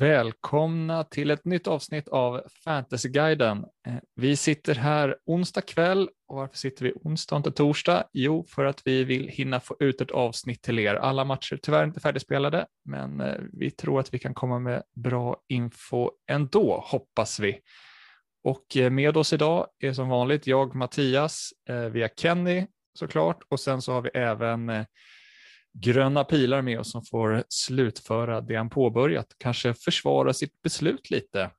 Välkomna 0.00 1.04
till 1.04 1.30
ett 1.30 1.44
nytt 1.44 1.66
avsnitt 1.66 2.08
av 2.08 2.42
Fantasyguiden. 2.64 3.64
Eh, 3.86 3.94
vi 4.14 4.36
sitter 4.36 4.74
här 4.74 5.16
onsdag 5.26 5.60
kväll 5.60 6.08
och 6.28 6.36
varför 6.36 6.56
sitter 6.56 6.84
vi 6.84 6.92
onsdag 6.94 7.36
och 7.36 7.38
inte 7.38 7.50
torsdag? 7.50 8.04
Jo, 8.12 8.44
för 8.48 8.64
att 8.64 8.82
vi 8.84 9.04
vill 9.04 9.28
hinna 9.28 9.60
få 9.60 9.76
ut 9.80 10.00
ett 10.00 10.10
avsnitt 10.10 10.62
till 10.62 10.78
er. 10.78 10.94
Alla 10.94 11.24
matcher 11.24 11.58
tyvärr 11.62 11.84
inte 11.84 12.00
färdigspelade, 12.00 12.66
men 12.84 13.20
eh, 13.20 13.34
vi 13.52 13.70
tror 13.70 14.00
att 14.00 14.14
vi 14.14 14.18
kan 14.18 14.34
komma 14.34 14.58
med 14.58 14.82
bra 14.96 15.36
info 15.48 16.10
ändå, 16.30 16.84
hoppas 16.86 17.40
vi. 17.40 17.58
Och 18.44 18.76
eh, 18.76 18.90
med 18.90 19.16
oss 19.16 19.32
idag 19.32 19.66
är 19.78 19.92
som 19.92 20.08
vanligt 20.08 20.46
jag, 20.46 20.74
Mattias, 20.74 21.50
via 21.92 22.08
Kenny 22.16 22.66
såklart, 22.98 23.42
och 23.48 23.60
sen 23.60 23.82
så 23.82 23.92
har 23.92 24.02
vi 24.02 24.10
även 24.14 24.70
gröna 25.80 26.24
pilar 26.24 26.62
med 26.62 26.80
oss 26.80 26.92
som 26.92 27.02
får 27.02 27.44
slutföra 27.48 28.40
det 28.40 28.56
han 28.56 28.70
påbörjat, 28.70 29.26
kanske 29.38 29.74
försvara 29.74 30.32
sitt 30.32 30.62
beslut 30.62 31.10
lite 31.10 31.50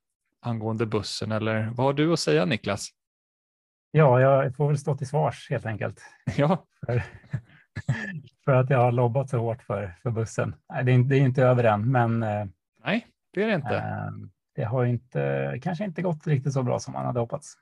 angående 0.41 0.85
bussen 0.85 1.31
eller 1.31 1.69
vad 1.75 1.85
har 1.85 1.93
du 1.93 2.13
att 2.13 2.19
säga 2.19 2.45
Niklas? 2.45 2.89
Ja, 3.91 4.21
jag 4.21 4.55
får 4.55 4.67
väl 4.67 4.77
stå 4.77 4.97
till 4.97 5.07
svars 5.07 5.49
helt 5.49 5.65
enkelt. 5.65 6.01
Ja. 6.37 6.65
För, 6.85 7.03
för 8.45 8.51
att 8.51 8.69
jag 8.69 8.77
har 8.77 8.91
lobbat 8.91 9.29
så 9.29 9.37
hårt 9.37 9.63
för, 9.63 9.95
för 10.03 10.11
bussen. 10.11 10.55
Det 10.83 10.91
är, 10.91 11.03
det 11.03 11.15
är 11.15 11.21
inte 11.21 11.43
över 11.43 11.63
än, 11.63 11.91
men. 11.91 12.23
Eh, 12.23 12.45
Nej, 12.83 13.07
det 13.33 13.43
är 13.43 13.47
det 13.47 13.55
inte. 13.55 13.75
Äh, 13.75 14.11
det 14.55 14.63
har 14.63 14.85
inte, 14.85 15.59
kanske 15.63 15.85
inte 15.85 16.01
gått 16.01 16.27
riktigt 16.27 16.53
så 16.53 16.63
bra 16.63 16.79
som 16.79 16.93
man 16.93 17.05
hade 17.05 17.19
hoppats. 17.19 17.53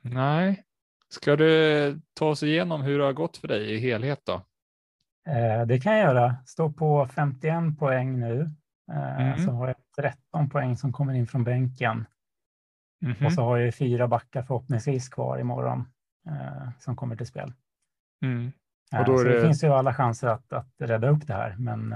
Nej. 0.00 0.64
Ska 1.08 1.36
du 1.36 2.00
ta 2.14 2.28
oss 2.28 2.42
igenom 2.42 2.82
hur 2.82 2.98
det 2.98 3.04
har 3.04 3.12
gått 3.12 3.36
för 3.36 3.48
dig 3.48 3.72
i 3.72 3.78
helhet 3.78 4.20
då? 4.24 4.42
Eh, 5.26 5.66
det 5.66 5.80
kan 5.80 5.92
jag 5.92 6.02
göra. 6.02 6.36
Står 6.46 6.70
på 6.70 7.06
51 7.06 7.78
poäng 7.78 8.20
nu. 8.20 8.50
Eh, 8.92 9.20
mm. 9.20 9.38
Så 9.38 9.50
har 9.50 9.66
jag 9.68 9.76
13 9.96 10.50
poäng 10.50 10.76
som 10.76 10.92
kommer 10.92 11.14
in 11.14 11.26
från 11.26 11.44
bänken. 11.44 12.06
Mm. 13.04 13.26
Och 13.26 13.32
så 13.32 13.42
har 13.42 13.56
jag 13.56 13.74
fyra 13.74 14.08
backar 14.08 14.42
förhoppningsvis 14.42 15.08
kvar 15.08 15.38
imorgon 15.38 15.88
eh, 16.26 16.70
som 16.78 16.96
kommer 16.96 17.16
till 17.16 17.26
spel. 17.26 17.52
Mm. 18.24 18.52
Och 18.98 19.04
då 19.04 19.18
så 19.18 19.24
det... 19.24 19.34
det... 19.34 19.42
finns 19.42 19.64
ju 19.64 19.68
alla 19.68 19.94
chanser 19.94 20.28
att, 20.28 20.52
att 20.52 20.74
rädda 20.78 21.08
upp 21.08 21.26
det 21.26 21.34
här, 21.34 21.56
men 21.58 21.94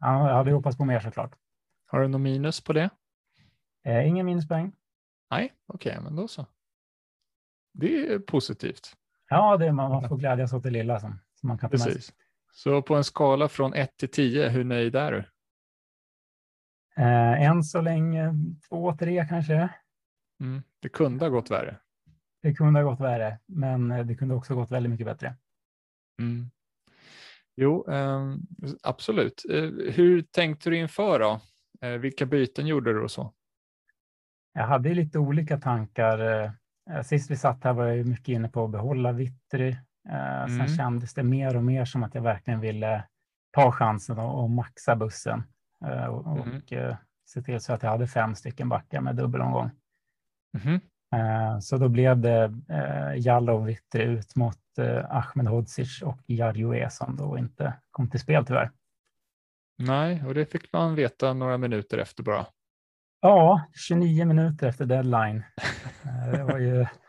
ja, 0.00 0.28
jag 0.28 0.36
hade 0.36 0.52
hoppats 0.52 0.76
på 0.76 0.84
mer 0.84 1.00
såklart. 1.00 1.32
Har 1.86 2.00
du 2.00 2.08
något 2.08 2.20
minus 2.20 2.60
på 2.60 2.72
det? 2.72 2.90
Eh, 3.84 4.08
ingen 4.08 4.26
minuspoäng. 4.26 4.72
Nej, 5.30 5.52
okej, 5.66 5.92
okay, 5.92 6.04
men 6.04 6.16
då 6.16 6.28
så. 6.28 6.46
Det 7.72 8.12
är 8.12 8.18
positivt. 8.18 8.96
Ja, 9.28 9.56
det, 9.56 9.72
man, 9.72 9.90
man 9.90 10.08
får 10.08 10.16
glädjas 10.16 10.52
åt 10.52 10.62
det 10.62 10.70
lilla 10.70 11.00
som, 11.00 11.20
som 11.34 11.48
man 11.48 11.58
kan 11.58 11.70
ta 11.70 11.78
sig. 11.78 12.00
Så 12.52 12.82
på 12.82 12.94
en 12.94 13.04
skala 13.04 13.48
från 13.48 13.74
1 13.74 13.96
till 13.96 14.08
10, 14.08 14.48
hur 14.48 14.64
nöjd 14.64 14.96
är 14.96 15.12
du? 15.12 15.24
Eh, 17.02 17.42
än 17.42 17.62
så 17.62 17.80
länge 17.80 18.32
2, 18.68 18.96
3 18.96 19.26
kanske. 19.28 19.68
Mm. 20.40 20.62
Det 20.80 20.88
kunde 20.88 21.24
ha 21.24 21.30
gått 21.30 21.50
värre. 21.50 21.76
Det 22.42 22.54
kunde 22.54 22.80
ha 22.80 22.90
gått 22.90 23.00
värre, 23.00 23.38
men 23.46 23.90
eh, 23.90 24.06
det 24.06 24.14
kunde 24.14 24.34
också 24.34 24.54
gått 24.54 24.70
väldigt 24.70 24.90
mycket 24.90 25.06
bättre. 25.06 25.36
Mm. 26.20 26.50
Jo, 27.56 27.90
eh, 27.90 28.34
absolut. 28.82 29.44
Eh, 29.50 29.62
hur 29.92 30.22
tänkte 30.22 30.70
du 30.70 30.76
inför 30.76 31.18
då? 31.18 31.40
Eh, 31.80 31.98
vilka 31.98 32.26
byten 32.26 32.66
gjorde 32.66 32.92
du 32.92 33.02
och 33.02 33.10
så? 33.10 33.34
Jag 34.52 34.66
hade 34.66 34.94
lite 34.94 35.18
olika 35.18 35.60
tankar. 35.60 36.52
Sist 37.04 37.30
vi 37.30 37.36
satt 37.36 37.64
här 37.64 37.72
var 37.72 37.86
jag 37.86 38.06
mycket 38.06 38.28
inne 38.28 38.48
på 38.48 38.64
att 38.64 38.70
behålla 38.70 39.12
Vittry 39.12 39.76
Eh, 40.08 40.42
mm. 40.42 40.58
Sen 40.58 40.76
kändes 40.76 41.14
det 41.14 41.22
mer 41.22 41.56
och 41.56 41.64
mer 41.64 41.84
som 41.84 42.02
att 42.02 42.14
jag 42.14 42.22
verkligen 42.22 42.60
ville 42.60 43.04
ta 43.50 43.72
chansen 43.72 44.18
och, 44.18 44.42
och 44.42 44.50
maxa 44.50 44.96
bussen 44.96 45.42
eh, 45.84 46.04
och, 46.04 46.38
mm. 46.38 46.56
och 46.56 46.72
eh, 46.72 46.96
se 47.26 47.42
till 47.42 47.60
så 47.60 47.72
att 47.72 47.82
jag 47.82 47.90
hade 47.90 48.06
fem 48.06 48.34
stycken 48.34 48.68
backar 48.68 49.00
med 49.00 49.16
dubbelomgång. 49.16 49.70
Mm. 50.64 50.80
Så 51.60 51.76
då 51.76 51.88
blev 51.88 52.20
det 52.20 52.54
Jallow 53.16 53.64
Vittry 53.64 54.02
ut 54.02 54.36
mot 54.36 54.58
Ahmed 55.08 55.46
Hodzic 55.46 56.02
och 56.02 56.20
Jarjoe 56.26 56.90
som 56.90 57.16
då 57.16 57.38
inte 57.38 57.74
kom 57.90 58.10
till 58.10 58.20
spel 58.20 58.46
tyvärr. 58.46 58.70
Nej, 59.78 60.24
och 60.26 60.34
det 60.34 60.46
fick 60.46 60.72
man 60.72 60.94
veta 60.94 61.32
några 61.32 61.58
minuter 61.58 61.98
efter 61.98 62.22
bara. 62.22 62.46
Ja, 63.20 63.64
29 63.88 64.24
minuter 64.24 64.68
efter 64.68 64.86
deadline. 64.86 65.44
Det 66.32 66.44
var 66.44 66.58
ju 66.58 66.86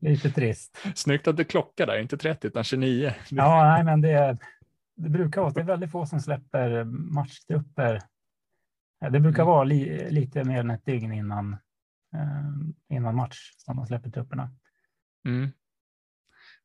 Lite 0.00 0.30
trist. 0.30 0.78
Snyggt 0.94 1.28
att 1.28 1.36
du 1.36 1.44
klockar 1.44 1.86
där, 1.86 1.98
inte 1.98 2.16
30 2.16 2.46
utan 2.46 2.64
29. 2.64 3.14
Ja, 3.30 3.74
nej, 3.74 3.84
men 3.84 4.00
det, 4.00 4.38
det 4.96 5.10
brukar 5.10 5.40
vara, 5.40 5.52
det 5.52 5.60
är 5.60 5.64
väldigt 5.64 5.90
få 5.90 6.06
som 6.06 6.20
släpper 6.20 6.84
matchtrupper. 6.84 8.00
Det 9.00 9.20
brukar 9.20 9.42
mm. 9.42 9.46
vara 9.46 9.64
li, 9.64 10.10
lite 10.10 10.44
mer 10.44 10.60
än 10.60 10.70
ett 10.70 10.84
dygn 10.84 11.12
innan, 11.12 11.52
eh, 12.14 12.96
innan 12.96 13.16
match 13.16 13.52
som 13.56 13.76
de 13.76 13.86
släpper 13.86 14.10
trupperna. 14.10 14.50
Mm. 15.28 15.50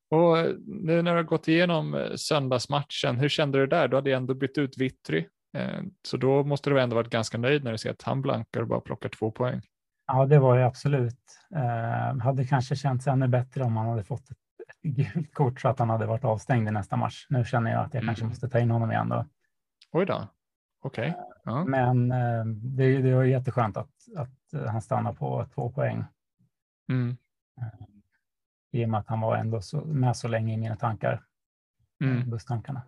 Och 0.09 0.37
nu 0.65 1.01
när 1.01 1.11
du 1.11 1.17
har 1.17 1.23
gått 1.23 1.47
igenom 1.47 1.93
eh, 1.93 2.15
söndagsmatchen, 2.15 3.19
hur 3.19 3.29
kände 3.29 3.57
du 3.57 3.67
där? 3.67 3.87
Du 3.87 3.95
hade 3.95 4.13
ändå 4.13 4.33
bytt 4.33 4.57
ut 4.57 4.77
Vittry, 4.77 5.27
eh, 5.57 5.81
så 6.07 6.17
då 6.17 6.43
måste 6.43 6.69
du 6.69 6.81
ändå 6.81 6.95
varit 6.95 7.09
ganska 7.09 7.37
nöjd 7.37 7.63
när 7.63 7.71
du 7.71 7.77
ser 7.77 7.91
att 7.91 8.01
han 8.01 8.21
blankar 8.21 8.61
och 8.61 8.67
bara 8.67 8.81
plockar 8.81 9.09
två 9.09 9.31
poäng. 9.31 9.61
Ja, 10.07 10.25
det 10.25 10.39
var 10.39 10.57
det 10.57 10.65
absolut. 10.65 11.39
Eh, 11.55 12.17
hade 12.17 12.45
kanske 12.45 12.75
känts 12.75 13.07
ännu 13.07 13.27
bättre 13.27 13.63
om 13.63 13.77
han 13.77 13.87
hade 13.87 14.03
fått 14.03 14.29
ett, 14.29 14.37
ett 14.69 14.81
gult 14.81 15.33
kort 15.33 15.61
så 15.61 15.67
att 15.67 15.79
han 15.79 15.89
hade 15.89 16.05
varit 16.05 16.23
avstängd 16.23 16.67
i 16.67 16.71
nästa 16.71 16.95
match. 16.95 17.25
Nu 17.29 17.45
känner 17.45 17.71
jag 17.71 17.85
att 17.85 17.93
jag 17.93 18.03
mm. 18.03 18.07
kanske 18.07 18.25
måste 18.25 18.49
ta 18.49 18.59
in 18.59 18.71
honom 18.71 18.91
igen 18.91 19.09
då. 19.09 19.25
Oj 19.91 20.05
då. 20.05 20.27
Okej. 20.81 21.09
Okay. 21.09 21.21
Eh, 21.21 21.25
ja. 21.43 21.65
Men 21.65 22.11
eh, 22.11 22.45
det, 22.45 23.01
det 23.01 23.15
var 23.15 23.23
jätteskönt 23.23 23.77
att, 23.77 23.91
att 24.17 24.69
han 24.69 24.81
stannar 24.81 25.13
på 25.13 25.45
två 25.53 25.69
poäng. 25.71 26.05
Mm. 26.89 27.17
Eh, 27.61 27.87
I 28.71 28.85
och 28.85 28.89
med 28.89 28.99
att 28.99 29.07
han 29.07 29.21
var 29.21 29.37
ändå 29.37 29.61
så, 29.61 29.85
med 29.85 30.17
så 30.17 30.27
länge 30.27 30.53
i 30.53 30.57
mina 30.57 30.75
tankar. 30.75 31.23
Mm. 32.03 32.29
Busstankarna. 32.29 32.81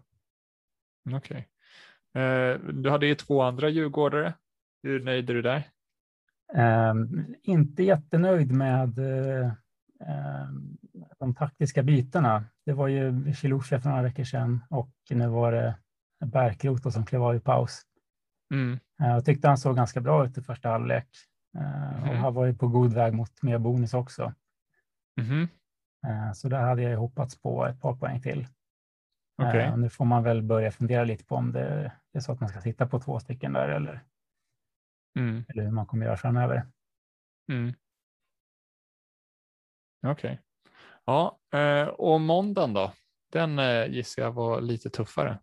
Okej. 1.05 1.17
Okay. 1.17 2.23
Eh, 2.23 2.59
du 2.59 2.89
hade 2.89 3.07
ju 3.07 3.15
två 3.15 3.41
andra 3.41 3.69
djurgårdare. 3.69 4.33
Hur 4.83 5.03
nöjd 5.03 5.29
är 5.29 5.33
du 5.33 5.41
där? 5.41 5.63
Um, 6.53 7.35
inte 7.43 7.83
jättenöjd 7.83 8.51
med 8.51 8.99
uh, 8.99 9.51
de 11.19 11.35
taktiska 11.35 11.83
bytena. 11.83 12.43
Det 12.65 12.73
var 12.73 12.87
ju 12.87 13.33
Chilusha 13.33 13.79
för 13.79 13.89
några 13.89 14.01
veckor 14.03 14.23
sedan 14.23 14.63
och 14.69 14.91
nu 15.09 15.27
var 15.27 15.51
det 15.51 15.75
Bärkrot 16.25 16.93
som 16.93 17.05
klev 17.05 17.23
av 17.23 17.35
i 17.35 17.39
paus. 17.39 17.81
Mm. 18.53 18.71
Uh, 19.01 19.07
jag 19.07 19.25
tyckte 19.25 19.47
han 19.47 19.57
såg 19.57 19.75
ganska 19.75 20.01
bra 20.01 20.25
ut 20.25 20.37
i 20.37 20.41
första 20.41 20.69
halvlek 20.69 21.07
uh, 21.57 22.03
mm. 22.03 22.09
och 22.09 22.15
har 22.15 22.31
varit 22.31 22.59
på 22.59 22.67
god 22.67 22.93
väg 22.93 23.13
mot 23.13 23.41
mer 23.41 23.57
bonus 23.57 23.93
också. 23.93 24.33
Mm. 25.21 25.47
Så 26.33 26.49
där 26.49 26.61
hade 26.61 26.81
jag 26.81 26.99
hoppats 26.99 27.41
på 27.41 27.65
ett 27.65 27.81
par 27.81 27.95
poäng 27.95 28.21
till. 28.21 28.47
Okay. 29.41 29.75
Nu 29.75 29.89
får 29.89 30.05
man 30.05 30.23
väl 30.23 30.41
börja 30.41 30.71
fundera 30.71 31.03
lite 31.03 31.25
på 31.25 31.35
om 31.35 31.51
det 31.51 31.91
är 32.13 32.19
så 32.19 32.31
att 32.31 32.39
man 32.39 32.49
ska 32.49 32.61
sitta 32.61 32.87
på 32.87 32.99
två 32.99 33.19
stycken 33.19 33.53
där 33.53 33.69
eller 33.69 34.03
Mm. 35.17 35.45
Eller 35.49 35.63
hur 35.63 35.71
man 35.71 35.85
kommer 35.85 36.05
göra 36.05 36.17
framöver. 36.17 36.65
Mm. 37.51 37.73
Okej. 40.07 40.31
Okay. 40.31 40.37
Ja, 41.05 41.39
eh, 41.53 41.87
och 41.87 42.21
måndagen 42.21 42.73
då? 42.73 42.93
Den 43.31 43.59
eh, 43.59 43.85
gissar 43.85 44.21
jag 44.21 44.31
var 44.31 44.61
lite 44.61 44.89
tuffare. 44.89 45.39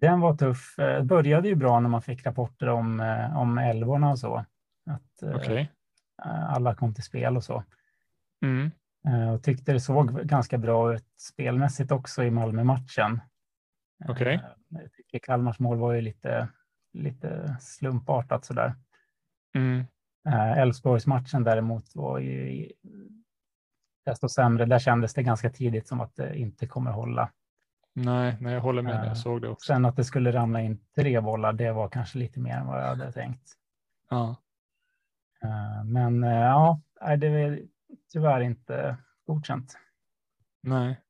Den 0.00 0.20
var 0.20 0.36
tuff. 0.36 0.74
Det 0.76 0.96
eh, 0.96 1.02
började 1.02 1.48
ju 1.48 1.54
bra 1.54 1.80
när 1.80 1.88
man 1.88 2.02
fick 2.02 2.26
rapporter 2.26 2.68
om, 2.68 3.00
om 3.36 3.58
älvorna 3.58 4.10
och 4.10 4.18
så. 4.18 4.44
Att 4.90 5.34
okay. 5.34 5.66
alla 6.48 6.74
kom 6.74 6.94
till 6.94 7.04
spel 7.04 7.36
och 7.36 7.44
så. 7.44 7.64
Mm. 8.42 8.70
Och 9.34 9.42
tyckte 9.42 9.72
det 9.72 9.80
såg 9.80 10.20
ganska 10.22 10.58
bra 10.58 10.94
ut 10.94 11.06
spelmässigt 11.20 11.92
också 11.92 12.24
i 12.24 12.30
Malmö-matchen. 12.30 13.20
Okej. 14.08 14.36
Okay. 14.36 14.38
Jag 14.68 14.92
tycker 14.92 15.18
Kalmars 15.18 15.58
mål 15.58 15.78
var 15.78 15.92
ju 15.92 16.00
lite 16.00 16.48
lite 16.96 17.56
slumpartat 17.60 18.44
sådär. 18.44 18.74
Mm. 19.54 19.84
Eh, 20.28 20.58
Elfsborgsmatchen 20.58 21.44
däremot 21.44 21.94
var 21.94 22.18
ju 22.18 22.68
desto 24.04 24.28
sämre. 24.28 24.64
Där 24.64 24.78
kändes 24.78 25.14
det 25.14 25.22
ganska 25.22 25.50
tidigt 25.50 25.88
som 25.88 26.00
att 26.00 26.16
det 26.16 26.38
inte 26.38 26.66
kommer 26.66 26.90
hålla. 26.90 27.30
Nej, 27.92 28.36
nej 28.40 28.54
jag 28.54 28.60
håller 28.60 28.82
med. 28.82 28.94
Jag 28.94 29.06
eh, 29.06 29.14
såg 29.14 29.42
det 29.42 29.48
också. 29.48 29.66
Sen 29.66 29.84
att 29.84 29.96
det 29.96 30.04
skulle 30.04 30.32
ramla 30.32 30.60
in 30.60 30.78
tre 30.94 31.20
bollar, 31.20 31.52
det 31.52 31.72
var 31.72 31.88
kanske 31.88 32.18
lite 32.18 32.40
mer 32.40 32.56
än 32.56 32.66
vad 32.66 32.80
jag 32.82 32.86
hade 32.86 33.12
tänkt. 33.12 33.52
Ja. 34.10 34.36
Eh, 35.42 35.84
men 35.84 36.22
ja, 36.22 36.80
det 37.18 37.26
är 37.26 37.62
tyvärr 38.12 38.40
inte 38.40 38.96
godkänt. 39.26 39.78
Nej. 40.62 41.00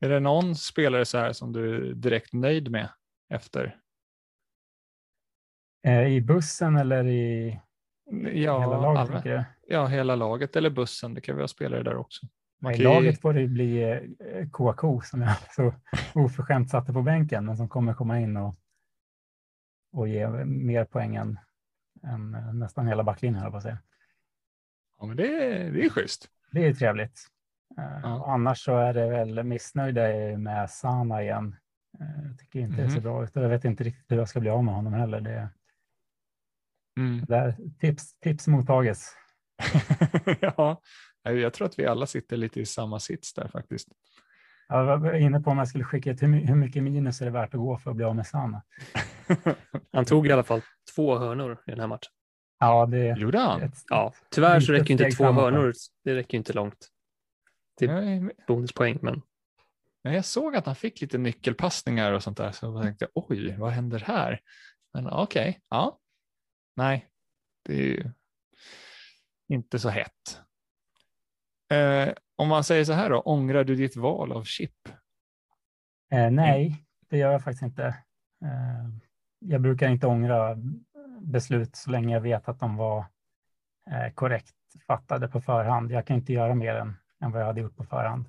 Är 0.00 0.08
det 0.08 0.20
någon 0.20 0.56
spelare 0.56 1.04
så 1.04 1.18
här 1.18 1.32
som 1.32 1.52
du 1.52 1.90
är 1.90 1.94
direkt 1.94 2.32
nöjd 2.32 2.70
med 2.70 2.88
efter 3.28 3.79
I 6.08 6.20
bussen 6.20 6.76
eller 6.76 7.06
i 7.06 7.60
ja, 8.32 8.60
hela 8.60 8.80
laget? 8.80 9.26
Alla, 9.26 9.44
ja, 9.66 9.86
hela 9.86 10.16
laget 10.16 10.56
eller 10.56 10.70
bussen. 10.70 11.14
Det 11.14 11.20
kan 11.20 11.36
vi 11.36 11.42
ha 11.42 11.48
spelare 11.48 11.82
där 11.82 11.96
också. 11.96 12.26
I 12.74 12.76
laget 12.76 13.20
får 13.20 13.32
det 13.32 13.48
bli 13.48 13.82
eh, 13.82 14.48
Kouakou 14.50 15.00
som 15.00 15.22
jag 15.22 15.36
så 15.50 15.74
oförskämt 16.14 16.70
satte 16.70 16.92
på 16.92 17.02
bänken, 17.02 17.44
men 17.44 17.56
som 17.56 17.68
kommer 17.68 17.94
komma 17.94 18.20
in 18.20 18.36
och 18.36 18.56
och 19.92 20.08
ge 20.08 20.28
mer 20.44 20.84
poäng 20.84 21.16
än, 21.16 21.38
än 22.02 22.58
nästan 22.58 22.86
hela 22.86 23.04
backlinjen, 23.04 23.42
höll 23.42 23.50
på 23.50 23.56
att 23.56 23.62
säga. 23.62 23.78
Ja, 24.98 25.06
men 25.06 25.16
det, 25.16 25.26
det 25.70 25.84
är 25.84 25.90
schysst. 25.90 26.28
Det 26.52 26.66
är 26.66 26.74
trevligt. 26.74 27.20
Ja. 27.76 28.24
Annars 28.26 28.64
så 28.64 28.76
är 28.76 28.94
det 28.94 29.10
väl 29.10 29.44
missnöjda 29.44 30.02
med 30.38 30.70
Sana 30.70 31.22
igen. 31.22 31.56
Jag 31.98 32.38
tycker 32.38 32.60
inte 32.60 32.74
mm. 32.74 32.86
det 32.86 32.92
ser 32.92 33.00
bra 33.00 33.24
ut. 33.24 33.30
Jag 33.34 33.48
vet 33.48 33.64
inte 33.64 33.84
riktigt 33.84 34.10
hur 34.10 34.16
jag 34.16 34.28
ska 34.28 34.40
bli 34.40 34.50
av 34.50 34.64
med 34.64 34.74
honom 34.74 34.92
heller. 34.92 35.20
Det, 35.20 35.48
mm. 36.98 37.24
där, 37.24 37.56
tips, 37.80 38.20
tips 38.20 38.46
mottages. 38.46 39.14
ja, 40.40 40.80
jag 41.22 41.52
tror 41.52 41.66
att 41.66 41.78
vi 41.78 41.86
alla 41.86 42.06
sitter 42.06 42.36
lite 42.36 42.60
i 42.60 42.66
samma 42.66 43.00
sits 43.00 43.34
där 43.34 43.48
faktiskt. 43.48 43.88
Jag 44.68 44.98
var 44.98 45.14
inne 45.14 45.40
på 45.40 45.50
om 45.50 45.58
jag 45.58 45.68
skulle 45.68 45.84
skicka 45.84 46.10
ett, 46.10 46.22
hur 46.22 46.54
mycket 46.54 46.82
minus 46.82 47.20
är 47.20 47.24
det 47.24 47.30
värt 47.30 47.54
att 47.54 47.60
gå 47.60 47.78
för 47.78 47.90
att 47.90 47.96
bli 47.96 48.04
av 48.04 48.16
med 48.16 48.26
Sana? 48.26 48.62
han 49.92 50.04
tog 50.04 50.26
i 50.26 50.32
alla 50.32 50.42
fall 50.42 50.60
två 50.94 51.18
hörnor 51.18 51.52
i 51.66 51.70
den 51.70 51.80
här 51.80 51.86
matchen. 51.86 52.12
Ja, 52.58 52.86
det 52.86 53.18
gjorde 53.18 53.38
han. 53.38 53.62
Ett, 53.62 53.78
ja, 53.88 54.12
tyvärr 54.30 54.60
så 54.60 54.72
räcker 54.72 54.90
inte 54.90 55.10
två 55.10 55.24
hörnor. 55.24 55.72
Det 56.04 56.14
räcker 56.14 56.38
inte 56.38 56.52
långt 56.52 56.88
till 57.78 57.90
Nej, 57.90 58.30
bonuspoäng. 58.46 58.98
Men... 59.02 59.22
Men 60.04 60.14
jag 60.14 60.24
såg 60.24 60.56
att 60.56 60.66
han 60.66 60.76
fick 60.76 61.00
lite 61.00 61.18
nyckelpassningar 61.18 62.12
och 62.12 62.22
sånt 62.22 62.36
där, 62.36 62.52
så 62.52 62.66
jag 62.66 62.82
tänkte 62.82 63.08
oj, 63.14 63.56
vad 63.58 63.70
händer 63.70 63.98
här? 63.98 64.40
Men 64.94 65.06
okej, 65.06 65.48
okay, 65.48 65.60
ja. 65.68 65.99
Nej, 66.80 67.06
det 67.62 67.72
är 67.72 67.86
ju 67.86 68.12
inte 69.48 69.78
så 69.78 69.88
hett. 69.88 70.40
Eh, 71.72 72.14
om 72.36 72.48
man 72.48 72.64
säger 72.64 72.84
så 72.84 72.92
här 72.92 73.10
då, 73.10 73.20
ångrar 73.20 73.64
du 73.64 73.76
ditt 73.76 73.96
val 73.96 74.32
av 74.32 74.44
chip? 74.44 74.88
Eh, 76.12 76.30
nej, 76.30 76.84
det 77.08 77.18
gör 77.18 77.32
jag 77.32 77.44
faktiskt 77.44 77.62
inte. 77.62 77.84
Eh, 78.44 78.88
jag 79.38 79.60
brukar 79.60 79.88
inte 79.88 80.06
ångra 80.06 80.56
beslut 81.20 81.76
så 81.76 81.90
länge 81.90 82.14
jag 82.14 82.20
vet 82.20 82.48
att 82.48 82.60
de 82.60 82.76
var 82.76 83.04
eh, 83.90 84.12
korrekt 84.14 84.54
fattade 84.86 85.28
på 85.28 85.40
förhand. 85.40 85.90
Jag 85.90 86.06
kan 86.06 86.16
inte 86.16 86.32
göra 86.32 86.54
mer 86.54 86.74
än, 86.74 86.96
än 87.20 87.32
vad 87.32 87.40
jag 87.40 87.46
hade 87.46 87.60
gjort 87.60 87.76
på 87.76 87.84
förhand. 87.84 88.26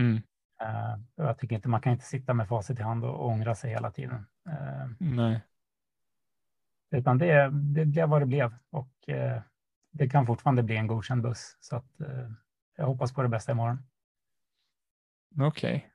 Mm. 0.00 0.16
Uh, 0.62 1.00
jag 1.16 1.38
tycker 1.38 1.56
inte 1.56 1.68
man 1.68 1.80
kan 1.80 1.92
inte 1.92 2.04
sitta 2.04 2.34
med 2.34 2.48
facit 2.48 2.78
i 2.78 2.82
hand 2.82 3.04
och, 3.04 3.26
ångra 3.26 3.54
sig 3.54 3.70
hela 3.70 3.90
tiden. 3.90 4.26
Uh, 4.48 4.90
Nej. 4.98 5.40
Utan 6.92 7.18
det, 7.18 7.50
det 7.52 7.84
blev 7.84 8.08
vad 8.08 8.22
det 8.22 8.26
blev 8.26 8.54
och 8.70 8.92
uh, 9.08 9.40
det 9.90 10.08
kan 10.08 10.26
fortfarande 10.26 10.62
bli 10.62 10.76
en 10.76 10.86
godkänd 10.86 11.22
buss. 11.22 11.56
Så 11.60 11.76
att, 11.76 11.86
jag 12.76 12.86
hoppas 12.86 13.14
på 13.14 13.22
det 13.22 13.28
bästa 13.28 13.52
imorgon. 13.52 13.78
Okej. 15.40 15.76
Okay. 15.76 15.88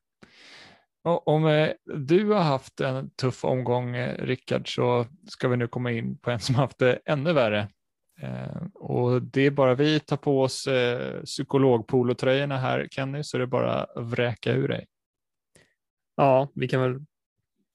Om 1.25 1.45
eh, 1.45 1.69
du 1.85 2.31
har 2.31 2.41
haft 2.41 2.81
en 2.81 3.09
tuff 3.09 3.45
omgång, 3.45 3.95
eh, 3.95 4.25
Rickard, 4.25 4.75
så 4.75 5.05
ska 5.27 5.47
vi 5.47 5.57
nu 5.57 5.67
komma 5.67 5.91
in 5.91 6.17
på 6.17 6.31
en 6.31 6.39
som 6.39 6.55
haft 6.55 6.77
det 6.77 6.99
ännu 7.05 7.33
värre. 7.33 7.67
Eh, 8.21 8.63
och 8.73 9.21
det 9.21 9.41
är 9.41 9.51
bara 9.51 9.75
vi 9.75 9.99
tar 9.99 10.17
på 10.17 10.41
oss 10.41 10.67
psykologpolotröjorna 11.25 12.57
här, 12.57 12.87
Kenny, 12.91 13.23
så 13.23 13.37
det 13.37 13.43
är 13.43 13.47
bara 13.47 13.83
att 13.83 14.03
vräka 14.03 14.51
ur 14.51 14.67
dig. 14.67 14.87
Ja, 16.15 16.49
vi 16.55 16.67
kan 16.67 16.81
väl 16.81 16.99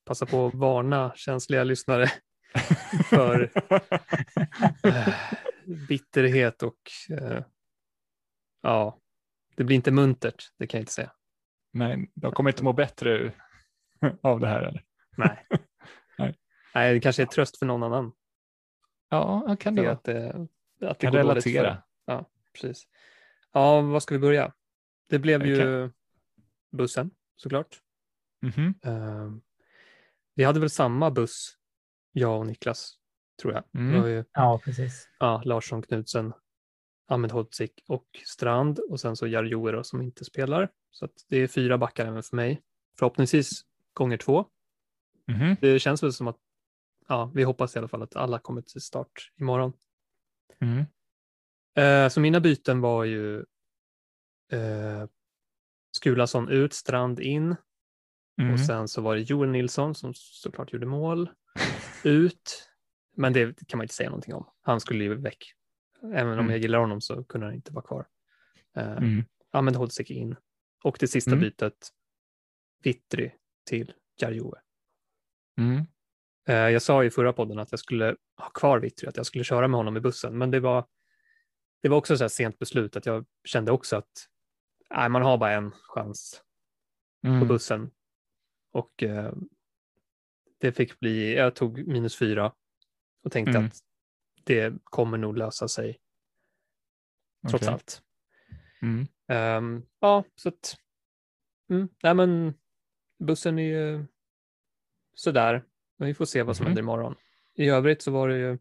passa 0.04 0.26
på 0.26 0.46
att 0.46 0.54
varna 0.54 1.12
känsliga 1.16 1.64
lyssnare 1.64 2.10
för 3.10 3.50
bitterhet 5.88 6.62
och 6.62 6.78
ja, 8.62 8.98
det 9.56 9.64
blir 9.64 9.76
inte 9.76 9.90
muntert, 9.90 10.52
det 10.58 10.66
kan 10.66 10.78
jag 10.78 10.82
inte 10.82 10.92
säga. 10.92 11.12
Nej, 11.72 12.10
de 12.14 12.32
kommer 12.32 12.50
inte 12.50 12.64
må 12.64 12.72
bättre 12.72 13.32
av 14.20 14.40
det 14.40 14.48
här 14.48 14.62
eller? 14.62 14.84
Nej. 15.16 15.46
Nej. 16.18 16.38
Nej, 16.74 16.94
det 16.94 17.00
kanske 17.00 17.22
är 17.22 17.26
tröst 17.26 17.58
för 17.58 17.66
någon 17.66 17.82
annan. 17.82 18.12
Ja, 19.08 19.56
kan 19.60 19.74
det 19.74 19.82
vara. 19.82 19.92
Att 19.92 20.04
det, 20.04 20.48
att 20.80 20.98
det 20.98 21.06
kan 21.06 21.12
relatera. 21.12 21.82
Ja, 22.04 22.30
precis. 22.52 22.86
Ja, 23.52 23.80
vad 23.80 24.02
ska 24.02 24.14
vi 24.14 24.18
börja? 24.18 24.52
Det 25.08 25.18
blev 25.18 25.40
okay. 25.40 25.52
ju 25.52 25.90
bussen 26.70 27.10
såklart. 27.36 27.80
Mm 28.42 28.52
-hmm. 28.52 28.90
uh, 28.90 29.38
vi 30.34 30.44
hade 30.44 30.60
väl 30.60 30.70
samma 30.70 31.10
buss, 31.10 31.56
jag 32.12 32.38
och 32.38 32.46
Niklas, 32.46 32.94
tror 33.42 33.52
jag. 33.52 33.64
Mm. 33.74 34.06
Ju, 34.06 34.24
ja, 34.32 34.60
precis. 34.64 35.08
Ja, 35.18 35.42
Larsson, 35.44 35.82
Knutsen, 35.82 36.32
Ahmed 37.08 37.32
Hodzic 37.32 37.70
och 37.88 38.06
Strand 38.24 38.78
och 38.78 39.00
sen 39.00 39.16
så 39.16 39.26
Jarjoero 39.26 39.84
som 39.84 40.02
inte 40.02 40.24
spelar. 40.24 40.68
Så 40.90 41.08
det 41.28 41.36
är 41.36 41.46
fyra 41.46 41.78
backar 41.78 42.06
även 42.06 42.22
för 42.22 42.36
mig. 42.36 42.62
Förhoppningsvis 42.98 43.62
gånger 43.92 44.16
två. 44.16 44.44
Mm. 45.28 45.56
Det 45.60 45.78
känns 45.78 46.02
väl 46.02 46.12
som 46.12 46.28
att 46.28 46.38
ja, 47.08 47.32
vi 47.34 47.42
hoppas 47.42 47.76
i 47.76 47.78
alla 47.78 47.88
fall 47.88 48.02
att 48.02 48.16
alla 48.16 48.38
kommer 48.38 48.62
till 48.62 48.80
start 48.80 49.32
imorgon. 49.40 49.72
Mm. 50.60 50.84
Eh, 51.74 52.08
så 52.08 52.20
mina 52.20 52.40
byten 52.40 52.80
var 52.80 53.04
ju 53.04 53.38
eh, 54.52 55.06
Skulason 55.96 56.48
ut, 56.48 56.72
Strand 56.72 57.20
in 57.20 57.56
mm. 58.40 58.52
och 58.52 58.60
sen 58.60 58.88
så 58.88 59.02
var 59.02 59.14
det 59.14 59.20
Joel 59.20 59.50
Nilsson 59.50 59.94
som 59.94 60.12
såklart 60.14 60.72
gjorde 60.72 60.86
mål 60.86 61.30
ut. 62.04 62.68
Men 63.16 63.32
det 63.32 63.68
kan 63.68 63.78
man 63.78 63.84
inte 63.84 63.94
säga 63.94 64.08
någonting 64.08 64.34
om. 64.34 64.50
Han 64.62 64.80
skulle 64.80 65.04
ju 65.04 65.14
väck. 65.14 65.54
Även 66.02 66.32
om 66.32 66.38
mm. 66.38 66.50
jag 66.50 66.58
gillar 66.58 66.78
honom 66.78 67.00
så 67.00 67.24
kunde 67.24 67.46
han 67.46 67.54
inte 67.54 67.72
vara 67.72 67.84
kvar. 67.84 68.06
Eh, 68.76 68.96
mm. 68.96 69.24
Ahmed 69.50 69.76
Hodzic 69.76 70.10
in 70.10 70.36
och 70.84 70.96
det 71.00 71.08
sista 71.08 71.30
mm. 71.30 71.40
bytet, 71.40 71.88
Vittry 72.82 73.30
till 73.66 73.92
Jarjoe. 74.20 74.60
Mm. 75.58 75.84
Eh, 76.48 76.54
jag 76.54 76.82
sa 76.82 77.04
i 77.04 77.10
förra 77.10 77.32
podden 77.32 77.58
att 77.58 77.70
jag 77.70 77.80
skulle 77.80 78.16
ha 78.36 78.50
kvar 78.50 78.78
Vittry, 78.78 79.08
att 79.08 79.16
jag 79.16 79.26
skulle 79.26 79.44
köra 79.44 79.68
med 79.68 79.78
honom 79.78 79.96
i 79.96 80.00
bussen, 80.00 80.38
men 80.38 80.50
det 80.50 80.60
var, 80.60 80.86
det 81.82 81.88
var 81.88 81.96
också 81.96 82.16
så 82.16 82.24
här 82.24 82.28
sent 82.28 82.58
beslut 82.58 82.96
att 82.96 83.06
jag 83.06 83.26
kände 83.44 83.72
också 83.72 83.96
att 83.96 84.28
nej, 84.90 85.08
man 85.08 85.22
har 85.22 85.38
bara 85.38 85.52
en 85.52 85.70
chans 85.70 86.42
mm. 87.26 87.40
på 87.40 87.46
bussen. 87.46 87.90
Och 88.72 89.02
eh, 89.02 89.32
det 90.62 90.72
fick 90.72 91.00
bli, 91.00 91.34
jag 91.34 91.54
tog 91.54 91.86
minus 91.86 92.16
fyra 92.16 92.52
och 93.24 93.32
tänkte 93.32 93.58
mm. 93.58 93.66
att 93.66 93.78
det 94.44 94.74
kommer 94.84 95.18
nog 95.18 95.38
lösa 95.38 95.68
sig 95.68 96.00
trots 97.48 97.62
okay. 97.62 97.74
allt. 97.74 98.02
Mm. 98.82 99.06
Um, 99.28 99.86
ja, 100.00 100.24
så 100.34 100.48
att, 100.48 100.76
mm, 101.70 101.88
nej 102.02 102.14
men 102.14 102.54
bussen 103.18 103.58
är 103.58 103.62
ju 103.62 104.06
sådär, 105.14 105.64
men 105.98 106.08
vi 106.08 106.14
får 106.14 106.24
se 106.24 106.42
vad 106.42 106.56
som 106.56 106.66
mm. 106.66 106.70
händer 106.70 106.82
imorgon. 106.82 107.14
I 107.54 107.68
övrigt 107.68 108.02
så 108.02 108.10
var 108.10 108.28
det 108.28 108.38
ju, 108.38 108.58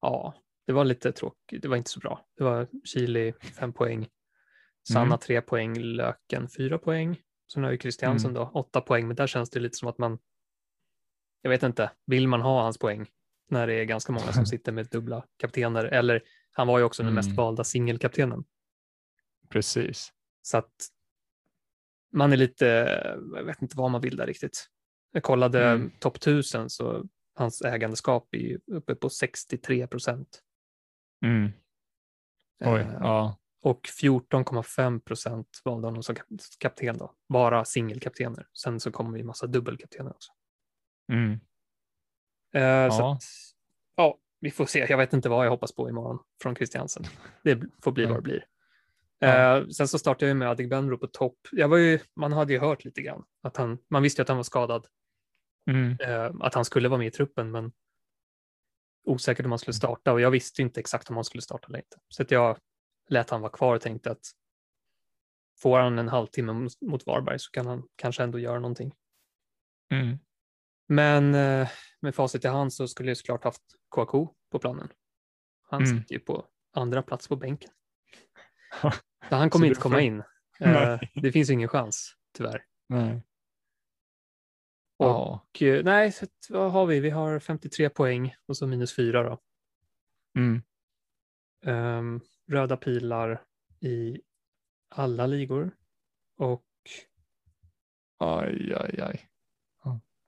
ja, 0.00 0.34
det 0.66 0.72
var 0.72 0.84
lite 0.84 1.12
tråkigt, 1.12 1.62
det 1.62 1.68
var 1.68 1.76
inte 1.76 1.90
så 1.90 2.00
bra. 2.00 2.26
Det 2.36 2.44
var 2.44 2.68
Chile 2.84 3.32
fem 3.32 3.72
poäng, 3.72 4.08
Sanna 4.88 5.06
mm. 5.06 5.18
tre 5.18 5.40
poäng, 5.40 5.78
Löken 5.78 6.48
fyra 6.48 6.78
poäng. 6.78 7.20
Sen 7.52 7.64
har 7.64 7.70
ju 7.70 7.78
Christiansen 7.78 8.30
mm. 8.30 8.42
då 8.42 8.50
åtta 8.60 8.80
poäng, 8.80 9.06
men 9.06 9.16
där 9.16 9.26
känns 9.26 9.50
det 9.50 9.60
lite 9.60 9.76
som 9.76 9.88
att 9.88 9.98
man, 9.98 10.18
jag 11.42 11.50
vet 11.50 11.62
inte, 11.62 11.90
vill 12.06 12.28
man 12.28 12.40
ha 12.40 12.62
hans 12.62 12.78
poäng 12.78 13.06
när 13.50 13.66
det 13.66 13.74
är 13.74 13.84
ganska 13.84 14.12
många 14.12 14.32
som 14.32 14.46
sitter 14.52 14.72
med 14.72 14.88
dubbla 14.88 15.26
kaptener, 15.36 15.84
eller 15.84 16.22
han 16.50 16.66
var 16.66 16.78
ju 16.78 16.84
också 16.84 17.02
den 17.02 17.14
mest 17.14 17.26
mm. 17.26 17.36
valda 17.36 17.64
singelkaptenen. 17.64 18.44
Precis. 19.48 20.12
Så 20.42 20.56
att 20.58 20.72
man 22.12 22.32
är 22.32 22.36
lite, 22.36 22.66
jag 23.34 23.44
vet 23.44 23.62
inte 23.62 23.76
vad 23.76 23.90
man 23.90 24.00
vill 24.00 24.16
där 24.16 24.26
riktigt. 24.26 24.68
Jag 25.12 25.22
kollade 25.22 25.64
mm. 25.64 25.90
topp 25.98 26.16
1000 26.16 26.70
så 26.70 27.04
hans 27.34 27.62
ägandeskap 27.62 28.34
är 28.34 28.58
uppe 28.66 28.94
på 28.94 29.08
63 29.10 29.86
procent. 29.86 30.42
Mm. 31.24 31.52
Oj, 32.64 32.80
eh, 32.80 32.96
ja. 33.00 33.38
Och 33.62 33.88
14,5 34.02 35.00
procent 35.00 35.60
valde 35.64 35.86
honom 35.86 36.02
som 36.02 36.16
kapten 36.58 36.98
då. 36.98 37.14
Bara 37.28 37.64
singelkaptener. 37.64 38.46
Sen 38.62 38.80
så 38.80 38.92
kommer 38.92 39.18
vi 39.18 39.24
massa 39.24 39.46
dubbelkaptener 39.46 40.10
också. 40.10 40.32
Mm. 41.08 41.40
Eh, 42.54 42.62
ja. 42.62 43.12
Att, 43.12 43.22
ja, 43.96 44.18
vi 44.40 44.50
får 44.50 44.66
se. 44.66 44.86
Jag 44.88 44.98
vet 44.98 45.12
inte 45.12 45.28
vad 45.28 45.46
jag 45.46 45.50
hoppas 45.50 45.72
på 45.74 45.88
imorgon 45.88 46.18
från 46.42 46.56
Christiansen. 46.56 47.04
Det 47.44 47.62
får 47.82 47.92
bli 47.92 48.06
vad 48.06 48.16
det 48.16 48.22
blir. 48.22 48.46
Ja. 49.18 49.58
Eh, 49.58 49.68
sen 49.68 49.88
så 49.88 49.98
startade 49.98 50.28
jag 50.28 50.36
med 50.36 50.48
Adegbenro 50.48 50.98
på 50.98 51.06
topp. 51.06 51.38
Jag 51.52 51.68
var 51.68 51.76
ju, 51.76 51.98
man 52.16 52.32
hade 52.32 52.52
ju 52.52 52.58
hört 52.58 52.84
lite 52.84 53.02
grann 53.02 53.24
att 53.42 53.56
han, 53.56 53.78
man 53.88 54.02
visste 54.02 54.22
att 54.22 54.28
han 54.28 54.36
var 54.36 54.44
skadad. 54.44 54.86
Mm. 55.70 55.96
Eh, 56.00 56.34
att 56.40 56.54
han 56.54 56.64
skulle 56.64 56.88
vara 56.88 56.98
med 56.98 57.06
i 57.06 57.10
truppen, 57.10 57.50
men 57.50 57.72
osäkert 59.04 59.46
om 59.46 59.52
han 59.52 59.58
skulle 59.58 59.74
starta 59.74 60.12
och 60.12 60.20
jag 60.20 60.30
visste 60.30 60.62
inte 60.62 60.80
exakt 60.80 61.10
om 61.10 61.16
han 61.16 61.24
skulle 61.24 61.42
starta 61.42 61.66
eller 61.68 61.78
inte. 61.78 61.96
Så 62.08 62.22
att 62.22 62.30
jag 62.30 62.58
lät 63.08 63.30
han 63.30 63.40
vara 63.40 63.52
kvar 63.52 63.74
och 63.74 63.80
tänkte 63.80 64.10
att 64.10 64.32
får 65.58 65.78
han 65.78 65.98
en 65.98 66.08
halvtimme 66.08 66.68
mot 66.80 67.06
Varberg 67.06 67.38
så 67.38 67.50
kan 67.50 67.66
han 67.66 67.88
kanske 67.96 68.22
ändå 68.22 68.38
göra 68.38 68.58
någonting. 68.58 68.92
Mm. 69.90 70.18
Men 70.88 71.34
eh, 71.34 71.68
med 72.00 72.14
facit 72.14 72.44
i 72.44 72.48
hand 72.48 72.72
så 72.72 72.88
skulle 72.88 73.10
jag 73.10 73.16
såklart 73.16 73.44
haft 73.44 73.62
Kouakou 73.88 74.28
på 74.50 74.58
planen. 74.58 74.88
Han 75.62 75.82
mm. 75.82 75.98
sitter 75.98 76.14
ju 76.14 76.20
på 76.20 76.46
andra 76.72 77.02
plats 77.02 77.28
på 77.28 77.36
bänken. 77.36 77.70
Så 79.28 79.36
han 79.36 79.50
kommer 79.50 79.66
inte 79.66 79.80
komma 79.80 80.00
in. 80.00 80.22
Uh, 80.62 80.98
det 81.14 81.32
finns 81.32 81.50
ingen 81.50 81.68
chans, 81.68 82.16
tyvärr. 82.32 82.64
Nej. 82.88 83.22
Ja. 84.96 85.46
Och, 85.50 85.62
eh, 85.62 85.84
nej, 85.84 86.12
så 86.12 86.26
vad 86.48 86.72
har 86.72 86.86
vi? 86.86 87.00
Vi 87.00 87.10
har 87.10 87.38
53 87.38 87.88
poäng 87.88 88.34
och 88.46 88.56
så 88.56 88.66
minus 88.66 88.96
4 88.96 89.22
då. 89.22 89.38
Mm. 90.38 90.62
Ehm, 91.64 92.20
röda 92.48 92.76
pilar 92.76 93.42
i 93.80 94.20
alla 94.88 95.26
ligor. 95.26 95.70
Och 96.38 96.64
Aj, 98.18 98.74
aj, 98.74 99.00
aj. 99.00 99.31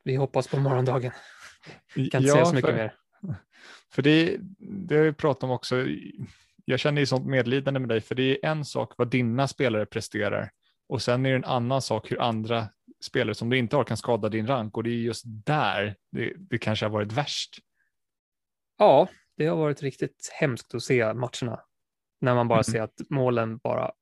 Vi 0.04 0.16
hoppas 0.16 0.48
på 0.48 0.60
morgondagen. 0.60 1.10
Kan 1.94 2.04
inte 2.04 2.22
säga 2.22 2.44
så 2.44 2.54
mycket 2.54 2.70
för, 2.70 2.76
mer. 2.76 2.96
För 3.92 4.02
det, 4.02 4.36
det 4.58 4.96
har 4.96 5.04
vi 5.04 5.12
pratat 5.12 5.42
om 5.44 5.50
också. 5.50 5.86
Jag 6.64 6.80
känner 6.80 7.00
ju 7.00 7.06
sånt 7.06 7.26
medlidande 7.26 7.80
med 7.80 7.88
dig, 7.88 8.00
för 8.00 8.14
det 8.14 8.22
är 8.44 8.50
en 8.50 8.64
sak 8.64 8.92
vad 8.98 9.10
dina 9.10 9.48
spelare 9.48 9.86
presterar 9.86 10.50
och 10.88 11.02
sen 11.02 11.26
är 11.26 11.30
det 11.30 11.36
en 11.36 11.44
annan 11.44 11.82
sak 11.82 12.10
hur 12.12 12.20
andra 12.20 12.68
spelare 13.04 13.34
som 13.34 13.50
du 13.50 13.58
inte 13.58 13.76
har 13.76 13.84
kan 13.84 13.96
skada 13.96 14.28
din 14.28 14.46
rank 14.46 14.76
och 14.76 14.82
det 14.84 14.90
är 14.90 14.94
just 14.94 15.24
där 15.26 15.96
det, 16.12 16.32
det 16.36 16.58
kanske 16.58 16.84
har 16.84 16.90
varit 16.90 17.12
värst. 17.12 17.58
Ja, 18.78 19.08
det 19.36 19.46
har 19.46 19.56
varit 19.56 19.82
riktigt 19.82 20.30
hemskt 20.40 20.74
att 20.74 20.82
se 20.82 21.14
matcherna. 21.14 21.60
När 22.20 22.34
man 22.34 22.48
bara 22.48 22.58
Mm. 22.58 22.64
ser 22.64 22.80
att 22.82 23.00
målen 23.10 23.58
bara 23.58 23.92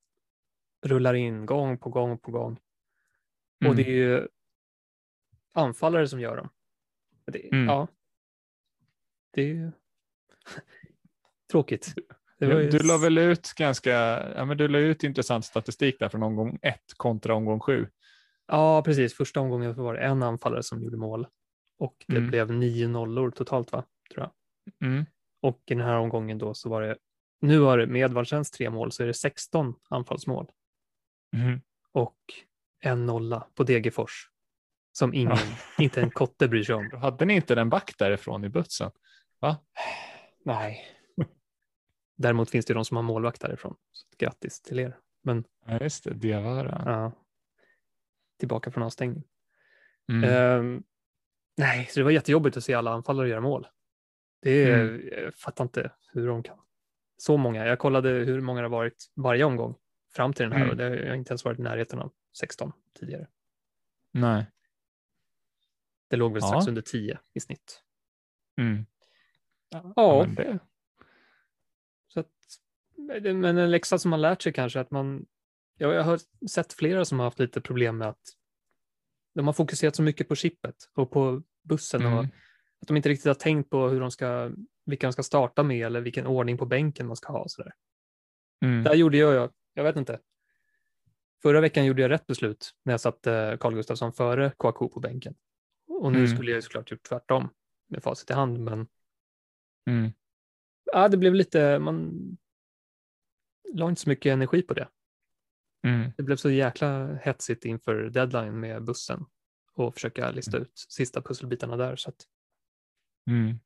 rullar 0.85 1.13
in 1.13 1.45
gång 1.45 1.77
på 1.77 1.89
gång 1.89 2.17
på 2.17 2.31
gång. 2.31 2.53
Och 3.65 3.71
Mm. 3.71 3.75
det 3.75 3.83
är 3.83 3.93
ju 3.95 4.27
anfallare 5.53 6.07
som 6.07 6.19
gör 6.19 6.37
dem. 6.37 6.49
Det, 7.25 7.51
Mm. 7.51 7.65
Ja. 7.65 7.87
Det 9.33 9.41
är 9.41 9.45
ju 9.47 9.71
tråkigt. 11.51 11.93
Ju- 12.39 12.69
Du 12.69 12.79
la 12.87 12.97
väl 12.97 13.17
ut 13.17 13.53
ganska, 13.57 13.91
ja 14.35 14.45
men 14.45 14.57
du 14.57 14.67
la 14.67 14.77
ut 14.79 15.03
intressant 15.03 15.45
statistik 15.45 15.99
där 15.99 16.09
från 16.09 16.23
omgång 16.23 16.59
ett 16.61 16.93
kontra 16.97 17.35
omgång 17.35 17.59
sju. 17.59 17.87
Ja, 18.47 18.81
precis. 18.85 19.13
Första 19.13 19.39
omgången 19.39 19.75
var 19.75 19.93
det 19.93 19.99
en 19.99 20.23
anfallare 20.23 20.63
som 20.63 20.83
gjorde 20.83 20.97
mål. 20.97 21.27
Och 21.77 22.05
det 22.07 22.17
Mm. 22.17 22.29
blev 22.29 22.51
nio 22.51 22.87
nollor 22.87 23.31
totalt, 23.31 23.71
va? 23.71 23.85
Tror 24.13 24.23
jag. 24.79 24.89
Mm. 24.89 25.05
Och 25.41 25.61
i 25.65 25.73
den 25.73 25.83
här 25.83 25.95
omgången 25.97 26.37
då 26.37 26.53
så 26.53 26.69
var 26.69 26.81
det, 26.81 26.97
nu 27.41 27.57
var 27.57 27.77
det 27.77 27.87
med 27.87 28.01
Edvardsens 28.01 28.51
tre 28.51 28.69
mål 28.69 28.91
så 28.91 29.03
är 29.03 29.07
det 29.07 29.13
16 29.13 29.73
anfallsmål. 29.89 30.51
Mm. 31.35 31.61
och 31.91 32.17
en 32.79 33.05
nolla 33.05 33.47
på 33.55 33.63
Degerfors 33.63 34.29
som 34.93 35.13
ingen, 35.13 35.37
Ja. 35.77 35.83
inte 35.83 36.01
en 36.01 36.09
kotte 36.11 36.47
bryr 36.47 36.63
sig 36.63 36.75
om. 36.75 36.89
Då 36.89 36.97
hade 37.07 37.25
ni 37.25 37.33
inte 37.35 37.55
den 37.55 37.69
back 37.69 37.93
därifrån 37.97 38.43
i 38.45 38.49
butsen? 38.49 38.91
Nej. 40.45 40.85
Däremot 42.15 42.49
finns 42.49 42.65
det 42.65 42.71
ju 42.71 42.75
de 42.75 42.85
som 42.85 42.97
har 42.97 43.03
målvakt 43.03 43.41
därifrån. 43.41 43.75
Så 43.91 44.07
grattis 44.17 44.61
till 44.61 44.79
er. 44.79 44.97
Men 45.23 45.43
Ja, 45.65 45.79
just 45.81 46.03
det, 46.03 46.13
Diawara. 46.13 46.83
ja, 46.85 47.11
tillbaka 48.39 48.71
från 48.71 48.83
avstängning. 48.83 49.23
Mm. 50.09 50.29
Ehm, 50.29 50.83
nej, 51.57 51.85
så 51.91 51.99
det 51.99 52.03
var 52.03 52.11
jättejobbigt 52.11 52.57
att 52.57 52.63
se 52.63 52.73
alla 52.73 52.91
anfallare 52.91 53.29
göra 53.29 53.41
mål. 53.41 53.67
Det 54.41 54.63
är, 54.63 54.79
Mm. 54.83 55.01
Jag 55.23 55.35
fattar 55.35 55.63
inte 55.63 55.91
hur 56.11 56.27
de 56.27 56.43
kan. 56.43 56.57
Så 57.17 57.37
många. 57.37 57.65
Jag 57.65 57.79
kollade 57.79 58.09
hur 58.09 58.41
många 58.41 58.61
det 58.61 58.65
har 58.67 58.77
varit 58.77 59.05
varje 59.15 59.43
omgång 59.43 59.75
fram 60.15 60.33
till 60.33 60.43
den 60.43 60.51
här 60.51 60.59
Mm. 60.59 60.69
och 60.69 60.77
det 60.77 60.83
har 61.09 61.15
inte 61.15 61.31
ens 61.31 61.45
varit 61.45 61.59
i 61.59 61.61
närheten 61.61 61.99
av 61.99 62.11
16 62.39 62.71
tidigare. 62.99 63.27
Nej. 64.11 64.45
Det 66.13 66.17
låg 66.17 66.33
väl 66.33 66.41
Ja. 66.41 66.47
strax 66.47 66.67
under 66.67 66.81
10 66.81 67.19
i 67.33 67.39
snitt. 67.39 67.83
Mm. 68.61 68.85
Ja, 69.95 70.25
men 70.25 70.35
det, 70.35 70.59
Så 72.07 72.19
att, 72.19 72.31
men 72.97 73.45
en 73.45 73.71
läxa 73.71 73.97
som 73.97 74.09
man 74.11 74.21
lärt 74.21 74.41
sig 74.41 74.53
kanske 74.53 74.79
att 74.79 74.91
man, 74.91 75.25
ja, 75.77 75.93
jag 75.93 76.03
har 76.03 76.19
sett 76.47 76.73
flera 76.73 77.05
som 77.05 77.19
har 77.19 77.25
haft 77.25 77.39
lite 77.39 77.61
problem 77.61 77.97
med 77.97 78.07
att 78.07 78.21
de 79.35 79.45
har 79.45 79.53
fokuserat 79.53 79.95
så 79.95 80.03
mycket 80.03 80.27
på 80.27 80.35
chippet 80.35 80.75
och 80.95 81.11
på 81.11 81.43
bussen 81.63 82.05
och 82.05 82.11
mm. 82.11 82.25
att 82.81 82.87
de 82.87 82.97
inte 82.97 83.09
riktigt 83.09 83.27
har 83.27 83.33
tänkt 83.33 83.69
på 83.69 83.87
hur 83.87 83.99
de 83.99 84.11
ska, 84.11 84.51
vilka 84.85 85.07
de 85.07 85.13
ska 85.13 85.23
starta 85.23 85.63
med 85.63 85.85
eller 85.85 86.01
vilken 86.01 86.27
ordning 86.27 86.57
på 86.57 86.65
bänken 86.65 87.07
man 87.07 87.15
ska 87.15 87.31
ha. 87.31 87.39
och 87.39 87.51
Så 87.51 87.63
där. 87.63 87.73
Mm. 88.65 88.83
Där 88.83 88.93
gjorde 88.93 89.17
jag, 89.17 89.51
jag 89.73 89.83
vet 89.83 89.95
inte. 89.95 90.19
Förra 91.41 91.61
veckan 91.61 91.85
gjorde 91.85 92.01
jag 92.01 92.11
rätt 92.11 92.27
beslut 92.27 92.71
när 92.83 92.93
jag 92.93 93.01
satte 93.01 93.57
Carl 93.59 93.73
Gustafsson 93.73 94.13
före 94.13 94.51
Kouakou 94.57 94.89
på 94.89 94.99
bänken. 94.99 95.35
Och 96.01 96.11
nu 96.11 96.17
Mm. 96.19 96.35
skulle 96.35 96.51
jag 96.51 96.55
ju 96.57 96.61
såklart 96.61 96.91
gjort 96.91 97.03
tvärtom 97.03 97.49
med 97.87 98.03
facit 98.03 98.29
i 98.29 98.33
hand, 98.33 98.59
men 98.59 98.87
Mm. 99.87 100.11
ja, 100.83 101.07
det 101.07 101.17
blev 101.17 101.33
lite, 101.35 101.79
man 101.79 102.11
la 103.73 103.89
inte 103.89 104.01
så 104.01 104.09
mycket 104.09 104.29
energi 104.33 104.61
på 104.61 104.73
det. 104.73 104.87
Mm. 105.87 106.11
Det 106.17 106.23
blev 106.23 106.35
så 106.35 106.49
jäkla 106.49 107.15
hetsigt 107.15 107.65
inför 107.65 108.09
deadline 108.09 108.59
med 108.59 108.83
bussen 108.83 109.25
och 109.73 109.93
försöka 109.93 110.31
lista 110.31 110.57
ut 110.57 110.71
sista 110.89 111.21
pusselbitarna 111.21 111.77
där. 111.77 111.95
Så 111.95 112.09
att 112.09 112.27
Mm. 113.27 113.59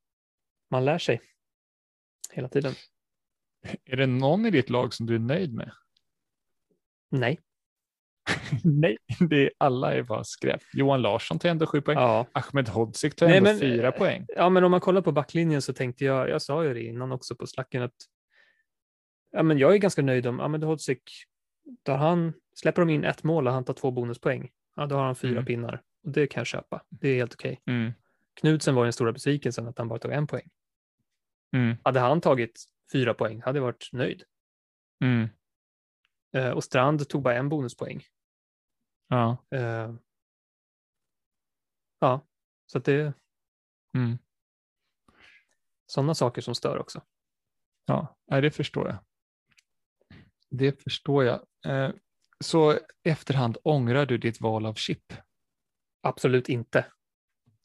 man 0.69 0.85
lär 0.85 0.97
sig 0.97 1.21
hela 2.31 2.49
tiden. 2.49 2.73
Är 3.85 3.97
det 3.97 4.07
någon 4.07 4.45
i 4.45 4.51
ditt 4.51 4.69
lag 4.69 4.93
som 4.93 5.05
du 5.05 5.15
är 5.15 5.19
nöjd 5.19 5.53
med? 5.53 5.71
Nej. 7.09 7.39
Nej, 8.63 8.97
det 9.29 9.45
är, 9.45 9.51
alla 9.57 9.93
är 9.93 10.03
bara 10.03 10.23
skräp. 10.23 10.61
Johan 10.73 11.01
Larsson 11.01 11.39
tar 11.39 11.49
ändå 11.49 11.65
sju 11.65 11.81
poäng. 11.81 11.97
Ja. 11.97 12.27
Ahmed 12.31 12.69
Hodzic 12.69 13.15
tar 13.15 13.27
Nej, 13.27 13.37
ändå 13.37 13.49
men, 13.49 13.59
fyra 13.59 13.87
eh, 13.87 13.93
poäng. 13.97 14.25
ja, 14.35 14.49
men 14.49 14.63
om 14.63 14.71
man 14.71 14.79
kollar 14.79 15.01
på 15.01 15.11
backlinjen 15.11 15.61
så 15.61 15.73
tänkte 15.73 16.05
jag, 16.05 16.29
jag 16.29 16.41
sa 16.41 16.63
ju 16.63 16.73
det 16.73 16.83
innan 16.83 17.11
också 17.11 17.35
på 17.35 17.47
slacken 17.47 17.81
att 17.83 17.95
ja, 19.31 19.43
men 19.43 19.57
jag 19.57 19.73
är 19.73 19.77
ganska 19.77 20.01
nöjd 20.01 20.27
om 20.27 20.39
Ahmed 20.39 20.63
Hodzic, 20.63 20.97
tar 21.83 21.97
han, 21.97 22.33
släpper 22.55 22.81
de 22.81 22.89
in 22.89 23.03
ett 23.03 23.23
mål 23.23 23.47
och 23.47 23.53
han 23.53 23.65
tar 23.65 23.73
två 23.73 23.91
bonuspoäng, 23.91 24.49
ja, 24.75 24.85
då 24.85 24.95
har 24.95 25.05
han 25.05 25.15
fyra 25.15 25.31
Mm. 25.31 25.45
pinnar. 25.45 25.81
Och 26.03 26.11
det 26.11 26.27
kan 26.27 26.39
jag 26.41 26.47
köpa. 26.47 26.83
Det 26.89 27.09
är 27.09 27.15
helt 27.15 27.33
okej. 27.33 27.61
Mm. 27.67 27.91
Knudsen 28.39 28.75
var 28.75 28.83
den 28.83 28.93
stora 28.93 29.11
besvikelsen 29.11 29.67
att 29.67 29.77
han 29.77 29.87
bara 29.87 29.99
tog 29.99 30.11
en 30.11 30.27
poäng. 30.27 30.49
Mm. 31.55 31.75
Hade 31.83 31.99
han 31.99 32.21
tagit 32.21 32.63
fyra 32.93 33.13
poäng 33.13 33.41
hade 33.41 33.57
jag 33.57 33.63
varit 33.63 33.89
nöjd. 33.91 34.23
Mm. 35.03 35.29
Eh, 36.35 36.49
och 36.49 36.63
Strand 36.63 37.09
tog 37.09 37.21
bara 37.23 37.35
en 37.35 37.49
bonuspoäng. 37.49 38.03
Ja. 39.07 39.37
Eh, 39.51 39.93
ja, 41.99 42.27
så 42.65 42.77
att 42.77 42.85
det 42.85 43.13
Mm. 43.97 44.17
sådana 45.85 46.13
saker 46.15 46.41
som 46.41 46.55
stör 46.55 46.77
också. 46.77 47.01
Ja, 47.85 48.17
nej, 48.27 48.41
det 48.41 48.51
förstår 48.51 48.87
jag. 48.87 48.97
Det 50.49 50.83
förstår 50.83 51.23
jag. 51.25 51.45
Eh, 51.65 51.91
Så 52.39 52.79
efterhand 53.03 53.57
ångrar 53.63 54.05
du 54.05 54.17
ditt 54.17 54.41
val 54.41 54.65
av 54.65 54.73
chip? 54.73 55.13
Absolut 56.01 56.49
inte. 56.49 56.85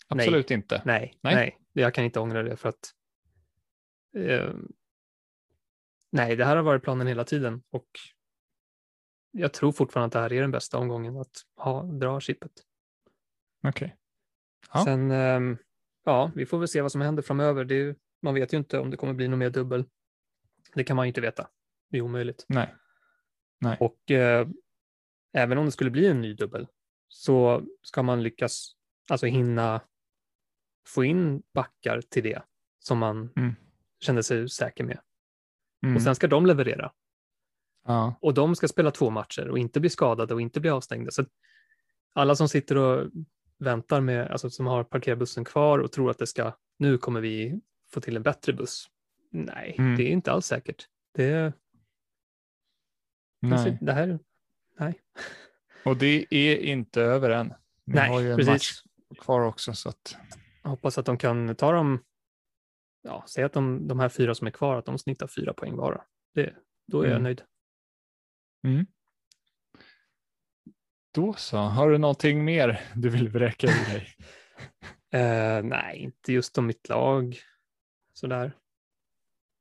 Absolut 0.08 0.50
inte. 0.50 0.82
Nej, 0.84 1.18
Nej. 1.22 1.34
nej, 1.34 1.58
jag 1.72 1.94
kan 1.94 2.04
inte 2.04 2.20
ångra 2.20 2.42
det 2.42 2.56
för 2.56 2.68
att 2.68 2.94
eh, 4.16 4.54
nej, 6.12 6.37
det 6.37 6.44
här 6.44 6.56
har 6.56 6.62
varit 6.62 6.82
planen 6.82 7.06
hela 7.06 7.25
tiden 7.25 7.62
och 7.70 7.88
jag 9.32 9.52
tror 9.52 9.72
fortfarande 9.72 10.06
att 10.06 10.12
det 10.12 10.18
här 10.18 10.32
är 10.32 10.40
den 10.40 10.50
bästa 10.50 10.78
omgången 10.78 11.16
att 11.16 11.36
ha, 11.56 11.82
dra 11.82 12.20
chippet. 12.20 12.52
Okej. 13.68 13.96
Ja. 14.72 14.84
Sen, 14.84 15.10
ehm, 15.10 15.56
ja, 16.04 16.30
vi 16.34 16.46
får 16.46 16.58
väl 16.58 16.68
se 16.68 16.82
vad 16.82 16.92
som 16.92 17.00
händer 17.00 17.22
framöver. 17.22 17.64
Det 17.64 17.74
ju- 17.74 17.94
man 18.22 18.34
vet 18.34 18.52
ju 18.52 18.56
inte 18.58 18.78
om 18.78 18.90
det 18.90 18.96
kommer 18.96 19.12
bli 19.14 19.28
någon 19.28 19.38
mer 19.38 19.50
dubbel. 19.50 19.84
Det 20.74 20.84
kan 20.84 20.96
man 20.96 21.06
ju 21.06 21.08
inte 21.08 21.20
veta. 21.20 21.48
Det 21.90 21.98
är 21.98 22.00
omöjligt. 22.02 22.44
Nej. 23.60 23.76
Och 23.80 24.10
eh, 24.10 24.48
även 25.32 25.58
om 25.58 25.64
det 25.64 25.72
skulle 25.72 25.90
bli 25.90 26.06
en 26.06 26.20
ny 26.20 26.34
dubbel 26.34 26.66
så 27.08 27.62
ska 27.82 28.02
man 28.02 28.22
lyckas, 28.22 28.72
alltså 29.10 29.26
hinna 29.26 29.80
få 30.86 31.04
in 31.04 31.42
backar 31.54 32.00
till 32.00 32.22
det 32.22 32.42
som 32.78 32.98
man 32.98 33.32
Mm. 33.36 33.54
kände 34.00 34.22
sig 34.22 34.48
säker 34.48 34.84
med. 34.84 35.00
Mm. 35.82 35.96
Och 35.96 36.02
sen 36.02 36.14
ska 36.14 36.26
de 36.28 36.46
leverera. 36.46 36.92
Ja. 37.86 38.14
Och 38.20 38.34
de 38.34 38.56
ska 38.56 38.68
spela 38.68 38.90
två 38.90 39.10
matcher 39.10 39.48
och 39.48 39.58
inte 39.58 39.80
bli 39.80 39.90
skadade 39.90 40.34
och 40.34 40.40
inte 40.40 40.60
bli 40.60 40.70
avstängda. 40.70 41.10
Så 41.10 41.24
alla 42.12 42.34
som 42.36 42.48
sitter 42.48 42.76
och 42.76 43.10
väntar 43.58 44.00
med, 44.00 44.30
alltså 44.30 44.50
som 44.50 44.66
har 44.66 44.84
parkerat 44.84 45.18
bussen 45.18 45.44
kvar 45.44 45.78
och 45.78 45.92
tror 45.92 46.10
att 46.10 46.18
det 46.18 46.26
ska, 46.26 46.52
nu 46.78 46.98
kommer 46.98 47.20
vi 47.20 47.60
få 47.92 48.00
till 48.00 48.16
en 48.16 48.22
bättre 48.22 48.52
buss. 48.52 48.86
Nej, 49.30 49.74
Mm. 49.78 49.96
det 49.96 50.02
är 50.02 50.08
inte 50.12 50.32
alls 50.32 50.46
säkert. 50.46 50.86
Det, 51.14 51.52
Nej. 53.40 53.78
det 53.80 53.92
här, 53.92 54.18
nej. 54.78 55.00
Och 55.84 55.96
det 55.96 56.26
är 56.30 56.56
inte 56.56 57.02
över 57.02 57.30
än. 57.30 57.46
Ni 57.84 57.94
Nej, 57.94 58.08
har 58.08 58.20
ju 58.20 58.30
en 58.30 58.36
precis. 58.36 58.48
match 58.52 58.82
kvar 59.20 59.40
också. 59.40 59.72
Så 59.74 59.88
att, 59.88 60.16
Jag 60.62 60.70
hoppas 60.70 60.98
att 60.98 61.06
de 61.06 61.18
kan 61.18 61.54
ta 61.56 61.72
dem, 61.72 62.04
ja, 63.02 63.24
säg 63.28 63.44
att 63.44 63.52
de, 63.52 63.88
de 63.88 64.00
här 64.00 64.08
fyra 64.08 64.34
som 64.34 64.46
är 64.46 64.50
kvar, 64.50 64.76
att 64.76 64.84
de 64.86 64.98
snittar 64.98 65.26
fyra 65.26 65.52
poäng. 65.52 65.76
Det, 66.34 66.54
då 66.86 67.00
är 67.00 67.04
jag 67.04 67.10
Mm. 67.10 67.22
nöjd. 67.22 67.42
Mm. 68.64 68.87
Då 71.14 71.33
så. 71.33 71.57
Har 71.57 71.90
du 71.90 71.99
någonting 71.99 72.45
mer 72.45 72.81
du 72.95 73.09
vill 73.09 73.28
vräka 73.28 73.66
ur 73.66 73.92
dig? 73.92 74.09
Eh, 75.14 75.62
nej, 75.62 75.99
inte 75.99 76.33
just 76.33 76.59
om 76.59 76.66
mitt 76.66 76.88
lag. 76.88 77.38
Sådär. 78.12 78.52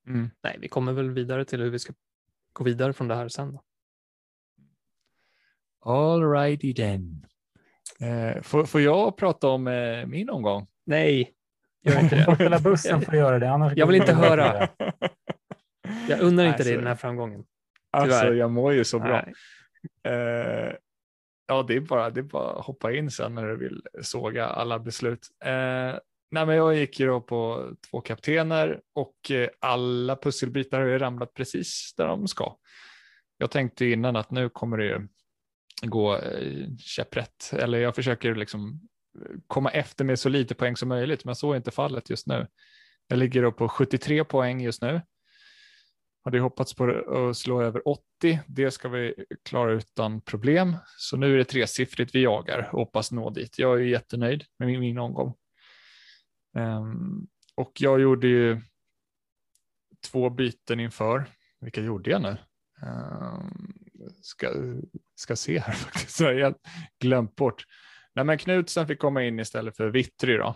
Mm. 0.07 0.29
Nej, 0.43 0.57
vi 0.61 0.67
kommer 0.67 0.93
väl 0.93 1.09
vidare 1.09 1.45
till 1.45 1.61
hur 1.61 1.69
vi 1.69 1.79
ska 1.79 1.93
gå 2.53 2.63
vidare 2.63 2.93
från 2.93 3.07
det 3.07 3.15
här 3.15 3.27
sen. 3.27 3.51
Då. 3.53 3.63
All 5.91 6.31
righty 6.31 6.73
then. 6.73 7.25
Eh, 7.99 8.41
får, 8.41 8.65
får 8.65 8.81
jag 8.81 9.17
prata 9.17 9.47
om 9.47 9.67
eh, 9.67 10.05
min 10.05 10.29
omgång? 10.29 10.67
Nej, 10.85 11.33
gör 11.81 11.97
Om 11.97 12.03
inte 12.03 12.15
du 12.15 12.23
får 12.23 12.31
det. 12.31 12.35
spela 12.35 12.59
bussen 12.59 13.01
får 13.01 13.11
du 13.11 13.17
göra 13.17 13.39
det. 13.39 13.51
Annars 13.51 13.73
Jag 13.75 13.87
vill 13.87 13.95
inte 13.95 14.13
höra. 14.13 14.69
Jag 16.09 16.19
unnar 16.19 16.45
inte 16.45 16.63
dig 16.63 16.75
den 16.75 16.87
här 16.87 16.95
framgången. 16.95 17.45
Alltså, 17.91 18.33
jag 18.33 18.51
mår 18.51 18.73
ju 18.73 18.83
så 18.83 18.99
bra. 18.99 19.25
Eh, 20.03 20.73
ja, 21.47 21.63
det 21.67 21.75
är, 21.75 21.79
bara, 21.79 22.09
det 22.09 22.19
är 22.19 22.23
bara 22.23 22.51
att 22.51 22.65
hoppa 22.65 22.93
in 22.93 23.11
sen 23.11 23.35
när 23.35 23.47
du 23.47 23.57
vill 23.57 23.81
såga 24.01 24.45
alla 24.45 24.79
beslut. 24.79 25.27
Eh, 25.45 25.99
nej, 26.31 26.45
men 26.45 26.55
jag 26.55 26.75
gick 26.75 26.99
ju 26.99 27.07
då 27.07 27.21
på 27.21 27.71
två 27.89 28.01
kaptener 28.01 28.81
och 28.95 29.31
eh, 29.31 29.49
alla 29.59 30.15
pusselbitar 30.15 30.79
har 30.79 30.87
ju 30.87 30.99
ramlat 30.99 31.33
precis 31.33 31.93
där 31.97 32.07
de 32.07 32.27
ska. 32.27 32.55
Jag 33.37 33.51
tänkte 33.51 33.85
innan 33.85 34.15
att 34.15 34.31
nu 34.31 34.49
kommer 34.49 34.77
det 34.77 34.85
ju 34.85 35.07
gå 35.81 36.19
käpprätt, 36.79 37.53
eller 37.53 37.77
jag 37.77 37.95
försöker 37.95 38.35
liksom 38.35 38.81
komma 39.47 39.69
efter 39.69 40.05
med 40.05 40.19
så 40.19 40.29
lite 40.29 40.55
poäng 40.55 40.77
som 40.77 40.89
möjligt, 40.89 41.25
men 41.25 41.35
så 41.35 41.51
är 41.51 41.57
inte 41.57 41.71
fallet 41.71 42.09
just 42.09 42.27
nu. 42.27 42.47
Jag 43.07 43.19
ligger 43.19 43.41
då 43.41 43.51
på 43.51 43.69
73 43.69 44.23
poäng 44.23 44.61
just 44.61 44.81
nu. 44.81 45.01
Hade 46.23 46.39
hoppats 46.39 46.73
på 46.73 46.83
att 47.29 47.37
slå 47.37 47.61
över 47.61 47.87
80. 47.87 48.39
Det 48.47 48.71
ska 48.71 48.89
vi 48.89 49.25
klara 49.43 49.71
utan 49.71 50.21
problem. 50.21 50.77
Så 50.97 51.17
nu 51.17 51.33
är 51.33 51.37
det 51.37 51.45
tresiffrigt 51.45 52.15
vi 52.15 52.23
jagar 52.23 52.69
och 52.71 52.79
hoppas 52.79 53.11
nå 53.11 53.29
dit. 53.29 53.59
Jag 53.59 53.79
är 53.79 53.83
jättenöjd 53.83 54.43
med 54.59 54.67
min, 54.67 54.79
min 54.79 54.97
omgång. 54.97 55.33
Um, 56.57 57.27
och 57.55 57.71
jag 57.79 58.01
gjorde 58.01 58.27
ju 58.27 58.61
två 60.11 60.29
byten 60.29 60.79
inför. 60.79 61.25
Vilka 61.59 61.81
gjorde 61.81 62.09
jag 62.09 62.21
nu? 62.21 62.37
Um, 62.85 63.73
ska, 64.21 64.47
ska 65.15 65.35
se 65.35 65.59
här 65.59 65.73
faktiskt. 65.73 66.15
Så 66.15 66.23
jag 66.23 66.45
har 66.45 66.55
glömt 66.99 67.35
bort. 67.35 67.65
Nej, 68.15 68.25
men 68.25 68.37
Knutsen 68.37 68.87
fick 68.87 68.99
komma 68.99 69.23
in 69.23 69.39
istället 69.39 69.77
för 69.77 69.89
Vittry 69.89 70.37
då. 70.37 70.55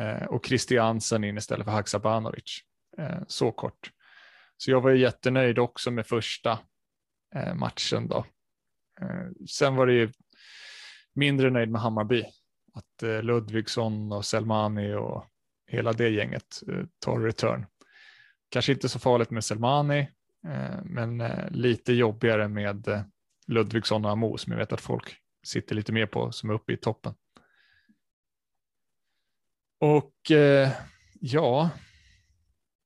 Uh, 0.00 0.24
och 0.24 0.46
Christiansen 0.46 1.24
in 1.24 1.38
istället 1.38 1.64
för 1.64 1.72
Haksabanovic. 1.72 2.60
Uh, 2.98 3.22
så 3.26 3.52
kort. 3.52 3.90
Så 4.56 4.70
jag 4.70 4.80
var 4.80 4.90
ju 4.90 5.00
jättenöjd 5.00 5.58
också 5.58 5.90
med 5.90 6.06
första 6.06 6.58
eh, 7.34 7.54
matchen 7.54 8.08
då. 8.08 8.26
Eh, 9.00 9.46
sen 9.48 9.76
var 9.76 9.86
det 9.86 9.92
ju 9.92 10.12
mindre 11.14 11.50
nöjd 11.50 11.70
med 11.70 11.80
Hammarby. 11.80 12.24
Att 12.74 13.02
eh, 13.02 13.22
Ludvigsson 13.22 14.12
och 14.12 14.24
Selmani 14.24 14.94
och 14.94 15.24
hela 15.66 15.92
det 15.92 16.08
gänget 16.08 16.62
eh, 16.68 16.84
tar 16.98 17.20
return. 17.20 17.66
Kanske 18.48 18.72
inte 18.72 18.88
så 18.88 18.98
farligt 18.98 19.30
med 19.30 19.44
Selmani, 19.44 19.98
eh, 20.46 20.84
men 20.84 21.20
eh, 21.20 21.50
lite 21.50 21.92
jobbigare 21.92 22.48
med 22.48 22.88
eh, 22.88 23.02
Ludvigsson 23.46 24.04
och 24.04 24.10
Amo 24.10 24.38
som 24.38 24.52
jag 24.52 24.58
vet 24.58 24.72
att 24.72 24.80
folk 24.80 25.16
sitter 25.46 25.74
lite 25.74 25.92
mer 25.92 26.06
på 26.06 26.32
som 26.32 26.50
är 26.50 26.54
uppe 26.54 26.72
i 26.72 26.76
toppen. 26.76 27.14
Och 29.80 30.30
eh, 30.30 30.70
ja, 31.20 31.70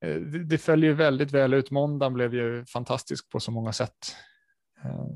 Eh, 0.04 0.16
det, 0.16 0.44
det 0.44 0.58
följer 0.58 0.90
ju 0.90 0.96
väldigt 0.96 1.32
väl 1.32 1.54
ut. 1.54 1.70
Måndagen 1.70 2.14
blev 2.14 2.34
ju 2.34 2.64
fantastisk 2.64 3.30
på 3.30 3.40
så 3.40 3.50
många 3.50 3.72
sätt. 3.72 4.16
Eh, 4.84 5.06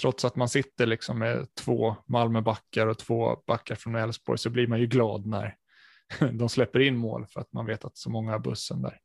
trots 0.00 0.24
att 0.24 0.36
man 0.36 0.48
sitter 0.48 0.86
liksom 0.86 1.18
med 1.18 1.54
två 1.54 1.96
Malmöbackar 2.06 2.86
och 2.86 2.98
två 2.98 3.42
backar 3.46 3.74
från 3.74 3.94
Elfsborg 3.94 4.38
så 4.38 4.50
blir 4.50 4.66
man 4.66 4.80
ju 4.80 4.86
glad 4.86 5.26
när 5.26 5.56
de 6.32 6.48
släpper 6.48 6.80
in 6.80 6.96
mål 6.96 7.26
för 7.26 7.40
att 7.40 7.52
man 7.52 7.66
vet 7.66 7.84
att 7.84 7.96
så 7.96 8.10
många 8.10 8.32
har 8.32 8.38
bussen 8.38 8.82
där. 8.82 9.00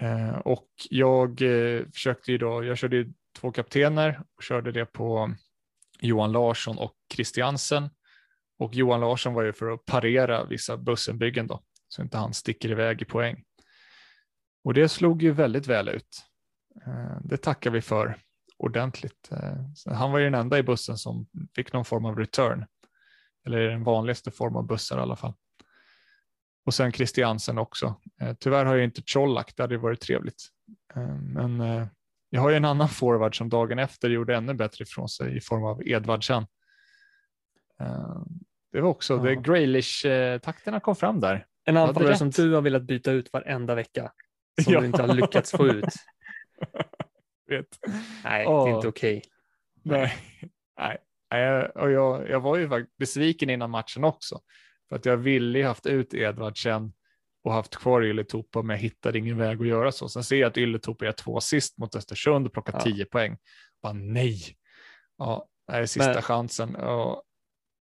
Eh, 0.00 0.38
och 0.38 0.68
jag 0.90 1.38
försökte 1.94 2.32
ju 2.32 2.38
då, 2.38 2.64
jag 2.64 2.78
körde 2.78 2.96
ju 2.96 3.12
två 3.36 3.52
kaptener 3.52 4.22
och 4.36 4.42
körde 4.42 4.72
det 4.72 4.86
på 4.86 5.34
Johan 6.00 6.32
Larsson 6.32 6.78
och 6.78 6.94
Christiansen. 7.14 7.90
Och 8.58 8.74
Johan 8.74 9.00
Larsson 9.00 9.34
var 9.34 9.42
ju 9.42 9.52
för 9.52 9.70
att 9.70 9.84
parera 9.84 10.44
vissa 10.44 10.76
bussenbyggen 10.76 11.46
då, 11.46 11.62
så 11.94 12.02
inte 12.02 12.18
han 12.18 12.34
sticker 12.34 12.70
iväg 12.70 13.02
i 13.02 13.04
poäng. 13.04 13.44
Och 14.64 14.74
det 14.74 14.88
slog 14.88 15.22
ju 15.22 15.30
väldigt 15.32 15.66
väl 15.66 15.88
ut. 15.88 16.24
Eh, 16.86 17.16
Det 17.24 17.36
tackar 17.36 17.70
vi 17.70 17.80
för 17.80 18.18
ordentligt. 18.56 19.28
Eh, 19.32 19.94
Han 19.94 20.12
var 20.12 20.18
ju 20.18 20.24
den 20.24 20.34
enda 20.34 20.58
i 20.58 20.62
bussen 20.62 20.96
som 20.98 21.26
fick 21.54 21.72
någon 21.72 21.84
form 21.84 22.04
av 22.04 22.16
return. 22.18 22.66
Eller 23.46 23.58
den 23.68 23.84
vanligaste 23.84 24.30
form 24.30 24.56
av 24.56 24.66
bussar 24.66 24.98
i 24.98 25.00
alla 25.00 25.16
fall. 25.16 25.34
Och 26.66 26.74
sen 26.74 26.92
Christiansen 26.92 27.58
också. 27.58 28.00
Eh, 28.20 28.34
Tyvärr 28.40 28.64
har 28.64 28.74
jag 28.74 28.84
inte 28.84 29.02
Colak, 29.12 29.52
det 29.56 29.62
hade 29.62 29.76
varit 29.78 30.00
trevligt. 30.00 30.42
Men 31.20 31.60
jag 32.30 32.40
har 32.40 32.50
ju 32.50 32.56
en 32.56 32.64
annan 32.64 32.88
forward 32.88 33.38
som 33.38 33.48
dagen 33.48 33.78
efter 33.78 34.10
gjorde 34.10 34.36
ännu 34.36 34.54
bättre 34.54 34.82
ifrån 34.82 35.08
sig 35.08 35.36
i 35.36 35.40
form 35.40 35.64
av 35.64 35.88
Edvardsen. 35.88 36.46
Det 38.72 38.80
var 38.80 38.90
också, 38.90 39.14
Ja. 39.16 39.22
det 39.22 39.34
Graylish-takterna 39.34 40.80
kom 40.80 40.96
fram 40.96 41.20
där. 41.20 41.46
En 41.64 41.76
anfallare 41.76 42.16
som 42.16 42.30
du 42.30 42.54
har 42.54 42.62
velat 42.62 42.82
byta 42.82 43.12
ut 43.12 43.32
varenda 43.32 43.74
vecka. 43.74 44.12
Som 44.64 44.72
Ja. 44.72 44.80
du 44.80 44.86
inte 44.86 45.02
har 45.02 45.14
lyckats 45.14 45.50
få 45.50 45.66
ut. 45.66 45.84
Vet. 47.48 47.66
Nej, 48.24 48.44
det 48.44 48.50
Åh. 48.50 48.70
är 48.70 48.74
inte 48.76 48.88
okej. 48.88 49.22
Nej, 49.82 50.12
nej. 50.78 50.98
nej. 51.30 51.66
Och 51.66 51.90
jag, 51.90 52.30
jag 52.30 52.40
var 52.40 52.56
ju 52.56 52.68
faktiskt 52.68 52.96
besviken 52.96 53.50
innan 53.50 53.70
matchen 53.70 54.04
också. 54.04 54.40
För 54.88 54.96
att 54.96 55.06
jag 55.06 55.16
ville 55.16 55.58
ju 55.58 55.64
haft 55.64 55.86
ut 55.86 56.14
Edvardsen 56.14 56.92
och 57.44 57.52
haft 57.52 57.76
kvar 57.76 58.02
Ylätupa 58.04 58.62
men 58.62 58.76
jag 58.76 58.82
hittade 58.82 59.18
ingen 59.18 59.38
väg 59.38 59.60
att 59.60 59.66
göra 59.66 59.92
så. 59.92 60.08
Sen 60.08 60.24
ser 60.24 60.36
jag 60.36 60.48
att 60.48 60.58
Ylätupa 60.58 61.06
är 61.06 61.12
två 61.12 61.36
assist 61.36 61.78
mot 61.78 61.94
Östersund 61.96 62.46
och 62.46 62.52
plockar 62.52 62.72
Ja. 62.72 62.80
10 62.80 63.04
poäng. 63.04 63.36
Bara 63.82 63.92
nej. 63.92 64.40
Ja, 65.18 65.48
det 65.66 65.72
är 65.72 65.86
sista 65.86 66.12
Men- 66.12 66.22
chansen. 66.22 66.76
Och, 66.76 67.22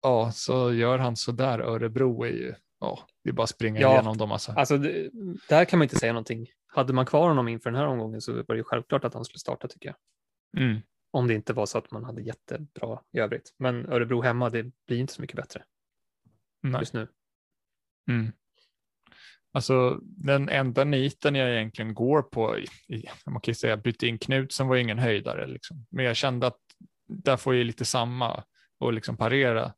ja, 0.03 0.31
så 0.33 0.73
gör 0.73 0.99
han 0.99 1.17
så 1.17 1.33
där. 1.33 1.59
Örebro 1.59 2.23
är 2.25 2.29
ju, 2.31 2.55
ja, 2.81 3.07
det 3.29 3.33
är 3.33 3.35
bara 3.35 3.43
att 3.43 3.51
springa 3.51 3.81
Ja. 3.81 3.93
igenom 3.93 4.17
dem 4.17 4.33
alltså. 4.33 4.53
Alltså, 4.53 4.79
det, 4.79 5.11
där 5.49 5.65
kan 5.65 5.79
man 5.79 5.85
inte 5.85 5.97
säga 5.99 6.13
någonting. 6.13 6.47
Hade 6.67 6.93
man 6.93 7.07
kvar 7.07 7.29
honom 7.29 7.49
inför 7.49 7.71
den 7.71 7.81
här 7.81 7.87
omgången 7.87 8.21
så 8.21 8.33
var 8.33 8.45
det 8.49 8.57
ju 8.57 8.65
självklart 8.65 9.05
att 9.05 9.15
han 9.15 9.25
skulle 9.25 9.39
starta 9.39 9.69
tycker 9.69 9.89
jag. 9.89 9.97
Mm. 10.63 10.81
Om 11.11 11.29
det 11.29 11.35
inte 11.35 11.53
var 11.53 11.67
så 11.67 11.79
att 11.79 11.91
man 11.91 12.05
hade 12.05 12.23
jättebra 12.23 13.01
i 13.13 13.19
övrigt. 13.19 13.55
Men 13.59 13.89
Örebro 13.89 14.23
hemma, 14.23 14.51
det 14.51 14.71
blir 14.87 14.99
inte 14.99 15.13
så 15.13 15.21
mycket 15.21 15.37
bättre 15.37 15.65
Nej. 16.63 16.81
just 16.81 16.95
nu. 16.95 17.09
Mm. 18.11 18.33
Alltså 19.53 19.99
den 20.03 20.49
enda 20.49 20.85
niten 20.85 21.35
jag 21.35 21.51
egentligen 21.51 21.95
går 21.95 22.23
på, 22.23 22.59
i, 22.59 23.05
man 23.27 23.41
kan 23.41 23.53
ju 23.53 23.55
säga 23.55 23.77
byta 23.77 24.07
in 24.07 24.19
Knutsen 24.19 24.69
var 24.69 24.75
ju 24.77 24.83
ingen 24.83 24.99
höjdare, 24.99 25.47
liksom. 25.47 25.87
men 25.91 26.05
jag 26.05 26.17
kände 26.17 26.47
att 26.47 26.61
där 27.07 27.37
får 27.37 27.55
jag 27.55 27.67
lite 27.67 27.85
samma 27.85 28.45
och 28.79 28.93
liksom 28.93 29.17
parera 29.17 29.73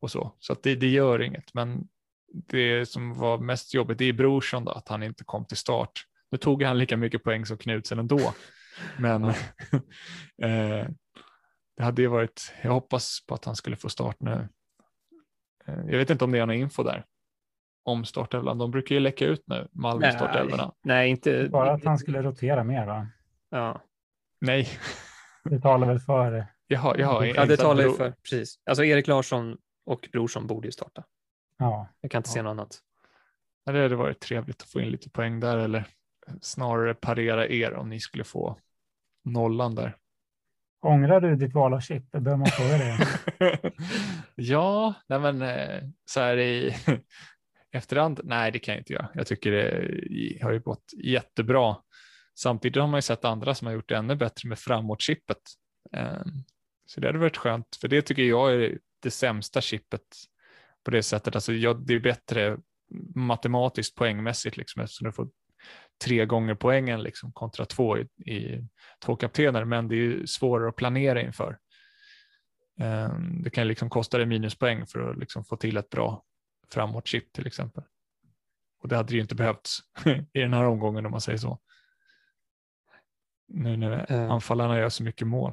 och 0.00 0.10
så, 0.10 0.36
så 0.38 0.52
att 0.52 0.62
det, 0.62 0.74
det 0.74 0.88
gör 0.88 1.22
inget. 1.22 1.54
Men 1.54 1.88
det 2.32 2.86
som 2.86 3.14
var 3.14 3.38
mest 3.38 3.74
jobbigt 3.74 3.98
det 3.98 4.04
är 4.04 4.12
Brorsson 4.12 4.64
då, 4.64 4.72
att 4.72 4.88
han 4.88 5.02
inte 5.02 5.24
kom 5.24 5.44
till 5.44 5.56
start. 5.56 5.92
Nu 6.30 6.38
tog 6.38 6.62
han 6.62 6.78
lika 6.78 6.96
mycket 6.96 7.24
poäng 7.24 7.46
som 7.46 7.58
Knutsen 7.58 7.98
ändå, 7.98 8.34
men 8.98 9.24
eh, 10.42 10.86
det 11.76 11.82
hade 11.82 12.02
ju 12.02 12.08
varit, 12.08 12.52
jag 12.62 12.72
hoppas 12.72 13.26
på 13.26 13.34
att 13.34 13.44
han 13.44 13.56
skulle 13.56 13.76
få 13.76 13.88
start 13.88 14.16
nu. 14.20 14.48
Eh, 15.66 15.74
jag 15.74 15.98
vet 15.98 16.10
inte 16.10 16.24
om 16.24 16.32
det 16.32 16.38
är 16.38 16.46
någon 16.46 16.56
info 16.56 16.82
där 16.82 17.04
om 17.84 18.04
startelvan. 18.04 18.58
De 18.58 18.70
brukar 18.70 18.94
ju 18.94 19.00
läcka 19.00 19.26
ut 19.26 19.42
nu, 19.46 19.68
Malmö 19.72 20.06
Nej. 20.06 20.12
startelvorna. 20.12 20.72
Nej, 20.82 21.10
inte. 21.10 21.48
Bara 21.52 21.72
att 21.72 21.84
han 21.84 21.98
skulle 21.98 22.22
rotera 22.22 22.64
mer 22.64 22.86
va? 22.86 23.06
Ja, 23.50 23.82
Nej, 24.40 24.68
Det 25.44 25.60
talar 25.60 25.86
väl 25.86 25.98
för 25.98 26.46
jaha, 26.66 26.94
jaha. 26.98 27.26
ja 27.26 27.46
det 27.46 27.56
talar 27.56 27.84
ju 27.84 27.92
för. 27.92 28.10
Precis. 28.10 28.58
Alltså 28.66 28.84
Erik 28.84 29.06
Larsson 29.06 29.58
och 29.86 30.08
Brorsson 30.12 30.46
borde 30.46 30.68
ju 30.68 30.72
starta. 30.72 31.04
Ja, 31.62 31.88
Jag 32.00 32.10
kan 32.10 32.18
inte 32.18 32.28
Ja. 32.30 32.32
se 32.34 32.42
något 32.42 32.50
annat. 32.50 32.78
Det 33.66 33.82
hade 33.82 33.96
varit 33.96 34.20
trevligt 34.20 34.62
att 34.62 34.68
få 34.68 34.80
in 34.80 34.88
lite 34.90 35.10
poäng 35.10 35.40
där 35.40 35.58
eller 35.58 35.86
snarare 36.40 36.94
parera 36.94 37.48
er 37.48 37.74
om 37.74 37.88
ni 37.88 38.00
skulle 38.00 38.24
få 38.24 38.58
nollan 39.24 39.74
där. 39.74 39.96
ångrar 40.86 41.20
du 41.20 41.36
ditt 41.36 41.54
val 41.54 41.74
av 41.74 41.80
chip? 41.80 42.10
Behöver 42.10 42.36
man 42.36 42.46
fråga 42.46 42.78
det? 42.78 42.98
ja, 44.34 44.94
nej 45.06 45.20
men 45.20 45.42
eh, 45.42 45.82
så 46.04 46.20
här 46.20 46.36
i 46.38 46.74
efterhand, 47.72 48.20
nej 48.24 48.52
det 48.52 48.58
kan 48.58 48.74
jag 48.74 48.80
inte 48.80 48.92
göra. 48.92 49.08
Jag 49.14 49.26
tycker 49.26 49.50
det 49.52 50.42
har 50.42 50.52
ju 50.52 50.60
gått 50.60 50.84
jättebra. 51.04 51.76
Samtidigt 52.34 52.80
har 52.80 52.88
man 52.88 52.98
ju 52.98 53.02
sett 53.02 53.24
andra 53.24 53.54
som 53.54 53.66
har 53.66 53.74
gjort 53.74 53.88
det 53.88 53.96
ännu 53.96 54.16
bättre 54.16 54.48
med 54.48 54.58
framåtchippet. 54.58 55.38
Ehm, 55.92 56.44
Så 56.86 57.00
det 57.00 57.08
hade 57.08 57.18
varit 57.18 57.36
skönt, 57.36 57.76
för 57.80 57.88
det 57.88 58.02
tycker 58.02 58.22
jag 58.22 58.54
är 58.54 58.78
det 59.02 59.10
sämsta 59.10 59.60
chippet 59.60 60.02
på 60.84 60.90
det 60.90 61.02
sättet. 61.02 61.34
Alltså 61.34 61.52
jag, 61.52 61.86
det 61.86 61.94
är 61.94 62.00
bättre 62.00 62.58
matematiskt 63.14 63.94
poängmässigt 63.94 64.56
liksom, 64.56 64.82
eftersom 64.82 65.04
du 65.04 65.12
får 65.12 65.28
tre 66.04 66.26
gånger 66.26 66.54
poängen 66.54 67.02
liksom, 67.02 67.32
kontra 67.32 67.64
två 67.64 67.98
i, 67.98 68.02
i 68.32 68.66
två 69.04 69.16
kaptener, 69.16 69.64
men 69.64 69.88
det 69.88 69.96
är 69.96 70.26
svårare 70.26 70.68
att 70.68 70.76
planera 70.76 71.22
inför. 71.22 71.58
Ehm, 72.80 73.42
Det 73.42 73.50
kan 73.50 73.68
liksom 73.68 73.90
kosta 73.90 74.16
dig 74.18 74.26
minuspoäng 74.26 74.86
för 74.86 75.10
att 75.10 75.18
liksom 75.18 75.44
få 75.44 75.56
till 75.56 75.76
ett 75.76 75.90
bra 75.90 76.24
framåtchip 76.70 77.32
till 77.32 77.46
exempel. 77.46 77.84
Och 78.82 78.88
det 78.88 78.96
hade 78.96 79.08
det 79.08 79.14
ju 79.14 79.20
inte 79.20 79.34
behövts 79.34 79.78
i 80.32 80.40
den 80.40 80.52
här 80.52 80.64
omgången 80.64 81.06
om 81.06 81.10
man 81.12 81.20
säger 81.20 81.38
så. 81.38 81.58
Nu 83.48 83.76
när 83.76 84.12
Eh. 84.12 84.30
anfallarna 84.30 84.78
gör 84.78 84.88
så 84.88 85.02
mycket 85.02 85.26
mål. 85.26 85.52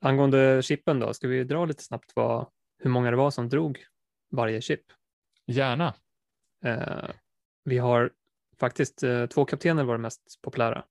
Angående 0.00 0.62
chippen 0.62 1.00
då, 1.00 1.14
ska 1.14 1.28
vi 1.28 1.44
dra 1.44 1.64
lite 1.64 1.82
snabbt 1.82 2.12
vad, 2.14 2.46
hur 2.78 2.90
många 2.90 3.10
det 3.10 3.16
var 3.16 3.30
som 3.30 3.48
drog 3.48 3.84
varje 4.30 4.60
chip? 4.60 4.80
Gärna. 5.46 5.94
Eh, 6.64 7.10
vi 7.64 7.78
har 7.78 8.10
faktiskt 8.60 9.02
eh, 9.02 9.26
två 9.26 9.44
kaptener 9.44 9.84
var 9.84 9.94
det 9.94 10.02
mest 10.02 10.38
populära. 10.42 10.84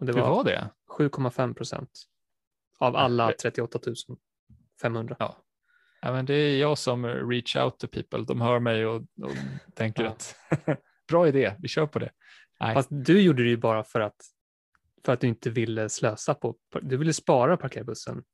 Och 0.00 0.06
det 0.06 0.12
Det 0.12 0.20
var, 0.20 0.28
var 0.28 0.44
det? 0.44 0.70
7,5 0.98 1.54
procent 1.54 1.90
av 2.78 2.96
alla 2.96 3.32
38 3.32 3.78
500. 4.82 5.16
Ja. 5.18 5.36
ja, 6.00 6.12
men 6.12 6.26
det 6.26 6.34
är 6.34 6.58
jag 6.60 6.78
som 6.78 7.06
reach 7.06 7.56
out 7.56 7.78
to 7.78 7.86
people. 7.86 8.24
De 8.24 8.40
hör 8.40 8.58
mig 8.60 8.86
och, 8.86 8.96
och 8.96 9.30
tänker 9.74 10.04
Ja. 10.04 10.10
att 10.10 10.36
bra 11.08 11.28
idé, 11.28 11.54
vi 11.58 11.68
kör 11.68 11.86
på 11.86 11.98
det. 11.98 12.10
Nej. 12.60 12.74
Fast 12.74 12.88
du 12.92 13.20
gjorde 13.22 13.42
det 13.42 13.48
ju 13.48 13.56
bara 13.56 13.84
för 13.84 14.00
att, 14.00 14.16
för 15.04 15.12
att 15.12 15.20
du 15.20 15.26
inte 15.26 15.50
ville 15.50 15.88
slösa 15.88 16.34
på, 16.34 16.56
du 16.82 16.96
ville 16.96 17.12
spara 17.12 17.56
parkerbussen. 17.56 18.24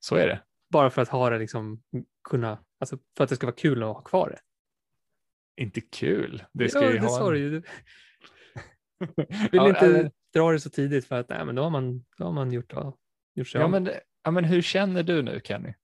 Så 0.00 0.16
är 0.16 0.26
det. 0.26 0.42
Bara 0.70 0.90
för 0.90 1.02
att 1.02 1.08
ha 1.08 1.30
det 1.30 1.38
liksom, 1.38 1.82
kunna, 2.28 2.58
alltså 2.80 2.98
för 3.16 3.24
att 3.24 3.30
det 3.30 3.36
ska 3.36 3.46
vara 3.46 3.56
kul 3.56 3.82
att 3.82 3.88
ha 3.88 4.02
kvar 4.02 4.28
det. 4.30 4.40
Inte 5.62 5.80
kul. 5.80 6.44
Det 6.52 6.68
ska 6.68 6.82
ja, 6.82 6.90
ju 6.90 6.98
det 6.98 7.06
ha 7.06 7.18
sa 7.18 7.34
en... 7.36 7.62
vill 9.52 9.66
inte 9.66 9.86
eller- 9.86 10.10
dra 10.34 10.52
det 10.52 10.60
så 10.60 10.70
tidigt 10.70 11.06
för 11.06 11.20
att 11.20 11.28
nej, 11.28 11.44
men 11.44 11.54
då 11.54 11.62
har 11.62 11.70
man, 11.70 12.04
då 12.18 12.24
har 12.24 12.32
man 12.32 12.52
gjort, 12.52 12.72
ja, 12.72 12.96
gjort 13.34 13.48
sig 13.48 13.60
Ja 13.60 13.64
av 13.64 13.70
men, 13.70 13.90
ja, 14.24 14.30
men 14.30 14.44
hur 14.44 14.62
känner 14.62 15.02
du 15.02 15.22
nu 15.22 15.40
Kenny? 15.44 15.74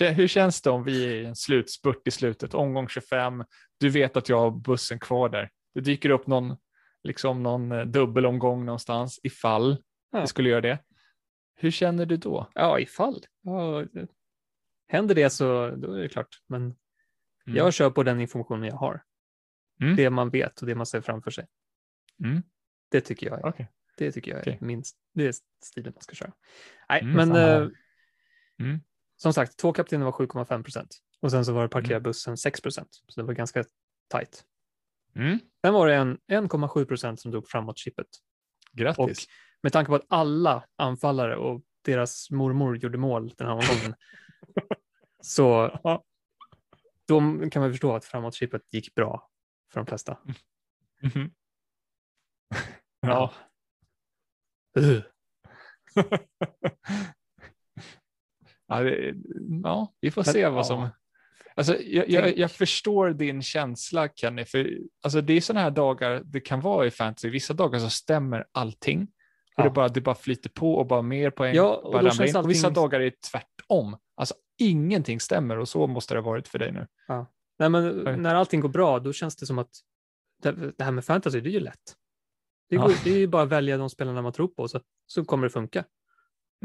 Hur 0.00 0.28
känns 0.28 0.62
det 0.62 0.70
om 0.70 0.84
vi 0.84 1.04
är 1.04 1.14
i 1.14 1.24
en 1.24 1.36
slutspurt 1.36 2.08
i 2.08 2.10
slutet, 2.10 2.54
omgång 2.54 2.88
25, 2.88 3.44
du 3.80 3.88
vet 3.88 4.16
att 4.16 4.28
jag 4.28 4.38
har 4.38 4.50
bussen 4.50 4.98
kvar 4.98 5.28
där. 5.28 5.50
Det 5.74 5.80
dyker 5.80 6.10
upp 6.10 6.26
någon, 6.26 6.56
liksom 7.02 7.42
någon 7.42 7.72
eh, 7.72 7.84
dubbelomgång 7.84 8.64
någonstans 8.64 9.20
ifall 9.22 9.82
Ja. 10.12 10.20
det 10.20 10.26
skulle 10.26 10.48
göra 10.48 10.60
det. 10.60 10.78
Hur 11.54 11.70
känner 11.70 12.06
du 12.06 12.16
då? 12.16 12.50
Ja, 12.54 12.78
ifall. 12.80 13.24
Ja, 13.42 13.84
händer 14.88 15.14
det 15.14 15.30
så 15.30 15.70
då 15.70 15.92
är 15.92 15.98
det 16.02 16.08
klart. 16.08 16.42
Men 16.46 16.62
Mm. 17.46 17.56
jag 17.56 17.74
kör 17.74 17.90
på 17.90 18.02
den 18.02 18.20
informationen 18.20 18.64
jag 18.68 18.76
har. 18.76 19.02
Mm. 19.80 19.96
Det 19.96 20.10
man 20.10 20.30
vet 20.30 20.60
och 20.60 20.66
det 20.66 20.74
man 20.74 20.86
ser 20.86 21.00
framför 21.00 21.30
sig. 21.30 21.46
Mm. 22.24 22.42
Det 22.90 23.00
tycker 23.00 23.26
jag 23.26 23.38
är, 23.38 23.46
Okej. 23.46 23.68
det 23.96 24.12
tycker 24.12 24.30
jag 24.30 24.38
är 24.38 24.42
Okej. 24.42 24.58
minst, 24.60 24.96
det 25.14 25.26
är 25.26 25.34
stilen 25.64 25.92
man 25.94 26.02
ska 26.02 26.14
köra. 26.14 26.32
Nej, 26.88 27.00
Mm, 27.02 27.28
men 27.28 27.70
Mm. 28.58 28.80
som 29.16 29.32
sagt, 29.32 29.56
två 29.56 29.72
kaptener 29.72 30.04
var 30.04 30.12
7,5 30.12 30.62
procent 30.62 30.98
och 31.20 31.30
sen 31.30 31.44
så 31.44 31.52
var 31.52 31.62
det 31.62 31.68
parkera 31.68 31.96
Mm. 31.96 32.02
bussen 32.02 32.36
6 32.36 32.60
procent. 32.60 32.88
Så 33.08 33.20
det 33.20 33.26
var 33.26 33.34
ganska 33.34 33.64
tajt. 34.08 34.44
Sen 35.62 35.74
var 35.74 35.86
det 35.86 35.94
en 35.94 36.18
1,7 36.26 36.84
procent 36.84 37.20
som 37.20 37.30
drog 37.30 37.48
framåt 37.48 37.78
chippet. 37.78 38.06
Grattis. 38.72 39.26
Med 39.64 39.72
tanke 39.72 39.88
på 39.88 39.94
att 39.94 40.06
alla 40.08 40.64
anfallare 40.76 41.36
och 41.36 41.62
deras 41.84 42.30
mormor 42.30 42.76
gjorde 42.76 42.98
mål 42.98 43.34
den 43.36 43.46
här 43.46 43.54
omgången. 43.54 43.94
så 45.20 45.78
Ja. 45.84 46.04
då 47.08 47.20
kan 47.50 47.62
man 47.62 47.70
förstå 47.70 47.96
att 47.96 48.04
framåt-chippet 48.04 48.72
gick 48.72 48.94
bra 48.94 49.30
för 49.72 49.80
de 49.80 49.86
flesta. 49.86 50.18
Mhm. 51.02 51.30
Ja. 53.00 53.32
Uh. 54.78 55.02
ja, 58.66 58.80
det, 58.82 59.14
ja, 59.62 59.94
vi 60.00 60.10
får 60.10 60.24
Men, 60.24 60.32
se 60.32 60.48
vad 60.48 60.58
ja. 60.58 60.64
som... 60.64 60.88
Alltså, 61.56 61.80
jag, 61.80 62.08
jag, 62.10 62.38
jag 62.38 62.50
förstår 62.50 63.10
din 63.10 63.42
känsla 63.42 64.08
Kenny, 64.08 64.44
för 64.44 64.78
alltså, 65.02 65.20
det 65.20 65.32
är 65.32 65.40
sådana 65.40 65.60
här 65.60 65.70
dagar 65.70 66.22
det 66.24 66.40
kan 66.40 66.60
vara 66.60 66.86
i 66.86 66.90
fantasy. 66.90 67.30
Vissa 67.30 67.54
dagar 67.54 67.78
så 67.78 67.90
stämmer 67.90 68.46
allting 68.52 69.08
och 69.56 69.60
Ja. 69.60 69.64
det, 69.64 69.70
bara, 69.70 69.88
det 69.88 70.00
bara 70.00 70.14
flyter 70.14 70.50
på 70.50 70.74
och 70.74 70.86
bara 70.86 71.02
mer 71.02 71.30
poäng. 71.30 71.54
Ja, 71.54 71.76
och 71.76 71.82
bara 71.82 71.92
då 71.92 71.98
ramlar 71.98 72.10
känns 72.10 72.30
in. 72.30 72.36
Och 72.36 72.50
vissa 72.50 72.66
allting- 72.66 72.82
dagar 72.82 73.00
är 73.00 73.04
det 73.04 73.20
tvärtom. 73.30 73.96
Alltså 74.14 74.34
ingenting 74.58 75.20
stämmer 75.20 75.58
och 75.58 75.68
så 75.68 75.86
måste 75.86 76.14
det 76.14 76.20
ha 76.20 76.30
varit 76.30 76.48
för 76.48 76.58
dig 76.58 76.72
nu. 76.72 76.86
Nej, 77.58 77.70
men 77.70 78.22
när 78.22 78.34
allting 78.34 78.60
går 78.60 78.68
bra, 78.68 78.98
då 78.98 79.12
känns 79.12 79.36
det 79.36 79.46
som 79.46 79.58
att 79.58 79.70
det, 80.42 80.84
här 80.84 80.90
med 80.92 81.04
fantasy, 81.04 81.40
det 81.40 81.48
är 81.50 81.52
ju 81.52 81.60
lätt. 81.60 81.96
Det, 82.68 82.76
Ja. 82.76 82.82
går, 82.86 82.94
det 83.04 83.10
är 83.10 83.18
ju 83.18 83.26
bara 83.26 83.42
att 83.42 83.48
välja 83.48 83.76
de 83.76 83.90
spelarna 83.90 84.22
man 84.22 84.32
tror 84.32 84.48
på 84.48 84.68
så, 84.68 84.80
så 85.06 85.24
kommer 85.24 85.44
det 85.46 85.50
funka. 85.50 85.84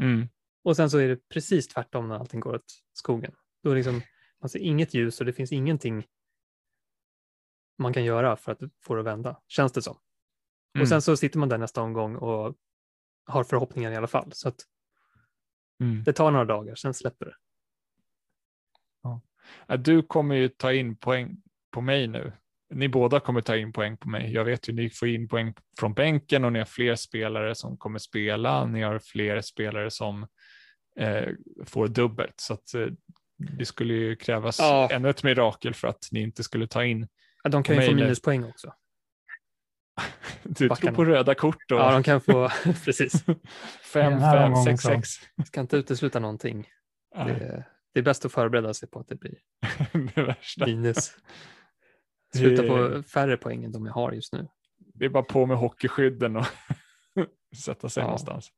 Mm. 0.02 0.28
Och 0.64 0.76
sen 0.76 0.90
så 0.90 0.98
är 0.98 1.08
det 1.08 1.28
precis 1.28 1.68
tvärtom 1.68 2.08
när 2.08 2.18
allting 2.18 2.40
går 2.40 2.54
åt 2.54 2.64
skogen. 2.92 3.32
Då 3.62 3.74
liksom, 3.74 4.02
man 4.40 4.48
ser 4.48 4.58
inget 4.58 4.94
ljus 4.94 5.20
och 5.20 5.26
det 5.26 5.32
finns 5.32 5.52
ingenting 5.52 6.06
man 7.78 7.92
kan 7.92 8.04
göra 8.04 8.36
för 8.36 8.52
att 8.52 8.58
få 8.82 8.94
det 8.94 9.00
att 9.00 9.06
vända, 9.06 9.40
känns 9.48 9.72
det 9.72 9.82
som. 9.82 9.96
Mm. 10.74 10.82
Och 10.82 10.88
sen 10.88 11.02
så 11.02 11.16
sitter 11.16 11.38
man 11.38 11.48
där 11.48 11.58
nästa 11.58 11.82
omgång 11.82 12.16
och 12.16 12.54
har 13.30 13.44
förhoppningar 13.44 13.92
i 13.92 13.96
alla 13.96 14.06
fall. 14.06 14.32
Så 14.32 14.48
att 14.48 14.56
Mm. 15.80 16.04
det 16.04 16.12
tar 16.12 16.30
några 16.30 16.44
dagar, 16.44 16.74
sen 16.74 16.94
släpper 16.94 17.26
det. 17.26 17.34
Ja, 19.02 19.76
Du 19.76 20.02
kommer 20.02 20.34
ju 20.34 20.48
ta 20.48 20.72
in 20.72 20.96
poäng 20.96 21.36
på 21.70 21.80
mig 21.80 22.06
nu. 22.06 22.32
Ni 22.74 22.88
båda 22.88 23.20
kommer 23.20 23.40
ta 23.40 23.56
in 23.56 23.72
poäng 23.72 23.96
på 23.96 24.08
mig. 24.08 24.32
Jag 24.32 24.44
vet 24.44 24.68
ju 24.68 24.72
ni 24.72 24.90
får 24.90 25.08
in 25.08 25.28
poäng 25.28 25.54
från 25.80 25.94
bänken 25.94 26.44
och 26.44 26.52
ni 26.52 26.58
har 26.58 26.66
fler 26.66 26.94
spelare 26.94 27.54
som 27.54 27.76
kommer 27.76 27.98
spela. 27.98 28.66
Ni 28.66 28.82
har 28.82 28.98
fler 28.98 29.40
spelare 29.40 29.90
som 29.90 30.26
eh, 30.96 31.28
får 31.66 31.88
dubbelt. 31.88 32.34
Så 32.40 32.54
att 32.54 32.74
eh, 32.74 32.86
det 33.58 33.64
skulle 33.66 33.94
ju 33.94 34.16
krävas 34.16 34.58
Ja. 34.58 34.88
ännu 34.92 35.10
ett 35.10 35.22
mirakel 35.22 35.74
för 35.74 35.88
att 35.88 36.08
ni 36.12 36.20
inte 36.20 36.42
skulle 36.42 36.66
ta 36.66 36.84
in. 36.84 37.08
Ja, 37.42 37.50
De 37.50 37.62
kan 37.62 37.76
ju 37.76 37.82
få 37.82 37.94
minuspoäng 37.94 38.44
också. 38.44 38.74
Du 40.42 40.68
Backarna. 40.68 40.94
tror 40.94 41.04
på 41.04 41.10
röda 41.10 41.34
kort 41.34 41.70
och 41.72 41.78
Ja, 41.78 41.92
de 41.92 42.02
kan 42.02 42.20
få, 42.20 42.48
precis. 42.84 43.24
fem, 43.92 44.12
Den 44.12 44.20
här 44.22 44.36
fem, 44.36 44.44
omgången 44.52 44.64
sex, 44.78 44.82
så. 44.82 44.88
sex. 44.88 45.08
Ska 45.46 45.60
inte 45.60 45.76
utesluta 45.76 46.18
någonting. 46.18 46.68
Det, 47.14 47.64
det 47.94 48.00
är 48.00 48.04
bäst 48.04 48.24
att 48.24 48.32
förbereda 48.32 48.74
sig 48.74 48.88
på 48.90 49.00
att 49.00 49.08
det 49.08 49.14
blir 49.16 49.34
det 50.14 50.22
värsta. 50.22 50.66
minus. 50.66 51.16
Sluta 52.36 52.62
på 52.62 53.02
färre 53.02 53.36
poäng 53.36 53.64
än 53.64 53.72
de 53.72 53.86
jag 53.86 53.92
har 53.92 54.12
just 54.12 54.32
nu. 54.32 54.48
Det 54.94 55.04
är 55.04 55.08
bara 55.08 55.22
på 55.22 55.46
med 55.46 55.56
hockeyskydden 55.56 56.36
och 56.36 56.46
sätta 57.56 57.88
sig 57.88 58.00
Ja. 58.00 58.06
någonstans. 58.06 58.48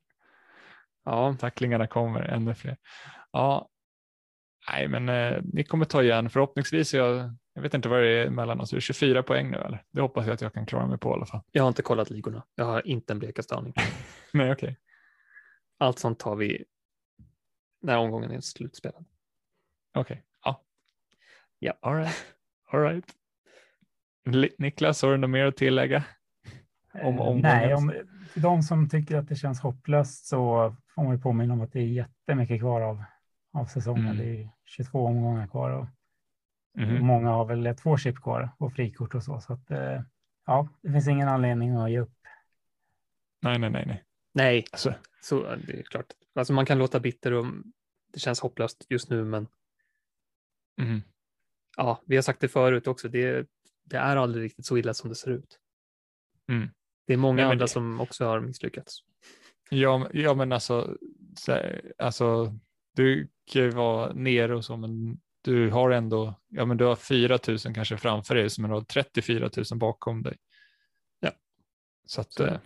Ja, 1.05 1.37
tacklingarna 1.41 1.87
kommer, 1.87 2.21
ännu 2.23 2.55
fler. 2.55 2.77
Ja, 3.33 3.69
nej, 4.73 4.89
men 4.89 5.09
eh, 5.09 5.41
ni 5.53 5.65
kommer 5.65 5.85
ta 5.85 6.03
igen. 6.03 6.31
Förhoppningsvis, 6.31 6.95
är 6.95 6.99
jag, 6.99 7.37
jag 7.55 7.63
vet 7.63 7.75
inte 7.75 7.89
vad 7.89 8.03
det 8.03 8.09
är 8.09 8.31
mellan 8.31 8.61
oss, 8.61 8.73
är 8.73 8.77
det 8.77 8.81
24 8.81 9.23
poäng 9.23 9.51
nu 9.51 9.57
eller? 9.57 9.85
Det 9.91 10.01
hoppas 10.01 10.27
jag 10.27 10.35
att 10.35 10.41
jag 10.41 10.53
kan 10.53 10.67
klara 10.67 10.87
mig 10.87 10.99
på 10.99 11.11
i 11.11 11.13
alla 11.13 11.27
fall. 11.27 11.41
jag 11.53 11.63
har 11.63 11.69
inte 11.69 11.83
kollat 11.83 12.11
ligorna. 12.11 12.43
Jag 12.55 12.65
har 12.65 12.87
inte 12.87 13.13
en 13.13 13.19
blekaste 13.19 13.55
aning. 13.55 13.75
Nej, 14.33 14.53
okej. 14.53 14.77
Allt 15.79 15.99
sånt 15.99 16.19
tar 16.19 16.37
vi 16.37 16.65
när 17.83 17.99
omgången 17.99 18.31
är 18.31 18.41
slutspelad. 18.41 19.05
Okej, 19.95 20.23
ja. 20.45 20.63
Ja. 21.59 21.73
All 21.81 21.97
right. 21.97 22.25
All 22.71 22.81
right. 22.81 23.15
Niklas, 24.59 25.03
har 25.03 25.11
du 25.11 25.17
något 25.17 25.31
mer 25.31 25.47
att 25.47 25.57
tillägga? 25.57 26.05
Om 26.95 27.01
Eh, 27.01 27.07
omgången. 27.07 27.43
Nej, 27.43 27.75
om, 27.75 27.93
till 28.33 28.43
de 28.43 28.63
som 28.63 28.89
tycker 28.89 29.17
att 29.17 29.29
det 29.29 29.37
känns 29.37 29.61
hopplöst 29.61 30.27
så 30.27 30.75
får 30.95 31.03
man 31.03 31.13
ju 31.13 31.21
påminna 31.21 31.55
om 31.55 31.61
att 31.61 31.73
det 31.73 31.81
är 31.81 31.87
jättemycket 31.87 32.61
kvar 32.61 32.81
av, 32.81 33.05
av 33.53 33.65
säsongen. 33.65 34.07
Mm. 34.07 34.17
Det 34.17 34.43
är 34.43 34.49
22 34.65 35.07
omgångar 35.07 35.47
kvar 35.47 35.71
och 35.71 35.87
Mhm. 36.75 37.07
många 37.07 37.31
har 37.31 37.45
väl 37.45 37.77
två 37.77 37.97
chip 37.99 38.17
kvar 38.23 38.51
och 38.59 38.73
frikort 38.73 39.15
och 39.15 39.23
så. 39.25 39.41
Så 39.41 39.53
att, 39.53 39.71
eh, 39.71 40.01
ja, 40.47 40.69
det 40.83 40.93
finns 40.93 41.09
ingen 41.09 41.29
anledning 41.29 41.77
att 41.77 41.91
ge 41.91 42.01
upp. 42.01 42.13
Nej, 43.43 43.59
nej, 43.59 43.71
nej, 43.71 43.85
nej. 43.87 44.05
Nej, 44.35 44.65
Alltså, 44.73 44.95
så 45.23 45.43
det 45.43 45.79
är 45.79 45.83
klart. 45.83 46.07
Alltså 46.35 46.53
man 46.53 46.67
kan 46.67 46.79
låta 46.79 47.01
bitter 47.01 47.33
och 47.33 47.47
det 48.13 48.19
känns 48.21 48.41
hopplöst 48.41 48.87
just 48.89 49.11
nu, 49.11 49.25
men 49.25 49.47
mhm. 50.81 51.03
ja, 51.77 52.01
vi 52.07 52.17
har 52.17 52.23
sagt 52.23 52.41
det 52.41 52.49
förut 52.49 52.87
också. 52.87 53.09
Det, 53.09 53.47
det 53.85 53.97
är 53.97 54.17
aldrig 54.17 54.45
riktigt 54.45 54.67
så 54.67 54.77
illa 54.77 54.95
som 54.95 55.09
det 55.09 55.15
ser 55.17 55.31
ut. 55.31 55.59
Mm. 56.49 56.69
Det 57.07 57.13
är 57.13 57.17
många 57.17 57.37
Nej, 57.37 57.45
andra 57.45 57.65
det- 57.65 57.69
som 57.73 58.01
också 58.01 58.25
har 58.25 58.41
misslyckats. 58.41 58.99
Ja, 59.71 60.09
ja, 60.13 60.35
men 60.35 60.53
alltså, 60.53 60.97
alltså, 61.99 62.55
du 62.97 63.29
kan 63.45 63.63
ju 63.63 63.71
vara 63.71 64.13
nere 64.13 64.57
och 64.57 64.65
så, 64.65 64.77
men 64.77 65.21
du 65.43 65.71
har 65.71 65.91
ändå, 65.91 66.35
ja, 66.49 66.65
men 66.65 66.77
du 66.77 66.85
har 66.85 66.97
4 66.97 67.39
000 67.49 67.59
kanske 67.59 67.97
framför 67.97 68.35
dig, 68.35 68.49
men 68.59 68.71
du 68.71 68.77
har 68.77 68.83
34 68.83 69.51
000 69.57 69.79
bakom 69.79 70.23
dig. 70.23 70.37
Ja. 71.21 71.31
Så 72.07 72.21
att, 72.21 72.33
Så 72.33 72.47
eh, 72.47 72.59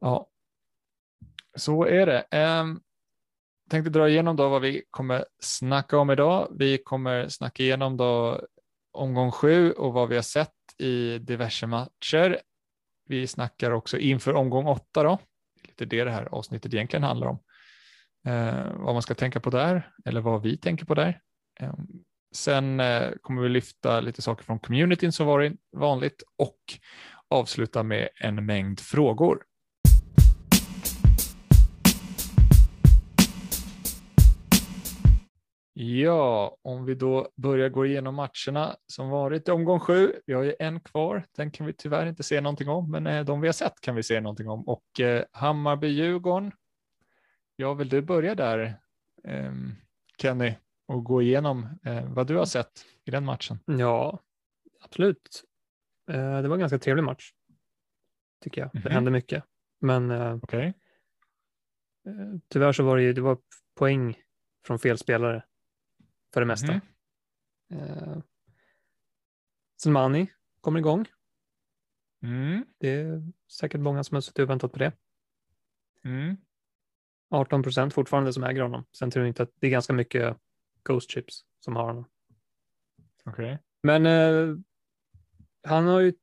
ja, 0.00 0.28
så 1.56 1.84
är 1.84 2.06
det. 2.06 2.48
Um, 2.60 2.80
tänkte 3.70 3.90
dra 3.90 4.08
igenom 4.08 4.36
då 4.36 4.48
vad 4.48 4.62
vi 4.62 4.84
kommer 4.90 5.24
snacka 5.38 5.98
om 5.98 6.10
idag. 6.10 6.48
Vi 6.58 6.78
kommer 6.78 7.28
snacka 7.28 7.62
igenom 7.62 7.96
då 7.96 8.40
omgång 8.92 9.30
sju 9.30 9.72
och 9.72 9.92
vad 9.92 10.08
vi 10.08 10.14
har 10.14 10.22
sett 10.22 10.52
i 10.78 11.18
diverse 11.18 11.66
matcher. 11.66 12.40
Vi 13.06 13.26
snackar 13.26 13.70
också 13.70 13.98
inför 13.98 14.34
omgång 14.34 14.66
åtta 14.66 15.02
då. 15.02 15.18
Lite 15.64 15.84
det 15.84 16.04
det 16.04 16.10
här 16.10 16.28
avsnittet 16.34 16.74
egentligen 16.74 17.02
handlar 17.02 17.26
om. 17.26 17.38
Eh, 18.26 18.72
vad 18.74 18.94
man 18.94 19.02
ska 19.02 19.14
tänka 19.14 19.40
på 19.40 19.50
där 19.50 19.90
eller 20.04 20.20
vad 20.20 20.42
vi 20.42 20.56
tänker 20.56 20.84
på 20.84 20.94
där. 20.94 21.20
Eh, 21.60 21.74
sen 22.34 22.80
eh, 22.80 23.10
kommer 23.22 23.42
vi 23.42 23.48
lyfta 23.48 24.00
lite 24.00 24.22
saker 24.22 24.44
från 24.44 24.58
communityn 24.58 25.12
som 25.12 25.26
varit 25.26 25.52
vanligt 25.76 26.22
och 26.38 26.58
avsluta 27.28 27.82
med 27.82 28.08
en 28.20 28.46
mängd 28.46 28.80
frågor. 28.80 29.44
Ja, 35.76 36.56
om 36.62 36.84
vi 36.84 36.94
då 36.94 37.28
börjar 37.36 37.68
gå 37.68 37.86
igenom 37.86 38.14
matcherna 38.14 38.76
som 38.86 39.08
varit 39.08 39.48
i 39.48 39.50
omgång 39.50 39.80
sju. 39.80 40.12
Vi 40.26 40.32
har 40.32 40.42
ju 40.42 40.54
en 40.58 40.80
kvar. 40.80 41.24
Den 41.36 41.50
kan 41.50 41.66
vi 41.66 41.72
tyvärr 41.72 42.06
inte 42.06 42.22
se 42.22 42.40
någonting 42.40 42.68
om, 42.68 42.90
men 42.90 43.06
eh, 43.06 43.24
de 43.24 43.40
vi 43.40 43.48
har 43.48 43.52
sett 43.52 43.80
kan 43.80 43.94
vi 43.94 44.02
se 44.02 44.20
någonting 44.20 44.48
om. 44.48 44.68
Och 44.68 45.00
eh, 45.00 45.24
Hammarby-Djurgården. 45.32 46.52
Ja, 47.56 47.74
vill 47.74 47.88
du 47.88 48.02
börja 48.02 48.34
där, 48.34 48.80
eh, 49.24 49.52
Kenny, 50.18 50.54
och 50.86 51.04
gå 51.04 51.22
igenom 51.22 51.68
eh, 51.84 52.12
vad 52.12 52.26
du 52.26 52.36
har 52.36 52.44
sett 52.44 52.84
i 53.04 53.10
den 53.10 53.24
matchen? 53.24 53.58
Ja, 53.66 54.20
absolut. 54.80 55.44
Eh, 56.10 56.42
det 56.42 56.48
var 56.48 56.56
en 56.56 56.60
ganska 56.60 56.78
trevlig 56.78 57.04
match, 57.04 57.32
tycker 58.40 58.60
jag. 58.60 58.70
Det 58.72 58.78
Mhm. 58.78 58.92
hände 58.92 59.10
mycket. 59.10 59.44
Men 59.80 60.10
eh, 60.10 60.38
eh, 60.52 60.72
tyvärr 62.48 62.72
så 62.72 62.84
var 62.84 62.96
det 62.96 63.02
ju 63.02 63.12
det 63.12 63.20
var 63.20 63.38
poäng 63.74 64.16
från 64.66 64.78
fel 64.78 64.98
spelare 64.98 65.44
för 66.34 66.40
det 66.40 66.46
mesta. 66.46 66.80
Eh, 67.72 68.18
Selmani 69.82 70.30
kommer 70.60 70.78
igång. 70.78 71.06
Mm. 72.22 72.66
Det 72.78 72.88
är 72.88 73.32
säkert 73.52 73.80
många 73.80 74.04
som 74.04 74.14
har 74.14 74.20
suttit 74.20 74.38
och 74.42 74.50
väntat 74.50 74.72
på 74.72 74.78
det. 74.78 74.92
Mm. 76.04 76.36
18 77.34 77.62
procent 77.62 77.94
fortfarande 77.94 78.32
som 78.32 78.44
äger 78.44 78.62
honom. 78.62 78.84
Sen 78.92 79.10
tror 79.10 79.24
jag 79.24 79.30
inte 79.30 79.42
att 79.42 79.52
det 79.60 79.66
är 79.66 79.70
ganska 79.70 79.92
mycket 79.92 80.36
Ghost 80.82 81.10
Chips 81.10 81.44
som 81.60 81.76
har 81.76 81.84
honom. 81.84 82.04
Okej. 83.24 83.58
Men 83.82 84.06
eh, 84.06 84.56
han 85.62 85.86
har 85.86 86.00
ju 86.00 86.14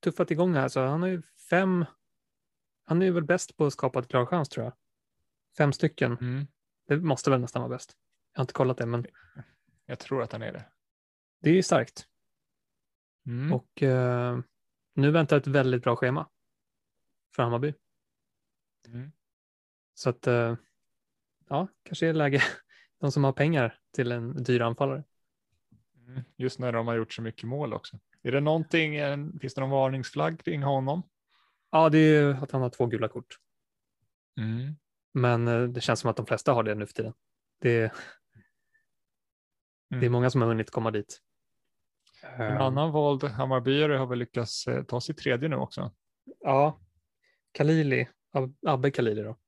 tuffat 0.00 0.30
igång 0.30 0.54
här, 0.54 0.68
så 0.68 0.80
han 0.80 1.02
har 1.02 1.08
ju 1.08 1.22
fem. 1.50 1.84
Han 2.84 3.02
är 3.02 3.06
ju 3.06 3.12
väl 3.12 3.24
bäst 3.24 3.56
på 3.56 3.66
att 3.66 3.72
skapa 3.72 3.98
ett 3.98 4.08
klar 4.08 4.26
chans 4.26 4.48
tror 4.48 4.64
jag. 4.64 4.72
Fem 5.58 5.72
stycken. 5.72 6.16
Mm. 6.20 6.46
Det 6.86 6.96
måste 6.96 7.30
väl 7.30 7.40
nästan 7.40 7.62
vara 7.62 7.70
bäst. 7.70 7.96
Jag 8.32 8.38
har 8.40 8.42
inte 8.42 8.52
kollat 8.52 8.78
det, 8.78 8.86
men 8.86 9.06
Jag 9.86 9.98
tror 9.98 10.22
att 10.22 10.32
han 10.32 10.42
är 10.42 10.52
det. 10.52 10.64
det 11.40 11.50
är 11.50 11.54
ju 11.54 11.62
starkt. 11.62 12.06
Mm. 13.26 13.52
Och 13.52 13.82
eh, 13.82 14.38
nu 14.94 15.10
väntar 15.10 15.36
ett 15.36 15.46
väldigt 15.46 15.82
bra 15.82 15.96
schema 15.96 16.28
för 17.34 17.42
Hammarby. 17.42 17.74
Mm. 18.86 19.12
Så 19.94 20.10
att, 20.10 20.26
eh, 20.26 20.56
ja, 21.48 21.68
kanske 21.82 22.06
är 22.06 22.12
det 22.12 22.18
läge. 22.18 22.42
De 23.00 23.12
som 23.12 23.24
har 23.24 23.32
pengar 23.32 23.78
till 23.94 24.12
en 24.12 24.42
dyr 24.42 24.60
anfallare. 24.60 25.04
Mm. 26.06 26.22
Just 26.36 26.58
när 26.58 26.72
de 26.72 26.86
har 26.86 26.94
gjort 26.94 27.12
så 27.12 27.22
mycket 27.22 27.44
mål 27.48 27.72
också. 27.74 27.98
Är 28.22 28.32
det 28.32 28.40
någonting, 28.40 28.96
en- 28.96 29.38
finns 29.40 29.54
det 29.54 29.60
någon 29.60 29.70
varningsflagg 29.70 30.44
kring 30.44 30.62
honom? 30.62 31.02
Ja, 31.70 31.88
det 31.88 31.98
är 31.98 32.22
ju 32.22 32.32
att 32.32 32.50
han 32.50 32.62
har 32.62 32.70
två 32.70 32.86
gula 32.86 33.08
kort. 33.08 33.38
Mm. 34.36 34.76
Men 35.12 35.48
eh, 35.48 35.62
det 35.62 35.80
känns 35.80 36.00
som 36.00 36.10
att 36.10 36.16
de 36.16 36.26
flesta 36.26 36.52
har 36.52 36.62
det 36.62 36.74
nu 36.74 36.86
för 36.86 36.94
tiden. 36.94 37.12
Det, 37.60 37.70
är- 37.70 37.92
det 39.88 39.96
är 39.96 39.98
Mm. 39.98 40.12
många 40.12 40.30
som 40.30 40.40
har 40.40 40.48
hunnit 40.48 40.70
komma 40.70 40.90
dit. 40.90 41.20
En 42.22 42.40
Eh, 42.56 42.60
annan 42.60 42.92
vald 42.92 43.24
Hammarbyare 43.24 43.92
har 43.96 44.06
väl 44.06 44.18
lyckats 44.18 44.66
eh, 44.66 44.82
ta 44.84 45.00
sig 45.00 45.14
tredje 45.14 45.48
nu 45.48 45.56
också. 45.56 45.92
Ja, 46.40 46.80
Kalili, 47.52 48.08
Ab- 48.32 48.56
Abbe 48.66 48.90
Kalili 48.90 49.22
då, 49.22 49.38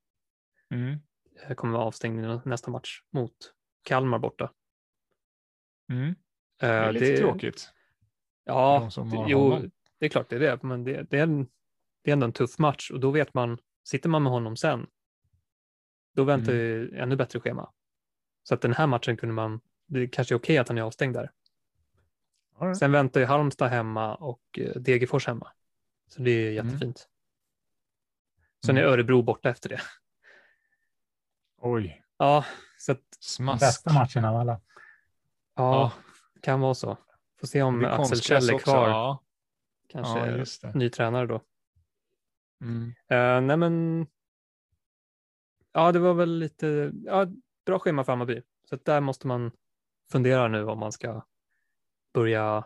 Mm. 0.73 0.99
eh, 1.49 1.55
kommer 1.55 1.73
vara 1.73 1.85
avstängd 1.85 2.25
i 2.25 2.41
nästa 2.49 2.71
match 2.71 3.03
mot 3.11 3.33
Kalmar 3.83 4.19
borta. 4.19 4.53
Mm. 5.91 6.09
Eh, 6.09 6.15
Det 6.59 6.67
är 6.67 6.93
lite 6.93 7.17
tråkigt. 7.17 7.73
Ja, 8.45 8.91
de 8.97 9.11
det- 9.11 9.25
jo, 9.29 9.39
honom. 9.51 9.71
det 9.99 10.07
är 10.07 10.11
klart 10.11 10.29
det 10.31 10.37
är 10.37 10.41
det, 10.41 10.63
men 10.63 10.85
det, 10.85 11.03
det, 11.03 11.19
är 11.19 11.23
en, 11.23 11.45
det 12.03 12.11
är 12.11 12.13
ändå 12.13 12.27
en 12.27 12.33
tuff 12.33 12.59
match 12.59 12.91
och 12.91 13.01
då 13.01 13.11
vet 13.11 13.35
man, 13.35 13.59
sitter 13.85 14.09
man 14.09 14.23
med 14.23 14.33
honom 14.33 14.57
sen, 14.57 14.87
då 16.15 16.25
väntar 16.25 16.53
Mm. 16.53 16.65
ju 16.65 16.97
ännu 16.99 17.17
bättre 17.17 17.41
schema. 17.41 17.73
Så 18.43 18.55
att 18.55 18.61
den 18.61 18.73
här 18.73 18.87
matchen 18.87 19.17
kunde 19.17 19.35
man, 19.35 19.61
det 19.87 20.07
kanske 20.09 20.35
är 20.35 20.37
okej 20.39 20.59
att 20.59 20.69
han 20.69 20.79
är 20.79 20.83
avstängd 20.83 21.15
där. 21.17 21.31
Right. 22.61 22.79
Sen 22.79 22.93
väntar 22.93 23.21
ju 23.21 23.27
Halmstad 23.27 23.71
hemma 23.71 24.15
och 24.15 24.43
eh, 24.59 24.73
Degerfors 24.81 25.27
hemma. 25.27 25.53
Så 26.09 26.23
det 26.23 26.31
är 26.31 26.53
Mm. 26.53 26.67
jättefint. 26.67 27.09
Sen 28.67 28.77
är 28.77 28.83
Örebro 28.83 29.23
borta 29.23 29.51
efter 29.51 29.69
det. 29.69 29.81
Oj, 31.65 32.03
Ja, 32.17 32.45
så 32.79 32.93
att, 32.93 33.17
smask. 33.21 33.61
Bästa 33.61 33.93
matchen 33.93 34.25
av 34.25 34.37
alla. 34.37 34.61
ja, 35.55 35.93
kan 36.43 36.61
vara 36.61 36.75
så. 36.75 36.99
Får 37.41 37.47
se 37.47 37.63
om 37.63 37.85
Axel 37.85 38.21
Kjell 38.21 38.49
är 38.51 38.55
också, 38.55 38.65
kvar. 38.65 38.89
Ja, 38.89 39.23
Kanske 39.89 40.19
ja 40.19 40.27
just 40.27 40.63
det. 40.63 40.75
ny 40.75 40.91
tränare 40.91 41.27
då. 41.27 41.41
Mm. 42.61 42.87
Uh, 42.87 43.47
nej 43.47 43.57
men, 43.57 44.07
ja 45.73 45.93
det 45.93 45.99
var 45.99 46.15
väl 46.15 46.39
lite, 46.39 46.93
ja, 47.05 47.27
bra 47.67 47.79
schema 47.79 48.05
för 48.05 48.13
Hammarby. 48.13 48.43
Så 48.69 48.75
att 48.75 48.85
där 48.85 49.01
måste 49.01 49.27
man 49.27 49.51
fundera 50.13 50.49
nu 50.49 50.65
om 50.65 50.79
man 50.79 50.93
ska 50.93 51.25
börja 52.15 52.65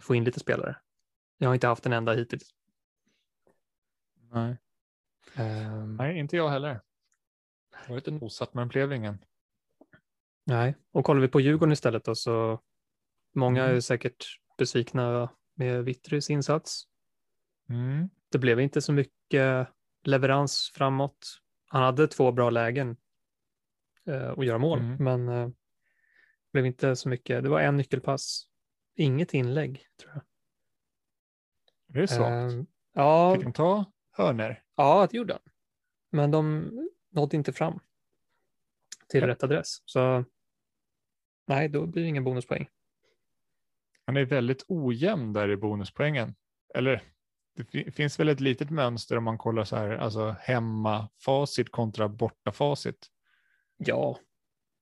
få 0.00 0.14
in 0.14 0.24
lite 0.24 0.40
spelare. 0.40 0.76
Jag 1.38 1.48
har 1.48 1.54
inte 1.54 1.66
haft 1.66 1.86
en 1.86 1.92
enda 1.92 2.12
hittills. 2.12 2.54
Nej. 4.32 4.56
Ehm, 5.34 5.96
Nej, 5.96 6.18
inte 6.18 6.36
jag 6.36 6.48
heller. 6.48 6.80
Det 7.86 7.90
var 7.92 7.96
lite 7.96 8.10
nosat, 8.10 8.54
men 8.54 8.68
blev 8.68 8.92
ingen. 8.92 9.18
nej, 10.44 10.74
och 10.92 11.04
kollar 11.04 11.20
vi 11.20 11.28
på 11.28 11.40
Djurgården 11.40 11.72
istället 11.72 12.04
då 12.04 12.14
så 12.14 12.60
många 13.34 13.64
Mm. 13.64 13.76
är 13.76 13.80
säkert 13.80 14.24
besvikna 14.58 15.28
med 15.54 15.84
Vittrys 15.84 16.30
insats. 16.30 16.84
Mm. 17.68 18.08
Det 18.28 18.38
blev 18.38 18.60
inte 18.60 18.80
så 18.82 18.92
mycket 18.92 19.68
leverans 20.04 20.70
framåt. 20.74 21.40
Han 21.66 21.82
hade 21.82 22.08
två 22.08 22.32
bra 22.32 22.50
lägen 22.50 22.96
eh, 24.06 24.30
att 24.30 24.46
göra 24.46 24.58
mål, 24.58 24.78
Mm. 24.78 25.04
men 25.04 25.28
eh, 25.28 25.48
blev 26.52 26.66
inte 26.66 26.96
så 26.96 27.08
mycket. 27.08 27.42
Det 27.42 27.48
var 27.48 27.60
en 27.60 27.76
nyckelpass, 27.76 28.48
inget 28.94 29.34
inlägg 29.34 29.86
tror 30.00 30.12
jag. 30.14 30.22
Det 31.86 32.02
är 32.02 32.06
svagt. 32.06 32.52
Eh, 32.54 32.62
ja, 32.92 33.34
Fick 33.34 33.44
han 33.44 33.52
ta 33.52 33.84
hörner? 34.10 34.62
ja, 34.76 35.08
det 35.10 35.16
gjorde 35.16 35.32
han. 35.32 35.42
Men 36.10 36.30
de 36.30 36.70
nådde 37.16 37.36
inte 37.36 37.52
fram 37.52 37.80
till 39.08 39.26
rätt 39.26 39.42
adress. 39.44 39.82
Så 39.84 40.24
nej, 41.46 41.68
då 41.68 41.86
blir 41.86 42.02
det 42.02 42.08
ingen 42.08 42.24
bonuspoäng. 42.24 42.68
Han 44.06 44.16
är 44.16 44.24
väldigt 44.24 44.64
ojämn 44.68 45.32
där 45.32 45.50
i 45.50 45.56
bonuspoängen. 45.56 46.34
Eller 46.74 47.02
det 47.56 47.64
fi- 47.64 47.90
finns 47.90 48.20
väl 48.20 48.28
ett 48.28 48.40
litet 48.40 48.70
mönster 48.70 49.16
om 49.18 49.24
man 49.24 49.38
kollar 49.38 49.64
så 49.64 49.76
här, 49.76 49.90
alltså 49.90 50.36
hemmafacit 50.40 51.70
kontra 51.72 52.08
bortafacit. 52.08 53.06
Ja, 53.76 54.18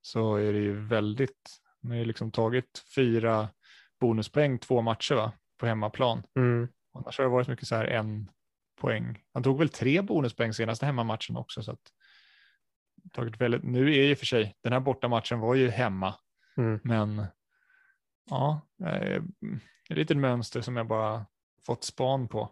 Så 0.03 0.37
är 0.37 0.53
det 0.53 0.59
ju 0.59 0.87
väldigt, 0.87 1.61
man 1.81 1.91
har 1.91 1.99
ju 1.99 2.05
liksom 2.05 2.31
tagit 2.31 2.85
fyra 2.95 3.49
bonuspoäng 4.01 4.59
två 4.59 4.83
matcher 4.83 5.15
va, 5.15 5.33
på 5.57 5.67
hemmaplan. 5.67 6.23
mm, 6.37 6.69
Annars 6.93 7.19
har 7.19 7.25
det 7.25 7.31
varit 7.31 7.49
mycket 7.49 7.69
så 7.69 7.75
här 7.75 7.85
en 7.85 8.31
poäng. 8.81 9.25
Han 9.33 9.43
tog 9.43 9.59
väl 9.59 9.69
tre 9.69 10.03
bonuspoäng 10.03 10.53
senaste 10.55 10.87
hemmamatchen 10.87 11.37
också. 11.37 11.63
Så 11.63 11.73
att, 11.73 11.93
tagit 13.13 13.41
väldigt, 13.41 13.63
nu 13.63 13.95
är 13.95 14.03
ju 14.07 14.17
för 14.17 14.27
sig, 14.27 14.57
den 14.61 14.73
här 14.73 14.81
bortamatchen 14.81 15.41
var 15.41 15.55
ju 15.55 15.69
hemma. 15.69 16.15
mm. 16.57 16.81
Men 16.85 17.27
ja, 18.31 18.61
eh, 18.85 19.23
ett 19.91 19.97
litet 19.97 20.17
mönster 20.17 20.61
som 20.61 20.77
jag 20.77 20.87
bara 20.87 21.27
fått 21.67 21.85
span 21.85 22.29
på. 22.29 22.51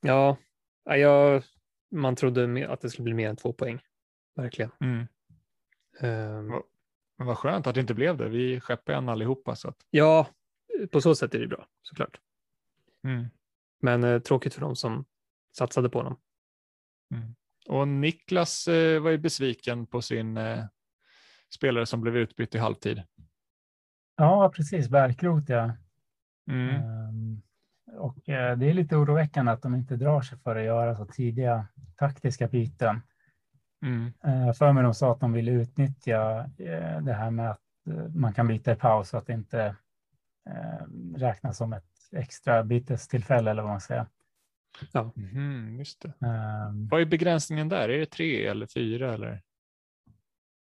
ja, 0.00 0.36
ja, 0.84 0.96
jag, 0.96 1.42
man 1.90 2.16
trodde 2.16 2.68
att 2.68 2.80
det 2.80 2.90
skulle 2.90 3.04
bli 3.04 3.14
mer 3.14 3.28
än 3.28 3.36
två 3.36 3.52
poäng. 3.52 3.80
Verkligen. 4.36 4.70
Mm. 4.80 5.06
Ja. 6.00 6.62
Men 7.16 7.26
vad 7.26 7.38
skönt 7.38 7.66
att 7.66 7.74
det 7.74 7.80
inte 7.80 7.94
blev 7.94 8.16
det. 8.16 8.28
Vi 8.28 8.60
skeppade 8.60 8.98
en 8.98 9.08
allihopa. 9.08 9.56
Så 9.56 9.68
att, 9.68 9.86
Ja, 9.90 10.26
på 10.92 11.00
så 11.00 11.14
sätt 11.14 11.34
är 11.34 11.38
det 11.38 11.46
bra 11.46 11.66
såklart. 11.82 12.20
mm. 13.04 13.26
Men 13.80 14.04
eh, 14.04 14.18
tråkigt 14.18 14.54
för 14.54 14.60
dem 14.60 14.76
som 14.76 15.04
satsade 15.56 15.88
på 15.88 15.98
honom. 15.98 16.16
Och 17.68 17.88
Niklas 17.88 18.68
eh, 18.68 19.00
var 19.02 19.10
ju 19.10 19.18
besviken 19.18 19.86
på 19.86 20.02
sin 20.02 20.36
eh, 20.36 20.64
spelare 21.54 21.86
som 21.86 22.00
blev 22.00 22.16
utbytt 22.16 22.54
i 22.54 22.58
halvtid. 22.58 23.02
Ja, 24.16 24.52
precis. 24.56 24.88
Bärkrot, 24.88 25.48
ja. 25.48 25.76
Mm. 26.50 26.68
Ehm, 26.74 27.42
Och 27.96 28.28
eh, 28.28 28.58
det 28.58 28.70
är 28.70 28.74
lite 28.74 28.96
oroväckande 28.96 29.52
att 29.52 29.62
de 29.62 29.74
inte 29.74 29.96
drar 29.96 30.20
sig 30.20 30.38
för 30.38 30.56
att 30.56 30.64
göra 30.64 30.96
så 30.96 31.06
tidiga 31.06 31.66
taktiska 31.96 32.48
byten. 32.48 33.02
Mm. 33.82 34.12
Eh, 34.24 34.52
För 34.52 34.72
mig 34.72 34.82
de 34.82 34.94
sa 34.94 35.12
att 35.12 35.20
de 35.20 35.32
ville 35.32 35.50
utnyttja 35.50 36.50
det 37.02 37.12
här 37.12 37.30
med 37.30 37.50
att 37.50 37.60
man 38.14 38.34
kan 38.34 38.48
byta 38.48 38.72
i 38.72 38.76
paus 38.76 39.08
så 39.08 39.16
att 39.16 39.26
det 39.26 39.32
inte 39.32 39.76
räknas 41.16 41.56
som 41.56 41.72
ett 41.72 41.84
extra 42.12 42.64
bytestillfälle 42.64 43.50
eller 43.50 43.62
vad 43.62 43.70
man 43.70 43.80
säger. 43.80 44.06
Mhm, 45.14 45.78
just 45.78 46.00
det. 46.02 46.26
Ehm, 46.26 46.88
Vad 46.88 47.00
är 47.00 47.04
begränsningen 47.04 47.68
där? 47.68 47.88
Är 47.88 47.98
det 47.98 48.06
tre 48.06 48.46
eller 48.46 48.66
fyra? 48.66 49.14
Eller? 49.14 49.42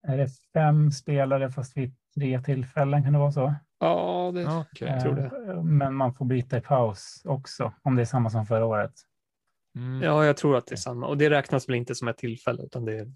Är 0.07 0.17
det 0.17 0.27
fem 0.53 0.91
spelare 0.91 1.51
fast 1.51 1.77
vid 1.77 1.95
tre 2.15 2.41
tillfällen 2.41 3.03
kan 3.03 3.13
det 3.13 3.19
vara 3.19 3.31
så? 3.31 3.53
Ja, 3.79 4.31
det 4.33 4.41
Ja, 4.41 4.65
Okej. 4.71 4.87
jag 4.87 5.01
tror 5.01 5.15
det. 5.15 5.51
Eh, 5.51 5.63
Men 5.63 5.95
man 5.95 6.13
får 6.13 6.25
byta 6.25 6.57
i 6.57 6.61
paus 6.61 7.21
också 7.25 7.73
om 7.81 7.95
det 7.95 8.01
är 8.01 8.05
samma 8.05 8.29
som 8.29 8.45
förra 8.45 8.65
året. 8.65 8.93
Mm. 9.75 10.01
Ja, 10.01 10.25
jag 10.25 10.37
tror 10.37 10.57
att 10.57 10.65
det 10.67 10.75
är 10.75 10.77
samma. 10.77 11.07
Och 11.07 11.17
det 11.17 11.29
räknas 11.29 11.69
väl 11.69 11.75
inte 11.75 11.95
som 11.95 12.07
ett 12.07 12.17
tillfälle, 12.17 12.63
utan 12.63 12.85
det 12.85 12.97
är 12.99 13.11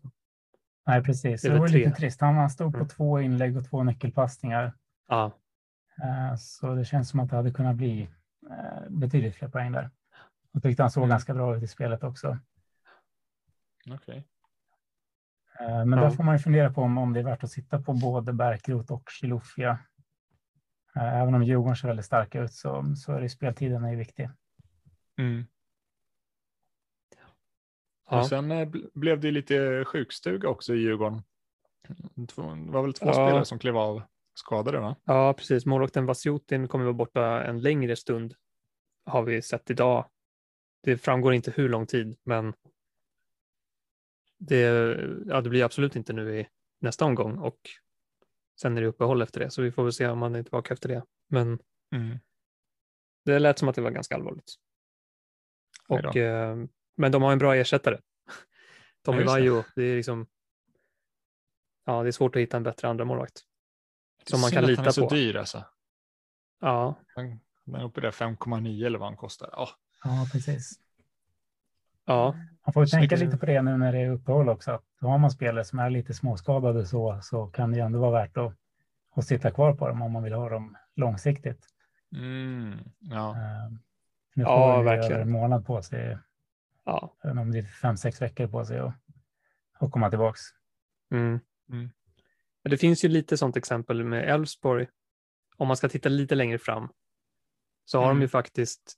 Nej, 0.87 1.03
precis. 1.03 1.41
Det 1.41 1.49
Det, 1.49 1.59
var 1.59 1.67
tre. 1.67 1.77
lite 1.85 1.91
trist. 1.97 2.21
Han 2.21 2.49
stod 2.49 2.71
på 2.71 2.77
Mm. 2.77 2.87
två 2.89 3.21
inlägg 3.21 3.57
och 3.57 3.69
två 3.69 3.83
nyckelpassningar. 3.83 4.73
Ja, 5.07 5.31
Eh, 6.03 6.35
Så 6.37 6.75
det 6.75 6.85
känns 6.85 7.09
som 7.09 7.19
att 7.19 7.29
det 7.29 7.35
hade 7.35 7.51
kunnat 7.51 7.75
bli 7.75 8.01
eh, 8.51 8.89
betydligt 8.89 9.35
fler 9.35 9.47
poäng 9.47 9.71
där. 9.71 9.89
Jag 10.51 10.63
tyckte 10.63 10.83
han 10.83 10.91
såg 10.91 11.01
Mm. 11.03 11.09
ganska 11.09 11.33
bra 11.33 11.57
ut 11.57 11.63
i 11.63 11.67
spelet 11.67 12.03
också. 12.03 12.37
Okej. 13.89 14.27
Eh, 15.59 15.85
Men 15.85 15.91
Ja. 15.91 15.95
där 16.05 16.09
får 16.09 16.23
man 16.23 16.35
ju 16.35 16.39
fundera 16.39 16.73
på 16.73 16.81
om, 16.81 16.97
om 16.97 17.13
det 17.13 17.19
är 17.19 17.23
värt 17.23 17.43
att 17.43 17.51
sitta 17.51 17.81
på 17.81 17.93
både 17.93 18.33
Bärkroth 18.33 18.93
och 18.93 19.09
Chilufya. 19.09 19.79
Eh, 20.95 21.21
Även 21.21 21.33
om 21.35 21.43
Djurgården 21.43 21.75
ser 21.75 21.87
väldigt 21.87 22.05
starka 22.05 22.41
ut 22.41 22.53
så, 22.53 22.95
så 22.95 23.13
är 23.13 23.21
det 23.21 23.29
speltiden 23.29 23.83
är 23.83 23.89
ju 23.91 23.97
viktig. 23.97 24.29
Mm. 25.17 25.45
ja. 28.09 28.19
Och 28.19 28.27
sen 28.27 28.51
eh, 28.51 28.65
bl- 28.69 28.89
blev 28.93 29.19
det 29.19 29.31
lite 29.31 29.85
sjukstuga 29.85 30.49
också 30.49 30.73
i 30.73 30.77
Djurgården. 30.77 31.23
Det 32.15 32.37
var 32.71 32.81
väl 32.81 32.93
två 32.93 33.05
Ja. 33.05 33.13
spelare 33.13 33.45
som 33.45 33.59
klev 33.59 33.77
av 33.77 34.01
skadade 34.33 34.79
va? 34.79 34.95
ja 35.03 35.33
precis. 35.37 35.65
Målvakten 35.65 36.05
Vasjutin 36.05 36.67
kommer 36.67 36.85
vara 36.85 36.93
borta 36.93 37.43
en 37.43 37.61
längre 37.61 37.95
stund 37.95 38.35
har 39.05 39.23
vi 39.23 39.41
sett 39.41 39.69
idag. 39.69 40.05
Det 40.81 40.97
framgår 40.97 41.33
inte 41.33 41.51
hur 41.51 41.69
lång 41.69 41.85
tid, 41.87 42.17
men 42.23 42.53
det, 44.37 44.59
ja, 45.27 45.41
det 45.41 45.49
blir 45.49 45.63
absolut 45.63 45.95
inte 45.95 46.13
nu 46.13 46.39
i 46.39 46.47
nästa 46.79 47.05
omgång 47.05 47.37
och 47.37 47.59
sen 48.61 48.77
är 48.77 48.81
det 48.81 48.87
uppehåll 48.87 49.21
efter 49.21 49.39
det, 49.39 49.51
så 49.51 49.61
vi 49.61 49.71
får 49.71 49.83
väl 49.83 49.93
se 49.93 50.07
om 50.07 50.21
han 50.21 50.35
är 50.35 50.43
tillbaka 50.43 50.73
efter 50.73 50.89
det. 50.89 51.03
Men 51.27 51.59
Mm. 51.95 52.17
det 53.25 53.39
lät 53.39 53.59
som 53.59 53.67
att 53.69 53.75
det 53.75 53.81
var 53.81 53.91
ganska 53.91 54.15
allvarligt. 54.15 54.53
Och, 55.87 56.15
eh, 56.15 56.57
men 56.95 57.11
de 57.11 57.21
har 57.21 57.31
en 57.31 57.37
bra 57.39 57.55
ersättare. 57.55 57.99
Tommy 59.05 59.17
Ja, 59.17 59.21
just 59.23 59.35
det. 59.35 59.51
Vaiho, 59.51 59.63
det 59.75 59.83
är 59.83 59.95
liksom, 59.95 60.27
ja, 61.85 62.03
det 62.03 62.09
är 62.09 62.11
svårt 62.11 62.35
att 62.35 62.41
hitta 62.41 62.57
en 62.57 62.63
bättre 62.63 62.87
andra 62.87 63.05
målvakt. 63.05 63.41
Det 64.23 64.29
Som 64.29 64.41
man 64.41 64.51
kan 64.51 64.65
lita 64.65 64.81
han 64.81 64.87
är 64.87 64.91
så 64.91 65.09
på. 65.09 65.15
dyr 65.15 65.35
alltså. 65.35 65.65
Ja, 66.59 66.95
Han, 67.15 67.39
uppe 67.83 68.01
där 68.01 68.11
5,9 68.11 68.85
eller 68.85 68.99
vad 68.99 69.07
han 69.07 69.17
kostar. 69.17 69.49
Ja, 69.51 69.69
Ja, 70.03 70.27
precis. 70.31 70.79
ja, 72.05 72.35
Man 72.65 72.73
får 72.73 72.83
ju 72.83 72.87
tänka 72.87 73.15
lite 73.15 73.37
på 73.37 73.45
det 73.45 73.61
nu 73.61 73.77
när 73.77 73.91
det 73.91 73.99
är 73.99 74.09
uppehåll 74.11 74.49
också. 74.49 74.71
Att 74.71 74.83
har 75.01 75.17
man 75.17 75.31
spelare 75.31 75.65
som 75.65 75.79
är 75.79 75.89
lite 75.89 76.13
småskadade 76.13 76.85
så, 76.85 77.19
så 77.23 77.47
kan 77.47 77.71
det 77.71 77.77
ju 77.77 77.85
ändå 77.85 77.99
vara 77.99 78.11
värt 78.11 78.37
att, 78.37 78.53
att 79.15 79.25
sitta 79.25 79.51
kvar 79.51 79.73
på 79.75 79.87
dem 79.87 80.01
om 80.01 80.11
man 80.11 80.23
vill 80.23 80.33
ha 80.33 80.49
dem 80.49 80.77
långsiktigt. 80.95 81.65
mm. 82.15 82.79
ja. 82.99 83.29
Eh, 83.31 83.71
Nu 84.33 84.43
Ja, 84.43 84.73
får 84.73 84.77
ju 84.79 84.85
verkligen. 84.85 85.11
över 85.13 85.21
en 85.21 85.31
månad 85.31 85.65
på 85.65 85.81
sig, 85.81 86.17
ja. 86.85 87.13
om 87.23 87.51
det 87.51 87.59
är 87.59 87.63
fem, 87.63 87.97
sex 87.97 88.21
veckor 88.21 88.47
på 88.47 88.65
sig 88.65 88.81
och, 88.81 88.93
och 89.79 89.91
komma 89.91 90.09
tillbaks. 90.09 90.41
Mm. 91.11 91.39
Mm. 91.69 91.89
Men 92.63 92.71
det 92.71 92.77
finns 92.77 93.03
ju 93.05 93.09
lite 93.09 93.37
sånt 93.37 93.57
exempel 93.57 94.03
med 94.03 94.29
Elfsborg. 94.29 94.87
Om 95.57 95.67
man 95.67 95.77
ska 95.77 95.89
titta 95.89 96.09
lite 96.09 96.35
längre 96.35 96.57
fram 96.59 96.89
så 97.85 97.97
har 97.97 98.05
de 98.05 98.11
Mm. 98.11 98.21
ju 98.21 98.27
faktiskt 98.27 98.97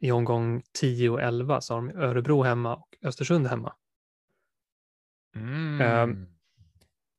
i 0.00 0.10
omgång 0.10 0.62
10 0.72 1.10
och 1.10 1.22
11 1.22 1.60
så 1.60 1.74
har 1.74 1.82
de 1.82 1.96
Örebro 1.96 2.42
hemma 2.42 2.76
och 2.76 2.96
Östersund 3.02 3.46
hemma. 3.46 3.74
Mm. 5.34 5.80
Ehm, 5.80 6.26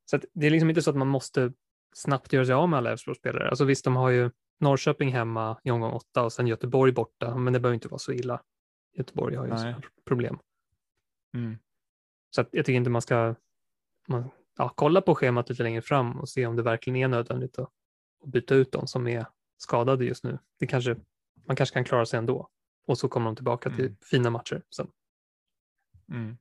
Så 0.06 0.20
det 0.34 0.46
är 0.46 0.52
liksom 0.52 0.70
inte 0.70 0.82
så 0.82 0.89
att 0.89 0.96
man 0.96 1.08
måste 1.08 1.54
snabbt 1.94 2.34
göra 2.34 2.46
sig 2.46 2.56
av 2.56 2.70
med 2.70 2.78
alla 2.78 2.92
Elfsborgsspelare. 2.92 3.50
Alltså 3.50 3.65
visst, 3.65 3.86
de 3.86 3.96
har 3.96 4.10
ju 4.10 4.32
Norrköping 4.60 5.12
hemma 5.12 5.60
i 5.63 5.72
omgång 5.72 5.92
8 5.92 6.24
och 6.24 6.34
sen 6.34 6.48
Göteborg 6.48 6.92
borta, 6.92 7.36
men 7.36 7.54
det 7.54 7.60
behöver 7.60 7.74
inte 7.74 7.88
vara 7.88 8.00
så 8.00 8.12
illa. 8.12 8.42
Göteborg 8.94 9.36
har 9.36 9.46
ju 9.46 9.54
Nej. 9.54 9.76
problem. 10.06 10.39
Mm. 11.34 11.58
Så 12.36 12.42
jag 12.52 12.65
tycker 12.65 12.74
inte 12.74 12.89
man 12.89 13.02
ska 13.02 13.36
man, 14.08 14.30
ja, 14.58 14.74
kolla 14.76 15.02
på 15.02 15.15
schemat 15.15 15.50
lite 15.50 15.63
längre 15.63 15.82
fram 15.82 16.20
och 16.20 16.30
se 16.30 16.46
om 16.46 16.56
det 16.56 16.63
verkligen 16.63 16.96
är 16.96 17.08
nödvändigt 17.08 17.60
att, 17.60 17.70
att 18.24 18.30
byta 18.30 18.56
ut 18.56 18.72
de 18.72 18.88
som 18.88 19.08
är 19.08 19.26
skadade 19.58 20.06
just 20.06 20.24
nu. 20.24 20.39
Det 20.60 20.68
kanske, 20.68 20.96
man 21.46 21.56
kanske 21.56 21.74
kan 21.74 21.84
klara 21.84 22.06
sig 22.06 22.18
ändå. 22.18 22.50
Och 22.86 22.98
så 22.98 23.10
kommer 23.10 23.26
de 23.26 23.36
tillbaka 23.36 23.70
till 23.70 23.86
Mm. 23.86 23.98
fina 24.02 24.30
matcher 24.30 24.62
sen. 24.76 24.92
Mm. 26.12 26.38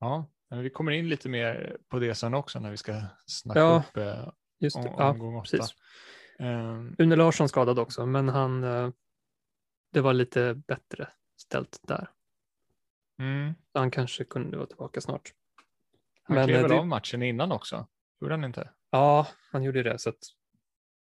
Ja, 0.00 0.30
men 0.48 0.62
vi 0.62 0.70
kommer 0.70 0.92
in 0.92 1.08
lite 1.08 1.28
mer 1.28 1.76
på 1.88 1.98
det 1.98 2.14
sen 2.14 2.34
också 2.34 2.60
när 2.60 2.70
vi 2.70 2.76
ska 2.76 3.02
snacka 3.26 3.60
Ja, 3.60 3.84
upp 3.88 3.96
eh, 3.96 4.32
Just 4.58 4.82
det. 4.82 4.88
om, 4.88 4.94
Ja, 4.98 5.10
omgång 5.10 5.36
åtta. 5.36 5.48
precis. 5.50 5.74
Ehm, 6.38 6.96
Une 6.98 7.16
Larsson 7.16 7.48
skadad 7.48 7.78
också, 7.78 8.06
men 8.06 8.28
han, 8.28 8.64
eh, 8.64 8.90
det 9.92 10.00
var 10.00 10.12
lite 10.12 10.54
bättre 10.54 11.08
ställt 11.36 11.78
där. 11.82 12.10
mm. 13.18 13.54
Han 13.74 13.90
kanske 13.90 14.24
kunde 14.24 14.56
vara 14.56 14.66
tillbaka 14.66 15.00
snart. 15.00 15.34
Han 16.22 16.34
Men, 16.34 16.46
klev 16.46 16.56
eh, 16.56 16.62
väl 16.62 16.70
det- 16.70 16.78
av 16.78 16.86
matchen 16.86 17.22
innan 17.22 17.52
också? 17.52 17.86
Gjorde 18.20 18.34
han 18.34 18.44
inte? 18.44 18.70
Ja, 18.90 19.26
han 19.50 19.62
gjorde 19.62 19.82
det, 19.82 19.98
så 19.98 20.10
att 20.10 20.18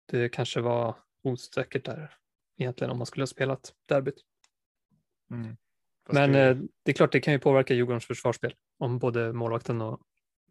det 0.05 0.29
kanske 0.29 0.61
var 0.61 0.95
osäkert 1.21 1.85
där 1.85 2.13
egentligen 2.57 2.91
om 2.91 2.97
man 2.97 3.05
skulle 3.05 3.21
ha 3.21 3.27
spelat 3.27 3.73
derbyt. 3.85 4.21
Mm. 5.31 5.57
Men 6.09 6.31
det, 6.31 6.49
eh, 6.49 6.57
det 6.83 6.91
är 6.91 6.95
klart, 6.95 7.11
det 7.11 7.19
kan 7.19 7.33
ju 7.33 7.39
påverka 7.39 7.73
Djurgårdens 7.73 8.05
försvarsspel 8.05 8.55
om 8.79 8.99
både 8.99 9.33
målvakten 9.33 9.81
och 9.81 10.01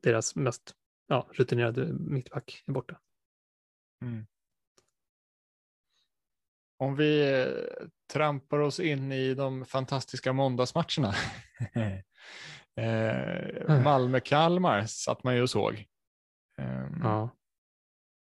deras 0.03 0.37
mest 0.37 0.75
ja, 1.07 1.29
rutinerade 1.33 1.93
mittback 1.93 2.62
är 2.67 2.73
borta. 2.73 3.01
mm. 4.03 4.27
Om 6.77 6.97
vi 6.97 7.41
eh, 7.41 7.87
trampar 8.12 8.59
oss 8.59 8.81
in 8.81 9.12
i 9.12 9.35
de 9.35 9.65
fantastiska 9.65 10.33
måndagsmatcherna. 10.33 11.15
eh, 12.77 13.83
Malmö-Kalmar 13.83 14.87
satt 14.87 15.25
man 15.25 15.35
ju 15.37 15.43
och 15.43 15.51
såg. 15.51 15.87
Ehm, 16.59 17.01
Ja, 17.03 17.37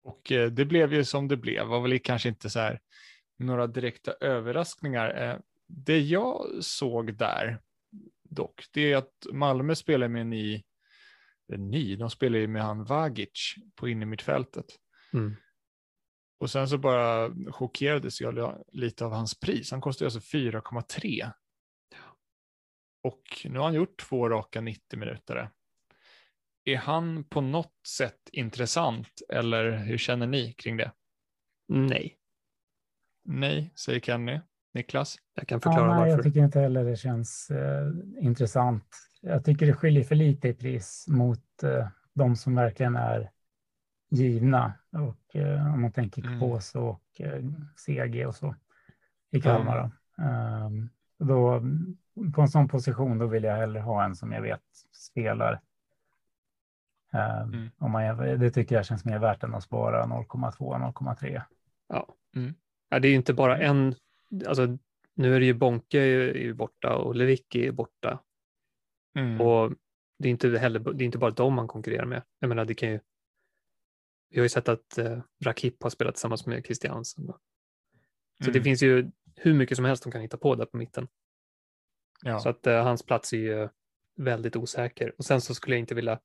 Och 0.02 0.32
eh, 0.32 0.50
det 0.50 0.64
blev 0.64 0.94
ju 0.94 1.04
som 1.04 1.28
det 1.28 1.36
blev, 1.36 1.66
var 1.66 1.80
väl 1.80 1.98
kanske 1.98 2.28
inte 2.28 2.50
så 2.50 2.60
här 2.60 2.80
några 3.42 3.66
direkta 3.66 4.12
överraskningar. 4.12 5.30
Eh, 5.30 5.38
Det 5.66 6.00
jag 6.00 6.46
såg 6.64 7.16
där 7.16 7.60
dock, 8.22 8.64
det 8.72 8.92
är 8.92 8.96
att 8.96 9.26
Malmö 9.32 9.74
spelar 9.74 10.08
med 10.08 10.20
en 10.20 10.30
ny, 10.30 10.62
en 11.52 11.70
ny 11.70 11.96
de 11.96 12.10
spelar 12.10 12.38
ju 12.38 12.48
med 12.48 12.62
han 12.62 12.84
Vagic 12.84 13.54
på 13.74 13.88
innermittfältet. 13.88 14.66
mm. 15.12 15.36
Och 16.38 16.50
sen 16.50 16.68
så 16.68 16.78
bara 16.78 17.30
chockerades 17.50 18.20
jag 18.20 18.64
lite 18.72 19.04
av 19.04 19.12
hans 19.12 19.40
pris. 19.40 19.70
Han 19.70 19.80
kostar 19.80 20.06
alltså 20.06 20.20
4,3. 20.20 21.32
Och 23.02 23.22
nu 23.44 23.58
har 23.58 23.64
han 23.64 23.74
gjort 23.74 24.00
två 24.00 24.28
raka 24.28 24.60
90 24.60 24.98
minuter. 24.98 25.50
Är 26.64 26.76
han 26.76 27.24
på 27.24 27.40
något 27.40 27.86
sätt 27.86 28.28
intressant 28.32 29.22
eller 29.28 29.76
hur 29.76 29.98
känner 29.98 30.26
ni 30.26 30.52
kring 30.52 30.76
det? 30.76 30.92
nej, 31.68 32.18
Nej, 33.24 33.72
säger 33.76 34.00
Kenny. 34.00 34.40
Niklas? 34.74 35.16
jag 35.34 35.48
kan 35.48 35.56
Ja, 35.56 35.60
förklara 35.70 35.94
nej, 36.00 36.08
jag 36.10 36.16
varför. 36.16 36.22
tycker 36.30 36.40
inte 36.44 36.60
heller 36.60 36.84
det 36.84 36.96
känns 36.96 37.50
eh, 37.50 37.88
intressant. 38.20 38.84
Jag 39.20 39.44
tycker 39.44 39.66
det 39.66 39.72
skiljer 39.74 40.04
för 40.04 40.14
lite 40.14 40.48
i 40.48 40.54
pris 40.54 41.06
mot 41.08 41.62
eh, 41.62 41.88
de 42.14 42.36
som 42.36 42.54
verkligen 42.54 42.96
är 42.96 43.30
givna. 44.10 44.72
Och 44.92 45.36
eh, 45.36 45.74
om 45.74 45.82
man 45.82 45.92
tänker 45.92 46.22
Mm. 46.26 46.40
Kås 46.40 46.74
och 46.74 47.02
eh, 47.20 47.42
CG 47.86 48.26
och 48.26 48.34
så 48.34 48.54
i 49.30 49.40
Kalmar. 49.40 49.78
Då. 50.16 50.22
Ehm, 50.24 50.88
då, 51.18 51.62
på 52.34 52.40
en 52.42 52.48
sån 52.48 52.68
position 52.68 53.18
då 53.18 53.26
vill 53.26 53.44
jag 53.44 53.56
hellre 53.56 53.80
ha 53.80 54.04
en 54.04 54.16
som 54.16 54.32
jag 54.32 54.42
vet 54.42 54.62
spelar. 54.92 55.60
Ehm, 57.12 57.42
Mm. 57.52 57.70
om 57.78 57.90
man, 57.90 58.16
det 58.16 58.50
tycker 58.50 58.74
jag 58.74 58.86
känns 58.86 59.04
mer 59.04 59.18
värt 59.18 59.42
än 59.42 59.54
att 59.54 59.62
spara 59.62 60.06
0,2, 60.06 60.78
0,3. 60.92 61.42
Ja. 61.88 62.14
Mm. 62.36 62.54
Ja, 62.92 62.98
det 62.98 63.08
är 63.08 63.10
ju 63.10 63.16
inte 63.16 63.34
bara 63.34 63.58
en, 63.58 63.94
alltså 64.46 64.78
nu 65.14 65.34
är 65.36 65.40
det 65.40 65.46
ju 65.46 65.54
Bonke 65.54 65.98
är 66.00 66.34
ju- 66.34 66.54
borta 66.54 66.96
och 66.96 67.14
Lewicki 67.14 67.66
är 67.66 67.72
borta 67.72 68.22
Mm. 69.18 69.40
och 69.40 69.72
det 70.18 70.28
är 70.28 70.30
inte 70.30 70.58
heller, 70.58 70.78
det 70.80 71.04
är 71.04 71.06
inte 71.06 71.18
bara 71.18 71.30
dem 71.30 71.54
man 71.54 71.68
konkurrerar 71.68 72.04
med. 72.06 72.22
Jag 72.38 72.48
menar, 72.48 72.64
det 72.64 72.74
kan 72.74 72.88
ju, 72.90 73.00
vi 74.30 74.38
har 74.38 74.42
ju 74.44 74.48
sett 74.48 74.68
att 74.68 74.98
eh, 74.98 75.20
Rakip 75.44 75.82
har 75.82 75.90
spelat 75.90 76.14
tillsammans 76.14 76.46
med 76.46 76.64
Christiansen. 76.64 77.26
då. 77.26 77.32
Så 78.38 78.50
det 78.50 78.58
Mm. 78.58 78.64
finns 78.64 78.82
ju 78.82 79.10
hur 79.36 79.54
mycket 79.54 79.76
som 79.76 79.84
helst 79.84 80.02
de 80.02 80.12
kan 80.12 80.20
hitta 80.20 80.36
på 80.36 80.54
där 80.54 80.66
på 80.66 80.76
mitten. 80.76 81.08
ja. 82.22 82.38
Så 82.40 82.48
att 82.48 82.66
eh, 82.66 82.82
hans 82.84 83.02
plats 83.02 83.32
är 83.32 83.36
ju 83.36 83.68
väldigt 84.16 84.56
osäker. 84.56 85.14
Och 85.18 85.24
sen 85.24 85.40
så 85.40 85.54
skulle 85.54 85.76
jag 85.76 85.80
inte 85.80 85.94
vilja 85.94 86.20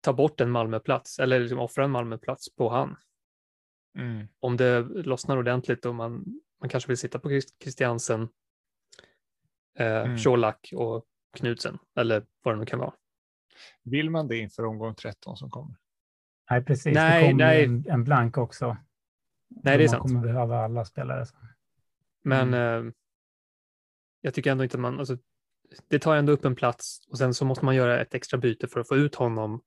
ta 0.00 0.12
bort 0.12 0.40
en 0.40 0.50
Malmöplats 0.50 1.18
eller 1.18 1.40
liksom 1.40 1.58
offra 1.58 1.84
en 1.84 1.90
Malmöplats 1.90 2.54
på 2.56 2.68
han. 2.68 2.96
Mm. 3.98 4.26
Om 4.40 4.56
det 4.56 4.80
lossnar 4.82 5.36
ordentligt 5.36 5.84
och 5.86 5.94
man, 5.94 6.40
man 6.60 6.68
kanske 6.68 6.88
vill 6.88 6.98
sitta 6.98 7.18
på 7.18 7.28
Christ- 7.30 7.62
Christiansen, 7.62 8.28
eh, 9.78 9.86
Mm. 10.02 10.18
Colak 10.18 10.70
och 10.76 11.04
Knudsen 11.36 11.78
eller 11.96 12.26
vad 12.42 12.54
det 12.54 12.58
nu 12.58 12.66
kan 12.66 12.78
vara. 12.78 12.94
Vill 13.82 14.10
man 14.10 14.28
det 14.28 14.36
inför 14.36 14.64
omgång 14.64 14.94
13 14.94 15.36
som 15.36 15.50
kommer? 15.50 15.76
Nej, 16.50 16.64
precis. 16.64 16.94
Nej, 16.94 17.22
det 17.22 17.30
kommer 17.30 17.44
nej. 17.44 17.64
En, 17.64 17.84
en 17.88 18.04
blank 18.04 18.38
också. 18.38 18.76
Nej, 19.48 19.78
det 19.78 19.84
är 19.84 19.88
man 19.88 19.88
sant. 19.88 20.02
kommer 20.02 20.20
behöva 20.20 20.58
alla 20.64 20.84
spelare. 20.84 21.24
Men 22.24 22.48
Mm. 22.54 22.86
eh, 22.88 22.92
jag 24.20 24.34
tycker 24.34 24.50
ändå 24.50 24.64
inte 24.64 24.76
att 24.76 24.80
man, 24.80 24.98
alltså, 24.98 25.18
det 25.88 25.98
tar 25.98 26.16
ändå 26.16 26.32
upp 26.32 26.44
en 26.44 26.54
plats 26.56 27.06
och 27.10 27.18
sen 27.18 27.34
så 27.34 27.44
måste 27.44 27.64
man 27.64 27.74
göra 27.76 28.00
ett 28.00 28.14
extra 28.14 28.38
byte 28.38 28.68
för 28.68 28.80
att 28.80 28.88
få 28.88 28.96
ut 28.96 29.14
honom 29.14 29.60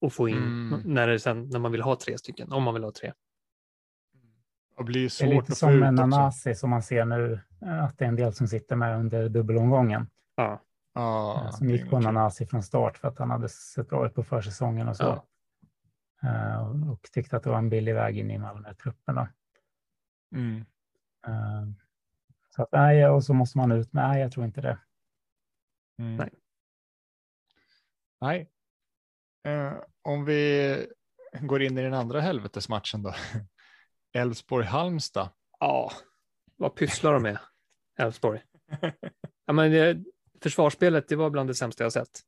och 0.00 0.12
få 0.12 0.28
in 0.28 0.36
Mm. 0.36 0.80
när, 0.84 1.08
det 1.08 1.20
sen, 1.20 1.48
när 1.48 1.58
man 1.58 1.72
vill 1.72 1.82
ha 1.82 1.96
tre 1.96 2.18
stycken, 2.18 2.52
om 2.52 2.62
man 2.62 2.74
vill 2.74 2.84
ha 2.84 2.92
tre. 2.92 3.12
Och 4.80 4.86
blir 4.86 5.00
Det 5.00 5.06
är 5.06 5.08
svårt 5.08 5.30
lite 5.48 5.54
som 5.54 5.82
en. 5.82 5.94
Nanasi 5.94 6.54
som 6.54 6.70
man 6.70 6.82
ser 6.82 7.04
nu, 7.04 7.40
att 7.60 7.98
det 7.98 8.04
är 8.04 8.08
en 8.08 8.16
del 8.16 8.32
som 8.32 8.48
sitter 8.48 8.76
med 8.76 8.98
under 8.98 9.28
dubbelomgången. 9.28 10.10
Ja, 10.34 10.62
Ja, 10.94 11.42
eh, 11.44 11.50
som 11.50 11.66
det 11.66 11.72
gick 11.72 11.90
på 11.90 11.96
nog 11.96 12.04
kul. 12.04 12.12
Nanasi 12.14 12.46
från 12.46 12.62
start 12.62 12.98
för 12.98 13.08
att 13.08 13.18
han 13.18 13.30
hade 13.30 13.48
sett 13.48 13.88
bra 13.88 14.06
ut 14.06 14.14
på 14.14 14.22
försäsongen 14.24 14.88
och 14.88 14.96
så. 14.96 15.02
Ja. 16.22 16.28
Eh, 16.28 16.90
och- 16.90 17.02
tyckte 17.12 17.36
att 17.36 17.42
det 17.42 17.50
var 17.50 17.58
en 17.58 17.68
billig 17.70 17.94
väg 17.94 18.18
in 18.18 18.30
i 18.30 18.38
Malmö-truppen. 18.38 19.18
Mm. 20.34 20.64
Eh, 21.26 21.64
Så 22.56 22.62
att 22.62 22.68
nej, 22.72 23.08
och 23.08 23.24
så 23.24 23.34
måste 23.34 23.58
man 23.58 23.72
ut 23.72 23.92
med, 23.92 24.08
nej 24.08 24.20
jag 24.20 24.32
tror 24.32 24.46
inte 24.46 24.60
det. 24.60 24.78
Mm. 25.98 26.16
Nej. 26.16 26.30
Nej. 28.20 28.50
Eh, 29.54 29.72
om 30.02 30.24
vi 30.24 30.86
går 31.40 31.62
in 31.62 31.78
i 31.78 31.82
den 31.82 31.94
andra 31.94 32.20
helvetesmatchen 32.20 33.02
då. 33.02 33.14
Elfsborg-Halmstad. 34.12 35.28
ja. 35.60 35.92
vad 36.56 36.74
pysslar 36.74 37.12
de 37.12 37.22
med, 37.22 37.38
Elfsborg? 37.98 38.42
ja, 39.46 39.52
men 39.52 39.70
det, 39.72 40.04
försvarsspelet, 40.42 41.08
det 41.08 41.16
var 41.16 41.30
bland 41.30 41.48
det 41.50 41.54
sämsta 41.54 41.84
jag 41.84 41.92
sett. 41.92 42.20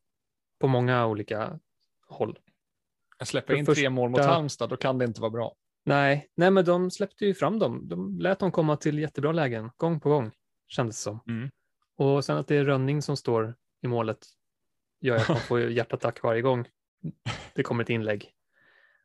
På 0.61 0.69
många 0.69 1.07
olika 1.07 1.59
håll. 2.07 2.39
Jag 3.19 3.29
släpper 3.29 3.55
in 3.55 3.65
tre 3.65 3.75
första- 3.75 3.91
mål 3.91 4.11
mot 4.11 4.21
Halmstad, 4.21 4.71
då 4.71 4.77
kan 4.77 4.99
det 4.99 5.05
inte 5.05 5.21
vara 5.21 5.31
bra. 5.31 5.55
Nej, 5.85 6.29
nej, 6.35 6.51
men 6.51 6.65
de 6.65 6.91
släppte 6.91 7.27
ju 7.27 7.35
fram 7.35 7.59
dem. 7.59 7.89
De 7.89 8.19
lät 8.19 8.39
dem 8.39 8.53
komma 8.53 8.77
till 8.77 8.99
jättebra 8.99 9.33
lägen, 9.33 9.71
gång 9.77 10.01
på 10.01 10.09
gång, 10.09 10.31
kändes 10.69 10.97
det 10.97 11.03
som. 11.03 11.21
Mm. 11.29 11.51
Och 11.97 12.25
sen 12.25 12.37
att 12.37 12.49
det 12.49 12.57
är 12.57 12.65
Rönning 12.65 13.03
som 13.03 13.17
står 13.17 13.55
i 13.83 13.87
målet 13.87 14.27
gör 15.01 15.17
att 15.17 15.29
man 15.29 15.39
får 15.39 15.61
hjärtattack 15.71 16.23
varje 16.23 16.43
gång 16.43 16.69
det 17.55 17.63
kommer 17.63 17.83
ett 17.83 17.91
inlägg. 17.91 18.33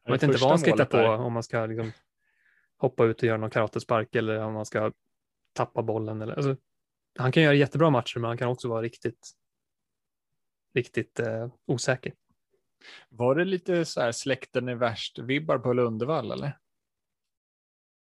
Jag 0.04 0.12
vet 0.12 0.24
inte 0.24 0.38
vad 0.38 0.50
han 0.50 0.60
ska 0.60 0.72
hitta 0.72 0.86
på, 0.86 0.98
om 0.98 1.34
man 1.34 1.44
ska 1.44 1.66
liksom 1.66 1.92
hoppa 2.78 3.06
ut 3.06 3.18
och 3.18 3.24
göra 3.28 3.38
någon 3.38 3.50
karatespark 3.50 4.16
eller 4.16 4.40
om 4.40 4.54
man 4.54 4.66
ska 4.66 4.92
tappa 5.54 5.82
bollen. 5.84 6.22
Eller, 6.22 6.34
alltså, 6.36 6.56
han 7.18 7.32
kan 7.32 7.44
göra 7.44 7.54
jättebra 7.54 7.90
matcher, 7.90 8.20
men 8.20 8.28
han 8.28 8.38
kan 8.38 8.48
också 8.50 8.68
vara 8.70 8.82
riktigt, 8.82 9.32
riktigt 10.74 11.20
eh, 11.20 11.50
osäker. 11.66 12.14
Var 13.10 13.36
det 13.36 13.46
lite 13.46 13.86
så 13.86 14.02
här 14.02 14.12
släkten 14.12 14.68
är 14.70 14.76
värst-vibbar 14.76 15.60
på 15.60 15.74
Lundevall 15.74 16.32
eller? 16.32 16.58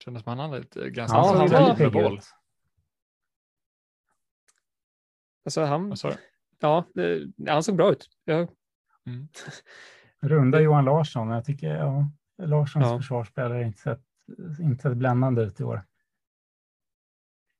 Kändes 0.03 0.23
som 0.23 0.29
han 0.37 0.39
hade 0.51 0.57
ett 0.57 0.73
ganska 0.73 1.17
Ja, 1.17 1.23
han 1.37 1.49
var- 1.49 1.77
med 1.77 1.91
boll. 1.91 2.19
Alltså, 5.45 5.61
han, 5.61 5.95
ja, 6.59 6.85
det, 6.93 7.31
han 7.47 7.63
såg 7.63 7.75
bra 7.75 7.91
ut. 7.91 8.09
Ja, 8.25 8.47
Runda 10.21 10.61
Johan 10.61 10.85
Larsson, 10.85 11.29
jag 11.29 11.45
tycker 11.45 11.75
ja, 11.75 12.11
Larssons 12.37 12.85
Ja. 12.85 12.97
försvarsspelare 12.97 13.53
har 13.53 13.63
inte 13.63 13.79
sett, 13.79 14.01
inte 14.59 14.81
sett 14.81 14.97
bländande 14.97 15.41
ut 15.41 15.59
i 15.59 15.63
år. 15.63 15.83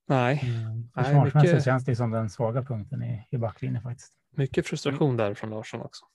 nej, 0.08 0.42
Mm. 0.44 0.90
Nej, 0.96 1.06
Försvarsmässigt 1.06 1.52
mycket- 1.52 1.64
känns 1.66 1.86
det 1.86 1.96
som 1.96 2.12
den 2.12 2.30
svaga 2.30 2.64
punkten 2.64 3.04
i, 3.04 3.28
i 3.32 3.38
backlinjen 3.38 3.82
faktiskt. 3.84 4.14
mycket 4.36 4.68
frustration 4.68 5.18
där 5.18 5.34
från 5.34 5.50
Larsson 5.50 5.82
också. 5.82 6.06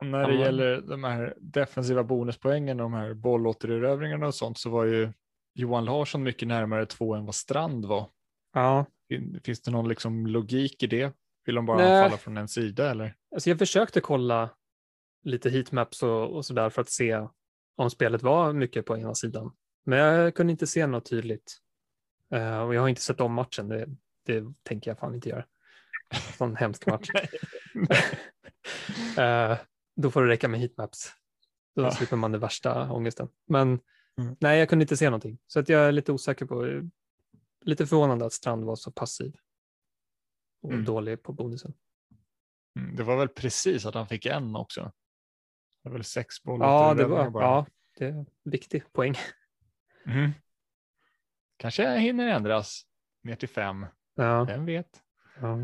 Och 0.00 0.06
När 0.06 0.28
det 0.28 0.34
gäller 0.34 0.80
de 0.80 1.04
här 1.04 1.34
defensiva 1.40 2.04
bonuspoängen 2.04 2.80
och 2.80 2.84
de 2.84 2.92
här 2.94 3.14
bollåtererövringarna 3.14 4.26
och 4.26 4.34
sånt 4.34 4.58
så 4.58 4.70
var 4.70 4.84
ju 4.84 5.12
Johan 5.54 5.84
Larsson 5.84 6.22
mycket 6.22 6.48
närmare 6.48 6.86
två 6.86 7.14
än 7.14 7.24
vad 7.24 7.34
Strand 7.34 7.84
var. 7.84 8.08
Ja, 8.52 8.86
Fin- 9.08 9.40
Finns 9.44 9.60
det 9.62 9.70
någon 9.70 9.88
liksom 9.88 10.26
logik 10.26 10.82
i 10.82 10.86
det? 10.86 11.12
Vill 11.46 11.54
de 11.54 11.66
bara 11.66 11.76
Nej. 11.78 12.02
anfalla 12.02 12.16
från 12.18 12.36
en 12.36 12.48
sida 12.48 12.90
eller? 12.90 13.14
Alltså 13.34 13.50
jag 13.50 13.58
försökte 13.58 14.00
kolla 14.00 14.50
lite 15.22 15.50
heatmaps 15.50 16.02
och, 16.02 16.36
och 16.36 16.44
sådär 16.44 16.70
för 16.70 16.82
att 16.82 16.88
se 16.90 17.26
om 17.76 17.90
spelet 17.90 18.22
var 18.22 18.52
mycket 18.52 18.86
på 18.86 18.96
ena 18.98 19.14
sidan. 19.14 19.52
Men 19.84 19.98
jag 19.98 20.34
kunde 20.34 20.50
inte 20.50 20.66
se 20.66 20.86
något 20.86 21.10
tydligt. 21.10 21.58
Eh, 22.30 22.60
och 22.60 22.74
jag 22.74 22.80
har 22.80 22.88
inte 22.88 23.00
sett 23.02 23.20
om 23.20 23.32
matchen, 23.34 23.68
det, 23.68 23.86
det 24.26 24.44
tänker 24.62 24.90
jag 24.90 24.98
fan 24.98 25.14
inte 25.14 25.28
göra. 25.28 25.44
Sån 26.38 26.56
hemsk 26.56 26.86
match. 26.86 27.08
Eh, 29.18 29.58
då 29.96 30.10
får 30.10 30.22
det 30.22 30.28
räcka 30.28 30.48
med 30.48 30.60
heatmaps. 30.60 31.12
Då 31.76 31.82
Ja. 31.82 31.90
slipper 31.90 32.16
man 32.16 32.32
den 32.32 32.40
värsta 32.40 32.92
ångesten. 32.92 33.28
Men 33.46 33.80
Mm. 34.18 34.36
nej, 34.40 34.58
jag 34.58 34.68
kunde 34.68 34.82
inte 34.82 34.96
se 34.96 35.04
någonting. 35.04 35.38
Så 35.46 35.60
att 35.60 35.68
jag 35.68 35.80
är 35.88 35.92
lite 35.92 36.12
osäker 36.12 36.46
på, 36.46 36.82
lite 37.64 37.86
förvånande 37.86 38.26
att 38.26 38.32
Strand 38.32 38.64
var 38.64 38.76
så 38.76 38.90
passiv 38.92 39.36
och 40.62 40.72
Mm. 40.72 40.84
dålig 40.84 41.22
på 41.22 41.32
bonusen. 41.32 41.74
Mm, 42.78 42.96
Det 42.96 43.02
var 43.02 43.16
väl 43.16 43.28
precis 43.28 43.86
att 43.86 43.94
han 43.94 44.08
fick 44.08 44.26
en 44.26 44.56
också. 44.56 44.92
Det 45.84 45.88
var 45.90 45.92
väl 45.92 46.04
sex 46.04 46.34
Ja, 46.44 46.94
det 46.94 47.04
var 47.06 47.30
bara. 47.30 47.44
ja, 47.44 47.66
det 47.98 48.04
är 48.04 48.08
en 48.10 48.26
viktig 48.44 48.92
poäng. 48.92 49.14
Mhm. 50.04 50.32
Kanske 51.56 51.96
hinner 51.98 52.28
ändras 52.28 52.82
ner 53.22 53.36
till 53.36 53.48
fem. 53.48 53.86
Ja, 54.14 54.44
Vem 54.44 54.64
vet? 54.66 55.02
ja. 55.40 55.58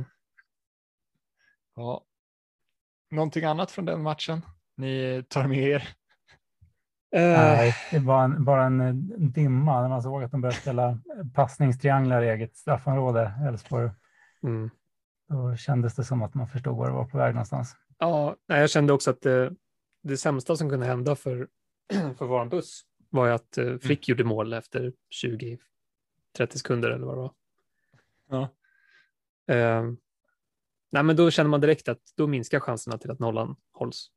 Ja. 1.77 2.05
Någonting 3.11 3.45
annat 3.45 3.71
från 3.71 3.85
den 3.85 4.03
matchen? 4.03 4.43
Ni 4.77 5.25
tar 5.29 5.47
med 5.49 5.59
er? 5.59 5.89
Eh, 7.17 7.23
Nej, 7.23 7.75
det 7.91 7.99
var 7.99 8.25
en, 8.25 8.45
bara 8.45 8.65
en 8.65 8.81
eh, 8.81 8.95
dimma 9.19 9.81
när 9.83 9.89
man 9.89 10.03
såg 10.03 10.23
att 10.23 10.31
de 10.31 10.41
började 10.41 10.61
spela 10.61 10.99
passningstrianglar 11.35 12.23
i 12.23 12.29
eget 12.29 12.57
straffområde, 12.57 13.33
Elfsborg. 13.49 13.91
mm. 14.43 14.71
Då 15.29 15.57
kändes 15.57 15.95
det 15.95 16.05
som 16.05 16.23
att 16.23 16.35
man 16.35 16.49
förstod 16.49 16.77
var 16.77 16.87
det 16.87 16.93
var 16.93 17.05
på 17.05 17.19
väg 17.19 17.35
någonstans. 17.35 17.77
Ja, 17.99 18.37
jag 18.47 18.71
kände 18.71 18.93
också 18.93 19.11
att 19.11 19.21
det, 19.23 19.53
det 20.03 20.17
sämsta 20.17 20.57
som 20.57 20.71
kunde 20.71 20.87
hända 20.87 21.17
för, 21.17 21.49
för 22.19 22.27
vår 22.27 22.45
buss 22.45 22.83
var 23.11 23.27
ju 23.27 23.33
att 23.33 23.59
eh, 23.59 23.79
Frick 23.79 24.09
gjorde 24.09 24.25
mål 24.25 24.53
efter 24.53 24.93
20-30 25.25 25.59
sekunder 26.53 26.91
eller 26.91 27.07
vad 27.07 27.17
det 27.17 27.21
var. 27.21 27.35
Ja. 28.29 28.49
Eh, 29.55 29.93
nej, 30.91 31.03
men 31.03 31.17
då 31.17 31.31
känner 31.31 31.51
man 31.51 31.61
direkt 31.61 31.89
att 31.89 32.13
då 32.17 32.27
minskar 32.27 32.61
chanserna 32.61 32.99
till 32.99 33.11
att 33.11 33.19
nollan 33.19 33.57
hålls. 33.73 34.11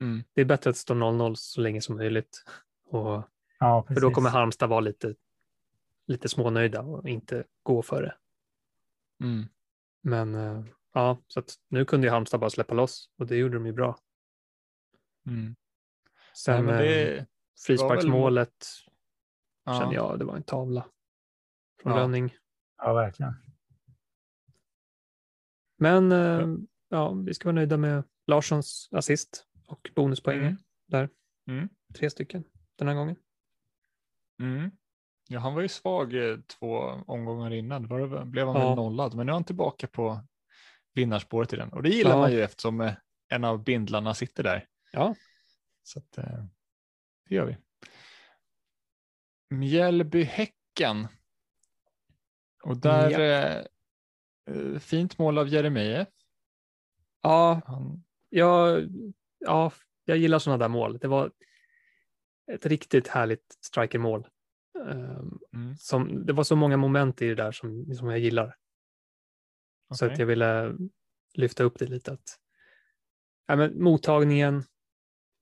Mm. 0.00 0.24
Det 0.32 0.40
är 0.40 0.44
bättre 0.44 0.70
att 0.70 0.76
stå 0.76 0.94
0-0 0.94 1.34
så 1.34 1.60
länge 1.60 1.80
som 1.80 1.96
möjligt. 1.96 2.44
Och, 2.84 3.22
Ja, 3.58 3.84
för 3.88 4.00
då 4.00 4.10
kommer 4.10 4.30
Halmstad 4.30 4.68
vara 4.68 4.80
lite, 4.80 5.14
lite 6.06 6.28
smånöjda 6.28 6.80
och 6.80 7.08
inte 7.08 7.44
gå 7.62 7.82
för 7.82 8.02
det. 8.02 8.14
Mm. 9.24 9.46
Men 10.02 10.34
eh, 10.34 10.64
ja, 10.92 11.18
så 11.26 11.40
att 11.40 11.54
nu 11.68 11.84
kunde 11.84 12.06
ju 12.06 12.10
Halmstad 12.10 12.40
bara 12.40 12.50
släppa 12.50 12.74
loss 12.74 13.10
och 13.18 13.26
det 13.26 13.36
gjorde 13.36 13.54
de 13.54 13.66
ju 13.66 13.72
bra. 13.72 13.98
Mm. 15.26 15.56
Sen 16.36 16.54
Nej, 16.54 16.74
men 16.74 16.82
det, 16.82 17.26
frisparksmålet 17.66 18.66
ja. 19.64 19.80
kände 19.80 19.94
jag, 19.94 20.18
det 20.18 20.24
var 20.24 20.36
en 20.36 20.42
tavla 20.42 20.86
från 21.82 21.92
Ja. 21.92 21.98
Rönning. 21.98 22.34
Ja, 22.78 22.92
verkligen. 22.92 23.34
Men 25.76 26.12
eh, 26.12 26.46
ja, 26.88 27.12
vi 27.12 27.34
ska 27.34 27.48
vara 27.48 27.54
nöjda 27.54 27.76
med 27.76 28.04
Larssons 28.26 28.88
assist 28.92 29.46
och 29.66 29.90
bonuspoäng 29.94 30.38
Mm. 30.40 30.56
där. 30.86 31.08
Mm. 31.48 31.68
Tre 31.94 32.10
stycken 32.10 32.44
den 32.76 32.88
här 32.88 32.94
gången. 32.94 33.16
Mm. 34.40 34.70
Ja, 35.28 35.38
han 35.40 35.54
var 35.54 35.62
ju 35.62 35.68
svag 35.68 36.14
eh, 36.30 36.38
två 36.40 36.76
omgångar 37.06 37.52
innan. 37.52 37.86
Var 37.88 38.00
det, 38.00 38.24
blev 38.24 38.46
han 38.46 38.56
Ja. 38.60 38.68
väl 38.68 38.76
nollad, 38.76 39.14
men 39.14 39.26
nu 39.26 39.30
är 39.32 39.34
han 39.34 39.44
tillbaka 39.44 39.86
på 39.86 40.20
vinnarspåret 40.94 41.52
i 41.52 41.56
den. 41.56 41.72
Och 41.72 41.82
det 41.82 41.88
gillar 41.88 42.10
Ja. 42.10 42.16
man 42.18 42.32
ju 42.32 42.40
eftersom 42.42 42.80
eh, 42.80 42.94
en 43.28 43.44
av 43.44 43.64
bindlarna 43.64 44.14
sitter 44.14 44.42
där. 44.42 44.66
Ja. 44.94 45.14
Så 45.82 45.98
att, 45.98 46.18
eh, 46.18 46.44
det 47.28 47.34
gör 47.34 47.46
vi. 47.46 47.56
Mjällby-Häcken. 49.54 51.08
Och 52.62 52.76
där, 52.76 53.20
eh, 53.20 53.64
eh, 54.50 54.78
fint 54.78 55.18
mål 55.18 55.38
av 55.38 55.48
Jeremejeff. 55.48 56.08
Ja, 57.22 57.60
Han, 57.66 58.04
jag, 58.28 58.88
ja, 59.38 59.72
jag 60.04 60.18
gillar 60.18 60.38
sådana 60.38 60.64
där 60.64 60.68
mål. 60.68 60.98
Det 60.98 61.08
var 61.08 61.32
ett 62.52 62.66
riktigt 62.66 63.08
härligt 63.08 63.58
strikermål. 63.60 64.28
Um, 64.78 65.40
mm, 65.54 65.76
som, 65.76 66.26
det 66.26 66.32
var 66.32 66.44
så 66.44 66.56
många 66.56 66.76
moment 66.76 67.22
i 67.22 67.28
det 67.28 67.34
där 67.34 67.52
som, 67.52 67.94
som 67.94 68.10
jag 68.10 68.18
gillar. 68.18 68.56
Så 69.94 70.04
okej. 70.04 70.12
att 70.12 70.18
jag 70.18 70.26
ville 70.26 70.76
lyfta 71.34 71.64
upp 71.64 71.78
det 71.78 71.86
lite. 71.86 72.12
Att, 72.12 72.38
ja, 73.46 73.56
men 73.56 73.82
mottagningen 73.82 74.64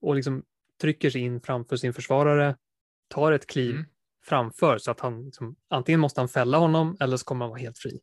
och 0.03 0.15
liksom 0.15 0.43
trycker 0.81 1.09
sig 1.09 1.21
in 1.21 1.41
framför 1.41 1.75
sin 1.75 1.93
försvarare, 1.93 2.57
tar 3.07 3.31
ett 3.31 3.47
kliv 3.47 3.75
Mm. 3.75 3.85
framför 4.25 4.77
så 4.77 4.91
att 4.91 4.99
han 4.99 5.25
liksom, 5.25 5.55
antingen 5.69 5.99
måste 5.99 6.21
han 6.21 6.27
fälla 6.27 6.57
honom 6.57 6.97
eller 6.99 7.17
så 7.17 7.25
kommer 7.25 7.45
han 7.45 7.49
vara 7.49 7.59
helt 7.59 7.77
fri. 7.77 7.99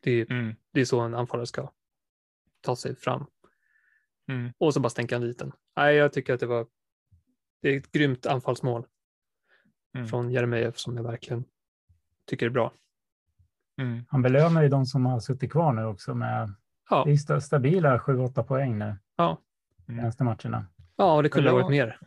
Det 0.00 0.10
är, 0.10 0.30
Mm, 0.30 0.54
det 0.72 0.80
är 0.80 0.84
så 0.84 1.00
en 1.00 1.14
anfallare 1.14 1.46
ska 1.46 1.72
ta 2.60 2.76
sig 2.76 2.96
fram. 2.96 3.26
mm, 4.28 4.52
Och 4.58 4.74
så 4.74 4.80
bara 4.80 4.90
stänka 4.90 5.14
han 5.14 5.22
dit 5.22 5.38
den. 5.38 5.52
Nej, 5.76 5.96
jag 5.96 6.12
tycker 6.12 6.34
att 6.34 6.40
det 6.40 6.46
var 6.46 6.66
det 7.62 7.68
är 7.68 7.76
ett 7.78 7.92
grymt 7.92 8.26
anfallsmål 8.26 8.86
mm. 9.94 10.06
från 10.08 10.30
Jeremejeff 10.30 10.78
som 10.78 10.96
jag 10.96 11.04
verkligen 11.04 11.44
tycker 12.26 12.46
är 12.46 12.50
bra. 12.50 12.72
mm. 13.80 14.04
han 14.08 14.22
belönar 14.22 14.62
ju 14.62 14.68
de 14.68 14.86
som 14.86 15.06
har 15.06 15.20
suttit 15.20 15.52
kvar 15.52 15.72
nu 15.72 15.84
också 15.84 16.14
med 16.14 16.54
ja. 16.90 17.04
det 17.04 17.12
är 17.12 17.40
stabila 17.40 17.98
7-8 17.98 18.42
poäng 18.42 18.78
nu. 18.78 18.96
Ja. 19.16 19.38
Mm. 19.88 20.04
Nästa 20.04 20.24
matcherna. 20.24 20.66
Ja, 21.02 21.22
det 21.22 21.28
kunde 21.28 21.48
jag, 21.48 21.54
ha 21.54 21.62
varit 21.62 21.70
mer. 21.70 21.98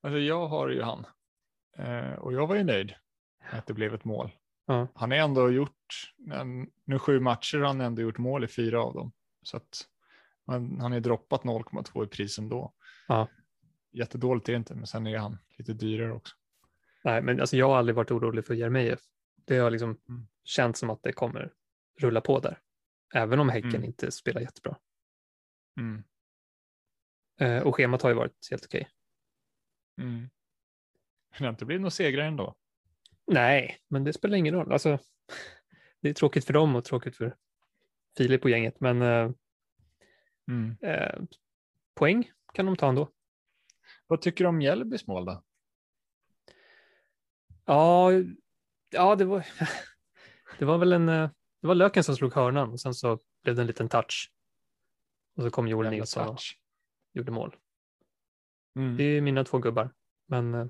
Alltså 0.00 0.18
jag 0.18 0.48
har 0.48 0.68
ju 0.68 0.82
han 0.82 1.06
eh, 1.78 2.12
och 2.12 2.32
jag 2.32 2.46
var 2.46 2.56
ju 2.56 2.64
nöjd 2.64 2.94
att 3.50 3.66
det 3.66 3.74
blev 3.74 3.94
ett 3.94 4.04
mål. 4.04 4.30
Ja. 4.66 4.88
Han 4.94 5.10
har 5.10 5.18
ändå 5.18 5.50
gjort, 5.50 6.14
nu 6.84 6.98
sju 6.98 7.20
matcher 7.20 7.58
har 7.58 7.66
han 7.66 7.80
ändå 7.80 8.02
gjort 8.02 8.18
mål 8.18 8.44
i 8.44 8.48
fyra 8.48 8.82
av 8.82 8.94
dem. 8.94 9.12
Så 9.42 9.56
att 9.56 9.84
han, 10.46 10.80
han 10.80 10.92
är 10.92 11.00
droppat 11.00 11.42
0,2 11.42 12.04
i 12.04 12.06
pris 12.06 12.38
ändå. 12.38 12.72
Ja. 13.08 13.28
Jättedåligt 13.92 14.48
är 14.48 14.52
det 14.52 14.56
inte, 14.56 14.74
men 14.74 14.86
sen 14.86 15.06
är 15.06 15.18
han 15.18 15.38
lite 15.58 15.72
dyrare 15.72 16.12
också. 16.12 16.36
Nej, 17.04 17.22
men 17.22 17.40
alltså 17.40 17.56
jag 17.56 17.68
har 17.68 17.76
aldrig 17.76 17.96
varit 17.96 18.10
orolig 18.10 18.46
för 18.46 18.54
Jeremejeff. 18.54 19.00
Det 19.44 19.58
har 19.58 19.70
liksom 19.70 19.98
mm. 20.08 20.26
känt 20.44 20.76
som 20.76 20.90
att 20.90 21.02
det 21.02 21.12
kommer 21.12 21.52
rulla 22.00 22.20
på 22.20 22.40
där. 22.40 22.58
Även 23.14 23.40
om 23.40 23.48
Häcken 23.48 23.70
mm. 23.70 23.84
inte 23.84 24.10
spelar 24.10 24.40
jättebra. 24.40 24.76
Mm. 25.80 26.04
Eh, 27.42 27.62
och 27.62 27.76
schemat 27.76 28.02
har 28.02 28.10
ju 28.10 28.16
varit 28.16 28.48
helt 28.50 28.64
okej. 28.64 28.88
Mm. 29.98 30.30
Det 31.38 31.44
har 31.44 31.50
inte 31.50 31.64
blivit 31.64 31.80
några 31.80 31.90
segrar 31.90 32.24
ändå. 32.24 32.54
Nej, 33.26 33.78
men 33.88 34.04
det 34.04 34.12
spelar 34.12 34.36
ingen 34.36 34.54
roll. 34.54 34.72
Alltså, 34.72 34.98
det 36.00 36.08
är 36.08 36.14
tråkigt 36.14 36.44
för 36.44 36.52
dem 36.52 36.76
och 36.76 36.84
tråkigt 36.84 37.16
för 37.16 37.36
Filip 38.16 38.44
och 38.44 38.50
gänget, 38.50 38.80
men 38.80 39.02
eh, 39.02 39.30
mm. 40.48 40.76
eh, 40.82 41.22
poäng 41.94 42.30
kan 42.52 42.66
de 42.66 42.76
ta 42.76 42.88
ändå. 42.88 43.10
Vad 44.06 44.20
tycker 44.20 44.44
du 44.44 44.48
om 44.48 44.58
Mjällbys 44.58 45.06
mål 45.06 45.24
då? 45.24 45.42
Ja, 47.64 48.10
ja 48.90 49.16
det, 49.16 49.24
var, 49.24 49.46
det 50.58 50.64
var 50.64 50.78
väl 50.78 50.92
en, 50.92 51.08
eh, 51.08 51.30
det 51.60 51.66
var 51.66 51.74
Löken 51.74 52.04
som 52.04 52.16
slog 52.16 52.34
hörnan 52.34 52.70
och 52.70 52.80
sen 52.80 52.94
så 52.94 53.18
blev 53.42 53.56
det 53.56 53.62
en 53.62 53.66
liten 53.66 53.88
touch. 53.88 54.32
Och 55.36 55.42
så 55.42 55.50
kom 55.50 55.68
Joel 55.68 55.90
Nilsson 55.90 56.28
och 56.28 56.40
gjorde 57.12 57.32
mål. 57.32 57.56
Mm. 58.76 58.96
Det 58.96 59.04
är 59.04 59.20
mina 59.20 59.44
två 59.44 59.58
gubbar. 59.58 59.90
Men, 60.26 60.54
eh, 60.54 60.66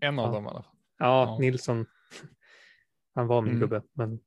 en 0.00 0.18
av 0.18 0.26
ja. 0.26 0.34
dem 0.34 0.44
i 0.44 0.48
alla 0.48 0.62
fall. 0.62 0.76
Ja, 0.98 1.26
ja, 1.26 1.38
Nilsson. 1.40 1.86
Han 3.14 3.26
var 3.26 3.42
min 3.42 3.50
mm. 3.50 3.60
gubbe, 3.60 3.82
men. 3.92 4.20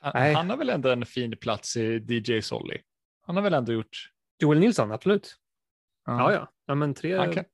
Han, 0.00 0.34
han, 0.34 0.50
har 0.50 0.56
väl 0.56 0.70
ändå 0.70 0.90
en 0.90 1.06
fin 1.06 1.36
plats 1.36 1.76
i 1.76 2.06
DJ 2.08 2.40
Solly. 2.40 2.82
Han 3.20 3.36
har 3.36 3.42
väl 3.42 3.54
ändå 3.54 3.72
gjort. 3.72 4.10
Joel 4.38 4.58
Nilsson, 4.58 4.92
absolut. 4.92 5.36
Ja, 6.04 6.18
ja, 6.18 6.32
ja. 6.32 6.52
ja 6.66 6.74
men 6.74 6.94
tre, 6.94 7.32
kan... 7.32 7.44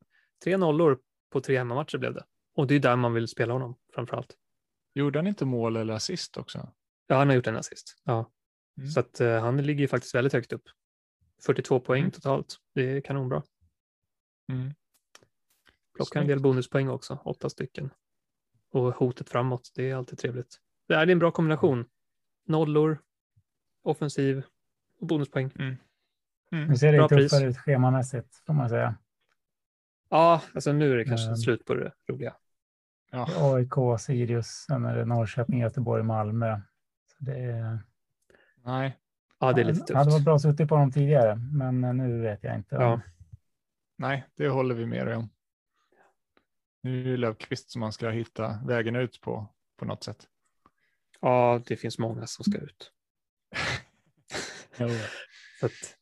tre 0.44 0.56
nollor 0.56 0.98
på 1.30 1.40
tre 1.40 1.58
hemmamatcher 1.58 1.98
blev 1.98 2.14
det. 2.14 2.24
Och 2.54 2.66
det 2.66 2.74
är 2.74 2.80
där 2.80 2.96
man 2.96 3.14
vill 3.14 3.28
spela 3.28 3.52
honom 3.52 3.78
framför 3.94 4.16
allt. 4.16 4.36
Gjorde 4.94 5.18
han 5.18 5.26
inte 5.26 5.44
mål 5.44 5.76
eller 5.76 5.94
assist 5.94 6.36
också? 6.36 6.72
Ja, 7.06 7.16
han 7.16 7.28
har 7.28 7.36
gjort 7.36 7.46
en 7.46 7.56
assist. 7.56 8.02
Ja. 8.04 8.32
Mm. 8.78 8.90
Så 8.90 9.00
att 9.00 9.20
uh, 9.20 9.38
han 9.38 9.56
ligger 9.56 9.80
ju 9.80 9.88
faktiskt 9.88 10.14
väldigt 10.14 10.32
högt 10.32 10.52
upp. 10.52 10.62
42 11.46 11.80
poäng 11.80 12.00
mm. 12.00 12.10
totalt. 12.10 12.56
Det 12.74 12.96
är 12.96 13.00
kanonbra. 13.00 13.42
Mm. 14.52 14.74
Plockar 15.94 16.20
en 16.20 16.26
del 16.26 16.40
bonuspoäng 16.40 16.88
också, 16.88 17.18
åtta 17.24 17.50
stycken. 17.50 17.90
Och 18.70 18.94
hotet 18.94 19.28
framåt, 19.28 19.72
det 19.74 19.90
är 19.90 19.94
alltid 19.94 20.18
trevligt. 20.18 20.58
Det 20.88 20.94
är 20.94 21.06
en 21.06 21.18
bra 21.18 21.30
kombination. 21.30 21.84
Nollor, 22.46 22.98
offensiv 23.82 24.42
och 25.00 25.06
bonuspoäng. 25.06 25.50
Mm. 25.58 25.76
Mm. 26.52 26.68
Nu 26.68 26.76
ser 26.76 26.92
det 26.92 27.08
tuffare 27.08 27.44
ut 27.44 27.58
schemamässigt, 27.58 28.42
får 28.46 28.52
man 28.52 28.68
säga. 28.68 28.94
Ja, 30.08 30.42
alltså 30.54 30.72
nu 30.72 30.92
är 30.92 30.96
det 30.96 31.04
kanske 31.04 31.26
mm. 31.26 31.36
slut 31.36 31.64
på 31.64 31.74
det 31.74 31.92
roliga. 32.08 32.36
Ja. 33.10 33.28
AIK, 33.36 34.00
Sirius, 34.00 34.46
sen 34.46 34.84
är 34.84 34.96
det 34.96 35.04
Norrköping, 35.04 35.60
Göteborg, 35.60 36.02
Malmö. 36.02 36.60
Så 37.06 37.24
det 37.24 37.40
är... 37.40 37.78
Nej. 38.64 38.98
Ja, 39.38 39.52
det 39.52 39.60
är 39.60 39.64
lite 39.64 39.78
tufft. 39.78 39.88
Det 39.88 39.98
hade 39.98 40.10
varit 40.10 40.24
bra 40.24 40.38
suttit 40.38 40.68
på 40.68 40.76
dem 40.76 40.92
tidigare, 40.92 41.36
men 41.36 41.80
nu 41.80 42.20
vet 42.20 42.44
jag 42.44 42.54
inte. 42.54 42.74
Ja. 42.74 43.00
Nej, 43.98 44.26
det 44.34 44.48
håller 44.48 44.74
vi 44.74 44.86
med 44.86 45.08
om. 45.08 45.30
Nu 46.82 47.00
är 47.00 47.10
det 47.10 47.16
Löfqvist 47.16 47.70
som 47.70 47.80
man 47.80 47.92
ska 47.92 48.10
hitta 48.10 48.60
vägen 48.66 48.96
ut 48.96 49.20
på, 49.20 49.46
på 49.76 49.84
något 49.84 50.04
sätt. 50.04 50.28
Ja, 51.20 51.62
det 51.66 51.76
finns 51.76 51.98
många 51.98 52.26
som 52.26 52.44
ska 52.44 52.58
ut. 52.58 52.92
Så 55.60 55.66
att, 55.66 55.96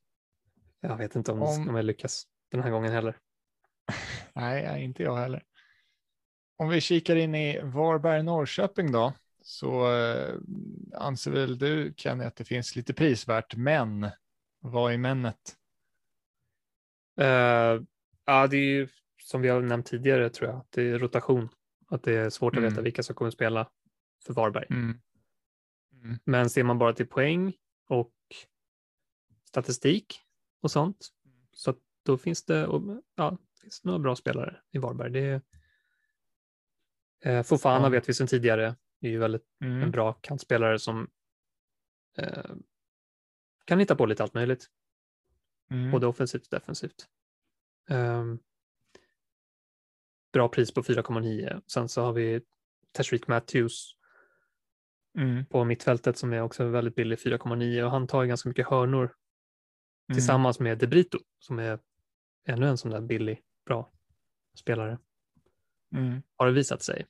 jag 0.81 0.97
vet 0.97 1.17
inte 1.17 1.33
om, 1.33 1.43
om... 1.43 1.69
om 1.69 1.77
jag 1.77 1.85
lyckas 1.85 2.27
den 2.51 2.63
här 2.63 2.71
gången 2.71 2.93
heller. 2.93 3.19
Nej, 4.33 4.85
inte 4.85 5.03
jag 5.03 5.17
heller. 5.17 5.43
Om 6.57 6.69
vi 6.69 6.81
kikar 6.81 7.17
in 7.17 7.35
i 7.35 7.61
Varberg-Norrköping 7.61 8.93
då, 8.93 9.13
så 9.47 9.95
eh, 9.95 10.35
anser 10.95 11.31
väl 11.31 11.59
du 11.59 11.95
Kenny 11.97 12.25
att 12.25 12.37
det 12.37 12.45
finns 12.45 12.77
lite 12.77 12.95
prisvärt, 12.95 13.57
men 13.57 14.11
vad 14.61 14.93
är 14.93 14.99
männet? 14.99 15.57
Uh, 17.21 17.85
ja, 18.25 18.47
det 18.51 18.57
är 18.57 18.65
ju 18.65 18.89
som 19.23 19.41
vi 19.41 19.49
har 19.49 19.61
nämnt 19.61 19.87
tidigare 19.87 20.31
tror 20.31 20.51
jag, 20.51 20.65
det 20.71 20.83
är 20.83 20.99
rotation. 20.99 21.49
Att 21.89 22.03
det 22.03 22.13
är 22.13 22.31
svårt 22.31 22.55
mm. 22.55 22.67
att 22.67 22.73
veta 22.73 22.83
vilka 22.83 23.03
som 23.03 23.15
kommer 23.15 23.31
spela 23.31 23.71
för 24.27 24.35
Varberg. 24.35 24.67
Mm. 24.71 25.01
Mm. 26.03 26.19
Men 26.25 26.51
ser 26.51 26.63
man 26.63 26.79
bara 26.79 26.93
till 26.93 27.07
poäng 27.07 27.53
och 27.89 28.15
statistik 29.45 30.21
och 30.63 30.71
sånt, 30.71 31.09
så 31.53 31.75
då 32.03 32.19
finns 32.19 32.45
det, 32.45 32.69
ja, 33.15 33.39
finns 33.63 33.85
några 33.85 33.99
bra 33.99 34.17
spelare 34.17 34.57
i 34.71 34.79
Varberg. 34.79 35.11
Det 35.11 35.41
är, 37.21 37.39
eh, 37.39 37.43
Fofana 37.43 37.89
vet 37.89 38.09
vi 38.09 38.15
sedan 38.15 38.27
tidigare, 38.27 38.77
är 39.01 39.09
ju 39.09 39.19
väldigt 39.19 39.47
mm. 39.61 39.83
en 39.83 39.91
bra 39.91 40.13
kantspelare 40.13 40.79
som 40.79 41.11
eh, 42.19 42.55
kan 43.65 43.79
hitta 43.79 43.97
på 43.97 44.07
lite 44.07 44.23
allt 44.23 44.35
möjligt. 44.35 44.67
Mm. 45.71 45.91
Både 45.91 46.07
offensivt 46.07 46.43
och 46.43 46.51
defensivt. 46.51 47.09
Um, 47.91 48.39
bra 50.33 50.49
pris 50.49 50.75
på 50.75 50.83
4,9. 50.83 51.63
Sen 51.67 51.89
så 51.89 52.03
har 52.03 52.13
vi 52.13 52.41
Tashreeq 52.93 53.29
Matthews 53.29 53.97
mm. 55.19 55.47
på 55.47 55.65
mittfältet 55.65 56.19
som 56.19 56.33
är 56.33 56.41
också 56.41 56.65
väldigt 56.65 56.95
billig, 56.95 57.19
4,9 57.19 57.83
och 57.83 57.91
han 57.91 58.07
tar 58.07 58.23
ju 58.23 58.29
ganska 58.29 58.49
mycket 58.49 58.67
hörnor 58.67 59.03
mm. 59.03 60.15
tillsammans 60.15 60.61
med 60.61 60.79
Debrito 60.79 61.19
som 61.39 61.59
är 61.59 61.79
ännu 62.45 62.69
en 62.69 62.79
sån 62.79 62.91
där 62.91 63.01
billig, 63.01 63.43
bra 63.67 63.93
spelare. 64.59 64.99
Mm. 65.95 66.23
Har 66.37 66.47
det 66.47 66.53
visat 66.53 66.83
sig. 66.83 67.07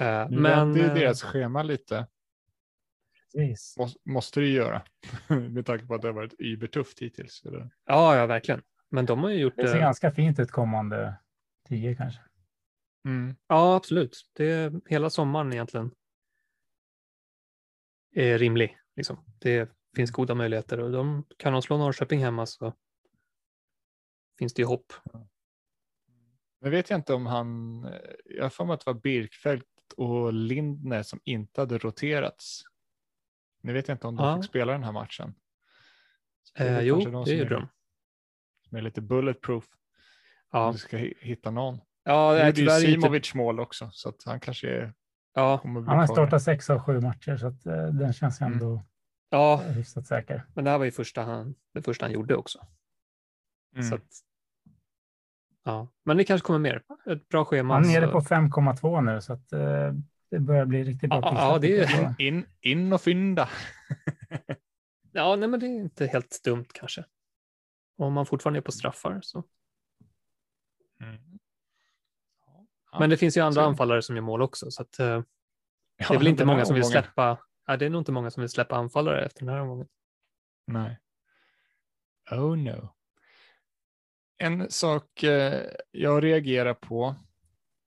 Uh, 0.00 0.30
men, 0.30 0.72
det 0.72 0.80
är 0.80 0.94
deras 0.94 1.22
schema 1.22 1.62
lite. 1.62 2.06
Precis. 3.34 3.74
Måste, 3.78 4.00
måste 4.04 4.40
det 4.40 4.46
göra 4.48 4.82
med 5.28 5.66
tanke 5.66 5.86
på 5.86 5.94
att 5.94 6.02
det 6.02 6.08
har 6.08 6.12
varit 6.12 6.40
ybertufft 6.40 6.98
hittills. 6.98 7.44
Eller? 7.44 7.70
Ja, 7.86 8.16
ja, 8.16 8.26
verkligen. 8.26 8.62
Men 8.90 9.06
de 9.06 9.22
har 9.22 9.30
ju 9.30 9.38
gjort 9.38 9.56
det. 9.56 9.68
ser 9.68 9.78
ganska 9.78 10.10
fint 10.10 10.38
ut 10.38 10.50
kommande 10.50 11.14
tio 11.68 11.94
kanske. 11.94 12.20
Mm. 13.04 13.36
Ja, 13.46 13.76
absolut. 13.76 14.30
Det 14.32 14.50
är 14.50 14.80
hela 14.86 15.10
sommaren 15.10 15.52
egentligen 15.52 15.90
är 18.14 18.38
rimlig. 18.38 18.78
Liksom. 18.96 19.24
Det 19.38 19.70
finns 19.96 20.10
goda 20.10 20.34
möjligheter 20.34 20.80
och 20.80 20.92
de, 20.92 21.24
kan 21.36 21.52
de 21.52 21.62
slå 21.62 21.78
Norrköping 21.78 22.20
hemma 22.20 22.46
så 22.46 22.72
finns 24.38 24.54
det 24.54 24.62
ju 24.62 24.66
hopp. 24.66 24.92
Men 26.64 26.70
vet 26.70 26.90
jag 26.90 26.98
inte 26.98 27.14
om 27.14 27.26
han, 27.26 27.82
jag 28.24 28.42
har 28.42 28.50
för 28.50 28.64
mig 28.64 28.74
att 28.74 28.80
det 28.80 28.92
var 28.92 29.00
Birkfeldt 29.00 29.92
och 29.96 30.32
Lindner 30.32 31.02
som 31.02 31.20
inte 31.24 31.60
hade 31.60 31.78
roterats. 31.78 32.62
Nu 33.62 33.72
vet 33.72 33.88
jag 33.88 33.94
inte 33.94 34.06
om 34.06 34.16
de 34.16 34.26
ja. 34.26 34.36
fick 34.36 34.50
spela 34.50 34.72
den 34.72 34.84
här 34.84 34.92
matchen. 34.92 35.34
Eh, 36.58 36.80
jo, 36.80 36.96
det 37.24 37.34
gjorde 37.34 37.54
de. 37.54 37.68
Som 38.68 38.78
är 38.78 38.82
lite 38.82 39.00
bulletproof. 39.00 39.64
Ja. 40.52 40.66
Om 40.66 40.72
du 40.72 40.78
ska 40.78 40.96
hitta 40.96 41.50
någon. 41.50 41.80
Ja, 42.04 42.32
det 42.32 42.40
är 42.40 42.52
ju 42.52 42.70
Simovic 42.70 43.28
inte... 43.28 43.36
mål 43.36 43.60
också, 43.60 43.90
så 43.92 44.08
att 44.08 44.22
han 44.24 44.40
kanske 44.40 44.68
är, 44.68 44.94
ja. 45.34 45.60
Han 45.64 45.86
har 45.86 46.06
startat 46.06 46.42
sex 46.42 46.70
av 46.70 46.78
sju 46.78 47.00
matcher, 47.00 47.36
så 47.36 47.46
att, 47.46 47.66
uh, 47.66 47.86
den 47.86 48.12
känns 48.12 48.40
ändå 48.40 48.70
mm. 48.70 48.84
ja. 49.30 49.56
hyfsat 49.56 50.06
säker. 50.06 50.46
Men 50.54 50.64
det 50.64 50.70
här 50.70 50.78
var 50.78 50.84
ju 50.84 50.90
första 50.90 51.22
han, 51.22 51.54
det 51.74 51.82
första 51.82 52.04
han 52.04 52.12
gjorde 52.12 52.36
också. 52.36 52.66
Mm. 53.74 53.88
Så 53.88 53.94
att, 53.94 54.24
ja. 55.64 55.88
Men 56.04 56.16
det 56.16 56.24
kanske 56.24 56.46
kommer 56.46 56.58
mer. 56.58 56.82
Ett 57.06 57.28
bra 57.28 57.44
schema. 57.44 57.74
Han 57.74 57.84
är 57.84 58.00
nere 58.00 58.12
på 58.12 58.20
5,2 58.20 59.00
nu, 59.00 59.20
så 59.20 59.32
att, 59.32 59.52
uh, 59.52 59.92
det 60.30 60.40
börjar 60.40 60.64
bli 60.64 60.84
riktigt 60.84 61.10
bra. 61.10 61.20
Ja, 61.22 61.52
ja 61.52 61.58
det 61.58 61.78
är... 61.78 62.14
in, 62.20 62.46
in 62.60 62.92
och 62.92 63.00
fynda. 63.00 63.48
ja, 65.12 65.36
nej, 65.36 65.48
men 65.48 65.60
det 65.60 65.66
är 65.66 65.80
inte 65.80 66.06
helt 66.06 66.40
dumt 66.44 66.66
kanske. 66.72 67.04
Om 67.98 68.12
man 68.12 68.26
fortfarande 68.26 68.58
är 68.58 68.62
på 68.62 68.72
straffar 68.72 69.20
så. 69.22 69.44
Mm. 71.00 71.38
Ja, 72.92 72.98
Men 72.98 73.10
det 73.10 73.16
finns 73.16 73.36
ju 73.36 73.40
andra 73.40 73.62
så. 73.62 73.68
anfallare 73.68 74.02
som 74.02 74.16
gör 74.16 74.22
mål 74.22 74.42
också, 74.42 74.70
så 74.70 74.82
att, 74.82 75.00
uh, 75.00 75.22
det 75.98 76.14
är 76.14 76.18
väl 76.18 76.26
inte 76.26 76.44
många 76.44 76.64
som 76.64 76.74
vill 76.74 76.84
släppa. 76.84 77.38
Ja, 77.66 77.76
det 77.76 77.86
är 77.86 77.90
nog 77.90 78.00
inte 78.00 78.12
många 78.12 78.30
som 78.30 78.40
vill 78.40 78.50
släppa 78.50 78.76
anfallare 78.76 79.24
efter 79.24 79.40
den 79.44 79.54
här 79.54 79.60
omgången. 79.60 79.88
Nej. 80.66 80.98
Oh 82.30 82.56
no. 82.56 82.94
En 84.38 84.70
sak 84.70 85.22
eh, 85.22 85.62
jag 85.90 86.24
reagerar 86.24 86.74
på 86.74 87.14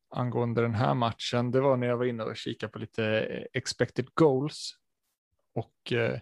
angående 0.09 0.61
den 0.61 0.73
här 0.73 0.93
matchen, 0.93 1.51
det 1.51 1.61
var 1.61 1.77
när 1.77 1.87
jag 1.87 1.97
var 1.97 2.05
inne 2.05 2.23
och 2.23 2.37
kikade 2.37 2.71
på 2.71 2.79
lite 2.79 3.05
eh, 3.05 3.43
expected 3.53 4.07
goals. 4.13 4.71
Och 5.55 5.93
eh, 5.93 6.19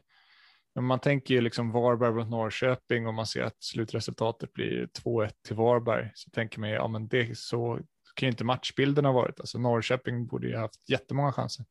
man 0.80 1.00
tänker 1.00 1.34
ju 1.34 1.42
liksom 1.42 1.72
Varberg 1.72 2.14
mot 2.14 2.30
Norrköping 2.30 3.08
och 3.08 3.14
man 3.14 3.28
ser 3.28 3.44
att 3.44 3.64
slutresultatet 3.64 4.54
blir 4.54 4.88
2-1 5.04 5.32
till 5.48 5.56
Varberg. 5.56 6.12
Så 6.14 6.30
tänker 6.30 6.60
man, 6.60 6.70
ju, 6.70 6.76
ja 6.76 6.88
men 6.88 7.08
det 7.08 7.38
så 7.38 7.80
kan 8.16 8.28
ju 8.28 8.32
inte 8.32 8.44
matchbilden 8.44 9.06
ha 9.06 9.12
varit. 9.12 9.40
Alltså 9.40 9.60
Norrköping 9.60 10.28
borde 10.28 10.48
ju 10.48 10.58
haft 10.58 10.90
jättemånga 10.90 11.32
chanser. 11.32 11.66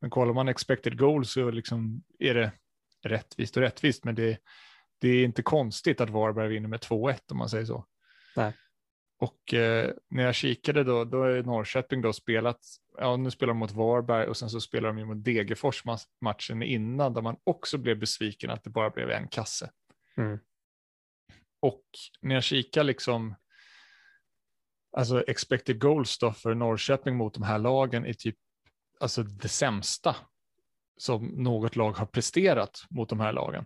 Men 0.00 0.10
kollar 0.10 0.34
man 0.34 0.48
expected 0.48 0.98
goals 0.98 1.32
så 1.32 1.50
liksom 1.50 2.02
är 2.18 2.34
det 2.34 2.52
rättvist 3.02 3.56
och 3.56 3.62
rättvist, 3.62 4.04
men 4.04 4.14
det, 4.14 4.38
det 4.98 5.08
är 5.08 5.24
inte 5.24 5.42
konstigt 5.42 6.00
att 6.00 6.10
Varberg 6.10 6.48
vinner 6.48 6.68
med 6.68 6.80
2-1 6.80 7.18
om 7.30 7.38
man 7.38 7.48
säger 7.48 7.64
så. 7.64 7.86
Nej. 8.36 8.52
Och 9.18 9.54
eh, 9.54 9.90
när 10.08 10.22
jag 10.22 10.34
kikade 10.34 10.84
då, 10.84 11.04
då 11.04 11.22
är 11.22 11.42
Norrköping 11.42 12.02
då 12.02 12.12
spelat, 12.12 12.60
ja 12.98 13.16
nu 13.16 13.30
spelar 13.30 13.50
de 13.50 13.58
mot 13.58 13.72
Varberg 13.72 14.26
och 14.26 14.36
sen 14.36 14.50
så 14.50 14.60
spelar 14.60 14.88
de 14.88 14.98
ju 14.98 15.04
mot 15.04 15.24
Degerfors 15.24 15.82
matchen 16.20 16.62
innan 16.62 17.14
där 17.14 17.22
man 17.22 17.36
också 17.44 17.78
blev 17.78 17.98
besviken 17.98 18.50
att 18.50 18.64
det 18.64 18.70
bara 18.70 18.90
blev 18.90 19.10
en 19.10 19.28
kasse. 19.28 19.70
Mm. 20.16 20.38
Och 21.60 21.84
när 22.20 22.34
jag 22.34 22.44
kikar 22.44 22.84
liksom, 22.84 23.34
alltså 24.92 25.24
expected 25.26 25.80
goals 25.80 26.18
då 26.18 26.32
för 26.32 26.54
Norrköping 26.54 27.16
mot 27.16 27.34
de 27.34 27.42
här 27.42 27.58
lagen 27.58 28.06
är 28.06 28.12
typ, 28.12 28.36
alltså 29.00 29.22
det 29.22 29.48
sämsta 29.48 30.16
som 30.96 31.26
något 31.26 31.76
lag 31.76 31.92
har 31.92 32.06
presterat 32.06 32.84
mot 32.90 33.08
de 33.08 33.20
här 33.20 33.32
lagen. 33.32 33.64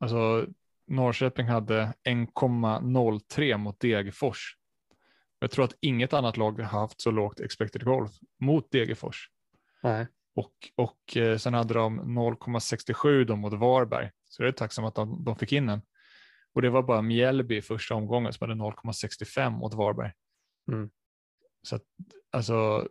Alltså 0.00 0.46
Norrköping 0.86 1.46
hade 1.46 1.94
1,03 2.04 3.56
mot 3.56 3.80
Degerfors. 3.80 4.56
Jag 5.38 5.50
tror 5.50 5.64
att 5.64 5.74
inget 5.80 6.12
annat 6.12 6.36
lag 6.36 6.60
har 6.60 6.80
haft 6.80 7.00
så 7.00 7.10
lågt 7.10 7.40
expected 7.40 7.84
goal 7.84 8.08
mot 8.40 8.70
Degerfors. 8.70 9.30
Nej. 9.82 10.06
Och, 10.34 10.52
och 10.76 11.16
eh, 11.16 11.36
sen 11.36 11.54
hade 11.54 11.74
de 11.74 12.00
0,67 12.00 13.36
mot 13.36 13.52
Varberg. 13.52 14.10
Så 14.28 14.42
det 14.42 14.48
är 14.48 14.52
tacksamt 14.52 14.88
att 14.88 14.94
de, 14.94 15.24
de 15.24 15.36
fick 15.36 15.52
in 15.52 15.68
en. 15.68 15.82
Och 16.52 16.62
det 16.62 16.70
var 16.70 16.82
bara 16.82 17.02
Mjällby 17.02 17.56
i 17.56 17.62
första 17.62 17.94
omgången 17.94 18.32
som 18.32 18.48
hade 18.48 18.62
0,65 18.62 19.50
mot 19.50 19.74
Varberg. 19.74 20.12
Mm. 20.72 20.90
Så 21.62 21.76
att, 21.76 21.82
alltså 22.30 22.88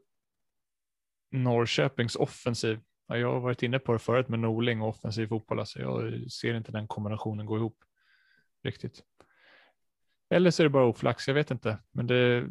Norrköpings 1.32 2.16
offensiv 2.16 2.80
jag 3.18 3.34
har 3.34 3.40
varit 3.40 3.64
inne 3.64 3.80
på 3.80 3.94
det 3.94 4.00
förut 4.00 4.30
med 4.30 4.40
Norling 4.40 4.82
och 4.82 4.88
offensiv 4.88 5.28
fotboll. 5.28 5.60
Alltså 5.60 5.80
jag 5.80 6.32
ser 6.32 6.54
inte 6.54 6.72
den 6.72 6.88
kombinationen 6.88 7.46
gå 7.46 7.58
ihop 7.58 7.78
riktigt. 8.64 9.04
Eller 10.30 10.52
så 10.52 10.62
är 10.62 10.64
det 10.64 10.70
bara 10.70 10.86
oflax, 10.86 11.28
jag 11.28 11.36
vet 11.36 11.52
inte. 11.52 11.78
Men 11.92 12.08
det, 12.08 12.48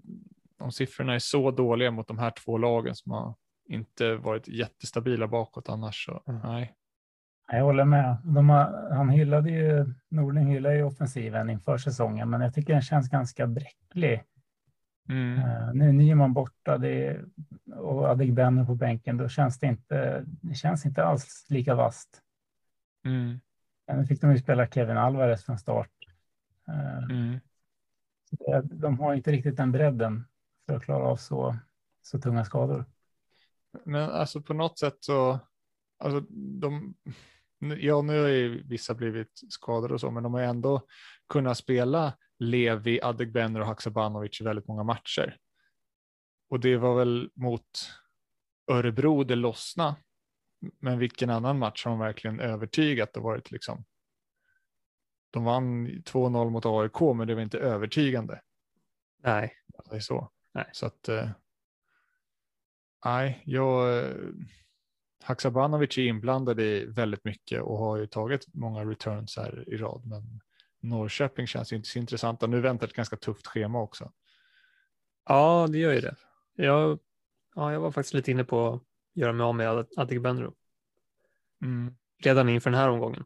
om 0.59 0.73
siffrorna 0.73 1.15
är 1.15 1.19
så 1.19 1.51
dåliga 1.51 1.91
mot 1.91 2.09
de 2.09 2.19
här 2.19 2.31
två 2.31 2.59
lagen 2.59 2.95
som 2.95 3.13
har 3.13 3.35
inte 3.69 4.15
varit 4.15 4.49
jättestabila 4.49 5.29
bakåt 5.29 5.69
annars 5.69 6.07
så 6.07 6.23
mm. 6.27 6.41
nej. 6.45 6.75
Jag 7.53 7.65
håller 7.65 7.85
med. 7.85 8.17
Har, 8.25 8.95
han 8.95 9.09
hyllade 9.09 9.51
ju, 9.51 9.95
Norling 10.09 10.47
hyllade 10.47 10.77
ju 10.77 10.83
offensiven 10.83 11.51
inför 11.51 11.79
säsongen, 11.79 12.31
men 12.31 12.41
jag 12.41 12.55
tycker 12.55 12.73
den 12.73 12.83
känns 12.83 13.09
ganska 13.09 13.47
bräcklig. 13.47 14.25
Mm. 15.09 15.39
Uh, 15.39 15.75
nu 15.75 15.89
är 15.89 15.93
Nyman 15.93 16.33
borta 16.33 16.79
det, 16.79 17.21
och 17.77 18.05
Adegbenro 18.05 18.67
på 18.67 18.75
bänken, 18.75 19.17
då 19.17 19.29
känns 19.29 19.59
det 19.59 19.67
inte, 19.67 20.25
det 20.27 20.55
känns 20.55 20.87
inte 20.87 21.05
alls 21.05 21.47
lika 21.49 21.75
vast. 21.75 22.23
Mm. 23.05 23.41
Nu 23.93 24.07
fick 24.07 24.21
de 24.21 24.31
ju 24.31 24.39
spela 24.39 24.67
Kevin 24.67 24.97
Alvarez 24.97 25.45
från 25.45 25.59
start. 25.59 25.91
Uh, 26.69 27.05
mm. 27.11 27.41
det, 28.31 28.63
de 28.63 28.99
har 28.99 29.15
inte 29.15 29.33
riktigt 29.33 29.57
den 29.57 29.73
bredden 29.73 30.25
för 30.67 30.77
att 30.77 30.83
klara 30.83 31.05
av 31.05 31.17
så, 31.17 31.57
så 32.03 32.19
tunga 32.19 32.45
skador. 32.45 32.85
Men 33.85 34.11
alltså 34.11 34.41
på 34.43 34.55
något 34.55 34.79
sätt 34.79 34.97
så, 35.01 35.39
alltså 35.99 36.21
de, 36.31 36.95
ja 37.59 38.03
nu 38.03 38.21
har 38.21 38.29
ju 38.29 38.63
vissa 38.63 38.95
blivit 38.95 39.41
skadade 39.49 39.95
och 39.95 40.01
så, 40.01 40.11
men 40.11 40.23
de 40.23 40.35
har 40.35 40.41
ändå 40.41 40.83
kunnat 41.29 41.59
spela 41.59 42.15
Levi, 42.39 43.01
Adegbenro 43.03 43.61
och 43.61 43.67
Haksabanovic 43.67 44.41
i 44.41 44.45
väldigt 44.45 44.69
många 44.69 44.83
matcher. 44.83 45.37
Och 46.49 46.61
det 46.61 46.77
var 46.77 46.99
väl 46.99 47.31
mot 47.35 47.91
Örebro 48.71 49.25
det 49.25 49.35
lossna. 49.35 49.97
Men 50.79 50.99
vilken 50.99 51.31
annan 51.31 51.59
match 51.59 51.85
har 51.85 51.91
de 51.91 52.01
verkligen 52.01 52.41
övertygat 52.41 53.17
och 53.17 53.23
varit 53.23 53.51
liksom. 53.51 53.85
De 55.31 55.45
vann 55.45 55.89
2-0 55.89 56.51
mot 56.51 56.67
AIK, 56.67 57.17
men 57.17 57.27
det 57.27 57.35
var 57.35 57.43
inte 57.43 57.59
övertygande. 57.59 58.41
Nej. 59.23 59.55
Det 59.91 59.97
är 59.97 60.01
så. 60.01 60.31
Nej. 60.53 60.71
Så 60.73 60.87
att. 60.87 61.09
Eh, 61.09 61.31
nej, 63.05 63.43
jag. 63.45 63.99
Eh, 63.99 64.15
Haksabanovic 65.23 65.99
är 65.99 66.03
inblandad 66.03 66.61
i 66.61 66.85
väldigt 66.85 67.25
mycket 67.25 67.63
och 67.63 67.79
har 67.79 67.97
ju 67.97 68.07
tagit 68.07 68.55
många 68.55 68.85
returns 68.85 69.37
här 69.37 69.65
i 69.69 69.77
rad, 69.77 70.07
men 70.07 70.41
Norrköping 70.81 71.47
känns 71.47 71.73
inte 71.73 71.89
så 71.89 71.99
intressanta. 71.99 72.47
Nu 72.47 72.61
väntar 72.61 72.87
ett 72.87 72.93
ganska 72.93 73.17
tufft 73.17 73.47
schema 73.47 73.81
också. 73.81 74.13
Ja, 75.29 75.67
det 75.71 75.79
gör 75.79 75.93
ju 75.93 76.01
det. 76.01 76.17
Jag, 76.55 76.99
ja, 77.55 77.73
jag 77.73 77.81
var 77.81 77.91
faktiskt 77.91 78.15
lite 78.15 78.31
inne 78.31 78.45
på 78.45 78.69
att 78.69 78.83
göra 79.15 79.33
mig 79.33 79.45
av 79.45 79.55
med 79.55 79.87
Adegbenro. 79.97 80.55
Mm. 81.63 81.95
Redan 82.23 82.49
inför 82.49 82.71
den 82.71 82.81
här 82.81 82.89
omgången. 82.89 83.25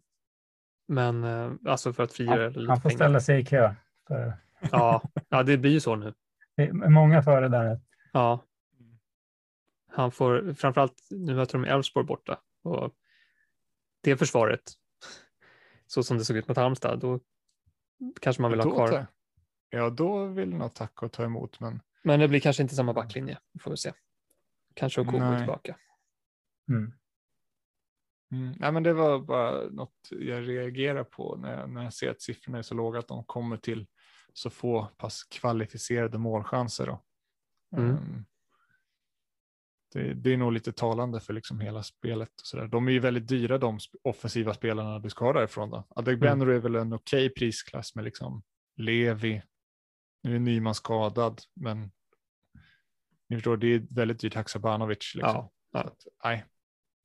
Men 0.89 1.25
eh, 1.25 1.53
alltså 1.67 1.93
för 1.93 2.03
att 2.03 2.13
frigöra 2.13 2.49
lite 2.49 2.61
Han 2.61 2.81
får 2.81 2.89
pengar. 2.89 2.97
ställa 2.97 3.21
sig 3.21 3.41
i 3.41 3.45
kö. 3.45 3.75
För... 4.09 4.37
Ja, 4.71 5.03
ja, 5.29 5.43
det 5.43 5.59
blir 5.59 5.71
ju 5.71 5.81
så 5.81 5.97
nu. 5.97 6.15
Det 6.57 6.63
är 6.63 6.73
många 6.73 7.23
före 7.23 7.49
där. 7.49 7.81
Ja. 8.13 8.45
Han 9.89 10.13
får 10.13 10.55
framförallt, 10.55 11.07
nu 11.11 11.35
möter 11.35 11.53
de 11.59 11.65
Elfsborg 11.65 12.07
borta 12.07 12.41
och 12.63 12.95
det 14.01 14.17
försvaret, 14.17 14.73
så 15.87 16.03
som 16.03 16.19
det 16.19 16.25
såg 16.25 16.37
ut 16.37 16.49
mot 16.49 16.57
Halmstad, 16.57 17.01
då 17.01 17.21
kanske 18.21 18.43
man 18.43 18.51
vill 18.51 18.61
ha 18.61 18.75
kvar. 18.75 19.07
Ja, 19.71 19.91
då 19.91 20.27
vill 20.27 20.55
nog 20.55 20.75
tacka 20.75 21.07
och 21.07 21.13
ta 21.13 21.25
emot, 21.25 21.61
men. 21.61 21.81
Men 22.03 22.21
det 22.21 22.29
blir 22.29 22.41
kanske 22.41 22.63
inte 22.63 22.75
samma 22.75 22.93
backlinje, 22.93 23.39
får 23.61 23.71
vi 23.71 23.77
se. 23.77 23.93
Kanske 24.75 25.01
Okubo 25.01 25.37
tillbaka. 25.39 25.77
Mm. 26.69 26.93
Mm. 28.33 28.55
Nej, 28.59 28.73
men 28.73 28.83
det 28.83 28.93
var 28.93 29.19
bara 29.19 29.69
något 29.71 30.09
jag 30.11 30.49
reagerar 30.49 31.05
på 31.05 31.37
när 31.37 31.59
jag, 31.61 31.71
när 31.71 31.85
jag 31.85 31.95
ser 31.95 32.11
att 32.11 32.23
siffrorna 32.23 32.59
är 32.59 32.63
så 32.63 32.75
låga 32.75 32.99
att 32.99 33.09
de 33.09 33.25
kommer 33.25 33.57
till 33.57 33.87
så 34.33 34.51
få 34.51 34.85
pass 34.97 35.25
kvalificerade 35.25 36.19
målchanser. 36.19 36.87
Då. 36.87 37.03
Mm. 37.77 37.91
Um, 37.91 38.25
det, 39.93 40.15
det, 40.15 40.33
är 40.33 40.37
nog 40.37 40.53
lite 40.53 40.73
talande 40.73 41.21
för 41.21 41.33
liksom 41.33 41.61
hela 41.61 41.83
spelet. 41.83 42.41
Och 42.41 42.47
så 42.47 42.57
där. 42.57 42.69
De 42.69 42.89
är 42.89 42.93
ju 42.93 42.99
väldigt 42.99 43.29
dyra 43.29 43.59
de 43.59 43.79
offensiva 44.03 44.55
spelarna 44.55 44.99
du 44.99 45.11
ska 45.11 45.25
ha 45.25 45.33
därifrån. 45.33 45.71
Då. 45.71 45.87
Adegbenro 45.89 46.43
mm. 46.45 46.57
är 46.57 46.61
väl 46.61 46.75
en 46.75 46.93
okej 46.93 47.27
okay 47.27 47.35
prisklass 47.35 47.95
med 47.95 48.05
liksom 48.05 48.43
Levi. 48.77 49.43
Nu 50.23 50.35
är 50.35 50.39
Nyman 50.39 50.75
skadad, 50.75 51.41
men 51.55 51.93
ni 53.29 53.37
förstår, 53.37 53.57
det 53.57 53.67
är 53.67 53.87
väldigt 53.91 54.21
dyrt 54.21 54.35
Haksabanovic. 54.35 55.13
Liksom. 55.15 55.35
Ja, 55.35 55.51
ja. 55.73 55.81
Att, 55.81 56.07
nej, 56.25 56.45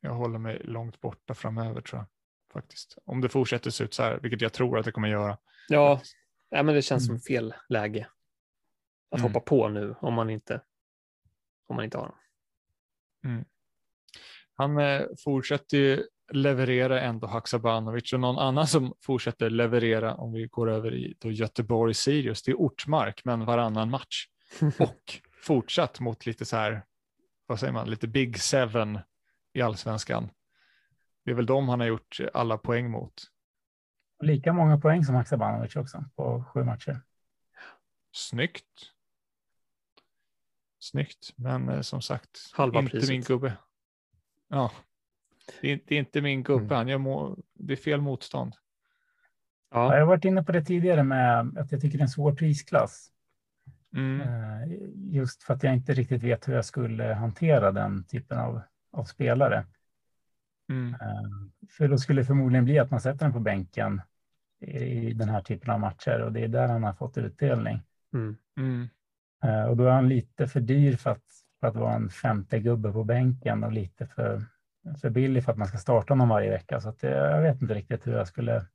jag 0.01 0.13
håller 0.13 0.39
mig 0.39 0.61
långt 0.63 1.01
borta 1.01 1.33
framöver 1.33 1.81
tror 1.81 1.99
jag. 1.99 2.07
Faktiskt. 2.53 2.97
Om 3.05 3.21
det 3.21 3.29
fortsätter 3.29 3.71
se 3.71 3.83
ut 3.83 3.93
så 3.93 4.03
här, 4.03 4.19
vilket 4.19 4.41
jag 4.41 4.53
tror 4.53 4.79
att 4.79 4.85
det 4.85 4.91
kommer 4.91 5.07
göra. 5.07 5.37
Ja, 5.67 6.01
ja 6.49 6.63
men 6.63 6.75
det 6.75 6.81
känns 6.81 7.09
mm. 7.09 7.19
som 7.19 7.25
fel 7.25 7.53
läge 7.69 8.07
att 9.11 9.19
mm. 9.19 9.31
hoppa 9.31 9.45
på 9.45 9.69
nu 9.69 9.95
om 9.99 10.13
man 10.13 10.29
inte, 10.29 10.61
om 11.67 11.75
man 11.75 11.85
inte 11.85 11.97
har 11.97 12.05
dem. 12.05 12.17
Mm. 13.25 13.45
Han 14.55 14.77
eh, 14.77 15.01
fortsätter 15.23 15.77
ju 15.77 16.03
leverera 16.31 17.01
ändå 17.01 17.27
Haksabanovic 17.27 18.13
och 18.13 18.19
någon 18.19 18.37
annan 18.37 18.67
som 18.67 18.93
fortsätter 19.01 19.49
leverera 19.49 20.15
om 20.15 20.33
vi 20.33 20.47
går 20.47 20.69
över 20.69 20.93
i 20.93 21.15
då 21.19 21.31
Göteborg-Sirius. 21.31 22.43
Det 22.43 22.51
är 22.51 22.55
Ortmark 22.55 23.21
men 23.25 23.45
varannan 23.45 23.89
match 23.89 24.27
och 24.79 25.21
fortsatt 25.43 25.99
mot 25.99 26.25
lite 26.25 26.45
så 26.45 26.55
här, 26.55 26.85
vad 27.45 27.59
säger 27.59 27.73
man, 27.73 27.89
lite 27.89 28.07
big 28.07 28.39
seven 28.39 28.99
i 29.53 29.61
allsvenskan. 29.61 30.29
Det 31.25 31.31
är 31.31 31.35
väl 31.35 31.45
de 31.45 31.69
han 31.69 31.79
har 31.79 31.87
gjort 31.87 32.19
alla 32.33 32.57
poäng 32.57 32.91
mot. 32.91 33.13
Lika 34.23 34.53
många 34.53 34.77
poäng 34.77 35.03
som 35.03 35.15
Haksabanovic 35.15 35.75
också 35.75 36.05
på 36.15 36.43
sju 36.53 36.63
matcher. 36.63 37.01
Snyggt. 38.11 38.91
Snyggt, 40.91 41.33
men 41.35 41.69
eh, 41.69 41.81
som 41.81 42.01
sagt, 42.01 42.29
Halva 42.53 42.79
inte 42.79 42.91
priset. 42.91 43.09
min 43.09 43.21
gubbe. 43.21 43.53
Ja, 44.47 44.71
det 45.61 45.71
är, 45.71 45.79
det 45.85 45.95
är 45.95 45.99
inte 45.99 46.21
min 46.21 46.43
gubbe. 46.43 46.75
Mm. 46.75 46.87
Jag 46.87 47.01
må, 47.01 47.37
det 47.53 47.73
är 47.73 47.77
fel 47.77 48.01
motstånd. 48.01 48.53
Ja. 49.71 49.93
Jag 49.93 49.99
har 49.99 50.07
varit 50.07 50.25
inne 50.25 50.43
på 50.43 50.51
det 50.51 50.63
tidigare 50.63 51.03
med 51.03 51.39
att 51.57 51.71
jag 51.71 51.81
tycker 51.81 51.97
det 51.97 52.01
är 52.01 52.03
en 52.03 52.09
svår 52.09 52.35
prisklass. 52.35 53.11
Mm. 53.95 54.21
Eh, 54.21 54.77
just 54.95 55.43
för 55.43 55.53
att 55.53 55.63
jag 55.63 55.73
inte 55.73 55.93
riktigt 55.93 56.23
vet 56.23 56.47
hur 56.47 56.53
jag 56.53 56.65
skulle 56.65 57.03
hantera 57.03 57.71
den 57.71 58.03
typen 58.03 58.39
av, 58.39 58.61
av 58.91 59.03
spelare. 59.03 59.65
Mm. 60.69 60.93
Eh, 60.93 61.67
för 61.69 61.87
då 61.87 61.97
skulle 61.97 62.21
det 62.21 62.25
förmodligen 62.25 62.65
bli 62.65 62.79
att 62.79 62.91
man 62.91 63.01
sätter 63.01 63.25
den 63.25 63.33
på 63.33 63.39
bänken 63.39 64.01
i 64.59 65.13
den 65.13 65.29
här 65.29 65.41
typen 65.41 65.69
av 65.69 65.79
matcher 65.79 66.21
och 66.21 66.31
det 66.31 66.43
är 66.43 66.47
där 66.47 66.67
han 66.67 66.83
har 66.83 66.93
fått 66.93 67.17
utdelning. 67.17 67.81
Mm. 68.13 68.89
Eh, 69.43 69.63
och 69.63 69.77
då 69.77 69.83
är 69.83 69.91
han 69.91 70.09
lite 70.09 70.47
för 70.47 70.59
dyr 70.59 70.95
för 70.95 71.09
att, 71.09 71.23
för 71.59 71.67
att 71.67 71.75
vara 71.75 71.93
en 71.93 72.09
femte 72.09 72.59
gubbe 72.59 72.91
på 72.91 73.03
bänken 73.03 73.63
och 73.63 73.71
lite 73.71 74.07
för, 74.07 74.45
för 75.01 75.09
billig 75.09 75.43
för 75.43 75.51
att 75.51 75.57
man 75.57 75.67
ska 75.67 75.77
starta 75.77 76.13
honom 76.13 76.29
varje 76.29 76.49
vecka. 76.49 76.81
Så 76.81 76.89
att 76.89 76.99
det, 76.99 77.09
jag 77.09 77.41
vet 77.41 77.61
inte 77.61 77.73
riktigt 77.73 78.07
hur 78.07 78.13
jag 78.13 78.27
skulle... 78.27 78.65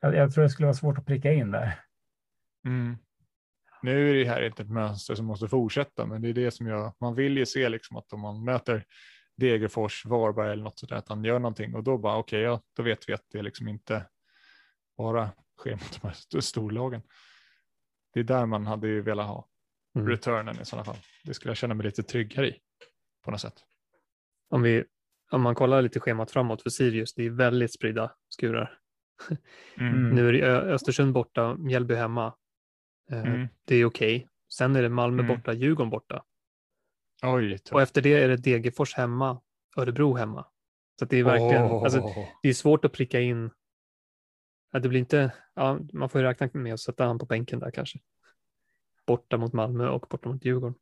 Jag, 0.00 0.14
jag 0.14 0.34
tror 0.34 0.44
det 0.44 0.50
skulle 0.50 0.66
vara 0.66 0.74
svårt 0.74 0.98
att 0.98 1.06
pricka 1.06 1.32
in 1.32 1.50
där. 1.50 1.80
Mm. 2.66 2.96
Nu 3.82 4.10
är 4.10 4.14
det 4.14 4.30
här 4.30 4.42
inte 4.42 4.62
ett 4.62 4.70
mönster 4.70 5.14
som 5.14 5.26
måste 5.26 5.48
fortsätta, 5.48 6.06
men 6.06 6.22
det 6.22 6.28
är 6.28 6.34
det 6.34 6.50
som 6.50 6.66
jag, 6.66 6.94
man 7.00 7.14
vill 7.14 7.36
ju 7.36 7.46
se 7.46 7.68
liksom 7.68 7.96
att 7.96 8.12
om 8.12 8.20
man 8.20 8.44
möter 8.44 8.84
Degerfors, 9.36 10.04
Varberg 10.06 10.52
eller 10.52 10.62
något 10.62 10.78
sådär, 10.78 10.96
att 10.96 11.08
han 11.08 11.24
gör 11.24 11.38
någonting 11.38 11.74
och 11.74 11.84
då 11.84 11.98
bara 11.98 12.16
okej, 12.16 12.38
okay, 12.38 12.52
ja, 12.52 12.62
då 12.76 12.82
vet 12.82 13.08
vi 13.08 13.12
att 13.12 13.24
det 13.32 13.42
liksom 13.42 13.68
inte 13.68 14.06
bara 14.96 15.30
sker 15.58 15.72
mot 15.72 16.00
de 16.00 16.08
här 16.08 16.40
storlagen. 16.40 17.02
Det 18.16 18.20
är 18.20 18.24
där 18.24 18.46
man 18.46 18.66
hade 18.66 18.88
ju 18.88 19.02
velat 19.02 19.26
ha 19.26 19.48
mm. 19.96 20.08
returnen 20.08 20.60
i 20.60 20.64
sådana 20.64 20.84
fall. 20.84 20.96
Det 21.24 21.34
skulle 21.34 21.50
jag 21.50 21.56
känna 21.56 21.74
mig 21.74 21.86
lite 21.86 22.02
tryggare 22.02 22.48
i 22.48 22.56
på 23.24 23.30
något 23.30 23.40
sätt. 23.40 23.54
Om, 24.50 24.62
vi, 24.62 24.84
om 25.30 25.42
man 25.42 25.54
kollar 25.54 25.82
lite 25.82 26.00
schemat 26.00 26.30
framåt 26.30 26.62
för 26.62 26.70
Sirius, 26.70 27.14
det 27.14 27.26
är 27.26 27.30
väldigt 27.30 27.72
spridda 27.72 28.12
skurar. 28.28 28.78
Mm. 29.78 30.10
Nu 30.10 30.28
är 30.28 30.32
det 30.32 30.46
Östersund 30.46 31.12
borta, 31.12 31.54
Mjällby 31.54 31.94
hemma. 31.94 32.34
Eh, 33.10 33.26
mm. 33.26 33.48
Det 33.64 33.76
är 33.76 33.84
okej. 33.84 34.16
Okay. 34.16 34.28
Sen 34.52 34.76
är 34.76 34.82
det 34.82 34.88
Malmö 34.88 35.22
mm. 35.22 35.36
borta, 35.36 35.52
Djurgården 35.52 35.90
borta. 35.90 36.24
Oj, 37.22 37.58
och 37.72 37.82
efter 37.82 38.02
det 38.02 38.14
är 38.14 38.28
det 38.28 38.36
Degerfors 38.36 38.94
hemma, 38.94 39.40
Örebro 39.76 40.14
hemma. 40.14 40.46
Så 40.98 41.04
det 41.04 41.16
är 41.16 41.24
verkligen, 41.24 41.62
oh. 41.62 41.84
alltså, 41.84 42.14
det 42.42 42.48
är 42.48 42.54
svårt 42.54 42.84
att 42.84 42.92
pricka 42.92 43.20
in. 43.20 43.50
Ja, 44.76 44.80
det 44.80 44.88
blir 44.88 45.00
inte, 45.00 45.32
ja, 45.54 45.78
man 45.92 46.08
får 46.08 46.20
ju 46.20 46.26
räkna 46.26 46.48
med 46.52 46.74
att 46.74 46.80
sätta 46.80 47.04
han 47.06 47.18
på 47.18 47.26
bänken 47.26 47.58
där 47.58 47.70
kanske. 47.70 47.98
Borta 49.06 49.36
mot 49.36 49.52
Malmö 49.52 49.88
och 49.88 50.06
borta 50.10 50.28
mot 50.28 50.44
Djurgården. 50.44 50.74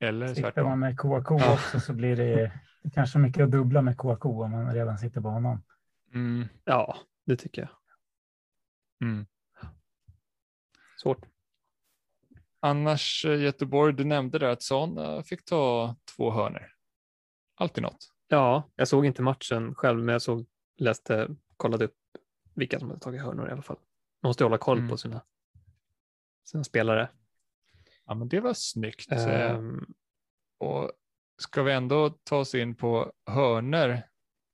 Eller 0.00 0.34
Sitter 0.34 0.62
man 0.62 0.78
med 0.78 0.98
KK 0.98 1.34
också 1.34 1.80
så 1.80 1.92
blir 1.92 2.16
det 2.16 2.52
kanske 2.94 3.18
mycket 3.18 3.44
att 3.44 3.50
dubbla 3.50 3.82
med 3.82 3.96
KK 3.96 4.42
om 4.42 4.50
man 4.50 4.74
redan 4.74 4.98
sitter 4.98 5.20
på 5.20 5.28
honom. 5.28 5.62
Mm. 6.14 6.48
Ja, 6.64 6.96
det 7.26 7.36
tycker 7.36 7.62
jag. 7.62 7.70
Mm. 9.08 9.26
Svårt. 11.02 11.26
Annars 12.60 13.24
eh, 13.24 13.42
Göteborg, 13.42 13.94
du 13.94 14.04
nämnde 14.04 14.38
där 14.38 14.48
att 14.48 14.62
Son 14.62 14.98
eh, 14.98 15.22
fick 15.22 15.44
ta 15.44 15.96
två 16.16 16.30
hörner. 16.30 16.72
Alltid 17.54 17.82
något. 17.82 18.12
Ja, 18.28 18.70
jag 18.76 18.88
såg 18.88 19.06
inte 19.06 19.22
matchen 19.22 19.74
själv, 19.74 20.04
men 20.04 20.12
jag 20.12 20.22
såg, 20.22 20.46
läste, 20.78 21.28
kollade 21.56 21.84
upp 21.84 21.94
vilka 22.58 22.78
som 22.78 22.88
hade 22.88 23.00
tagit 23.00 23.22
hörnor 23.22 23.48
i 23.48 23.52
alla 23.52 23.62
fall. 23.62 23.78
Man 24.22 24.28
måste 24.28 24.44
hålla 24.44 24.58
koll 24.58 24.78
mm. 24.78 24.90
på 24.90 24.96
sina, 24.96 25.20
sina 26.44 26.64
spelare. 26.64 27.08
Ja, 28.06 28.14
men 28.14 28.28
det 28.28 28.40
var 28.40 28.54
snyggt. 28.54 29.12
Um, 29.12 29.94
och 30.58 30.92
ska 31.38 31.62
vi 31.62 31.72
ändå 31.72 32.10
ta 32.10 32.36
oss 32.36 32.54
in 32.54 32.74
på 32.74 33.12
hörner 33.26 34.08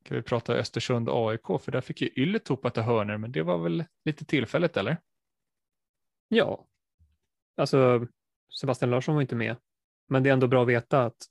kan 0.05 0.17
vi 0.17 0.23
prata 0.23 0.55
Östersund 0.55 1.09
AIK, 1.09 1.47
för 1.61 1.73
där 1.73 1.81
fick 1.81 2.03
ju 2.03 2.09
Ylätupa 2.17 2.71
ta 2.71 2.81
hörner, 2.81 3.17
men 3.17 3.33
det 3.33 3.43
var 3.43 3.59
väl 3.59 3.85
lite 4.05 4.25
tillfälligt, 4.25 4.77
eller? 4.77 4.97
Ja, 6.29 6.67
alltså 7.57 8.07
Sebastian 8.61 8.91
Larsson 8.91 9.15
var 9.15 9.23
inte 9.23 9.37
med, 9.37 9.57
men 10.09 10.23
det 10.23 10.29
är 10.29 10.33
ändå 10.33 10.47
bra 10.47 10.63
att 10.63 10.69
veta 10.69 11.05
att 11.05 11.27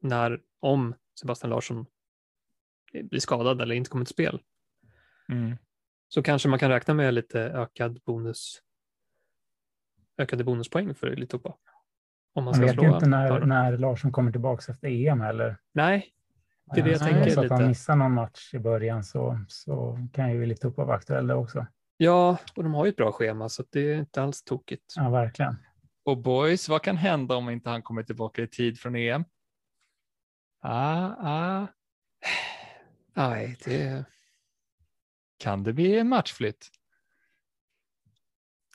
när, 0.00 0.42
om 0.60 0.94
Sebastian 1.20 1.50
Larsson 1.50 1.86
blir 2.92 3.20
skadad 3.20 3.60
eller 3.60 3.74
inte 3.74 3.90
kommer 3.90 4.04
till 4.04 4.14
spel, 4.14 4.42
mm. 5.28 5.56
Så 6.08 6.22
kanske 6.22 6.48
man 6.48 6.58
kan 6.58 6.70
räkna 6.70 6.94
med 6.94 7.14
lite 7.14 7.40
ökad 7.40 8.00
bonus, 8.06 8.62
ökade 10.18 10.44
bonuspoäng 10.44 10.94
för 10.94 11.12
Ylätupa. 11.12 11.54
Om 12.34 12.44
man, 12.44 12.58
man 12.58 12.66
vet 12.66 12.82
ju 12.82 12.94
inte 12.94 13.06
när, 13.06 13.40
när 13.40 13.78
Larsson 13.78 14.12
kommer 14.12 14.32
tillbaka 14.32 14.72
efter 14.72 14.88
EM 14.88 15.20
heller. 15.20 15.56
Nej, 15.72 16.12
det 16.74 16.80
är 16.80 16.84
det 16.84 16.90
jag 16.90 17.00
tänker. 17.00 17.30
Så 17.30 17.44
att 17.44 17.50
han 17.50 17.68
missar 17.68 17.96
någon 17.96 18.12
match 18.12 18.54
i 18.54 18.58
början 18.58 19.04
så, 19.04 19.38
så 19.48 19.98
kan 20.12 20.32
ju 20.32 20.46
lite 20.46 20.68
upp 20.68 20.76
vara 20.76 20.94
aktuell 20.94 21.30
också. 21.30 21.66
Ja, 21.96 22.38
och 22.56 22.62
de 22.62 22.74
har 22.74 22.84
ju 22.84 22.88
ett 22.88 22.96
bra 22.96 23.12
schema 23.12 23.48
så 23.48 23.64
det 23.70 23.92
är 23.92 23.98
inte 23.98 24.22
alls 24.22 24.42
tokigt. 24.42 24.94
Ja, 24.96 25.10
verkligen. 25.10 25.56
Och 26.04 26.18
boys, 26.18 26.68
vad 26.68 26.82
kan 26.82 26.96
hända 26.96 27.36
om 27.36 27.50
inte 27.50 27.70
han 27.70 27.82
kommer 27.82 28.02
tillbaka 28.02 28.42
i 28.42 28.46
tid 28.46 28.80
från 28.80 28.96
EM? 28.96 29.24
Ah, 30.62 31.06
ah. 31.06 31.66
Nej, 33.14 33.56
det... 33.64 34.04
Kan 35.38 35.62
det 35.62 35.72
bli 35.72 35.98
en 35.98 36.08
matchflytt? 36.08 36.68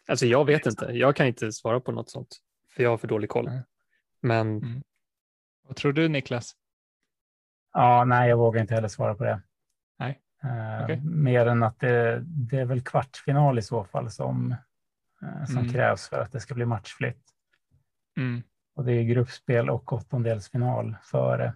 Alltså 0.08 0.26
jag 0.26 0.46
vet 0.46 0.66
inte. 0.66 0.86
Jag 0.86 1.16
kan 1.16 1.28
inte 1.28 1.52
svara 1.52 1.80
på 1.80 1.92
något 1.92 2.10
sånt, 2.10 2.38
för 2.70 2.84
jag 2.84 2.90
har 2.90 2.98
för 2.98 3.08
dålig 3.08 3.30
koll. 3.30 3.50
Men... 4.22 4.58
Mm. 4.58 4.84
Vad 5.64 5.76
tror 5.76 5.94
du 5.94 6.08
Niklas? 6.08 6.56
Ja, 7.74 8.06
nej, 8.06 8.30
jag 8.30 8.38
vågar 8.38 8.62
inte 8.62 8.74
heller 8.74 8.88
svara 8.88 9.16
på 9.16 9.24
det. 9.24 9.42
Nej. 10.00 10.22
Uh, 10.46 10.84
okay. 10.84 11.00
Mer 11.02 11.46
än 11.46 11.64
att 11.64 11.80
det, 11.80 12.22
det, 12.26 12.60
är 12.60 12.66
väl 12.66 12.82
kvartsfinal 12.82 13.60
i 13.60 13.62
så 13.62 13.84
fall 13.84 14.12
som, 14.12 14.56
uh, 15.24 15.46
som 15.46 15.58
mm. 15.58 15.72
krävs 15.72 16.10
för 16.10 16.20
att 16.20 16.32
det 16.32 16.40
ska 16.40 16.54
bli 16.54 16.66
matchflytt. 16.66 17.24
Mm. 18.18 18.44
Och 18.76 18.86
det 18.86 18.94
är 18.94 19.04
gruppspel 19.04 19.70
och 19.70 19.94
åttondelsfinal 19.94 20.96
före. 21.04 21.54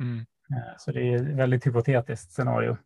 Mm. 0.00 0.18
Uh, 0.18 0.76
så 0.78 0.92
det 0.92 1.00
är 1.00 1.16
ett 1.16 1.36
väldigt 1.36 1.66
hypotetiskt 1.66 2.32
scenario. 2.32 2.76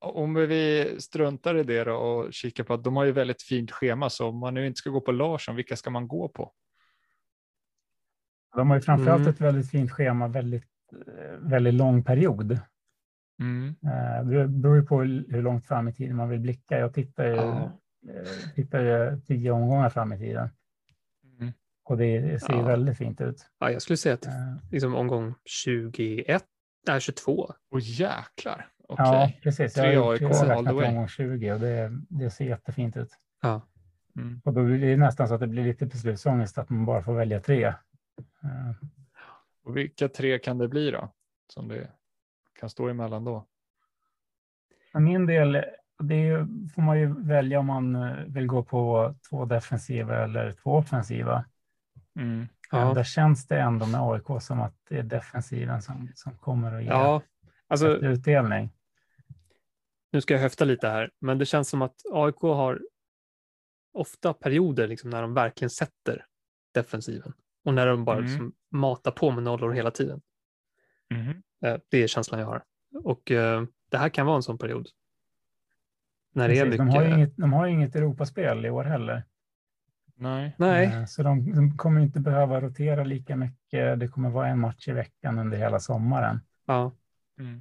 Om 0.00 0.34
vi 0.34 0.94
struntar 0.98 1.56
i 1.56 1.62
det 1.62 1.84
då 1.84 1.94
och 1.94 2.32
kikar 2.32 2.64
på 2.64 2.74
att 2.74 2.84
de 2.84 2.96
har 2.96 3.04
ju 3.04 3.12
väldigt 3.12 3.42
fint 3.42 3.70
schema, 3.70 4.10
så 4.10 4.28
om 4.28 4.38
man 4.38 4.54
nu 4.54 4.66
inte 4.66 4.78
ska 4.78 4.90
gå 4.90 5.00
på 5.00 5.12
Larsson, 5.12 5.56
vilka 5.56 5.76
ska 5.76 5.90
man 5.90 6.08
gå 6.08 6.28
på? 6.28 6.52
De 8.56 8.70
har 8.70 8.76
ju 8.76 8.82
framförallt 8.82 9.20
mm. 9.20 9.30
ett 9.30 9.40
väldigt 9.40 9.70
fint 9.70 9.90
schema, 9.90 10.28
väldigt, 10.28 10.70
väldigt 11.38 11.74
lång 11.74 12.04
period. 12.04 12.58
Mm. 13.40 13.68
Eh, 13.68 14.24
det 14.24 14.48
beror 14.48 14.76
ju 14.76 14.82
på 14.82 15.00
hur 15.02 15.42
långt 15.42 15.66
fram 15.66 15.88
i 15.88 15.94
tiden 15.94 16.16
man 16.16 16.28
vill 16.28 16.40
blicka. 16.40 16.78
Jag 16.78 16.94
tittar 16.94 17.26
ju, 17.26 17.34
ja. 17.34 17.80
Eh, 18.08 18.54
tittar 18.54 18.80
ju 18.80 19.20
tio 19.20 19.50
omgångar 19.50 19.90
fram 19.90 20.12
i 20.12 20.18
tiden. 20.18 20.48
Mm. 21.40 21.52
Och 21.84 21.96
det 21.96 22.42
ser 22.42 22.52
ja. 22.52 22.62
väldigt 22.62 22.98
fint 22.98 23.20
ut. 23.20 23.46
Ja, 23.58 23.70
jag 23.70 23.82
skulle 23.82 23.96
säga 23.96 24.14
att 24.14 24.26
liksom 24.70 24.94
omgång 24.94 25.34
21, 25.44 26.44
nej 26.86 27.00
22. 27.00 27.54
Åh 27.70 27.80
jäklar. 27.82 28.66
Okay. 28.92 29.06
Ja, 29.06 29.30
precis. 29.42 29.76
Jag, 29.76 30.02
har 30.02 30.46
räknat 30.46 30.74
omgång 30.74 31.08
20 31.08 31.52
och 31.52 31.60
det, 31.60 31.90
det 32.08 32.30
ser 32.30 32.44
jättefint 32.44 32.96
ut. 32.96 33.18
Ja. 33.42 33.60
Mm. 34.16 34.40
Och 34.44 34.52
då 34.52 34.64
blir 34.64 34.78
det 34.78 34.96
nästan 34.96 35.28
så 35.28 35.34
att 35.34 35.40
det 35.40 35.46
blir 35.46 35.64
lite 35.64 35.86
beslutsångest 35.86 36.58
att 36.58 36.70
man 36.70 36.84
bara 36.84 37.02
får 37.02 37.14
välja 37.14 37.40
tre. 37.40 37.74
Och 39.64 39.76
vilka 39.76 40.08
tre 40.08 40.38
kan 40.38 40.58
det 40.58 40.68
bli 40.68 40.90
då? 40.90 41.12
Som 41.48 41.68
det 41.68 41.88
kan 42.60 42.70
stå 42.70 42.88
emellan 42.88 43.24
då? 43.24 43.46
För 44.92 45.00
min 45.00 45.26
del, 45.26 45.64
det 45.98 46.46
får 46.74 46.82
man 46.82 46.98
ju 46.98 47.14
välja 47.24 47.58
om 47.58 47.66
man 47.66 47.94
eh, 47.94 48.24
vill 48.26 48.46
gå 48.46 48.62
på 48.62 49.14
två 49.30 49.44
defensiva 49.44 50.24
eller 50.24 50.52
två 50.52 50.70
offensiva. 50.70 51.44
Mm. 52.16 52.46
Ja. 52.70 52.94
Där 52.94 53.04
känns 53.04 53.46
det 53.46 53.60
ändå 53.60 53.86
med 53.86 54.00
AIK 54.00 54.42
som 54.42 54.60
att 54.60 54.74
det 54.88 54.98
är 54.98 55.02
defensiven 55.02 55.82
som, 55.82 56.08
som 56.14 56.32
kommer 56.32 56.74
att 56.74 56.82
ge 56.82 56.88
ja, 56.88 57.22
alltså, 57.68 57.88
utdelning. 57.88 58.70
Nu 60.12 60.20
ska 60.20 60.34
jag 60.34 60.40
höfta 60.40 60.64
lite 60.64 60.88
här, 60.88 61.10
men 61.20 61.38
det 61.38 61.46
känns 61.46 61.68
som 61.68 61.82
att 61.82 61.94
AIK 62.12 62.40
har 62.40 62.80
ofta 63.92 64.32
perioder 64.32 64.86
liksom 64.88 65.10
när 65.10 65.22
de 65.22 65.34
verkligen 65.34 65.70
sätter 65.70 66.26
defensiven. 66.74 67.32
Och 67.64 67.74
när 67.74 67.86
de 67.86 68.04
bara 68.04 68.16
mm. 68.16 68.30
liksom 68.30 68.52
matar 68.70 69.10
på 69.10 69.30
med 69.30 69.42
nollor 69.42 69.72
hela 69.72 69.90
tiden. 69.90 70.20
Mm. 71.14 71.42
Det 71.88 72.02
är 72.02 72.06
känslan 72.06 72.40
jag 72.40 72.46
har. 72.46 72.62
Och 73.04 73.30
uh, 73.30 73.64
det 73.88 73.98
här 73.98 74.08
kan 74.08 74.26
vara 74.26 74.36
en 74.36 74.42
sån 74.42 74.58
period. 74.58 74.88
När 76.32 76.48
det 76.48 76.58
är 76.58 76.64
mycket... 76.64 76.78
de, 76.78 76.88
har 76.88 77.04
inget, 77.04 77.36
de 77.36 77.52
har 77.52 77.66
inget 77.66 77.96
Europaspel 77.96 78.66
i 78.66 78.70
år 78.70 78.84
heller. 78.84 79.24
Nej. 80.14 80.54
Nej. 80.58 80.86
Eh, 80.86 81.04
så 81.04 81.22
de, 81.22 81.54
de, 81.54 81.76
kommer 81.76 82.00
inte 82.00 82.20
behöva 82.20 82.60
rotera 82.60 83.04
lika 83.04 83.36
mycket. 83.36 84.00
Det 84.00 84.08
kommer 84.08 84.30
vara 84.30 84.48
en 84.48 84.60
match 84.60 84.88
i 84.88 84.92
veckan 84.92 85.38
under 85.38 85.58
hela 85.58 85.80
sommaren. 85.80 86.40
Ja. 86.66 86.92
Mm. 87.38 87.60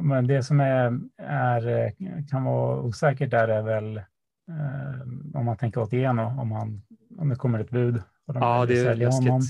Men 0.00 0.26
det 0.26 0.42
som 0.42 0.60
är, 0.60 1.00
är, 1.22 1.92
kan 2.30 2.44
vara 2.44 2.80
osäkert 2.80 3.30
där 3.30 3.48
är 3.48 3.62
väl 3.62 4.02
om 5.34 5.44
man 5.44 5.56
tänker 5.56 5.80
åt 5.80 5.92
igenom, 5.92 6.38
om, 6.38 6.52
han, 6.52 6.82
om 7.18 7.28
det 7.28 7.36
kommer 7.36 7.58
ett 7.58 7.70
bud 7.70 8.02
de 8.34 8.42
ja, 8.42 8.66
det 8.66 8.78
är 8.78 8.94
läskigt. 8.94 9.28
Honom. 9.28 9.42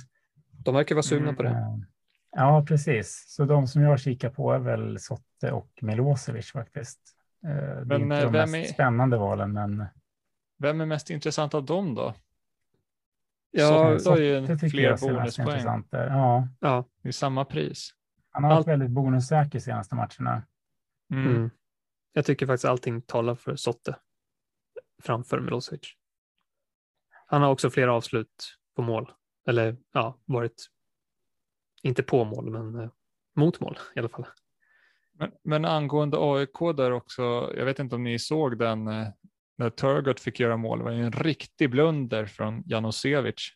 De 0.65 0.75
verkar 0.75 0.95
vara 0.95 1.03
sugna 1.03 1.33
på 1.33 1.43
det. 1.43 1.49
Mm. 1.49 1.85
Ja, 2.31 2.65
precis. 2.69 3.25
Så 3.29 3.45
de 3.45 3.67
som 3.67 3.83
jag 3.83 4.01
kikar 4.01 4.31
på 4.31 4.53
är 4.53 4.59
väl 4.59 4.99
Sotte 4.99 5.53
och 5.53 5.79
Milosevic 5.81 6.51
faktiskt. 6.51 7.01
Eh, 7.45 7.81
det 7.87 7.95
är 7.95 7.99
inte 7.99 8.25
de 8.25 8.33
mest 8.33 8.55
är... 8.55 8.65
spännande 8.65 9.17
valen, 9.17 9.53
men. 9.53 9.85
Vem 10.59 10.81
är 10.81 10.87
mest 10.87 11.11
intressant 11.11 11.55
av 11.55 11.65
dem 11.65 11.95
då? 11.95 12.15
Ja, 13.51 13.99
Sotte 13.99 14.11
har 14.11 14.19
ju 14.19 14.59
fler 14.59 14.97
bonuspoäng. 15.01 15.85
Ja. 15.91 16.49
ja, 16.61 16.85
det 17.03 17.09
är 17.09 17.13
samma 17.13 17.45
pris. 17.45 17.95
Han 18.39 18.45
har 18.45 18.51
varit 18.51 18.59
Allt... 18.59 18.69
väldigt 18.69 18.91
bonussäker 18.91 19.59
senaste 19.59 19.95
matcherna. 19.95 20.43
Mm. 21.13 21.37
Mm. 21.37 21.51
Jag 22.13 22.25
tycker 22.25 22.47
faktiskt 22.47 22.65
allting 22.65 23.03
talar 23.03 23.35
för 23.35 23.57
Sotte 23.57 23.97
framför 25.03 25.41
Milosevic. 25.41 25.95
Han 27.27 27.43
har 27.43 27.51
också 27.51 27.71
flera 27.71 27.93
avslut 27.93 28.59
på 28.77 28.83
mål. 28.83 29.13
Eller 29.49 29.77
ja, 29.93 30.19
varit 30.25 30.67
inte 31.83 32.03
på 32.03 32.25
mål, 32.25 32.51
men 32.51 32.81
eh, 32.81 32.91
mot 33.37 33.61
mål 33.61 33.79
i 33.95 33.99
alla 33.99 34.09
fall. 34.09 34.27
Men, 35.13 35.33
men 35.43 35.65
angående 35.65 36.17
AIK 36.21 36.77
där 36.77 36.91
också, 36.91 37.23
jag 37.57 37.65
vet 37.65 37.79
inte 37.79 37.95
om 37.95 38.05
ni 38.05 38.19
såg 38.19 38.59
den 38.59 38.89
eh, 38.89 39.09
när 39.57 39.71
Turgott 39.71 40.21
fick 40.21 40.41
göra 40.41 40.57
mål, 40.57 40.79
det 40.79 40.85
var 40.85 40.93
ju 40.93 41.05
en 41.05 41.13
riktig 41.13 41.71
blunder 41.71 42.27
från 42.27 42.63
Janosevic. 42.67 43.53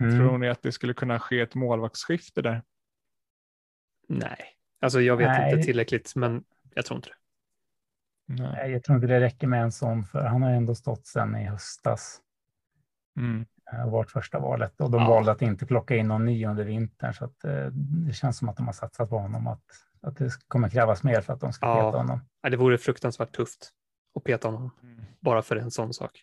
Mm. 0.00 0.18
Tror 0.18 0.38
ni 0.38 0.48
att 0.48 0.62
det 0.62 0.72
skulle 0.72 0.94
kunna 0.94 1.20
ske 1.20 1.40
ett 1.40 1.54
målvaktsskifte 1.54 2.42
där? 2.42 2.62
Nej, 4.06 4.38
alltså 4.80 5.00
jag 5.00 5.16
vet 5.16 5.28
Nej. 5.28 5.52
inte 5.52 5.66
tillräckligt, 5.66 6.12
men 6.16 6.44
jag 6.74 6.84
tror 6.86 6.96
inte 6.96 7.08
det. 7.08 7.14
Nej. 8.42 8.52
Nej, 8.52 8.70
jag 8.70 8.84
tror 8.84 8.96
inte 8.96 9.06
det 9.06 9.20
räcker 9.20 9.46
med 9.46 9.62
en 9.62 9.72
sån, 9.72 10.04
för 10.04 10.22
han 10.24 10.42
har 10.42 10.50
ändå 10.50 10.74
stått 10.74 11.06
sedan 11.06 11.36
i 11.36 11.44
höstas 11.44 12.20
Mm. 13.16 13.46
eh, 13.72 13.84
och 13.84 13.90
varit 13.90 14.10
första 14.10 14.38
valet. 14.38 14.80
Och 14.80 14.90
de 14.90 15.02
Ja. 15.02 15.08
valde 15.08 15.32
att 15.32 15.42
inte 15.42 15.66
plocka 15.66 15.96
in 15.96 16.08
någon 16.08 16.24
ny 16.24 16.46
under 16.46 16.64
vintern, 16.64 17.14
så 17.14 17.24
att, 17.24 17.44
eh, 17.44 17.66
det 18.06 18.12
känns 18.12 18.38
som 18.38 18.48
att 18.48 18.56
de 18.56 18.66
har 18.66 18.72
satsat 18.72 19.10
på 19.10 19.18
honom, 19.18 19.46
att, 19.46 19.62
att 20.02 20.16
det 20.16 20.30
kommer 20.48 20.68
krävas 20.68 21.02
mer 21.02 21.20
för 21.20 21.32
att 21.32 21.40
de 21.40 21.52
ska 21.52 21.66
Ja. 21.66 21.74
peta 21.90 21.98
honom. 21.98 22.20
Nej, 22.42 22.50
det 22.50 22.56
vore 22.56 22.78
fruktansvärt 22.78 23.36
tufft 23.36 23.70
att 24.14 24.24
peta 24.24 24.48
honom 24.48 24.70
Mm. 24.82 25.04
bara 25.20 25.42
för 25.42 25.56
en 25.56 25.70
sån 25.70 25.92
sak. 25.94 26.22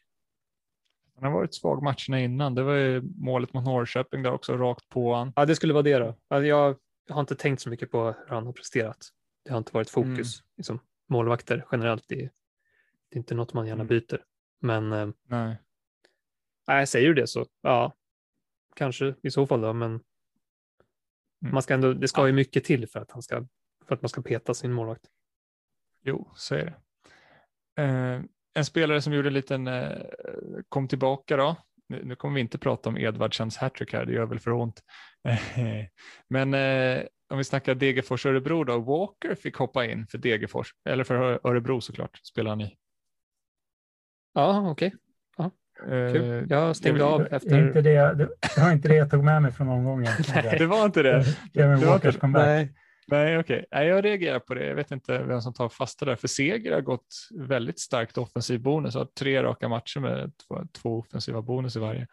Han 1.16 1.24
har 1.24 1.32
varit 1.32 1.56
svag 1.56 1.84
matcherna 1.84 2.20
innan. 2.20 2.56
Det 2.56 2.64
var 2.64 2.74
ju 2.74 3.02
målet 3.18 3.54
mot 3.54 3.66
Norrköping 3.66 4.24
där 4.24 4.32
också, 4.32 4.58
rakt 4.58 4.90
på 4.90 5.14
han. 5.16 5.34
Ja, 5.36 5.46
det 5.46 5.56
skulle 5.56 5.74
vara 5.74 5.84
det 5.84 5.98
då. 6.00 6.08
Alltså, 6.28 6.46
jag 6.46 6.76
har 7.10 7.20
inte 7.22 7.36
tänkt 7.36 7.62
så 7.62 7.70
mycket 7.70 7.92
på 7.92 8.06
hur 8.06 8.28
han 8.36 8.46
har 8.46 8.54
presterat. 8.54 9.10
Det 9.46 9.52
har 9.52 9.58
inte 9.58 9.74
varit 9.74 9.90
fokus. 9.90 10.44
Liksom, 10.58 10.80
målvakter 11.10 11.66
generellt, 11.72 12.06
det 12.08 12.16
är, 12.24 12.32
det 13.10 13.16
är 13.16 13.18
inte 13.18 13.36
något 13.36 13.54
man 13.54 13.68
gärna 13.68 13.84
Mm. 13.84 13.88
byter. 13.88 14.24
Men 14.60 14.92
eh, 14.92 15.10
Nej. 15.24 15.58
nej, 16.68 16.88
säger 16.88 17.08
du 17.08 17.14
det 17.14 17.28
så 17.28 17.46
ja, 17.62 17.94
kanske 18.76 19.16
i 19.24 19.32
så 19.32 19.48
fall 19.48 19.62
då, 19.62 19.74
men 19.74 20.00
Mm. 21.42 21.54
man 21.54 21.64
ska 21.64 21.74
ändå, 21.74 21.94
det 21.94 22.08
ska 22.08 22.28
ju 22.28 22.34
mycket 22.34 22.64
till 22.64 22.88
för 22.88 23.00
att, 23.00 23.12
han 23.12 23.22
ska, 23.22 23.46
för 23.88 23.96
att 23.96 24.02
man 24.02 24.10
ska 24.10 24.22
peta 24.22 24.54
sin 24.54 24.74
målvakt. 24.74 25.06
Jo, 26.02 26.32
så 26.36 26.56
är 26.56 26.66
det. 26.66 26.74
Eh, 27.84 28.22
en 28.54 28.66
spelare 28.66 29.02
som 29.02 29.14
gjorde 29.14 29.28
en 29.30 29.34
liten, 29.34 29.68
eh, 29.68 30.06
kom 30.70 30.88
tillbaka 30.88 31.38
då. 31.38 31.56
Nu, 31.94 32.02
nu 32.06 32.16
kommer 32.16 32.36
vi 32.36 32.42
inte 32.42 32.58
prata 32.58 32.90
om 32.90 32.98
Edvardsens 32.98 33.58
hattrick 33.58 33.94
här, 33.94 34.06
det 34.06 34.14
gör 34.14 34.26
väl 34.26 34.40
för 34.40 34.52
ont. 34.52 34.84
Men 36.30 36.54
eh, 36.54 37.04
om 37.30 37.38
vi 37.38 37.44
snackar 37.44 37.76
Degerfors 37.76 38.26
Örebro 38.26 38.64
då, 38.64 38.80
Walker 38.80 39.36
fick 39.36 39.56
hoppa 39.56 39.86
in 39.86 40.08
för 40.08 40.18
Degerfors, 40.18 40.74
eller 40.90 41.04
för 41.04 41.40
Örebro 41.48 41.82
såklart, 41.82 42.20
spelar 42.24 42.50
han 42.50 42.62
i. 42.62 42.76
Ja, 44.34 44.70
okej. 44.72 44.94
Kul. 45.88 46.44
Eh, 46.44 46.46
Jag 46.50 46.76
stängde 46.76 47.04
av 47.04 47.28
efter... 47.32 47.68
inte 47.68 47.82
det, 47.82 48.14
det, 48.14 48.30
det 48.56 48.62
var 48.62 48.72
inte 48.72 48.88
det 48.88 48.96
jag 48.96 49.12
tog 49.12 49.24
med 49.24 49.42
mig 49.42 49.52
från 49.52 49.68
omgången. 49.68 50.14
Nej. 50.34 50.56
det 50.60 50.66
var 50.66 50.86
inte 50.86 51.04
det. 51.04 51.26
Kevin 51.54 51.88
Walkers 51.88 52.18
comeback. 52.18 52.46
Nej. 52.46 52.74
Nej, 53.08 53.40
okej. 53.40 53.66
Nej, 53.72 53.88
jag 53.88 54.06
reagerar 54.06 54.40
på 54.40 54.54
det. 54.54 54.66
Jag 54.66 54.76
vet 54.76 54.92
inte 54.92 55.24
vem 55.24 55.42
som 55.42 55.54
tar 55.54 55.70
fasta 55.70 56.06
där, 56.06 56.16
för 56.16 56.28
Seger 56.28 56.74
har 56.74 56.82
gått 56.82 57.16
väldigt 57.36 57.80
starkt 57.80 58.18
offensiv 58.18 58.62
bonus 58.62 58.96
har 58.96 59.06
tre 59.06 59.44
raka 59.44 59.70
matcher 59.70 60.00
med 60.00 60.32
två, 60.48 60.62
två 60.82 61.00
offensiva 61.00 61.42
bonus 61.42 61.76
i 61.76 61.80
varje. 61.80 62.08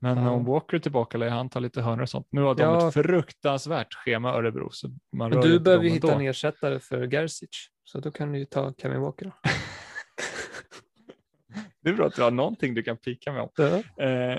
Men 0.00 0.18
Ja. 0.18 0.30
om 0.30 0.44
Walker 0.44 0.76
är 0.76 0.80
tillbaka 0.80 1.18
lär 1.18 1.28
han 1.28 1.48
ta 1.48 1.58
lite 1.58 1.82
hörnor 1.82 2.02
och 2.02 2.08
sånt. 2.08 2.26
Nu 2.30 2.40
har 2.40 2.54
de 2.54 2.62
Ja. 2.62 2.88
ett 2.88 2.94
fruktansvärt 2.94 3.94
schema 3.94 4.32
Örebro. 4.32 4.68
Så 4.72 4.88
man 5.16 5.30
Men 5.30 5.40
du 5.40 5.60
behöver 5.60 5.84
ju 5.84 5.90
hitta 5.90 6.14
en 6.14 6.20
ersättare 6.20 6.80
för 6.80 7.06
Gerzic, 7.06 7.50
så 7.84 8.00
då 8.00 8.10
kan 8.10 8.32
du 8.32 8.38
ju 8.38 8.44
ta 8.44 8.72
Kevin 8.82 9.00
Walker. 9.00 9.32
Det 11.82 11.90
är 11.90 11.94
bra 11.94 12.06
att 12.06 12.14
du 12.14 12.22
har 12.22 12.30
någonting 12.30 12.74
du 12.74 12.82
kan 12.82 12.96
pika 12.96 13.32
med 13.32 13.42
om. 13.42 13.48
Ja. 13.56 14.04
Eh, 14.04 14.38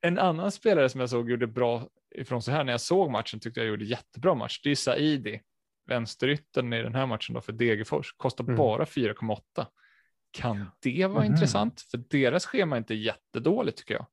en 0.00 0.18
annan 0.18 0.52
spelare 0.52 0.88
som 0.88 1.00
jag 1.00 1.10
såg 1.10 1.30
gjorde 1.30 1.46
bra 1.46 1.88
ifrån 2.16 2.42
sig 2.42 2.54
här 2.54 2.64
när 2.64 2.72
jag 2.72 2.80
såg 2.80 3.10
matchen 3.10 3.40
tyckte 3.40 3.60
jag 3.60 3.68
gjorde 3.68 3.84
jättebra 3.84 4.34
match. 4.34 4.60
Det 4.62 4.70
är 4.70 4.74
Saidi, 4.74 5.42
vänsterytten 5.86 6.72
i 6.72 6.82
den 6.82 6.94
här 6.94 7.06
matchen 7.06 7.34
då 7.34 7.40
för 7.40 7.52
Degerfors. 7.52 8.12
Kostar 8.16 8.44
Mm. 8.44 8.56
bara 8.56 8.84
4,8. 8.86 9.66
Kan 10.30 10.70
det 10.80 11.06
vara 11.06 11.24
Mhm. 11.24 11.32
intressant? 11.32 11.80
För 11.80 11.98
deras 11.98 12.46
schema 12.46 12.76
är 12.76 12.78
inte 12.78 12.94
jättedåligt 12.94 13.78
tycker 13.78 13.94
jag. 13.94 14.06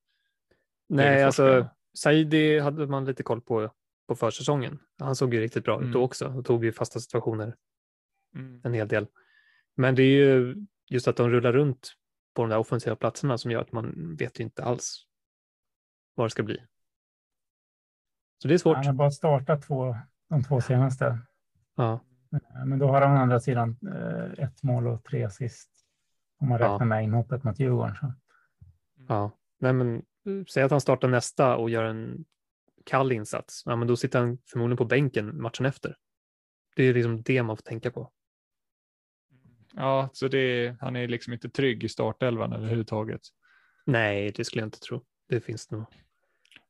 Nej, 0.90 1.06
Degerfors 1.10 1.40
alltså. 1.40 1.70
Saidi 1.98 2.60
hade 2.60 2.88
man 2.88 3.06
lite 3.06 3.24
koll 3.24 3.42
på 3.42 3.72
på 4.08 4.16
försäsongen. 4.16 4.80
Han 5.00 5.16
såg 5.16 5.34
ju 5.34 5.40
riktigt 5.42 5.64
bra 5.64 5.76
ut 5.76 5.82
då 5.82 5.88
Mm. 5.88 6.02
också 6.02 6.28
och 6.28 6.46
tog 6.46 6.66
ju 6.66 6.72
fasta 6.72 7.00
situationer 7.00 7.56
Mm. 8.36 8.62
en 8.64 8.74
hel 8.74 8.88
del. 8.88 9.08
Men 9.76 9.96
det 9.96 10.04
är 10.04 10.08
ju 10.28 10.56
just 10.90 11.08
att 11.08 11.18
de 11.18 11.30
rullar 11.30 11.54
runt 11.54 11.94
på 12.34 12.42
de 12.42 12.50
där 12.50 12.58
offensiva 12.58 12.96
platserna 12.96 13.38
som 13.38 13.52
gör 13.52 13.62
att 13.62 13.72
man 13.72 14.16
vet 14.16 14.40
ju 14.40 14.44
inte 14.44 14.64
alls 14.64 15.06
vad 16.16 16.26
det 16.26 16.32
ska 16.32 16.44
bli. 16.44 16.64
Så 18.42 18.48
det 18.48 18.54
är 18.54 18.58
svårt. 18.58 18.76
Han 18.76 18.86
har 18.86 18.94
bara 18.94 19.12
startat 19.12 19.62
två, 19.62 19.96
de 20.30 20.44
två 20.44 20.62
senaste. 20.62 21.20
Ja, 21.76 22.00
Eh, 22.34 22.66
Men 22.66 22.80
då 22.80 22.88
har 22.88 23.02
han 23.02 23.18
å 23.18 23.22
andra 23.22 23.40
sidan 23.40 23.78
eh, 23.96 24.44
ett 24.46 24.64
mål 24.64 24.88
och 24.88 25.04
tre 25.04 25.24
assist. 25.24 25.70
Om 26.40 26.50
man 26.50 26.60
Ja. 26.60 26.66
räknar 26.74 26.86
med 26.86 27.04
inhoppet 27.04 27.44
mot 27.44 27.60
Djurgården. 27.60 27.96
Så. 27.96 28.14
ja. 29.08 29.32
Nej, 29.60 29.74
men 29.74 29.96
eh, 29.96 30.46
säg 30.50 30.64
att 30.64 30.72
han 30.72 30.82
startar 30.82 31.08
nästa 31.08 31.56
och 31.58 31.70
gör 31.70 31.84
en 31.84 32.26
kall 32.86 33.12
insats. 33.12 33.64
Ja, 33.66 33.76
men 33.76 33.88
då 33.88 33.96
sitter 33.96 34.20
han 34.20 34.38
förmodligen 34.52 34.78
på 34.78 34.86
bänken 34.86 35.42
matchen 35.42 35.66
efter. 35.66 35.96
Det 36.76 36.84
är 36.84 36.94
liksom 36.94 37.22
det 37.24 37.44
man 37.44 37.58
får 37.58 37.64
tänka 37.64 37.92
på. 37.92 38.12
Ja, 39.74 40.10
så 40.14 40.28
det 40.28 40.38
är, 40.38 40.78
han 40.82 40.96
är 40.96 41.08
liksom 41.08 41.34
inte 41.34 41.50
trygg 41.50 41.84
i 41.84 41.90
startelvan 41.90 42.54
överhuvudtaget. 42.54 43.22
Nej, 43.86 44.32
det 44.36 44.46
skulle 44.46 44.62
jag 44.62 44.68
inte 44.68 44.80
tro. 44.80 45.04
Det 45.30 45.42
finns 45.42 45.72
nog. 45.72 45.86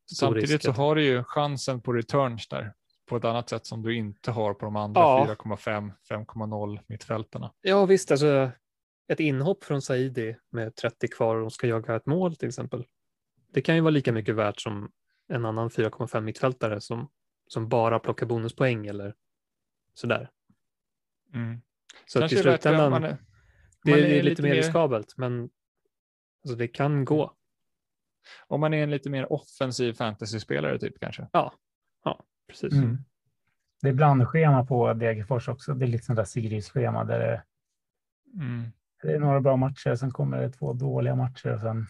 Samtidigt 0.06 0.50
risk 0.52 0.64
så 0.64 0.72
har 0.72 0.96
du 0.96 1.04
ju 1.04 1.24
chansen 1.24 1.82
på 1.82 1.94
returns 1.94 2.48
där 2.48 2.74
på 3.06 3.18
ett 3.18 3.26
annat 3.26 3.50
sätt 3.50 3.66
som 3.66 3.82
du 3.82 3.96
inte 3.96 4.32
har 4.32 4.54
på 4.54 4.66
de 4.66 4.76
andra 4.76 5.02
Ja. 5.02 5.36
4,5, 5.40 5.92
5,0 6.10 6.80
mittfältarna. 6.88 7.54
Ja, 7.62 7.86
visst, 7.86 8.12
alltså 8.12 8.52
ett 9.08 9.20
inhopp 9.20 9.64
från 9.64 9.82
Saidi 9.82 10.38
med 10.50 10.76
30 10.76 11.08
kvar 11.08 11.36
och 11.36 11.42
de 11.42 11.52
ska 11.52 11.68
jaga 11.68 11.96
ett 11.96 12.06
mål 12.06 12.36
till 12.36 12.48
exempel. 12.48 12.86
Det 13.54 13.62
kan 13.62 13.76
ju 13.76 13.82
vara 13.82 13.92
lika 13.92 14.12
mycket 14.12 14.36
värt 14.36 14.62
som 14.62 14.92
en 15.28 15.46
annan 15.46 15.70
4,5 15.70 16.22
mittfältare 16.22 16.82
som, 16.82 17.10
som 17.48 17.70
bara 17.70 18.00
plockar 18.00 18.26
bonuspoäng 18.26 18.88
eller 18.88 19.16
sådär. 19.94 20.30
Mm. 21.34 21.62
Så 22.06 22.24
att 22.24 22.32
i 22.32 22.36
är 22.36 22.44
bättre 22.44 22.50
om 22.52 22.58
slutändan, 22.58 22.92
man 22.92 23.04
är, 23.04 23.18
det 23.84 23.92
man 23.92 24.00
är, 24.00 24.04
är 24.04 24.08
lite, 24.10 24.30
lite 24.30 24.42
mer 24.42 24.50
mer- 24.50 24.56
riskabelt, 24.56 25.18
men 25.18 25.50
alltså, 26.44 26.56
det 26.58 26.68
kan 26.68 27.06
gå. 27.06 27.34
Om 28.48 28.60
man 28.62 28.74
är 28.74 28.84
en 28.84 28.92
lite 28.92 29.10
mer 29.10 29.34
offensiv 29.34 29.94
fantasyspelare 29.94 30.80
typ 30.80 31.00
kanske. 31.00 31.28
Precis. 32.48 32.74
Mm. 32.74 32.98
Det 33.82 33.90
är 33.90 33.94
blandschema 33.94 34.66
på 34.66 34.94
Degerfors 34.94 35.48
också. 35.48 35.74
Det 35.74 35.86
är 35.86 35.88
lite 35.88 36.06
sånt 36.06 36.18
där 36.18 36.24
Sigrids-schema 36.24 37.04
där 37.04 37.20
det, 37.20 37.44
Mm. 38.42 38.64
det 39.02 39.14
är 39.14 39.20
några 39.20 39.42
bra 39.42 39.56
matcher, 39.58 39.96
sen 39.96 40.12
kommer 40.12 40.38
det 40.42 40.50
två 40.50 40.74
dåliga 40.74 41.16
matcher 41.16 41.54
och 41.54 41.62
sen 41.62 41.88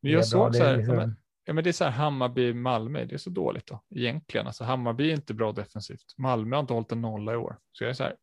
Men 0.00 0.12
jag 0.12 0.26
såg 0.26 0.54
så 0.54 0.62
är 0.62 0.66
här, 0.66 0.76
liksom- 0.76 0.94
ja, 0.94 1.00
men, 1.46 1.56
ja, 1.56 1.62
det 1.62 1.70
är 1.70 1.72
så 1.72 1.84
här 1.84 1.90
Hammarby-Malmö, 1.90 3.04
det 3.04 3.14
är 3.14 3.18
så 3.18 3.30
dåligt 3.30 3.66
då 3.66 3.82
egentligen. 3.90 4.46
Alltså 4.46 4.64
Hammarby 4.64 5.10
är 5.10 5.14
inte 5.14 5.34
bra 5.34 5.52
defensivt. 5.52 6.14
Malmö 6.18 6.56
har 6.56 6.60
inte 6.60 6.74
hållit 6.74 6.92
en 6.92 7.00
nolla 7.00 7.32
i 7.32 7.36
år. 7.36 7.56
Så 7.72 7.84
jag 7.84 7.90
är 7.90 7.94
så 7.94 8.04
här, 8.04 8.16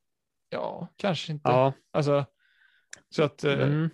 ja, 0.50 0.88
kanske 0.96 1.32
inte. 1.32 1.50
Ja, 1.50 1.74
Alltså, 1.92 2.26
så 3.10 3.24
att, 3.24 3.44
eh, 3.44 3.54
mm. 3.54 3.90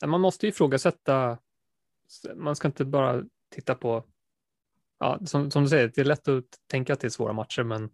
Ja, 0.00 0.06
Man 0.06 0.20
måste 0.20 0.46
ju 0.46 0.50
ifrågasätta. 0.50 1.38
Man 2.34 2.56
ska 2.56 2.68
inte 2.68 2.84
bara 2.84 3.24
titta 3.54 3.74
på. 3.74 4.04
Ja, 4.98 5.18
som, 5.26 5.50
som 5.50 5.62
du 5.62 5.68
säger, 5.68 5.92
det 5.94 6.00
är 6.00 6.04
lätt 6.04 6.28
att 6.28 6.44
tänka 6.66 6.92
att 6.92 7.00
det 7.00 7.06
är 7.06 7.10
svåra 7.10 7.32
matcher, 7.32 7.62
men 7.62 7.90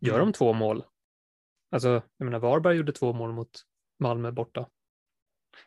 gör 0.00 0.14
Mm. 0.14 0.26
de 0.26 0.32
två 0.32 0.52
mål? 0.52 0.84
Alltså, 1.70 2.02
jag 2.16 2.24
menar, 2.24 2.38
Varberg 2.38 2.76
gjorde 2.76 2.92
två 2.92 3.12
mål 3.12 3.32
mot 3.32 3.50
Malmö 3.98 4.32
borta. 4.32 4.68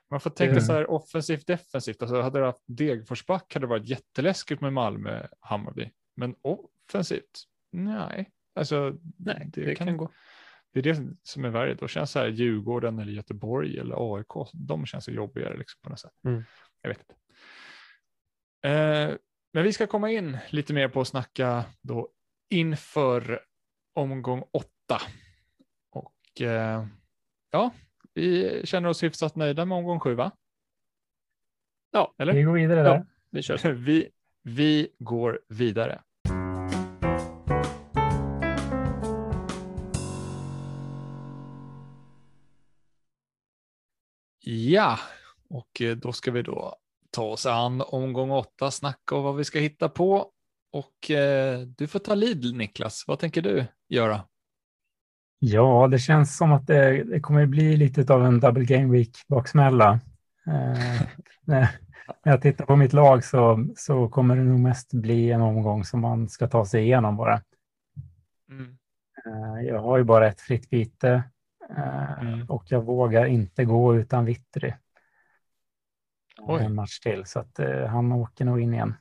Man 0.09 0.19
får 0.19 0.29
tänka 0.29 0.51
Mm. 0.51 0.63
så 0.63 0.73
här 0.73 0.89
offensivt 0.91 1.47
defensivt. 1.47 2.01
Alltså 2.01 2.21
hade 2.21 2.39
det 2.39 2.45
haft 2.45 2.63
Degerforsback 2.65 3.53
hade 3.53 3.65
det 3.65 3.69
varit 3.69 3.87
jätteläskigt 3.87 4.61
med 4.61 4.73
Malmö 4.73 5.27
Hammarby. 5.39 5.91
Men 6.15 6.35
offensivt, 6.41 7.43
nej. 7.71 8.31
Alltså, 8.55 8.97
Nej, 9.17 9.49
det, 9.53 9.75
kan, 9.75 9.97
gå. 9.97 10.11
Det 10.73 10.79
är 10.79 10.83
det 10.83 11.13
som 11.23 11.45
är 11.45 11.49
värre. 11.49 11.73
Då 11.73 11.87
känns 11.87 12.11
så 12.11 12.19
här 12.19 12.27
Djurgården 12.27 12.99
eller 12.99 13.11
Göteborg 13.11 13.79
eller 13.79 14.15
AIK. 14.15 14.49
De 14.53 14.85
känns 14.85 15.05
så 15.05 15.11
jobbigare 15.11 15.57
liksom 15.57 15.79
på 15.81 15.89
något 15.89 15.99
sätt. 15.99 16.11
Mm. 16.23 16.43
Jag 16.81 16.89
vet 16.89 16.99
inte. 16.99 17.15
Eh, 18.69 19.15
men 19.53 19.63
vi 19.63 19.73
ska 19.73 19.87
komma 19.87 20.11
in 20.11 20.37
lite 20.49 20.73
mer 20.73 20.87
på 20.87 21.01
att 21.01 21.07
snacka 21.07 21.65
då 21.81 22.09
inför 22.49 23.41
omgång 23.95 24.43
åtta. 24.51 25.01
Och 25.91 26.41
eh, 26.41 26.85
ja, 27.51 27.71
vi 28.13 28.61
känner 28.65 28.89
oss 28.89 29.03
hyfsat 29.03 29.35
nöjda 29.35 29.65
med 29.65 29.77
omgång 29.77 29.99
sju 29.99 30.13
va? 30.15 30.31
Ja, 31.91 32.13
Eller? 32.17 32.33
vi 32.33 32.43
går 32.43 32.53
vidare 32.53 32.79
Ja. 32.79 32.83
där. 32.93 33.05
vi 33.29 33.41
kör. 33.41 33.71
Vi, 33.73 34.09
vi 34.43 34.89
går 34.99 35.39
vidare. 35.47 36.01
Ja, 44.41 44.99
och 45.49 45.81
eh, 45.81 45.95
då 45.95 46.11
ska 46.11 46.31
vi 46.31 46.41
då 46.41 46.75
ta 47.11 47.23
oss 47.23 47.45
an 47.45 47.81
omgång 47.81 48.31
åtta, 48.31 48.71
snacka 48.71 49.15
om 49.15 49.23
vad 49.23 49.35
vi 49.35 49.43
ska 49.43 49.59
hitta 49.59 49.89
på. 49.89 50.31
Och 50.71 51.11
eh, 51.11 51.59
du 51.59 51.87
får 51.87 51.99
ta 51.99 52.15
lead 52.15 52.55
Niklas. 52.55 53.03
Vad 53.07 53.19
tänker 53.19 53.41
du 53.41 53.65
göra? 53.89 54.21
Ja, 55.39 55.87
det 55.87 55.99
känns 55.99 56.37
som 56.37 56.51
att 56.51 56.67
det, 56.67 57.03
det 57.03 57.19
kommer 57.19 57.45
bli 57.45 57.77
lite 57.77 58.13
av 58.13 58.25
en 58.25 58.39
double 58.39 58.65
game 58.65 58.93
week 58.93 59.17
baksmälla. 59.27 59.99
Eh, 60.47 61.01
när 61.45 61.69
jag 62.23 62.41
tittar 62.41 62.65
på 62.65 62.75
mitt 62.75 62.93
lag 62.93 63.23
så, 63.23 63.67
så 63.75 64.09
kommer 64.09 64.35
det 64.35 64.43
nog 64.43 64.59
mest 64.59 64.93
bli 64.93 65.31
en 65.31 65.41
omgång 65.41 65.83
som 65.83 66.01
man 66.01 66.29
ska 66.29 66.47
ta 66.47 66.65
sig 66.65 66.83
igenom 66.83 67.17
bara. 67.17 67.41
Mm. 68.49 68.77
Eh, 69.25 69.67
jag 69.67 69.79
har 69.79 69.97
ju 69.97 70.03
bara 70.03 70.27
ett 70.27 70.41
fritt 70.41 70.69
byte 70.69 71.23
eh, 71.77 72.21
mm. 72.21 72.49
och 72.49 72.63
jag 72.67 72.81
vågar 72.81 73.25
inte 73.25 73.65
gå 73.65 73.95
utan 73.95 74.25
Vittry. 74.25 74.73
Oj. 76.41 76.63
En 76.63 76.75
match 76.75 76.99
till, 76.99 77.25
så 77.25 77.39
att 77.39 77.59
eh, 77.59 77.85
han 77.85 78.11
åker 78.11 78.45
nog 78.45 78.59
in 78.59 78.73
igen. 78.73 78.95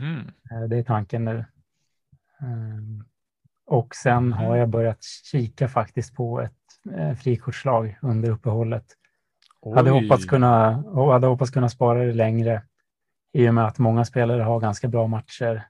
Mm. 0.00 0.30
Det 0.68 0.76
är 0.76 0.82
tanken 0.82 1.24
nu. 1.24 1.44
Och 3.66 3.94
sen 3.94 4.16
mm. 4.16 4.32
har 4.32 4.56
jag 4.56 4.68
börjat 4.68 5.02
kika 5.02 5.68
faktiskt 5.68 6.14
på 6.14 6.40
ett 6.40 6.52
eh, 6.96 7.14
frikortslag 7.14 7.98
under 8.02 8.30
uppehållet. 8.30 8.84
Oj. 9.60 9.76
Hade 9.76 9.90
hoppats, 9.90 10.24
kunna, 10.24 10.78
och 10.78 11.12
hade 11.12 11.26
hoppats 11.26 11.50
kunna 11.50 11.68
spara 11.68 12.04
det 12.04 12.12
längre 12.12 12.62
i 13.32 13.48
och 13.48 13.54
med 13.54 13.66
att 13.66 13.78
många 13.78 14.04
spelare 14.04 14.42
har 14.42 14.60
ganska 14.60 14.88
bra 14.88 15.06
matcher 15.06 15.66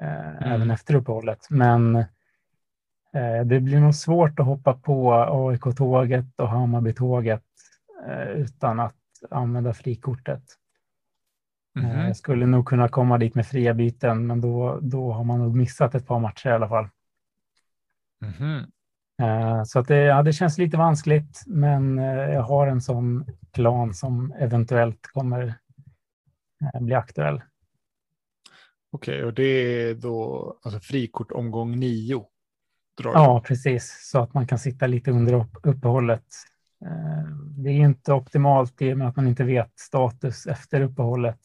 eh, 0.00 0.28
mm. 0.28 0.52
även 0.52 0.70
efter 0.70 0.94
uppehållet. 0.94 1.46
Men 1.50 1.96
eh, 1.96 3.44
det 3.44 3.60
blir 3.60 3.80
nog 3.80 3.94
svårt 3.94 4.40
att 4.40 4.46
hoppa 4.46 4.74
på 4.74 5.12
AIK-tåget 5.12 6.40
och 6.40 6.48
Hammarby-tåget 6.48 7.44
eh, 8.08 8.28
utan 8.28 8.80
att 8.80 8.96
använda 9.30 9.74
frikortet. 9.74 10.42
Mm. 11.78 12.06
Jag 12.06 12.16
skulle 12.16 12.46
nog 12.46 12.66
kunna 12.66 12.88
komma 12.88 13.18
dit 13.18 13.34
med 13.34 13.46
fria 13.46 13.74
byten, 13.74 14.26
men 14.26 14.40
då, 14.40 14.78
då 14.82 15.12
har 15.12 15.24
man 15.24 15.38
nog 15.38 15.56
missat 15.56 15.94
ett 15.94 16.06
par 16.06 16.18
matcher 16.18 16.48
i 16.48 16.52
alla 16.52 16.68
fall. 16.68 16.88
Mm. 18.22 18.70
Så 19.66 19.78
att 19.78 19.88
det, 19.88 19.96
ja, 19.96 20.22
det 20.22 20.32
känns 20.32 20.58
lite 20.58 20.76
vanskligt, 20.76 21.42
men 21.46 21.98
eh, 21.98 22.04
jag 22.04 22.42
har 22.42 22.66
en 22.66 22.80
sån 22.80 23.24
plan 23.52 23.94
som 23.94 24.32
eventuellt 24.32 25.06
kommer 25.12 25.54
bli 26.80 26.94
aktuell. 26.94 27.42
Okej, 28.90 29.14
okay, 29.14 29.24
och 29.24 29.34
det 29.34 29.44
är 29.44 29.94
då 29.94 30.58
alltså 30.62 30.80
frikort 30.80 31.32
omgång 31.32 31.78
nio? 31.78 32.26
Ja, 33.02 33.42
precis, 33.46 34.08
så 34.10 34.18
att 34.18 34.34
man 34.34 34.46
kan 34.46 34.58
sitta 34.58 34.86
lite 34.86 35.10
under 35.10 35.46
uppehållet. 35.62 36.24
Det 37.56 37.70
är 37.70 37.74
inte 37.74 38.12
optimalt 38.12 38.82
i 38.82 38.92
och 38.92 38.98
med 38.98 39.08
att 39.08 39.16
man 39.16 39.28
inte 39.28 39.44
vet 39.44 39.78
status 39.78 40.46
efter 40.46 40.80
uppehållet. 40.80 41.38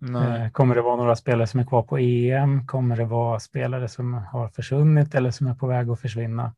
Nej. 0.00 0.42
Eh, 0.42 0.50
kommer 0.50 0.74
det 0.74 0.82
vara 0.82 0.96
några 0.96 1.16
spelare 1.16 1.46
som 1.46 1.60
är 1.60 1.64
kvar 1.64 1.82
på 1.82 1.98
EM? 1.98 2.66
Kommer 2.66 2.96
det 2.96 3.04
vara 3.04 3.40
spelare 3.40 3.88
som 3.88 4.14
har 4.14 4.48
försvunnit 4.48 5.14
eller 5.14 5.30
som 5.30 5.46
är 5.46 5.54
på 5.54 5.66
väg 5.66 5.90
att 5.90 6.00
försvinna? 6.00 6.54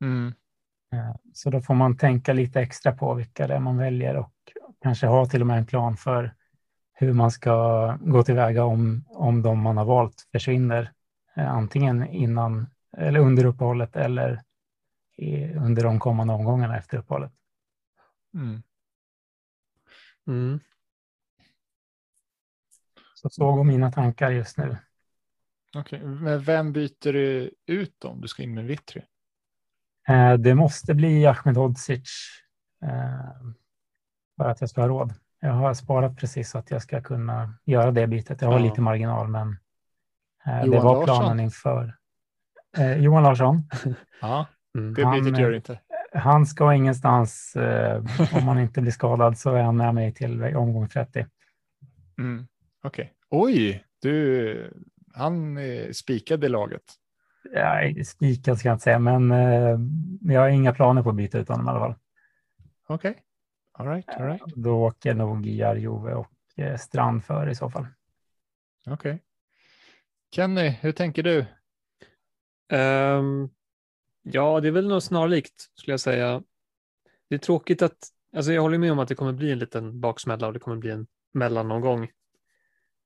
Mm. 0.00 0.34
Eh, 0.92 1.16
så 1.32 1.50
då 1.50 1.60
får 1.60 1.74
man 1.74 1.96
tänka 1.96 2.32
lite 2.32 2.60
extra 2.60 2.92
på 2.92 3.14
vilka 3.14 3.46
det 3.46 3.54
är 3.54 3.60
man 3.60 3.76
väljer 3.76 4.16
och 4.16 4.32
kanske 4.82 5.06
ha 5.06 5.26
till 5.26 5.40
och 5.40 5.46
med 5.46 5.58
en 5.58 5.66
plan 5.66 5.96
för 5.96 6.34
hur 6.92 7.12
man 7.12 7.30
ska 7.30 7.86
gå 8.00 8.22
tillväga 8.22 8.64
om, 8.64 9.04
om 9.08 9.42
de 9.42 9.58
man 9.62 9.76
har 9.76 9.84
valt 9.84 10.28
försvinner. 10.32 10.92
Eh, 11.36 11.50
antingen 11.50 12.06
innan 12.06 12.66
eller 12.96 13.20
under 13.20 13.44
uppehållet 13.44 13.96
eller 13.96 14.42
i, 15.18 15.54
under 15.54 15.84
de 15.84 16.00
kommande 16.00 16.32
omgångarna 16.32 16.76
efter 16.76 16.98
uppehållet. 16.98 17.32
Mm. 18.34 18.62
Mm. 20.26 20.60
Så 23.14 23.28
så 23.30 23.52
går 23.52 23.64
mina 23.64 23.92
tankar 23.92 24.30
just 24.30 24.58
nu. 24.58 24.76
Okej, 25.76 25.98
okay. 25.98 26.14
men 26.14 26.40
vem 26.40 26.72
byter 26.72 27.12
du 27.12 27.54
ut 27.66 28.04
om 28.04 28.20
du 28.20 28.28
ska 28.28 28.42
in 28.42 28.54
med 28.54 28.64
Vittry? 28.64 29.02
Eh, 30.08 30.32
det 30.32 30.54
måste 30.54 30.94
bli 30.94 31.26
Ahmed 31.26 31.56
Hodzic 31.56 32.10
eh, 32.82 33.52
för 34.36 34.48
att 34.48 34.60
jag 34.60 34.70
ska 34.70 34.80
ha 34.80 34.88
råd. 34.88 35.14
Jag 35.40 35.52
har 35.52 35.74
sparat 35.74 36.16
precis 36.16 36.50
så 36.50 36.58
att 36.58 36.70
jag 36.70 36.82
ska 36.82 37.02
kunna 37.02 37.54
göra 37.64 37.90
det 37.90 38.06
bytet. 38.06 38.40
Jag 38.40 38.48
har 38.48 38.58
ja. 38.58 38.64
lite 38.64 38.80
marginal, 38.80 39.28
men 39.28 39.58
eh, 40.46 40.64
det 40.64 40.80
var 40.80 41.04
planen 41.04 41.22
Larsson. 41.22 41.40
inför. 41.40 41.96
Eh, 42.76 42.96
Johan 42.96 43.22
Larsson. 43.22 43.62
Ja, 44.20 44.46
mm. 44.74 44.94
det 44.94 45.04
bytet 45.04 45.38
gör 45.38 45.52
inte. 45.52 45.80
Han 46.12 46.46
ska 46.46 46.74
ingenstans. 46.74 47.56
Eh, 47.56 48.04
om 48.32 48.48
han 48.48 48.58
inte 48.58 48.80
blir 48.80 48.92
skadad 48.92 49.38
så 49.38 49.54
är 49.54 49.62
han 49.62 49.76
med 49.76 49.94
mig 49.94 50.14
till 50.14 50.42
omgång 50.42 50.88
30. 50.88 51.26
Mm. 52.18 52.46
Okej. 52.82 53.04
Okay. 53.04 53.14
Oj, 53.30 53.84
du, 54.02 54.72
han 55.14 55.58
spikade 55.92 56.48
laget. 56.48 56.82
Ja, 57.52 58.04
spikad 58.04 58.58
ska 58.58 58.68
jag 58.68 58.74
inte 58.74 58.82
säga, 58.82 58.98
men 58.98 59.30
eh, 59.30 59.78
jag 60.20 60.40
har 60.40 60.48
inga 60.48 60.74
planer 60.74 61.02
på 61.02 61.10
att 61.10 61.16
byta 61.16 61.38
ut 61.38 61.48
honom 61.48 61.66
i 61.66 61.70
alla 61.70 61.80
fall. 61.80 61.94
Okej, 62.86 63.10
okay. 63.10 63.22
all 63.72 63.86
right, 63.86 64.08
all 64.08 64.26
right. 64.26 64.42
Då 64.56 64.86
åker 64.86 65.14
nog 65.14 65.46
Jarjove 65.46 66.14
och 66.14 66.32
eh, 66.56 66.76
Strand 66.76 67.24
för 67.24 67.48
i 67.48 67.54
så 67.54 67.70
fall. 67.70 67.86
Okej. 68.86 68.94
Okay. 68.94 69.18
Kenny, 70.34 70.68
hur 70.68 70.92
tänker 70.92 71.22
du? 71.22 71.44
Um, 72.76 73.50
ja, 74.22 74.60
det 74.60 74.68
är 74.68 74.72
väl 74.72 74.88
något 74.88 75.04
snarlikt 75.04 75.70
skulle 75.74 75.92
jag 75.92 76.00
säga. 76.00 76.42
Det 77.28 77.34
är 77.34 77.38
tråkigt 77.38 77.82
att, 77.82 77.98
alltså 78.36 78.52
jag 78.52 78.62
håller 78.62 78.78
med 78.78 78.92
om 78.92 78.98
att 78.98 79.08
det 79.08 79.14
kommer 79.14 79.32
bli 79.32 79.52
en 79.52 79.58
liten 79.58 80.00
baksmälla 80.00 80.46
och 80.46 80.52
det 80.52 80.58
kommer 80.58 80.76
bli 80.76 80.90
en 80.90 81.06
mellanomgång. 81.32 82.08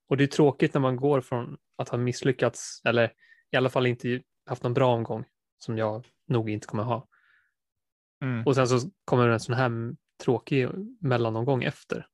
Och 0.09 0.17
det 0.17 0.23
är 0.23 0.27
tråkigt 0.27 0.73
när 0.73 0.81
man 0.81 0.95
går 0.95 1.21
från 1.21 1.57
att 1.75 1.89
ha 1.89 1.97
misslyckats, 1.97 2.81
eller 2.83 3.13
i 3.51 3.57
alla 3.57 3.69
fall 3.69 3.87
inte 3.87 4.21
haft 4.45 4.63
någon 4.63 4.73
bra 4.73 4.93
omgång, 4.93 5.25
som 5.57 5.77
jag 5.77 6.07
nog 6.27 6.49
inte 6.49 6.67
kommer 6.67 6.83
ha. 6.83 7.07
Mm. 8.21 8.45
Och 8.45 8.55
sen 8.55 8.67
så 8.67 8.89
kommer 9.05 9.27
en 9.27 9.39
sån 9.39 9.55
här 9.55 9.95
tråkig 10.23 10.69
mellanomgång 10.99 11.63
efter. 11.63 12.07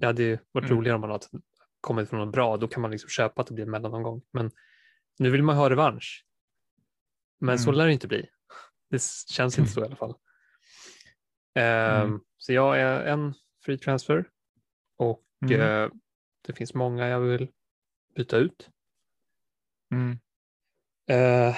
Det 0.00 0.06
hade 0.06 0.22
ju 0.22 0.38
varit 0.52 0.70
mm. 0.70 0.78
roligare 0.78 0.94
om 0.94 1.00
man 1.00 1.10
hade 1.10 1.26
kommit 1.80 2.10
från 2.10 2.20
något 2.20 2.32
bra, 2.32 2.56
då 2.56 2.68
kan 2.68 2.82
man 2.82 2.90
liksom 2.90 3.10
köpa 3.10 3.42
att 3.42 3.48
det 3.48 3.54
blir 3.54 3.64
en 3.64 3.70
mellanomgång. 3.70 4.22
Men 4.32 4.50
nu 5.18 5.30
vill 5.30 5.42
man 5.42 5.56
ha 5.56 5.70
revansch. 5.70 6.24
Men 7.38 7.48
mm. 7.48 7.58
så 7.58 7.72
lär 7.72 7.86
det 7.86 7.92
inte 7.92 8.08
bli. 8.08 8.28
Det 8.96 9.32
känns 9.32 9.58
inte 9.58 9.70
så 9.70 9.80
i 9.80 9.84
alla 9.84 9.96
fall. 9.96 10.14
Um, 12.04 12.24
så 12.36 12.52
jag 12.52 12.80
är 12.80 13.04
en 13.04 13.34
free 13.64 13.78
transfer 13.78 14.30
och 14.96 15.24
uh, 15.50 15.90
det 16.42 16.52
finns 16.52 16.74
många 16.74 17.08
jag 17.08 17.20
vill 17.20 17.48
byta 18.14 18.36
ut. 18.36 18.70
Mm. 19.90 20.18
Uh, 21.10 21.56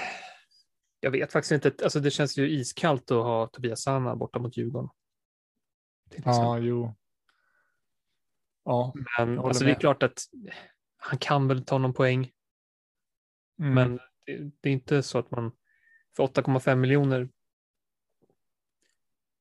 jag 1.00 1.10
vet 1.10 1.32
faktiskt 1.32 1.52
inte. 1.52 1.84
Alltså 1.84 2.00
det 2.00 2.10
känns 2.10 2.38
ju 2.38 2.50
iskallt 2.50 3.10
att 3.10 3.24
ha 3.24 3.46
Tobias 3.46 3.82
Sanna 3.82 4.16
borta 4.16 4.38
mot 4.38 4.56
Djurgården. 4.56 4.90
Ja, 6.24 6.58
jo. 6.58 6.94
Ja, 8.64 8.94
men 9.18 9.38
alltså, 9.38 9.64
det 9.64 9.70
är 9.70 9.80
klart 9.80 10.02
att 10.02 10.20
han 10.96 11.18
kan 11.18 11.48
väl 11.48 11.64
ta 11.64 11.78
någon 11.78 11.94
poäng. 11.94 12.30
Mm. 13.60 13.74
Men 13.74 13.96
det, 14.26 14.50
det, 14.60 14.68
är 14.68 14.72
inte 14.72 15.02
så 15.02 15.18
att 15.18 15.30
man 15.30 15.52
för 16.16 16.22
8,5 16.22 16.74
miljoner 16.74 17.28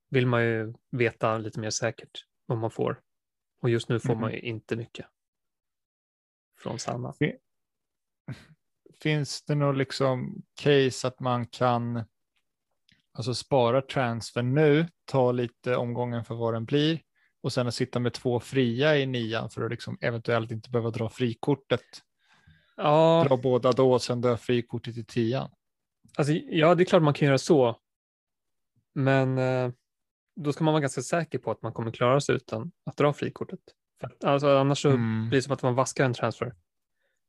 vill 0.10 0.28
man 0.28 0.44
ju 0.44 0.74
veta 0.92 1.38
lite 1.38 1.60
mer 1.60 1.70
säkert 1.70 2.26
vad 2.46 2.58
man 2.58 2.72
får. 2.72 3.02
Och 3.62 3.70
just 3.70 3.90
nu 3.90 4.00
får 4.00 4.10
mm. 4.10 4.22
man 4.22 4.32
ju 4.32 4.40
inte 4.40 4.76
mycket 4.76 5.06
från 6.60 6.80
Sanna. 6.80 7.14
Finns 9.02 9.42
det 9.42 9.56
något 9.56 9.78
liksom 9.78 10.42
case 10.56 11.08
att 11.08 11.20
man 11.20 11.48
kan 11.48 12.04
alltså 13.12 13.34
spara 13.34 13.82
transfer 13.82 14.44
nu, 14.44 14.88
ta 15.06 15.32
lite 15.32 15.76
omgången 15.76 16.26
för 16.26 16.36
vad 16.36 16.54
den 16.54 16.66
blir 16.66 17.02
och 17.42 17.54
sen 17.54 17.68
att 17.68 17.76
sitta 17.76 18.00
med 18.00 18.14
två 18.14 18.40
fria 18.40 18.98
i 18.98 19.06
nian 19.06 19.50
för 19.50 19.62
att 19.64 19.72
liksom 19.72 19.98
eventuellt 20.02 20.52
inte 20.52 20.70
behöva 20.70 20.90
dra 20.90 21.10
frikortet. 21.10 21.86
Ja. 22.76 23.26
Dra 23.28 23.38
båda 23.38 23.72
då 23.72 23.94
och 23.94 24.02
sen 24.02 24.22
dra 24.22 24.38
frikortet 24.38 24.98
i 24.98 25.04
tian. 25.04 25.50
Alltså, 26.18 26.34
ja, 26.34 26.76
det 26.76 26.84
är 26.84 26.86
klart 26.86 27.04
man 27.04 27.14
kan 27.14 27.26
göra 27.26 27.38
så. 27.38 27.80
Men 28.94 29.38
eh, 29.38 29.72
då 30.36 30.54
ska 30.54 30.64
man 30.64 30.74
vara 30.74 30.82
ganska 30.82 31.02
säker 31.02 31.40
på 31.40 31.52
att 31.52 31.62
man 31.62 31.74
kommer 31.74 31.92
klara 31.92 32.22
sig 32.22 32.36
utan 32.36 32.72
att 32.86 32.98
dra 32.98 33.14
frikortet. 33.14 33.60
Alltså, 34.24 34.58
annars 34.58 34.82
så 34.82 34.90
mm. 34.90 35.30
blir 35.30 35.38
det 35.38 35.44
som 35.44 35.54
att 35.54 35.64
man 35.64 35.76
vaskar 35.76 36.06
en 36.06 36.14
transfer. 36.14 36.56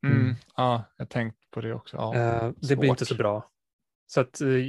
Mm. 0.07 0.20
Mm. 0.20 0.34
Ja, 0.57 0.84
jag 0.97 1.09
tänkt 1.09 1.51
på 1.51 1.61
det 1.61 1.74
också. 1.74 1.97
Ja, 1.97 2.43
uh, 2.47 2.53
det 2.68 2.76
blir 2.76 2.91
inte 2.91 3.07
så 3.07 3.14
bra. 3.14 3.51
Så 4.07 4.20
att, 4.20 4.41
uh, 4.43 4.66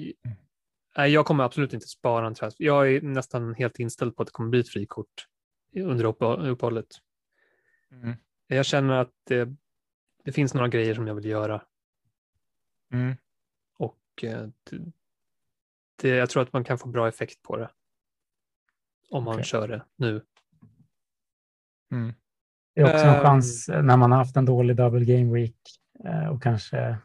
nej, 0.98 1.12
jag 1.12 1.26
kommer 1.26 1.44
absolut 1.44 1.74
inte 1.74 1.88
spara 1.88 2.28
en 2.28 2.36
transfer. 2.36 2.66
Jag 2.66 2.94
är 2.94 3.02
nästan 3.02 3.54
helt 3.54 3.80
inställd 3.80 4.16
på 4.16 4.22
att 4.22 4.28
det 4.28 4.32
kommer 4.32 4.50
bli 4.50 4.60
ett 4.60 4.70
frikort 4.70 5.28
under 5.76 6.06
uppehållet. 6.50 6.88
Mm. 7.92 8.16
Jag 8.48 8.66
känner 8.66 8.94
att 8.94 9.12
det, 9.24 9.56
det, 10.24 10.32
finns 10.32 10.54
några 10.54 10.68
grejer 10.68 10.96
som 10.96 11.08
jag 11.08 11.16
vill 11.16 11.26
göra. 11.26 11.62
Och 14.20 14.24
uh, 14.24 14.48
det, 16.02 16.10
jag 16.10 16.30
tror 16.30 16.44
att 16.44 16.54
man 16.54 16.64
kan 16.64 16.78
få 16.78 16.88
bra 16.88 17.08
effekt 17.08 17.42
på 17.42 17.58
det. 17.58 17.70
Om 19.10 19.24
man 19.24 19.34
okay. 19.34 19.44
kör 19.44 19.68
det 19.68 19.86
nu. 19.96 20.22
Mm. 21.92 22.14
Det 22.76 22.82
är 22.82 22.86
också 22.94 23.06
en 23.06 23.16
Ehm. 23.16 23.22
chans 23.24 23.68
när 23.68 23.98
man 23.98 24.12
har 24.12 24.18
haft 24.18 24.36
en 24.38 24.46
dålig 24.46 24.76
double 24.76 25.06
game 25.06 25.34
week 25.34 25.56
eh, 26.06 26.28
och 26.28 26.44
kanske 26.44 26.98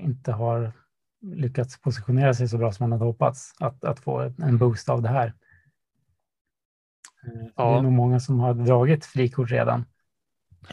inte 0.00 0.32
har 0.32 0.72
lyckats 1.20 1.80
positionera 1.80 2.34
sig 2.34 2.48
så 2.48 2.58
bra 2.58 2.72
som 2.72 2.84
man 2.84 2.92
hade 2.92 3.04
hoppats, 3.10 3.52
att, 3.60 3.84
att 3.84 4.00
få 4.00 4.20
en 4.42 4.58
boost 4.58 4.88
av 4.88 5.02
det 5.02 5.08
här. 5.08 5.26
Eh, 7.26 7.46
Ja. 7.56 7.70
Det 7.72 7.78
är 7.78 7.82
nog 7.82 7.92
många 7.92 8.20
som 8.20 8.40
har 8.40 8.54
dragit 8.54 9.04
frikort 9.04 9.50
redan. 9.50 9.84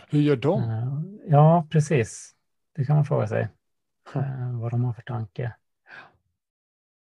Hur 0.10 0.22
gör 0.22 0.36
de? 0.36 0.64
Eh, 0.64 1.32
Ja, 1.32 1.68
precis. 1.72 2.36
Det 2.76 2.86
kan 2.86 2.96
man 2.96 3.06
fråga 3.06 3.28
sig. 3.28 3.48
eh, 4.16 4.60
Vad 4.60 4.72
de 4.72 4.84
har 4.84 4.94
för 4.94 5.02
tanke. 5.02 5.56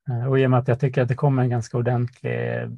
Eh, 0.09 0.27
Och 0.27 0.39
i 0.39 0.45
och 0.45 0.49
med 0.51 0.59
att 0.59 0.67
jag 0.67 0.79
tycker 0.79 1.01
att 1.01 1.07
det 1.07 1.15
kommer 1.15 1.43
en 1.43 1.49
ganska 1.49 1.77
ordentlig 1.77 2.53
eh, 2.61 2.69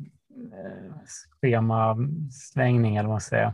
schemasvängning, 1.42 2.96
eller 2.96 3.08
vad 3.08 3.14
man 3.14 3.22
ska 3.22 3.30
säga. 3.30 3.54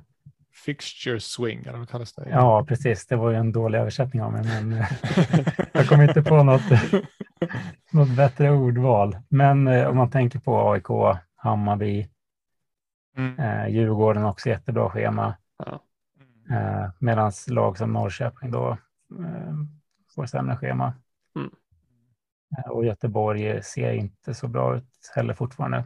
Fixture 0.65 1.19
swing, 1.19 1.59
eller 1.65 1.77
vad 1.77 1.89
kallas 1.89 2.13
det? 2.13 2.29
Ja, 2.29 2.65
precis. 2.67 3.07
Det 3.07 3.15
var 3.15 3.29
ju 3.29 3.35
en 3.37 3.51
dålig 3.51 3.79
översättning 3.79 4.21
av 4.23 4.31
mig, 4.31 4.43
men 4.43 4.73
eh, 4.73 4.87
jag 5.73 5.87
kom 5.87 6.01
inte 6.01 6.23
på 6.23 6.43
något, 6.43 6.61
något 7.91 8.15
bättre 8.15 8.51
ordval. 8.51 9.17
Men 9.29 9.67
om 9.87 9.97
man 9.97 10.09
tänker 10.11 10.39
på 10.39 10.71
AIK, 10.71 11.17
Hammarby, 11.35 12.07
Mm. 13.17 13.69
Djurgården 13.71 14.25
också 14.25 14.49
jättebra 14.49 14.89
schema. 14.89 15.35
Ja. 15.65 15.81
Medan 16.99 17.31
lag 17.47 17.77
som 17.77 17.93
Norrköping 17.93 18.51
då 18.51 18.77
får 20.15 20.25
sämre 20.25 20.57
schema. 20.57 20.93
Eh, 22.57 22.71
och 22.71 22.85
Göteborg 22.85 23.63
ser 23.63 23.93
inte 23.93 24.33
så 24.33 24.47
bra 24.47 24.77
ut 24.77 25.11
heller 25.15 25.33
fortfarande. 25.33 25.77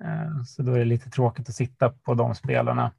Eh, 0.00 0.42
så 0.46 0.62
då 0.62 0.72
är 0.72 0.78
det 0.78 0.84
lite 0.84 1.10
tråkigt 1.10 1.48
att 1.48 1.54
sitta 1.54 1.90
på 1.90 2.14
de 2.14 2.34
spelarna. 2.34 2.92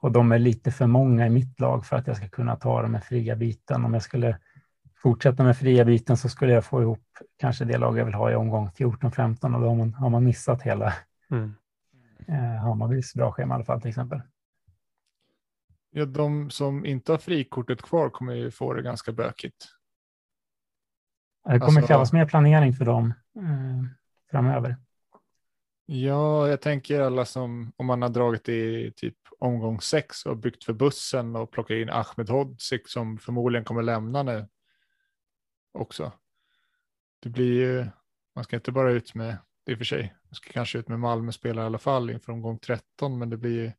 Och 0.00 0.12
de 0.12 0.32
är 0.32 0.38
lite 0.38 0.70
för 0.70 0.86
många 0.86 1.26
i 1.26 1.30
mitt 1.30 1.60
lag 1.60 1.86
för 1.86 1.96
att 1.96 2.06
jag 2.06 2.16
ska 2.16 2.28
kunna 2.28 2.56
ta 2.56 2.82
dem 2.82 2.92
med 2.92 3.04
fria 3.04 3.36
byten. 3.36 3.84
Om 3.84 3.94
jag 3.94 4.02
skulle 4.02 4.38
fortsätta 5.02 5.44
med 5.44 5.56
fria 5.56 5.84
byten 5.84 6.16
så 6.16 6.28
skulle 6.28 6.52
jag 6.52 6.64
få 6.64 6.82
ihop 6.82 7.04
kanske 7.36 7.64
det 7.64 7.78
lag 7.78 7.98
jag 7.98 8.04
vill 8.04 8.14
ha 8.14 8.30
i 8.30 8.34
omgång 8.34 8.68
14-15 8.68 9.54
och 9.54 9.60
då 9.60 9.68
har 9.68 9.74
man, 9.74 9.94
har 9.94 10.10
man 10.10 10.24
missat 10.24 10.62
hela 10.62 10.94
Mm. 11.30 11.54
eh, 12.28 12.60
Hammarbys 12.62 13.14
bra 13.14 13.32
schema 13.32 13.54
i 13.54 13.56
alla 13.56 13.64
fall 13.64 13.80
till 13.80 13.88
exempel. 13.88 14.20
Ja, 15.90 16.04
de 16.04 16.50
som 16.50 16.86
inte 16.86 17.12
har 17.12 17.18
frikortet 17.18 17.82
kvar 17.82 18.10
kommer 18.10 18.34
ju 18.34 18.50
få 18.50 18.74
det 18.74 18.82
ganska 18.82 19.12
bökigt. 19.12 19.66
Det 21.52 21.58
kommer 21.58 21.64
Alltså- 21.80 21.86
krävas 21.86 22.12
mer 22.12 22.26
planering 22.26 22.72
för 22.72 22.84
dem 22.84 23.14
eh, 23.36 23.84
framöver. 24.30 24.76
Ja, 25.86 26.48
jag 26.48 26.60
tänker 26.60 27.00
alla 27.00 27.24
som, 27.24 27.72
om 27.76 27.86
man 27.86 28.02
har 28.02 28.08
dragit 28.08 28.48
i 28.48 28.92
typ 28.96 29.16
omgång 29.38 29.80
sex 29.80 30.26
och 30.26 30.36
byggt 30.36 30.64
för 30.64 30.72
bussen 30.72 31.36
och 31.36 31.50
plockat 31.50 31.74
in 31.74 31.90
Ahmed 31.90 32.28
Hodzic 32.30 32.82
som 32.86 33.18
förmodligen 33.18 33.64
kommer 33.64 33.82
lämna 33.82 34.22
nu 34.22 34.46
också. 35.72 36.12
Det 37.22 37.28
blir 37.28 37.52
ju, 37.52 37.86
man 38.34 38.44
ska 38.44 38.56
inte 38.56 38.72
bara 38.72 38.90
ut 38.90 39.14
med, 39.14 39.36
det 39.66 39.72
är 39.72 39.76
för 39.76 39.84
sig, 39.84 40.14
man 40.24 40.34
ska 40.34 40.52
kanske 40.52 40.78
ut 40.78 40.88
med 40.88 41.00
Malmö-spelare 41.00 41.64
i 41.64 41.66
alla 41.66 41.78
fall 41.78 42.10
inför 42.10 42.32
omgång 42.32 42.58
13, 42.58 43.18
men 43.18 43.30
det 43.30 43.36
blir 43.36 43.64
ju, 43.64 43.72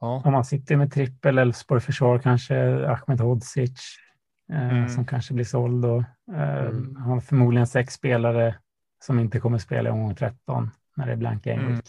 ja, 0.00 0.22
Om 0.24 0.32
man 0.32 0.44
sitter 0.44 0.76
med 0.76 0.92
trippel 0.92 1.38
Elfsborg 1.38 1.80
försvar 1.80 2.18
kanske 2.18 2.86
Ahmed 2.86 3.20
Hodzic 3.20 3.70
eh, 3.70 4.15
Mm. 4.48 4.88
som 4.88 5.06
kanske 5.06 5.34
blir 5.34 5.44
såld 5.44 5.82
då. 5.82 5.98
Eh, 6.32 6.66
Mm. 6.66 6.96
Han 6.96 7.10
har 7.10 7.20
förmodligen 7.20 7.66
sex 7.66 7.94
spelare 7.94 8.58
som 8.98 9.18
inte 9.18 9.40
kommer 9.40 9.58
spela 9.58 9.88
i 9.88 9.92
omgång 9.92 10.14
13 10.14 10.70
när 10.96 11.06
det 11.06 11.12
är 11.12 11.16
blank 11.16 11.44
game 11.44 11.62
Mm. 11.62 11.74
week. 11.74 11.88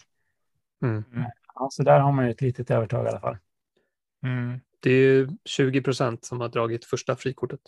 Mm. 0.82 1.03
Ja, 1.55 1.68
så 1.72 1.84
där 1.84 1.99
har 1.99 2.12
man 2.12 2.26
ju 2.26 2.32
ett 2.32 2.41
litet 2.41 2.72
övertag 2.72 3.05
i 3.05 3.10
alla 3.10 3.20
fall. 3.20 3.38
mm, 4.24 4.60
Det 4.80 4.89
är 4.91 5.01
ju 5.01 5.30
20 5.45 5.82
procent 5.82 6.26
som 6.26 6.41
har 6.41 6.49
dragit 6.49 6.86
första 6.86 7.16
frikortet. 7.16 7.60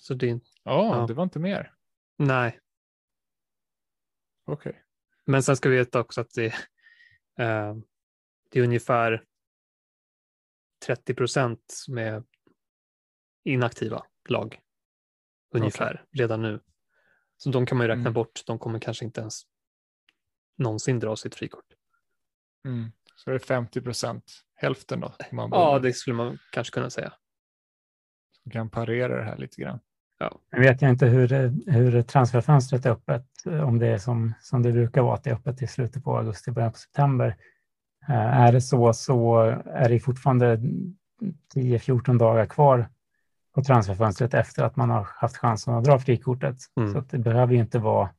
Så 0.00 0.14
det 0.14 0.30
är 0.30 0.40
ja, 0.62 0.96
Ja. 1.00 1.06
det 1.06 1.14
var 1.14 1.22
inte 1.24 1.38
mer. 1.38 1.72
nej, 2.18 2.60
Okej. 4.44 4.82
men 5.24 5.42
sen 5.42 5.56
ska 5.56 5.68
vi 5.68 5.76
veta 5.76 6.00
också 6.00 6.20
att 6.20 6.30
det, 6.34 6.46
eh, 7.38 7.74
det 8.50 8.58
är 8.58 8.62
ungefär 8.64 9.24
30 10.86 11.14
procent 11.14 11.64
som 11.66 11.98
är 11.98 12.22
inaktiva 13.44 14.02
lag. 14.28 14.60
Ungefär 15.54 16.04
redan 16.12 16.42
nu. 16.42 16.60
Så 17.36 17.50
de 17.50 17.66
kan 17.66 17.78
man 17.78 17.84
ju 17.84 17.88
räkna 17.88 18.00
Mm. 18.00 18.12
bort. 18.12 18.42
De 18.46 18.58
kommer 18.58 18.78
kanske 18.78 19.04
inte 19.04 19.20
ens 19.20 19.42
någonsin 20.58 21.00
dra 21.00 21.16
sitt 21.16 21.34
frikort. 21.34 21.64
Mm. 22.66 22.92
Så 23.16 23.30
det 23.30 23.36
är 23.36 23.38
50 23.38 23.80
procent, 23.80 24.24
hälften 24.54 25.00
då. 25.00 25.14
Man 25.32 25.50
Ja, 25.52 25.72
ja, 25.72 25.78
det 25.78 25.92
skulle 25.92 26.16
man 26.16 26.38
kanske 26.52 26.74
kunna 26.74 26.90
säga. 26.90 27.12
kan 28.50 28.70
parera 28.70 29.16
det 29.16 29.24
här 29.24 29.36
lite 29.36 29.60
grann. 29.62 29.80
Nu 30.52 30.60
vet 30.60 30.82
jag 30.82 30.90
inte 30.90 31.06
hur, 31.06 31.28
hur 31.70 32.02
transferfönstret 32.02 32.86
är 32.86 32.90
öppet, 32.90 33.26
om 33.46 33.78
det 33.78 33.86
är 33.86 33.98
som, 33.98 34.32
som 34.40 34.62
det 34.62 34.72
brukar 34.72 35.02
vara, 35.02 35.14
att 35.14 35.24
det 35.24 35.30
är 35.30 35.34
öppet 35.34 35.62
i 35.62 35.66
slutet 35.66 36.04
på 36.04 36.16
augusti, 36.18 36.50
början 36.50 36.72
på 36.72 36.78
september. 36.78 37.36
Eh, 38.08 38.40
Är 38.40 38.52
det 38.52 38.60
så, 38.60 38.92
så 38.92 39.36
är 39.66 39.88
det 39.88 40.00
fortfarande 40.00 40.56
10-14 41.54 42.18
dagar 42.18 42.46
kvar 42.46 42.88
på 43.54 43.62
transferfönstret 43.62 44.34
efter 44.34 44.62
att 44.64 44.76
man 44.76 44.90
har 44.90 45.08
haft 45.10 45.36
chansen 45.36 45.74
att 45.74 45.84
dra 45.84 45.98
frikortet. 45.98 46.56
Mm. 46.76 46.92
Så 46.92 46.98
att 46.98 47.10
det 47.10 47.18
behöver 47.18 47.54
ju 47.54 47.60
inte 47.60 47.78
vara 47.78 48.10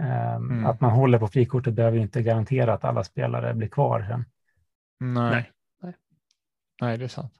ehm, 0.00 0.50
Mm. 0.50 0.66
att 0.66 0.80
man 0.80 0.90
håller 0.90 1.18
på 1.18 1.28
frikortet 1.28 1.74
behöver 1.74 1.96
ju 1.96 2.02
inte 2.02 2.22
garantera 2.22 2.74
att 2.74 2.84
alla 2.84 3.04
spelare 3.04 3.54
blir 3.54 3.68
kvar 3.68 4.06
sen. 4.08 4.24
Nej. 5.00 5.30
Nej, 5.30 5.52
nej. 5.82 5.94
Nej, 6.80 6.98
det 6.98 7.04
är 7.04 7.08
sant. 7.08 7.32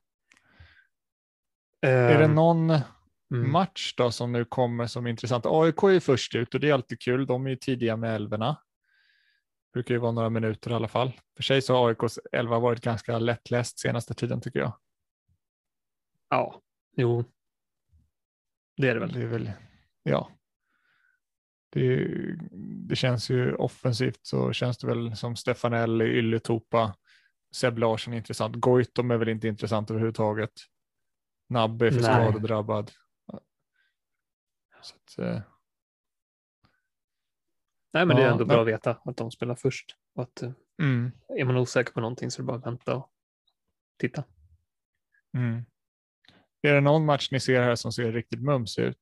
Är 1.80 2.18
det 2.18 2.24
Ehm, 2.24 2.34
någon 2.34 2.70
mm. 2.70 3.52
match 3.52 3.94
då 3.96 4.10
som 4.10 4.32
nu 4.32 4.44
kommer 4.44 4.86
som 4.86 5.06
är 5.06 5.10
intressant? 5.10 5.46
AIK 5.46 5.82
är 5.82 5.88
ju 5.88 6.00
först 6.00 6.34
ut 6.34 6.54
och 6.54 6.60
det 6.60 6.68
är 6.70 6.74
alltid 6.74 7.00
kul. 7.00 7.26
De 7.26 7.46
är 7.46 7.50
ju 7.50 7.56
tidiga 7.56 7.96
med 7.96 8.14
älvorna. 8.14 8.56
Brukar 9.72 9.94
ju 9.94 10.00
vara 10.00 10.12
några 10.12 10.30
minuter 10.30 10.70
i 10.70 10.74
alla 10.74 10.88
fall. 10.88 11.12
För 11.36 11.42
sig 11.42 11.62
så 11.62 11.74
har 11.76 11.88
AIKs 11.88 12.18
elva 12.32 12.58
varit 12.58 12.80
ganska 12.80 13.18
lättläst 13.18 13.78
senaste 13.78 14.14
tiden 14.14 14.40
tycker 14.40 14.58
jag. 14.60 14.72
Ja, 16.28 16.60
jo. 16.98 17.24
Det 18.76 18.88
är 18.88 18.94
det 18.94 19.00
väl. 19.00 19.12
Det 19.12 19.22
är 19.22 19.26
väl, 19.26 19.52
ja. 20.02 20.30
Det, 21.70 22.06
det 22.88 22.96
känns 22.96 23.30
ju 23.30 23.54
offensivt 23.54 24.18
så 24.22 24.52
känns 24.52 24.78
det 24.78 24.86
väl 24.86 25.16
som 25.16 25.36
Stefanelli, 25.36 26.04
Ylätupa, 26.04 26.96
Seb 27.54 27.78
Larsson 27.78 28.12
är 28.14 28.16
intressant. 28.18 28.56
Goitom 28.56 29.10
är 29.10 29.16
väl 29.16 29.28
inte 29.28 29.48
intressant 29.48 29.90
överhuvudtaget. 29.90 30.52
Nabbe 31.48 31.86
är 31.86 31.90
för 31.90 32.00
Nej. 32.00 32.04
skadedrabbad. 32.30 32.90
Så 34.82 34.94
att, 34.96 35.18
eh, 35.18 35.40
Nej, 37.92 38.06
men 38.06 38.16
det 38.16 38.22
är 38.22 38.26
Ja, 38.26 38.32
ändå 38.32 38.46
men- 38.46 38.48
bra 38.48 38.60
att 38.62 38.68
veta 38.68 38.90
att 39.04 39.16
de 39.16 39.30
spelar 39.30 39.54
först. 39.54 39.96
Och 40.14 40.22
att 40.22 40.42
eh, 40.42 40.52
mm, 40.82 41.12
är 41.38 41.44
man 41.44 41.56
osäker 41.56 41.92
på 41.92 42.00
någonting 42.00 42.30
så 42.30 42.40
är 42.40 42.42
det 42.42 42.46
bara 42.46 42.56
att 42.58 42.66
vänta 42.66 42.96
och 42.96 43.10
titta. 43.98 44.24
mm. 45.34 45.64
Är 46.62 46.74
det 46.74 46.80
någon 46.80 47.04
match 47.04 47.28
ni 47.32 47.40
ser 47.40 47.62
här 47.62 47.74
som 47.74 47.92
ser 47.92 48.12
riktigt 48.12 48.42
mums 48.42 48.78
ut? 48.78 48.98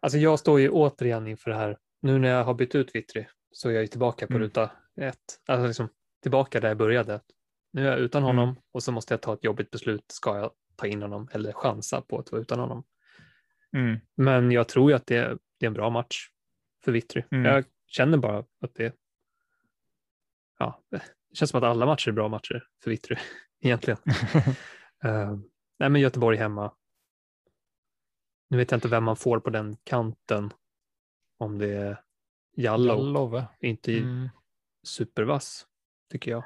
Alltså 0.00 0.18
jag 0.18 0.38
står 0.38 0.60
ju 0.60 0.68
återigen 0.70 1.26
inför 1.26 1.50
det 1.50 1.56
här. 1.56 1.78
Nu 2.02 2.18
när 2.18 2.28
jag 2.28 2.44
har 2.44 2.54
bytt 2.54 2.74
ut 2.74 2.94
Vittry 2.94 3.26
så 3.50 3.68
är 3.68 3.72
jag 3.72 3.82
ju 3.82 3.86
tillbaka 3.86 4.26
på 4.26 4.32
Mm. 4.32 4.42
ruta 4.42 4.70
ett. 5.00 5.16
Alltså 5.46 5.66
liksom 5.66 5.88
tillbaka 6.22 6.60
där 6.60 6.68
jag 6.68 6.76
började. 6.76 7.20
Nu 7.72 7.86
är 7.86 7.90
jag 7.90 7.98
utan 8.00 8.22
Mm. 8.22 8.36
honom 8.36 8.56
och 8.72 8.82
så 8.82 8.92
måste 8.92 9.14
jag 9.14 9.20
ta 9.20 9.34
ett 9.34 9.44
jobbigt 9.44 9.70
beslut. 9.70 10.04
Ska 10.08 10.36
jag 10.38 10.50
ta 10.76 10.86
in 10.86 11.02
honom 11.02 11.28
eller 11.32 11.52
chansa 11.52 12.00
på 12.00 12.18
att 12.18 12.32
vara 12.32 12.42
utan 12.42 12.58
honom? 12.58 12.84
Mm, 13.76 14.00
Men 14.16 14.50
jag 14.50 14.68
tror 14.68 14.90
ju 14.90 14.96
att 14.96 15.06
det 15.06 15.16
är, 15.16 15.38
det 15.58 15.66
är 15.66 15.68
en 15.68 15.74
bra 15.74 15.90
match 15.90 16.28
för 16.84 16.92
Vittry. 16.92 17.22
Mm. 17.30 17.44
Jag 17.44 17.64
känner 17.86 18.18
bara 18.18 18.38
att 18.38 18.74
det 18.74 18.94
ja, 20.58 20.82
det 20.90 21.02
känns 21.34 21.50
som 21.50 21.58
att 21.58 21.64
alla 21.64 21.86
matcher 21.86 22.08
är 22.08 22.12
bra 22.12 22.28
matcher 22.28 22.64
för 22.82 22.90
Vittry 22.90 23.16
egentligen. 23.60 23.98
Eh, 25.04 25.36
nej, 25.78 25.88
men 25.90 26.00
Göteborg 26.00 26.36
hemma. 26.38 26.72
Nu 28.50 28.56
vet 28.56 28.70
jag 28.70 28.76
inte 28.78 28.88
vem 28.88 29.04
man 29.04 29.16
får 29.16 29.40
på 29.40 29.50
den 29.50 29.76
kanten. 29.84 30.50
Om 31.38 31.58
det 31.58 31.74
är 31.76 32.00
Jallow, 32.56 32.98
Jallove. 32.98 33.44
inte 33.60 33.98
Mm. 33.98 34.28
supervass 34.82 35.66
tycker 36.10 36.30
jag. 36.30 36.44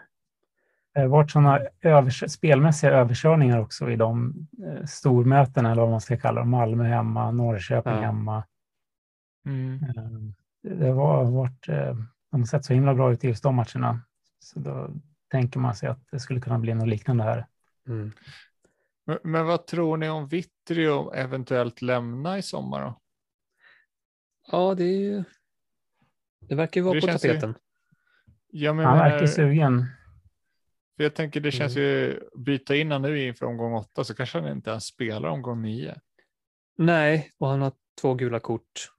Det 0.94 1.00
har 1.00 1.06
varit 1.08 1.30
sådana 1.30 1.58
övers- 1.80 2.28
spelmässiga 2.28 2.90
överkörningar 2.92 3.58
också 3.60 3.90
i 3.90 3.96
de 3.96 4.34
eh, 4.66 4.84
stormötena, 4.84 5.70
eller 5.72 5.82
vad 5.82 5.90
man 5.90 6.00
ska 6.00 6.16
kalla 6.18 6.40
dem. 6.40 6.50
Malmö 6.50 6.84
hemma, 6.84 7.30
Norrköping 7.30 7.92
Ja. 7.92 8.00
hemma. 8.00 8.44
Mm. 9.46 9.74
Eh, 9.84 10.32
Det 10.78 10.88
har 10.88 11.24
varit, 11.30 11.68
eh, 11.68 11.96
de 12.30 12.40
har 12.40 12.44
sett 12.46 12.64
så 12.64 12.74
himla 12.74 12.94
bra 12.94 13.12
ut 13.12 13.24
i 13.24 13.28
just 13.28 13.42
de 13.42 13.54
matcherna. 13.54 14.00
Så 14.38 14.58
då 14.60 14.90
tänker 15.30 15.60
man 15.60 15.74
sig 15.74 15.88
att 15.88 16.00
det 16.10 16.20
skulle 16.20 16.40
kunna 16.40 16.58
bli 16.58 16.74
något 16.74 16.88
liknande 16.88 17.24
här. 17.24 17.46
Mm. 17.86 18.12
Men, 19.06 19.18
men 19.22 19.46
vad 19.46 19.66
tror 19.66 19.96
ni 19.96 20.08
om 20.08 20.28
Vittry 20.28 20.86
och 20.88 21.16
eventuellt 21.16 21.82
lämna 21.82 22.38
i 22.38 22.42
sommar 22.42 22.80
då? 22.84 23.00
Ja, 24.52 24.74
det 24.74 24.84
är 24.84 24.98
ju. 25.00 25.24
Det 26.40 26.54
verkar 26.54 26.80
ju 26.80 26.84
vara 26.84 26.94
Det 26.94 27.00
på 27.00 27.06
känns 27.06 27.24
ju- 27.24 27.28
tapeten. 27.28 27.54
Ja, 28.50 28.72
men 28.72 28.84
Han 28.84 28.98
verkar 28.98 29.16
menar- 29.16 29.26
sugen. 29.26 29.86
För 30.96 31.02
jag 31.02 31.14
tänker 31.14 31.40
det 31.40 31.50
känns 31.52 31.76
Mm. 31.76 31.88
ju, 31.88 32.20
byta 32.36 32.76
in 32.76 32.90
han 32.90 33.02
nu 33.02 33.22
inför 33.26 33.46
omgång 33.46 33.74
åtta 33.74 34.04
så 34.04 34.14
kanske 34.14 34.38
han 34.40 34.52
inte 34.52 34.70
ens 34.70 34.84
spelar 34.84 35.28
omgång 35.28 35.62
nio. 35.62 36.00
Nej, 36.78 37.32
och 37.38 37.48
han 37.48 37.62
har 37.62 37.72
två 38.00 38.14
gula 38.14 38.40
kort. 38.40 38.92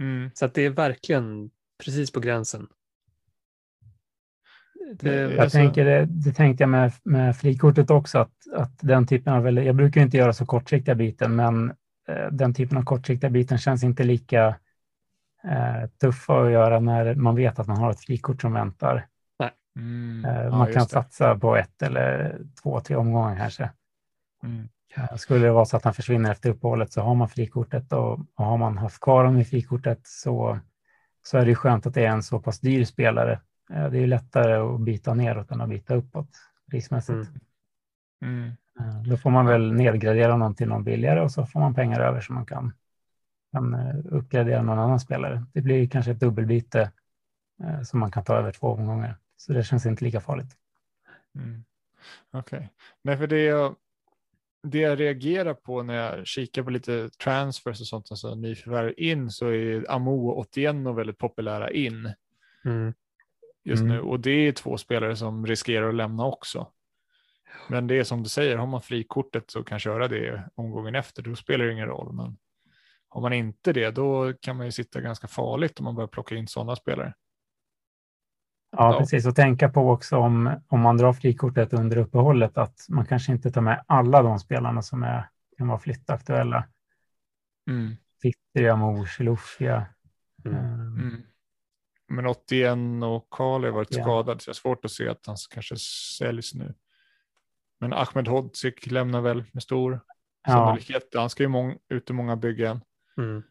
Mm. 0.00 0.30
Så 0.34 0.44
att 0.44 0.54
det 0.54 0.62
är 0.62 0.70
verkligen 0.70 1.50
precis 1.84 2.12
på 2.12 2.20
gränsen. 2.20 2.68
Det, 4.92 5.14
Jag 5.14 5.38
Alltså- 5.38 5.58
tänker 5.58 5.84
det, 5.84 6.04
det 6.04 6.32
tänkte 6.32 6.62
jag 6.62 6.70
med, 6.70 6.92
med 7.02 7.36
frikortet 7.36 7.90
också, 7.90 8.18
att, 8.18 8.32
att 8.54 8.72
den 8.80 9.06
typen 9.06 9.32
av, 9.32 9.50
jag 9.52 9.76
brukar 9.76 10.00
inte 10.00 10.16
göra 10.16 10.32
så 10.32 10.46
kortsiktiga 10.46 10.94
byten, 10.94 11.36
men 11.36 11.70
eh, 12.08 12.26
den 12.32 12.54
typen 12.54 12.78
av 12.78 12.82
kortsiktiga 12.82 13.30
byten 13.30 13.58
känns 13.58 13.84
inte 13.84 14.04
lika 14.04 14.46
eh, 15.44 15.88
tuffa 16.00 16.40
att 16.44 16.50
göra 16.52 16.80
när 16.80 17.14
man 17.14 17.36
vet 17.36 17.58
att 17.58 17.66
man 17.66 17.76
har 17.76 17.90
ett 17.90 18.00
frikort 18.00 18.40
som 18.40 18.52
väntar. 18.52 19.06
Mm. 19.78 20.24
Eh, 20.24 20.42
Ja, 20.44 20.50
man 20.50 20.66
kan 20.66 20.74
just 20.74 20.90
det. 20.90 20.94
satsa 20.94 21.38
på 21.38 21.56
ett 21.56 21.82
eller 21.82 22.38
två, 22.62 22.80
tre 22.80 22.96
omgångar 22.96 23.36
kanske. 23.36 23.70
Mm. 24.44 24.68
Eh, 24.96 25.16
Skulle 25.16 25.46
det 25.46 25.52
vara 25.52 25.64
så 25.64 25.76
att 25.76 25.84
han 25.84 25.94
försvinner 25.94 26.30
efter 26.30 26.50
uppehållet 26.50 26.92
så 26.92 27.00
har 27.02 27.14
man 27.14 27.28
frikortet 27.28 27.92
och, 27.92 28.12
och 28.34 28.44
har 28.44 28.56
man 28.56 28.78
haft 28.78 29.00
kvar 29.00 29.24
honom 29.24 29.40
i 29.40 29.44
frikortet 29.44 30.00
så, 30.02 30.58
så 31.22 31.38
är 31.38 31.42
det 31.44 31.48
ju 31.48 31.54
skönt 31.54 31.86
att 31.86 31.94
det 31.94 32.04
är 32.04 32.10
en 32.10 32.22
så 32.22 32.40
pass 32.40 32.60
dyr 32.60 32.84
spelare. 32.84 33.40
Eh, 33.70 33.90
Det 33.90 33.98
är 33.98 34.00
ju 34.00 34.06
lättare 34.06 34.54
att 34.54 34.80
byta 34.80 35.14
neråt 35.14 35.50
än 35.50 35.60
att 35.60 35.68
byta 35.68 35.94
uppåt 35.94 36.28
prismässigt. 36.70 37.28
Mm. 38.22 38.40
Mm. 38.42 38.48
Eh, 38.80 39.02
Då 39.02 39.16
får 39.16 39.30
man 39.30 39.46
väl 39.46 39.72
nedgradera 39.72 40.36
någon 40.36 40.54
till 40.54 40.68
någon 40.68 40.84
billigare 40.84 41.20
och 41.20 41.32
så 41.32 41.46
får 41.46 41.60
man 41.60 41.74
pengar 41.74 42.00
över 42.00 42.20
så 42.20 42.32
man 42.32 42.46
kan, 42.46 42.72
kan 43.52 43.74
eh, 43.74 43.96
uppgradera 44.10 44.62
någon 44.62 44.78
annan 44.78 45.00
spelare. 45.00 45.44
Det 45.52 45.60
blir 45.60 45.88
kanske 45.88 46.10
ett 46.10 46.20
dubbelbyte 46.20 46.92
eh, 47.62 47.82
som 47.82 48.00
man 48.00 48.10
kan 48.10 48.24
ta 48.24 48.34
över 48.34 48.52
två 48.52 48.66
omgångar. 48.66 49.16
Så 49.36 49.52
det 49.52 49.64
känns 49.64 49.86
inte 49.86 50.04
lika 50.04 50.20
farligt. 50.20 50.56
Mm. 51.34 51.64
Okej. 52.30 52.72
Nej, 53.02 53.16
för 53.16 53.26
det 53.26 53.42
jag, 53.42 53.76
det 54.62 54.78
jag 54.78 55.00
reagerar 55.00 55.54
på 55.54 55.82
när 55.82 55.94
jag 55.94 56.26
kikar 56.26 56.62
på 56.62 56.70
lite 56.70 57.08
transfers 57.08 57.80
och 57.80 57.86
sånt, 57.86 58.10
alltså 58.10 58.34
nyförvärv 58.34 58.94
in, 58.96 59.30
så 59.30 59.48
är 59.48 59.90
Amo 59.90 60.28
och 60.28 60.38
Otieno 60.38 60.92
väldigt 60.92 61.18
populära 61.18 61.70
in 61.70 62.12
mm, 62.64 62.94
just 63.68 63.82
Mm. 63.82 63.96
nu. 63.96 64.00
Och 64.02 64.20
det 64.20 64.30
är 64.30 64.52
två 64.52 64.76
spelare 64.78 65.16
som 65.16 65.46
riskerar 65.46 65.88
att 65.88 65.94
lämna 65.94 66.24
också. 66.24 66.68
Men 67.68 67.86
det 67.86 67.94
är 67.98 68.04
som 68.04 68.22
du 68.22 68.28
säger, 68.28 68.56
har 68.56 68.66
man 68.66 68.82
frikortet 68.82 69.50
så 69.50 69.64
kan 69.64 69.78
köra 69.78 70.08
det 70.08 70.50
omgången 70.54 70.94
efter, 70.94 71.22
då 71.22 71.34
spelar 71.36 71.64
det 71.64 71.72
ingen 71.72 71.86
roll. 71.86 72.12
Men 72.12 72.36
har 73.08 73.20
man 73.20 73.32
inte 73.32 73.72
det, 73.72 73.90
då 73.90 74.32
kan 74.40 74.56
man 74.56 74.66
ju 74.66 74.72
sitta 74.72 75.00
ganska 75.00 75.26
farligt 75.28 75.78
om 75.78 75.84
man 75.84 75.94
börjar 75.94 76.08
plocka 76.08 76.34
in 76.34 76.48
sådana 76.48 76.76
spelare. 76.76 77.14
Ja, 78.70 78.92
Ja. 78.92 78.98
precis. 78.98 79.26
Och 79.26 79.34
tänka 79.36 79.68
på 79.68 79.90
också 79.90 80.16
om, 80.16 80.60
om 80.68 80.80
man 80.80 80.96
drar 80.96 81.12
frikortet 81.12 81.72
under 81.72 81.96
uppehållet 81.98 82.58
att 82.58 82.86
man 82.88 83.06
kanske 83.06 83.32
inte 83.32 83.50
tar 83.50 83.60
med 83.60 83.84
alla 83.86 84.22
de 84.22 84.38
spelarna 84.38 84.82
som 84.82 85.02
är, 85.02 85.28
kan 85.58 85.68
vara 85.68 85.78
flyttaktuella. 85.78 86.64
Mm. 87.70 87.96
Fittria, 88.22 88.76
Mors, 88.76 89.20
Lufia. 89.20 89.86
mm. 90.44 90.56
eh, 90.56 90.72
Mm. 90.74 91.22
Men 92.08 92.26
81 92.26 92.78
och 93.04 93.26
Karl 93.30 93.64
har 93.64 93.70
varit 93.70 93.94
Ja. 93.96 94.02
skadad 94.02 94.42
så 94.42 94.48
jag 94.48 94.54
har 94.54 94.56
svårt 94.56 94.84
att 94.84 94.90
se 94.90 95.08
att 95.08 95.26
han 95.26 95.36
kanske 95.50 95.76
säljs 96.18 96.54
nu. 96.54 96.74
Men 97.80 97.92
Ahmed 97.92 98.28
Hodzic 98.28 98.86
lämnar 98.86 99.20
väl 99.20 99.44
med 99.52 99.62
stor 99.62 100.00
Ja, 100.46 100.52
sannolikhet. 100.52 101.08
Han 101.14 101.30
ska 101.30 101.42
ju 101.42 101.48
mång- 101.48 101.78
ut 101.88 102.10
i 102.10 102.12
många 102.12 102.36
byggen. 102.36 102.80
Mm. 103.16 103.42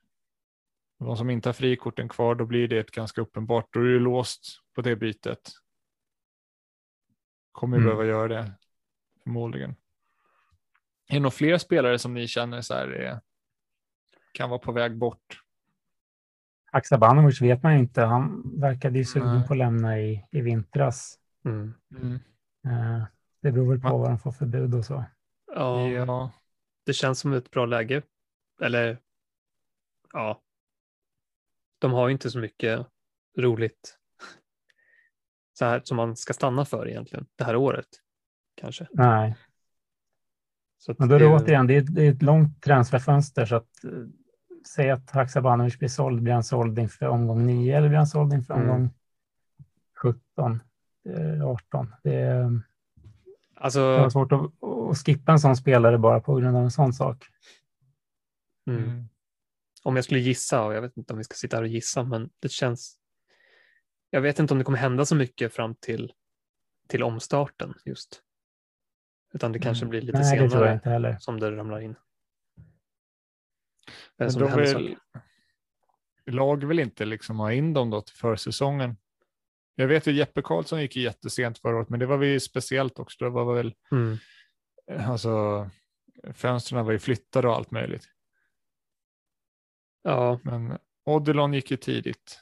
De 0.99 1.17
som 1.17 1.29
inte 1.29 1.49
har 1.49 1.53
frikorten 1.53 2.09
kvar, 2.09 2.35
då 2.35 2.45
blir 2.45 2.67
det 2.67 2.77
ett 2.79 2.91
ganska 2.91 3.21
uppenbart. 3.21 3.73
Då 3.73 3.79
är 3.79 3.83
det 3.85 3.99
låst 3.99 4.45
på 4.75 4.81
det 4.81 4.95
bytet. 4.95 5.51
Kommer 7.51 7.77
ju 7.77 7.83
Mm. 7.83 7.95
behöva 7.97 8.09
göra 8.11 8.27
det 8.27 8.51
förmodligen. 9.23 9.69
Är 11.09 11.13
det 11.13 11.19
några 11.19 11.31
fler 11.31 11.57
spelare 11.57 11.99
som 11.99 12.13
ni 12.13 12.27
känner 12.27 12.61
så 12.61 12.73
här 12.73 12.87
är, 12.87 13.21
kan 14.31 14.49
vara 14.49 14.59
på 14.59 14.71
väg 14.71 14.97
bort? 14.97 15.41
Haksabanovic 16.77 17.41
vet 17.41 17.63
man 17.63 17.73
ju 17.73 17.79
inte. 17.79 18.01
Han 18.01 18.43
verkade 18.59 18.97
ju 18.97 19.05
sugen 19.05 19.43
på 19.47 19.53
att 19.53 19.57
lämna 19.57 19.99
i, 19.99 20.25
i 20.31 20.41
vintras. 20.41 21.19
Mm. 21.45 21.73
Eh, 22.65 23.03
Det 23.41 23.51
beror 23.51 23.69
väl 23.69 23.81
på 23.81 23.87
Va- 23.89 23.97
vad 23.97 24.09
de 24.09 24.19
får 24.19 24.31
för 24.31 24.45
bud 24.45 24.75
och 24.75 24.85
så. 24.85 25.03
Ja, 25.55 25.87
Ja. 25.89 26.31
det 26.85 26.93
känns 26.93 27.19
som 27.19 27.33
ett 27.33 27.51
bra 27.51 27.65
läge. 27.65 28.01
Eller, 28.61 28.97
ja. 30.13 30.41
De 31.79 31.93
har 31.93 32.07
ju 32.07 32.11
inte 32.13 32.31
så 32.31 32.39
mycket 32.39 32.87
roligt 33.37 33.97
så 35.53 35.65
här 35.65 35.81
som 35.83 35.97
man 35.97 36.15
ska 36.15 36.33
stanna 36.33 36.65
för 36.65 36.87
egentligen 36.89 37.25
det 37.35 37.43
här 37.43 37.55
året. 37.55 37.87
Kanske. 38.55 38.87
Nej, 38.91 39.35
Så 40.77 40.91
att 40.91 40.99
men 40.99 41.09
då 41.09 41.15
är 41.15 41.19
det 41.19 41.25
det 41.25 41.31
är- 41.31 41.35
återigen, 41.43 41.67
det 41.67 41.73
är, 41.75 41.81
ett- 41.81 41.95
det 41.95 42.03
är 42.07 42.11
ett 42.11 42.21
långt 42.21 42.61
transferfönster 42.63 43.45
så 43.45 43.55
att 43.55 43.83
eh, 43.83 43.91
säg 44.67 44.91
att 44.91 45.11
Haksabanovic 45.11 45.79
blir 45.79 45.89
såld, 45.89 46.21
blir 46.21 46.33
han 46.33 46.43
såld 46.43 46.79
inför 46.79 47.07
omgång 47.07 47.45
9 47.45 47.77
eller 47.77 47.87
blir 47.87 47.97
han 47.97 48.07
såld 48.07 48.33
inför 48.33 48.53
Mm. 48.53 48.69
omgång 48.69 48.89
17, 50.01 50.61
eh, 51.09 51.47
18? 51.47 51.95
Det 52.03 52.13
är, 52.15 52.43
det 52.43 52.61
Alltså, 53.55 53.79
var 53.81 54.09
svårt 54.09 54.31
att, 54.31 54.41
att 54.91 54.97
skippa 55.05 55.31
en 55.31 55.39
sån 55.39 55.55
spelare 55.57 55.97
bara 55.97 56.19
på 56.19 56.35
grund 56.35 56.57
av 56.57 56.63
en 56.63 56.71
sån 56.71 56.93
sak. 56.93 57.25
mm. 58.67 58.83
Mm. 58.83 59.09
om 59.83 59.95
jag 59.95 60.05
skulle 60.05 60.19
gissa, 60.19 60.63
och 60.63 60.73
jag 60.73 60.81
vet 60.81 60.97
inte 60.97 61.13
om 61.13 61.17
vi 61.17 61.23
ska 61.23 61.33
sitta 61.35 61.57
här 61.57 61.63
och 61.63 61.67
gissa, 61.69 62.03
men 62.03 62.29
det 62.39 62.49
känns... 62.51 62.97
Jag 64.09 64.21
vet 64.21 64.39
inte 64.39 64.53
om 64.53 64.57
det 64.57 64.63
kommer 64.63 64.77
hända 64.77 65.05
så 65.05 65.15
mycket 65.15 65.53
fram 65.53 65.75
till, 65.75 66.13
till 66.87 67.03
omstarten 67.03 67.73
just. 67.85 68.21
Utan 69.33 69.51
det 69.51 69.59
kanske 69.59 69.83
Mm. 69.85 69.89
blir 69.89 70.01
lite 70.01 70.17
Nej, 70.19 70.39
det 70.39 70.49
senare 70.49 71.17
som 71.19 71.39
det 71.39 71.51
ramlar 71.51 71.79
in. 71.79 71.95
Men 74.17 74.29
händer 74.29 74.75
vill 74.75 74.97
lag 76.35 76.63
vill 76.63 76.79
inte 76.79 77.05
liksom 77.05 77.39
ha 77.39 77.51
in 77.53 77.73
dem 77.73 77.89
då 77.89 78.01
till 78.01 78.15
försäsongen. 78.15 78.97
Jag 79.75 79.87
vet 79.87 80.07
ju 80.07 80.11
Jeppe 80.11 80.41
Karlsson 80.41 80.81
gick 80.81 80.95
ju 80.95 81.01
jättesent 81.01 81.59
förra 81.59 81.77
året, 81.77 81.89
men 81.89 81.99
det 81.99 82.05
var 82.05 82.17
väl 82.17 82.41
speciellt 82.41 82.99
också. 82.99 83.23
Det 83.25 83.29
var 83.29 83.53
väl, 83.55 83.73
Mm. 83.91 84.17
alltså, 85.09 85.69
fönstren 86.33 86.85
var 86.85 86.91
ju 86.91 86.99
flyttade 86.99 87.47
och 87.47 87.55
allt 87.55 87.71
möjligt. 87.71 88.09
Ja, 90.01 90.39
Men 90.43 90.77
Odilon 91.05 91.53
gick 91.53 91.71
ju 91.71 91.77
tidigt, 91.77 92.39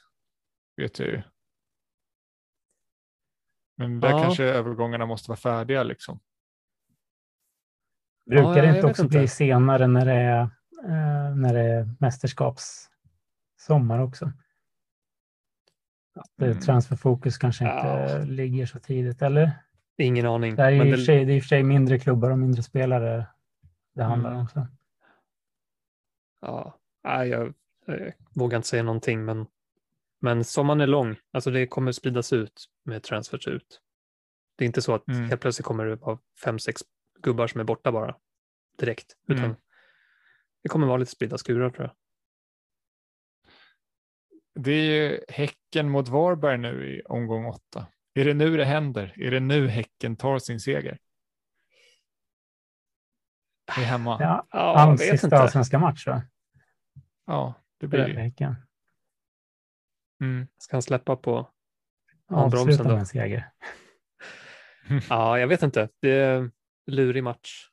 vet 0.78 1.00
jag 1.00 1.08
ju. 1.08 1.22
Men 3.78 4.00
där 4.00 4.10
Ja. 4.10 4.22
kanske 4.24 4.44
övergångarna 4.44 5.06
måste 5.06 5.30
vara 5.32 5.38
färdiga 5.38 5.84
liksom. 5.84 6.20
Brukar 8.26 8.44
Ja, 8.56 8.62
det 8.62 8.76
inte 8.76 8.88
också 8.88 9.04
inte. 9.04 9.18
bli 9.18 9.28
senare 9.28 9.88
när 9.88 10.06
det 10.06 10.12
är, 10.14 10.50
när 11.36 11.53
det 11.53 11.60
är 11.62 11.90
mästerskapssommar 11.99 13.99
också? 13.99 14.32
Att 16.16 16.41
eh, 16.41 16.48
Mm. 16.48 16.60
transferfokus 16.60 17.38
kanske 17.38 17.64
inte 17.64 17.76
Ja. 17.88 18.18
ligger 18.26 18.66
så 18.66 18.80
tidigt, 18.80 19.22
eller? 19.22 19.52
ingen 19.98 20.26
aning. 20.26 20.56
Det 20.56 20.64
är, 20.64 20.78
Men 20.78 20.88
i 20.88 20.91
det, 20.91 20.98
sig, 20.98 21.26
det 21.26 21.34
är 21.34 21.36
i 21.36 21.40
och 21.40 21.44
för 21.44 21.48
sig 21.48 21.64
mindre 21.64 21.99
klubbar 21.99 22.32
och 22.32 22.40
mindre 22.40 22.64
spelare 22.64 23.26
det 23.94 24.03
handlar 24.03 24.30
om 24.30 24.36
Mm. 24.36 24.45
också. 24.45 24.68
ja, 26.41 26.80
nej, 27.03 27.30
jag, 27.30 27.53
jag 27.86 28.14
vågar 28.36 28.57
inte 28.57 28.68
säga 28.68 28.84
någonting, 28.84 29.26
men, 29.26 29.48
men 30.22 30.44
sommaren 30.44 30.82
är 30.82 30.88
lång. 30.88 31.16
Alltså 31.32 31.52
det 31.52 31.68
kommer 31.68 31.91
spridas 31.91 32.34
ut 32.34 32.66
med 32.84 33.03
transfers 33.03 33.48
ut. 33.48 33.82
Det 34.56 34.64
är 34.64 34.66
inte 34.66 34.82
så 34.82 34.95
att 34.95 35.07
Mm. 35.07 35.30
helt 35.30 35.41
plötsligt 35.41 35.66
kommer 35.66 35.86
det 35.86 35.95
vara 35.95 36.20
fem, 36.44 36.60
sex 36.60 36.82
gubbar 37.20 37.48
som 37.48 37.62
är 37.62 37.66
borta 37.66 37.91
bara 37.91 38.16
direkt, 38.80 39.16
utan 39.28 39.44
Mm. 39.45 39.56
Det 40.66 40.70
kommer 40.70 40.88
vara 40.88 40.98
lite 40.98 41.12
spridda 41.12 41.38
skurar 41.38 41.70
tror 41.70 41.84
jag. 41.84 41.96
Det 44.64 44.72
är 44.72 44.84
ju 44.84 45.20
Häcken 45.30 45.90
mot 45.90 46.08
Varberg 46.08 46.58
nu 46.58 46.88
i 46.90 47.02
omgång 47.02 47.46
åtta. 47.46 47.88
Är 48.14 48.26
det 48.26 48.34
nu 48.34 48.58
det 48.58 48.66
händer? 48.66 49.14
Är 49.16 49.32
det 49.32 49.40
nu 49.40 49.68
Häcken 49.68 50.16
tar 50.16 50.40
sin 50.40 50.60
seger? 50.60 50.98
Det 53.66 53.82
är 53.82 53.86
hemma. 53.86 54.18
Ja, 54.20 54.48
Ja, 54.52 54.58
Ja, 54.60 54.78
hans 54.78 55.02
sista 55.02 55.28
inte. 55.28 55.38
allsvenska 55.38 55.80
match 55.80 56.08
va? 56.08 56.22
det 57.78 57.88
blir 57.88 58.08
ju. 58.08 58.14
Häcken. 58.14 58.56
Mm. 60.22 60.48
Ska 60.58 60.76
han 60.76 60.82
släppa 60.82 61.16
på? 61.16 61.50
Handbromsen 62.30 62.86
då? 62.86 62.92
med 62.92 63.00
en 63.00 63.06
seger. 63.06 63.52
Ja, 65.10 65.40
jag 65.40 65.48
vet 65.48 65.64
inte. 65.64 65.90
Det 66.00 66.12
är 66.12 66.38
en 66.38 66.52
lurig 66.86 67.24
match. 67.24 67.70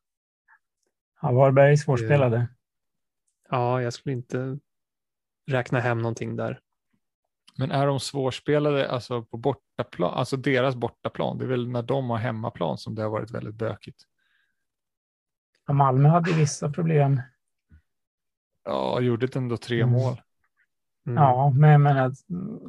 Ja, 1.22 1.32
Varberg 1.32 1.72
är 1.72 1.76
svårspelade. 1.76 2.48
Ja, 3.52 3.82
jag 3.82 3.92
skulle 3.92 4.12
inte 4.12 4.58
räkna 5.50 5.80
hem 5.80 5.98
någonting 5.98 6.36
där. 6.36 6.60
Men 7.58 7.70
är 7.70 7.86
de 7.86 8.00
svårspelade 8.00 8.90
alltså 8.90 9.22
på 9.24 9.36
bortaplan, 9.36 10.14
alltså 10.14 10.36
deras 10.36 10.74
bortaplan? 10.76 11.38
Det 11.38 11.44
är 11.44 11.48
väl 11.48 11.68
när 11.68 11.82
de 11.82 12.10
har 12.10 12.16
hemmaplan 12.16 12.78
som 12.78 12.94
det 12.94 13.02
har 13.02 13.10
varit 13.10 13.30
väldigt 13.30 13.54
bökigt. 13.54 14.02
Ja, 15.66 15.72
Malmö 15.72 16.08
hade 16.08 16.32
vissa 16.32 16.72
problem. 16.72 17.20
Ja, 18.64 19.00
gjorde 19.00 19.28
ändå 19.38 19.56
tre 19.56 19.80
Mm. 19.80 19.92
mål. 19.92 20.20
Mm. 21.06 21.22
Ja, 21.22 21.50
men, 21.50 21.82
men 21.82 21.96
att, 21.96 22.14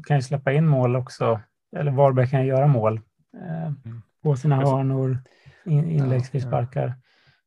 kan 0.08 0.18
ju 0.18 0.22
släppa 0.22 0.54
in 0.54 0.68
mål 0.68 0.96
också. 0.96 1.40
Eller 1.76 1.92
Varberg 1.92 2.30
kan 2.30 2.42
ju 2.42 2.48
göra 2.48 2.68
mål. 2.68 3.02
Eh, 3.38 3.66
Mm. 3.66 4.02
på 4.22 4.36
sina 4.36 4.56
hörnor, 4.56 5.18
in, 5.66 5.90
inläggsfrisparkar. 5.90 6.94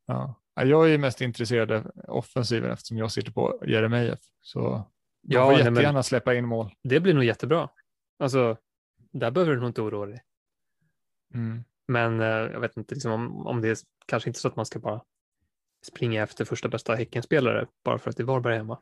Ja. 0.07 0.15
Ja, 0.15 0.35
jag 0.65 0.91
är 0.91 0.99
mest 0.99 1.21
intresserad 1.21 1.73
av 1.73 1.91
offensiven 2.09 2.71
eftersom 2.71 2.97
jag 2.97 3.13
sitter 3.13 3.33
på 3.33 3.63
Jeremejeff. 3.67 4.21
Så 4.41 4.61
de 5.23 5.35
Ja, 5.35 5.45
får 5.51 5.59
jättegärna 5.59 5.93
men- 5.93 6.05
släppa 6.05 6.35
in 6.35 6.47
mål. 6.47 6.73
Det 6.83 7.01
blir 7.01 7.15
nog 7.15 7.25
jättebra. 7.25 7.69
Alltså, 8.19 8.57
där 9.13 9.31
behöver 9.31 9.55
du 9.55 9.61
nog 9.61 9.69
inte 9.69 9.83
oroa 9.83 10.07
dig. 10.07 10.23
Mm. 11.35 11.65
Men 11.89 12.21
eh, 12.21 12.27
jag 12.27 12.61
vet 12.61 12.77
inte 12.77 12.95
liksom, 12.95 13.13
om, 13.13 13.47
om 13.47 13.61
det 13.61 13.69
är 13.69 13.77
kanske 14.07 14.31
inte 14.31 14.41
så 14.41 14.49
att 14.49 14.57
man 14.57 14.67
ska 14.67 14.79
bara 14.79 15.03
springa 15.87 16.23
efter 16.23 16.45
första 16.45 16.69
bästa 16.69 16.95
Häckenspelare 16.95 17.67
bara 17.85 17.99
för 17.99 18.11
att 18.11 18.17
det 18.17 18.23
är 18.23 18.25
Varberg 18.25 18.57
hemma. 18.57 18.79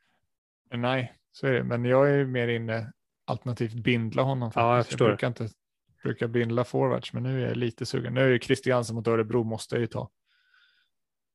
Nej, 0.74 1.14
så 1.32 1.46
är 1.46 1.52
det. 1.52 1.64
Men 1.64 1.84
jag 1.84 2.10
är 2.10 2.24
mer 2.24 2.48
inne 2.48 2.92
alternativt 3.24 3.74
bindla 3.74 4.22
honom. 4.22 4.50
Ja, 4.54 4.76
jag 4.76 4.86
förstår. 4.86 5.06
brukar 5.06 5.26
inte 5.26 5.48
brukar 6.02 6.28
bindla 6.28 6.64
forwards, 6.64 7.12
men 7.12 7.22
nu 7.22 7.42
är 7.44 7.48
jag 7.48 7.56
lite 7.56 7.86
sugen. 7.86 8.14
Nu 8.14 8.20
är 8.20 8.28
ju 8.28 8.38
Christiansen 8.38 8.96
mot 8.96 9.06
Örebro 9.06 9.44
måste 9.44 9.74
jag 9.74 9.80
ju 9.80 9.86
ta. 9.86 10.10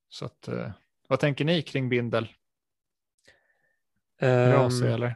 Så 0.09 0.25
att, 0.25 0.47
eh, 0.47 0.71
vad 1.07 1.19
tänker 1.19 1.45
ni 1.45 1.61
kring 1.61 1.89
bindel? 1.89 2.23
AC 4.21 4.81
Ehm, 4.81 4.93
eller? 4.93 5.15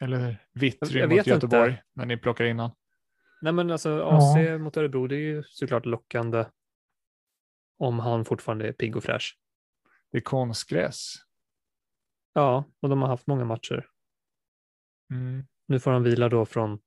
Eller 0.00 0.46
Vittry 0.52 1.00
jag 1.00 1.08
mot 1.08 1.18
vet 1.18 1.26
inte. 1.26 1.30
Göteborg 1.30 1.82
när 1.92 2.06
ni 2.06 2.16
plockar 2.16 2.44
in 2.44 2.58
han? 2.58 2.70
nej, 3.42 3.52
men 3.52 3.70
alltså 3.70 4.02
AC 4.02 4.58
mot 4.58 4.76
Örebro, 4.76 5.06
det 5.06 5.16
är 5.16 5.18
ju 5.18 5.42
såklart 5.42 5.86
lockande 5.86 6.44
om 7.78 7.98
han 7.98 8.24
fortfarande 8.24 8.68
är 8.68 8.72
pigg 8.72 8.96
och 8.96 9.04
fräsch. 9.04 9.38
Det 10.10 10.18
är 10.18 10.22
konstgräs. 10.22 11.14
Ja, 12.32 12.64
och 12.80 12.88
de 12.88 13.02
har 13.02 13.08
haft 13.08 13.26
många 13.26 13.44
matcher. 13.44 13.86
Mm. 15.10 15.46
Nu 15.66 15.80
får 15.80 15.90
han 15.90 16.02
vila 16.02 16.28
då 16.28 16.46
från 16.46 16.78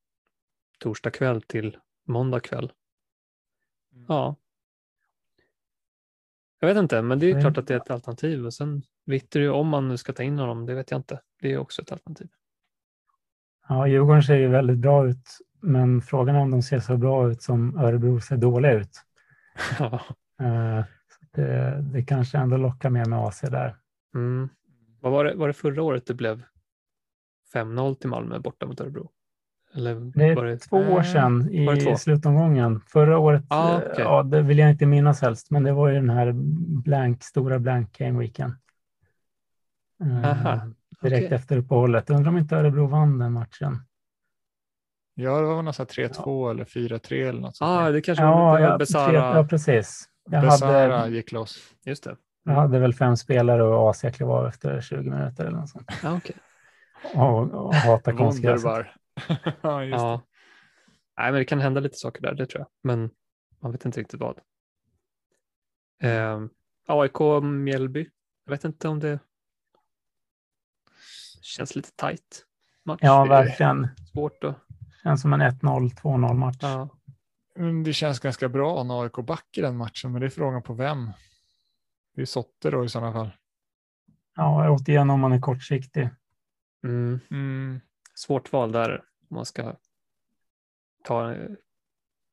torsdag 0.80 1.12
kväll 1.12 1.42
till 1.42 1.78
måndag 2.08 2.40
kväll. 2.40 2.72
Mm. 3.94 4.06
Ja. 4.10 4.36
Jag 6.60 6.68
vet 6.68 6.78
inte, 6.78 7.02
men 7.02 7.20
det 7.20 7.26
är 7.26 7.32
Mm. 7.32 7.42
klart 7.42 7.58
att 7.58 7.68
det 7.68 7.74
är 7.74 7.78
ett 7.78 7.90
alternativ. 7.92 8.46
Och 8.46 8.54
sen 8.54 8.84
Vittry, 9.06 9.48
om 9.48 9.68
man 9.68 9.88
nu 9.88 9.98
ska 9.98 10.14
ta 10.14 10.24
in 10.24 10.40
honom, 10.40 10.66
det 10.66 10.74
vet 10.76 10.92
jag 10.92 10.98
inte. 11.00 11.22
Det 11.42 11.54
är 11.54 11.58
också 11.58 11.82
ett 11.82 11.92
alternativ. 11.92 12.28
Ja, 13.68 13.88
Djurgården 13.88 14.24
ser 14.24 14.36
ju 14.36 14.48
väldigt 14.48 14.78
bra 14.78 15.08
ut, 15.08 15.28
men 15.62 16.02
frågan 16.02 16.36
är 16.36 16.40
om 16.40 16.52
de 16.52 16.62
ser 16.62 16.80
så 16.80 16.98
bra 16.98 17.32
ut 17.32 17.42
som 17.42 17.78
Örebro 17.78 18.20
ser 18.22 18.38
dåliga 18.38 18.72
ut. 18.74 19.02
Ja. 19.80 20.02
Eh, 20.42 20.86
det, 21.32 21.82
det 21.94 22.04
kanske 22.04 22.38
ändå 22.38 22.58
lockar 22.58 22.90
mer 22.90 23.06
med 23.06 23.20
AC 23.20 23.42
där. 23.42 23.76
Mm. 24.16 24.50
Vad 25.00 25.12
var 25.12 25.26
det, 25.26 25.36
var 25.36 25.48
det 25.48 25.54
förra 25.54 25.84
året 25.84 26.06
det 26.06 26.14
blev 26.14 26.44
5-0 27.54 27.96
till 27.96 28.10
Malmö 28.10 28.40
borta 28.40 28.66
mot 28.66 28.82
Örebro? 28.82 29.12
Eller 29.76 29.96
Det 29.96 30.24
är 30.26 30.36
var 30.36 30.46
det... 30.46 30.58
två 30.58 30.78
år 30.78 30.98
Eh, 31.00 31.04
sedan 31.04 31.66
var 31.66 31.94
i 31.94 31.98
slutomgången. 31.98 32.82
Förra 32.88 33.18
året, 33.18 33.44
Ah, 33.48 33.72
eh, 33.72 33.78
okej. 33.78 33.96
ja, 33.98 34.24
det 34.24 34.42
vill 34.42 34.58
jag 34.58 34.70
inte 34.70 34.86
minnas 34.86 35.22
helst, 35.22 35.52
men 35.52 35.64
det 35.64 35.72
var 35.74 35.88
ju 35.90 35.96
den 35.96 36.10
här 36.10 36.32
blank, 36.84 37.24
stora 37.24 37.60
blank 37.60 37.98
game 37.98 38.20
weekend. 38.20 38.54
Eh, 40.04 40.26
Aha, 40.32 40.60
direkt 41.02 41.26
okej. 41.26 41.36
efter 41.36 41.58
uppehållet. 41.58 42.10
Undrar 42.10 42.30
om 42.32 42.38
inte 42.38 42.56
Örebro 42.56 42.88
vann 42.88 43.20
den 43.20 43.32
matchen. 43.34 43.80
Ja, 45.16 45.40
det 45.40 45.46
var 45.48 45.62
någon 45.62 45.74
sån 45.74 45.86
här 45.96 46.08
3-2 46.08 46.50
eller 46.52 46.66
4-3 46.66 47.30
eller 47.30 47.42
något 47.42 47.56
sånt. 47.56 47.72
Ja, 47.72 47.82
där. 47.86 47.94
det 47.94 48.02
kanske 48.02 48.24
Ja, 48.24 48.36
var, 48.36 48.60
ja, 48.60 48.78
Besara. 48.78 49.14
ja, 49.38 49.44
precis. 49.50 50.10
Jag 50.32 50.42
Besara 50.42 50.98
hade, 50.98 51.16
gick 51.16 51.32
loss. 51.32 51.58
Just 51.86 52.04
det. 52.04 52.16
jag 52.44 52.54
hade 52.54 52.80
väl 52.80 52.94
fem 52.94 53.18
spelare 53.18 53.64
och 53.64 53.90
AC 53.90 54.02
klev 54.14 54.32
av 54.32 54.48
efter 54.48 54.82
20 54.82 55.10
minuter 55.10 55.46
eller 55.46 55.58
något 55.58 55.70
sånt. 55.70 55.92
Ja, 56.04 56.18
okej. 56.18 56.36
Och, 57.16 57.54
och 57.66 57.74
hatar 57.76 58.12
konstgräset. 58.12 58.86
Ja, 59.62 59.84
just 59.84 60.04
det. 60.04 60.22
Nej, 61.18 61.32
men 61.32 61.34
det 61.34 61.46
kan 61.46 61.60
hända 61.60 61.80
lite 61.80 61.98
saker 61.98 62.22
där, 62.22 62.34
det 62.34 62.46
tror 62.46 62.60
jag. 62.62 62.68
Men 62.84 63.10
man 63.60 63.72
vet 63.72 63.86
inte 63.86 64.00
riktigt 64.00 64.20
vad. 64.20 64.40
Eh, 66.04 66.42
AIK 66.88 67.44
Mjällby. 67.44 68.10
Jag 68.46 68.52
vet 68.52 68.64
inte 68.64 68.88
om 68.88 69.00
det 69.00 69.20
känns 71.42 71.76
lite 71.76 71.92
tajt. 71.96 72.46
Match. 72.86 73.00
Ja, 73.02 73.26
verkligen. 73.26 73.88
Svårt 74.14 74.44
att... 74.44 74.56
Känns 75.04 75.22
som 75.22 75.34
en 75.34 75.42
1-0, 75.42 75.90
2-0 76.02 76.34
match. 76.34 76.58
Ja. 76.62 76.90
Mm, 77.58 77.84
Det 77.84 77.94
känns 77.94 78.20
ganska 78.20 78.50
bra 78.50 78.84
när 78.84 79.04
AIK 79.04 79.14
back 79.14 79.58
i 79.58 79.62
den 79.62 79.78
matchen, 79.78 80.12
men 80.12 80.22
det 80.22 80.28
är 80.28 80.30
frågan 80.30 80.64
på 80.64 80.74
vem. 80.74 81.12
Det 82.16 82.22
är 82.22 82.26
Sotte 82.26 82.72
då 82.72 82.86
i 82.86 82.90
sådana 82.90 83.14
fall. 83.14 83.32
Ja, 84.36 84.70
återigen 84.70 85.10
om 85.10 85.20
man 85.20 85.32
är 85.32 85.42
kortsiktig. 85.42 86.10
Mm. 86.84 87.20
Mm. 87.32 87.82
Svårt 88.16 88.52
val 88.52 88.72
där. 88.72 89.04
Om 89.30 89.36
man 89.36 89.46
ska 89.46 89.76
ta... 91.04 91.36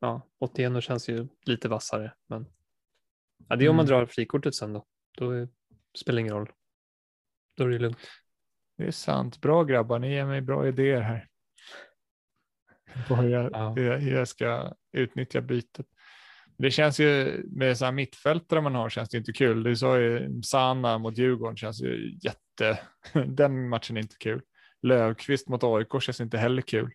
Ja, 0.00 0.28
81 0.38 0.84
känns 0.84 1.08
ju 1.08 1.28
lite 1.46 1.68
vassare. 1.68 2.12
Men 2.26 2.46
ja, 3.48 3.56
det 3.56 3.64
är 3.64 3.68
om 3.68 3.76
man 3.76 3.86
Mm. 3.86 3.98
drar 3.98 4.06
frikortet 4.06 4.54
sen 4.54 4.72
då. 4.72 4.86
Då 5.18 5.30
är, 5.30 5.48
spelar 5.98 6.16
det 6.16 6.20
ingen 6.20 6.34
roll. 6.34 6.50
Då 7.56 7.64
är 7.64 7.68
det 7.68 7.78
lugnt. 7.78 7.98
Det 8.76 8.84
är 8.84 8.90
sant. 8.90 9.40
Bra 9.40 9.64
grabbar, 9.64 9.98
ni 9.98 10.12
ger 10.14 10.26
mig 10.26 10.40
bra 10.40 10.68
idéer 10.68 11.00
här. 11.00 11.28
Vad 13.10 13.28
jag, 13.30 13.50
Ja. 13.52 13.78
jag 13.98 14.28
ska 14.28 14.74
utnyttja 14.92 15.40
bytet. 15.40 15.86
Det 16.58 16.70
känns 16.70 17.00
ju 17.00 17.42
med 17.46 17.78
så 17.78 17.84
här 17.84 17.92
mittfältare 17.92 18.60
man 18.60 18.74
har 18.74 18.88
känns 18.90 19.08
det 19.08 19.18
inte 19.18 19.32
kul. 19.32 19.62
Du 19.62 19.76
sa 19.76 19.98
ju 19.98 20.42
Sana 20.42 20.98
mot 20.98 21.18
Djurgården 21.18 21.56
känns 21.56 21.82
ju 21.82 22.18
jätte. 22.22 22.80
Den 23.26 23.68
matchen 23.68 23.96
är 23.96 24.00
inte 24.00 24.16
kul. 24.20 24.42
Lövqvist 24.82 25.48
mot 25.48 25.64
AIK 25.64 26.00
känns 26.02 26.20
inte 26.20 26.38
heller 26.38 26.62
kul. 26.62 26.90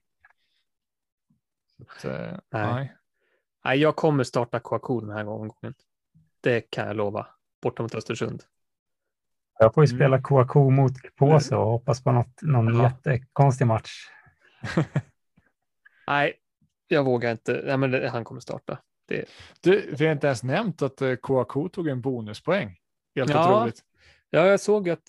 Så 1.77 1.83
att, 1.83 2.05
eh, 2.05 2.37
Nej. 2.51 2.73
nej. 2.73 2.93
Nej, 3.65 3.79
jag 3.79 3.95
kommer 3.95 4.23
starta 4.23 4.59
Kouakou 4.59 5.01
den 5.01 5.09
här 5.09 5.27
omgången. 5.27 5.73
Det 6.41 6.61
kan 6.61 6.87
jag 6.87 6.95
lova. 6.95 7.27
Borta 7.61 7.83
mot 7.83 7.95
Östersund. 7.95 8.43
Jag 9.59 9.73
får 9.73 9.85
ju 9.85 9.89
Mm. 9.89 9.97
spela 9.99 10.21
Kouakou 10.21 10.69
mot 10.69 10.91
Påse 11.15 11.55
och 11.55 11.65
hoppas 11.67 12.03
på 12.03 12.11
något, 12.11 12.41
någon 12.41 12.75
Ja. 12.75 12.83
jättekonstig 12.83 13.67
match. 13.67 13.91
Nej, 16.07 16.33
jag 16.87 17.03
vågar 17.03 17.31
inte. 17.31 17.61
Nej, 17.65 17.77
men 17.77 17.91
det, 17.91 18.09
han 18.09 18.23
kommer 18.23 18.41
starta. 18.41 18.77
Du, 19.61 19.95
vi 19.97 20.05
har 20.05 20.13
inte 20.13 20.27
ens 20.27 20.43
nämnt 20.43 20.81
att 20.81 21.01
eh, 21.01 21.15
Kouakou 21.15 21.69
tog 21.69 21.87
en 21.87 22.01
bonuspoäng. 22.01 22.77
Helt 23.15 23.29
Ja. 23.31 23.55
otroligt. 23.57 23.83
Ja, 24.29 24.45
jag 24.45 24.59
såg 24.59 24.89
att 24.89 25.03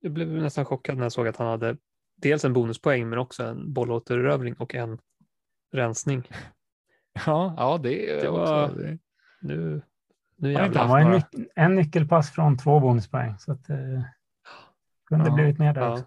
jag 0.00 0.12
blev 0.12 0.28
nästan 0.28 0.64
chockad 0.64 0.96
när 0.96 1.02
jag 1.04 1.12
såg 1.12 1.28
att 1.28 1.36
han 1.36 1.46
hade 1.46 1.76
dels 2.28 2.44
en 2.44 2.52
bonuspoäng 2.52 3.08
men 3.08 3.18
också 3.18 3.44
en 3.44 3.72
bollåtererövring 3.72 4.54
och 4.54 4.74
en 4.74 4.98
rensning. 5.72 6.28
Ja, 7.26 7.54
ja 7.56 7.78
det 7.82 8.20
Det 8.20 8.28
också. 8.28 8.52
var- 8.52 8.68
Det, 8.68 8.98
Nu, 9.40 9.82
nu 10.36 10.52
jävlar. 10.52 10.80
Han 10.80 10.90
var 10.90 11.00
en, 11.00 11.12
nyc- 11.20 11.46
en 11.54 11.74
nyckelpass 11.74 12.30
från 12.32 12.58
två 12.58 12.80
bonuspoäng. 12.80 13.38
Så 13.38 13.52
att, 13.52 13.68
eh, 13.70 14.02
kunde 15.06 15.28
Ja. 15.28 15.34
blivit 15.34 15.58
mer 15.58 15.74
där 15.74 15.80
Ja. 15.82 15.92
också. 15.92 16.04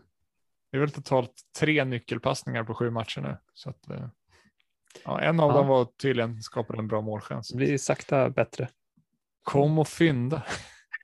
det 0.72 0.78
är 0.78 0.82
väl 0.82 0.92
totalt 0.92 1.34
tre 1.60 1.84
nyckelpassningar 1.86 2.64
på 2.64 2.74
sju 2.74 2.90
matcher 2.90 3.22
nu. 3.22 3.38
Så 3.54 3.70
att, 3.70 3.90
eh, 3.90 4.08
ja, 5.06 5.22
en 5.22 5.40
av 5.40 5.50
Ja. 5.52 5.58
dem 5.58 5.68
var 5.68 5.86
tydligen 5.86 6.42
skapade 6.42 6.80
en 6.80 6.88
bra 6.88 7.02
målchans. 7.02 7.50
Det 7.50 7.58
blir 7.58 7.78
sakta 7.78 8.30
bättre. 8.30 8.70
Kom 9.44 9.80
och 9.80 9.88
fynda. 9.88 10.44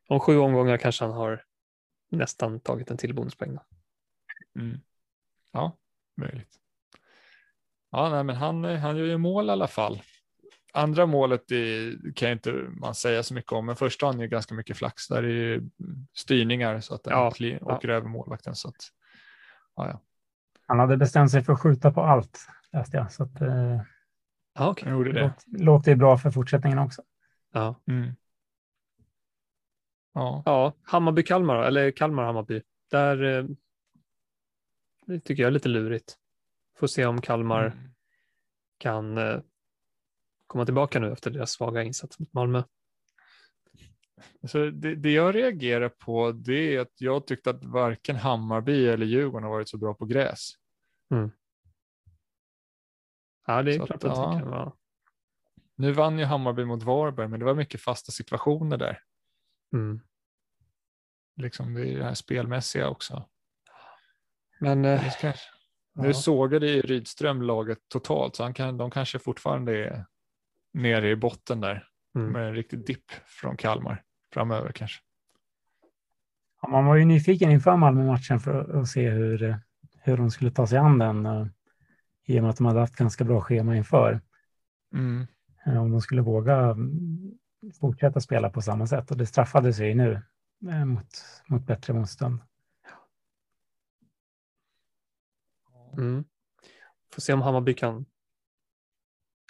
Om 0.10 0.20
sju 0.20 0.38
omgångar 0.38 0.78
kanske 0.78 1.06
han 1.06 1.14
har 1.14 1.44
nästan 2.12 2.60
tagit 2.60 2.92
en 2.92 2.98
till 2.98 3.16
bonuspoäng. 3.16 3.56
Då. 3.56 3.62
Mm. 4.62 4.78
Ja, 5.54 5.78
möjligt. 6.18 6.56
Ja, 7.92 8.10
nej, 8.10 8.24
men 8.24 8.36
han, 8.36 8.64
han 8.64 8.98
gör 8.98 9.06
ju 9.06 9.18
mål 9.18 9.48
i 9.48 9.52
alla 9.52 9.68
fall. 9.68 10.02
Andra 10.74 11.06
målet 11.06 11.52
i, 11.52 11.96
kan 12.16 12.28
ju 12.30 12.34
inte 12.34 12.52
man 12.54 12.96
säga 12.96 13.24
så 13.24 13.34
mycket 13.34 13.52
om, 13.52 13.66
men 13.66 13.76
första 13.76 14.06
han 14.06 14.20
ju 14.20 14.28
ganska 14.28 14.56
mycket 14.56 14.78
flax. 14.78 15.08
Där 15.08 15.24
är 15.24 15.28
ju 15.28 15.62
styrningar 16.14 16.80
så 16.80 16.96
att 16.96 17.04
den 17.04 17.14
Ja, 17.14 17.30
kli- 17.30 17.58
ja. 17.62 17.76
åker 17.76 17.90
över 17.90 18.08
målvakten. 18.08 18.56
Så 18.56 18.68
att, 18.68 18.76
ja, 19.76 19.88
ja. 19.90 20.02
Han 20.68 20.80
hade 20.80 20.98
bestämt 20.98 21.32
sig 21.32 21.44
för 21.44 21.54
att 21.54 21.60
skjuta 21.62 21.92
på 21.92 22.02
allt, 22.02 22.40
läste 22.72 22.98
jag. 22.98 23.12
Så 23.12 23.24
att, 23.24 23.42
eh, 23.42 23.82
Ja. 24.56 24.76
Han 24.84 24.94
gjorde 24.94 25.12
det 25.14 25.34
det. 25.48 25.64
låter, 25.64 25.96
bra 25.96 26.18
för 26.18 26.32
fortsättningen 26.32 26.80
också. 26.80 27.02
Ja. 27.54 27.82
Mm. 27.88 28.16
Ja, 30.14 30.44
ja, 30.46 30.74
Hammarby-Kalmar, 30.84 31.64
eller 31.64 31.92
Kalmar-Hammarby. 31.92 32.62
Där 32.92 33.24
eh, 33.24 33.46
det 35.06 35.20
tycker 35.20 35.44
jag 35.44 35.48
är 35.48 35.52
lite 35.52 35.70
lurigt. 35.70 36.18
Får 36.78 36.88
se 36.88 37.06
om 37.06 37.22
Kalmar 37.22 37.66
Mm. 37.66 37.78
kan 38.78 39.18
eh, 39.18 39.42
komma 40.48 40.66
tillbaka 40.66 41.00
nu 41.00 41.12
efter 41.12 41.32
deras 41.32 41.52
svaga 41.52 41.84
insats 41.84 42.20
mot 42.20 42.34
Malmö. 42.34 42.64
Så 44.48 44.58
det, 44.70 44.96
det 44.96 45.12
jag 45.12 45.36
reagerar 45.36 45.90
på 45.90 46.32
det 46.32 46.76
är 46.76 46.80
att 46.80 47.02
jag 47.02 47.28
tyckte 47.28 47.50
att 47.50 47.64
varken 47.64 48.16
Hammarby 48.16 48.88
eller 48.88 49.06
Djurgården 49.06 49.44
har 49.44 49.52
varit 49.52 49.70
så 49.70 49.78
bra 49.78 49.94
på 49.94 50.06
gräs. 50.06 50.52
Ja, 53.46 53.64
det 53.64 53.76
är 53.76 53.80
Så 53.80 53.86
klart 53.86 54.04
att, 54.04 54.12
att 54.12 54.18
ja. 54.18 54.34
det 54.34 54.40
kan 54.40 54.50
vara. 54.50 54.74
Nu 55.76 55.92
vann 55.92 56.20
ju 56.20 56.26
Hammarby 56.26 56.66
mot 56.66 56.84
Varberg, 56.84 57.28
men 57.28 57.40
det 57.40 57.46
var 57.46 57.54
mycket 57.56 57.82
fasta 57.82 58.12
situationer 58.12 58.78
där. 58.78 59.00
Mm. 59.74 60.02
Liksom 61.36 61.74
det 61.74 61.90
är 61.90 61.98
det 61.98 62.04
här 62.04 62.14
spelmässiga 62.14 62.90
också. 62.90 63.30
Men 64.64 64.86
eh, 64.86 65.02
Nu, 65.96 66.08
ja. 66.08 66.14
sågade 66.14 66.68
ju 66.68 66.82
Rydström 66.82 67.42
laget 67.42 67.78
totalt, 67.88 68.36
så 68.36 68.44
han 68.44 68.54
kan, 68.54 68.78
de 68.78 68.92
kanske 68.92 69.20
fortfarande 69.20 69.86
är 69.86 70.06
nere 70.74 71.10
i 71.10 71.16
botten 71.16 71.62
där 71.62 71.88
Mm. 72.16 72.32
med 72.32 72.48
en 72.48 72.56
riktig 72.56 72.86
dipp 72.86 73.12
från 73.26 73.58
Kalmar 73.58 74.04
framöver 74.34 74.72
kanske. 74.72 75.02
Ja, 76.62 76.68
man 76.68 76.86
var 76.86 76.96
ju 76.96 77.06
nyfiken 77.06 77.52
inför 77.52 77.78
Malmö-matchen 77.78 78.40
för 78.40 78.82
att 78.82 78.88
se 78.88 79.10
hur, 79.10 79.60
hur 80.02 80.18
de 80.18 80.32
skulle 80.32 80.52
ta 80.52 80.68
sig 80.68 80.78
an 80.78 80.98
den. 80.98 81.26
eh, 81.26 81.48
I 82.26 82.40
och 82.40 82.44
med 82.44 82.50
att 82.50 82.58
de 82.58 82.66
hade 82.66 82.80
haft 82.80 82.96
ganska 82.96 83.24
bra 83.24 83.42
schema 83.42 83.76
inför. 83.76 84.22
Mm. 84.94 85.28
Eh, 85.66 85.82
Om 85.82 85.92
de 85.92 86.02
skulle 86.02 86.22
våga 86.22 86.56
mm, 86.58 87.32
fortsätta 87.80 88.20
spela 88.22 88.50
på 88.50 88.62
samma 88.62 88.88
sätt. 88.88 89.12
Och 89.12 89.18
det 89.18 89.26
straffade 89.26 89.74
sig 89.74 89.96
nu 89.96 90.22
eh, 90.70 90.86
mot, 90.86 91.08
mot 91.48 91.66
bättre 91.66 91.94
motstånd. 91.94 92.40
Mm. 95.98 96.24
Får 97.14 97.22
se 97.22 97.34
om 97.34 97.42
Hammarby 97.42 97.74
kan 97.74 98.06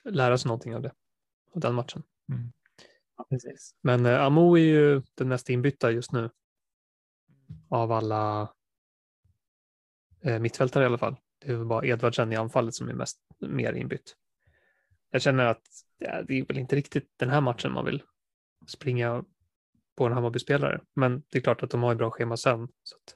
lära 0.03 0.37
sig 0.37 0.47
någonting 0.47 0.75
av 0.75 0.81
det, 0.81 0.93
av 1.55 1.61
den 1.61 1.75
matchen. 1.75 2.03
Ja, 3.17 3.25
precis. 3.29 3.75
Men 3.81 4.05
eh, 4.05 4.21
Amo 4.21 4.57
är 4.57 4.61
ju 4.61 5.01
den 5.15 5.27
mest 5.27 5.49
inbytta 5.49 5.91
just 5.91 6.11
nu. 6.11 6.29
Av 7.69 7.91
alla 7.91 8.53
eh, 10.21 10.39
mittfältare 10.39 10.83
i 10.83 10.87
alla 10.87 10.97
fall. 10.97 11.15
Det 11.39 11.51
är 11.51 11.55
väl 11.55 11.65
bara 11.65 11.85
Edvardsen 11.85 12.33
i 12.33 12.35
anfallet 12.35 12.75
som 12.75 12.89
är 12.89 12.93
mest 12.93 13.19
mer 13.39 13.73
inbytt. 13.73 14.15
Jag 15.09 15.21
känner 15.21 15.45
att 15.45 15.67
ja, 15.97 16.21
det 16.21 16.39
är 16.39 16.45
väl 16.45 16.57
inte 16.57 16.75
riktigt 16.75 17.09
den 17.17 17.29
här 17.29 17.41
matchen 17.41 17.71
man 17.71 17.85
vill 17.85 18.03
springa 18.67 19.23
på 19.95 20.05
en 20.05 20.13
Hammarby-spelare. 20.13 20.81
Men 20.93 21.23
det 21.29 21.37
är 21.37 21.41
klart 21.41 21.63
att 21.63 21.69
de 21.69 21.83
har 21.83 21.91
ett 21.91 21.97
bra 21.97 22.11
schema 22.11 22.37
sen. 22.37 22.67
Så 22.83 22.95
att... 22.95 23.15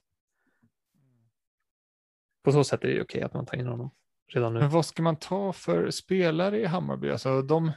På 2.48 2.52
så 2.54 2.64
sätt 2.64 2.84
är 2.84 2.88
det 2.88 2.94
ju 2.94 3.02
okej 3.02 3.22
att 3.22 3.34
man 3.34 3.46
tar 3.46 3.58
in 3.58 3.68
honom 3.68 3.90
redan 4.34 4.54
nu. 4.54 4.60
Men 4.60 4.70
vad 4.70 4.86
ska 4.86 5.04
man 5.04 5.16
ta 5.16 5.54
för 5.54 5.90
spelare 5.92 6.60
i 6.60 6.66
Hammarby? 6.66 7.12
Alltså, 7.12 7.42
de, 7.42 7.72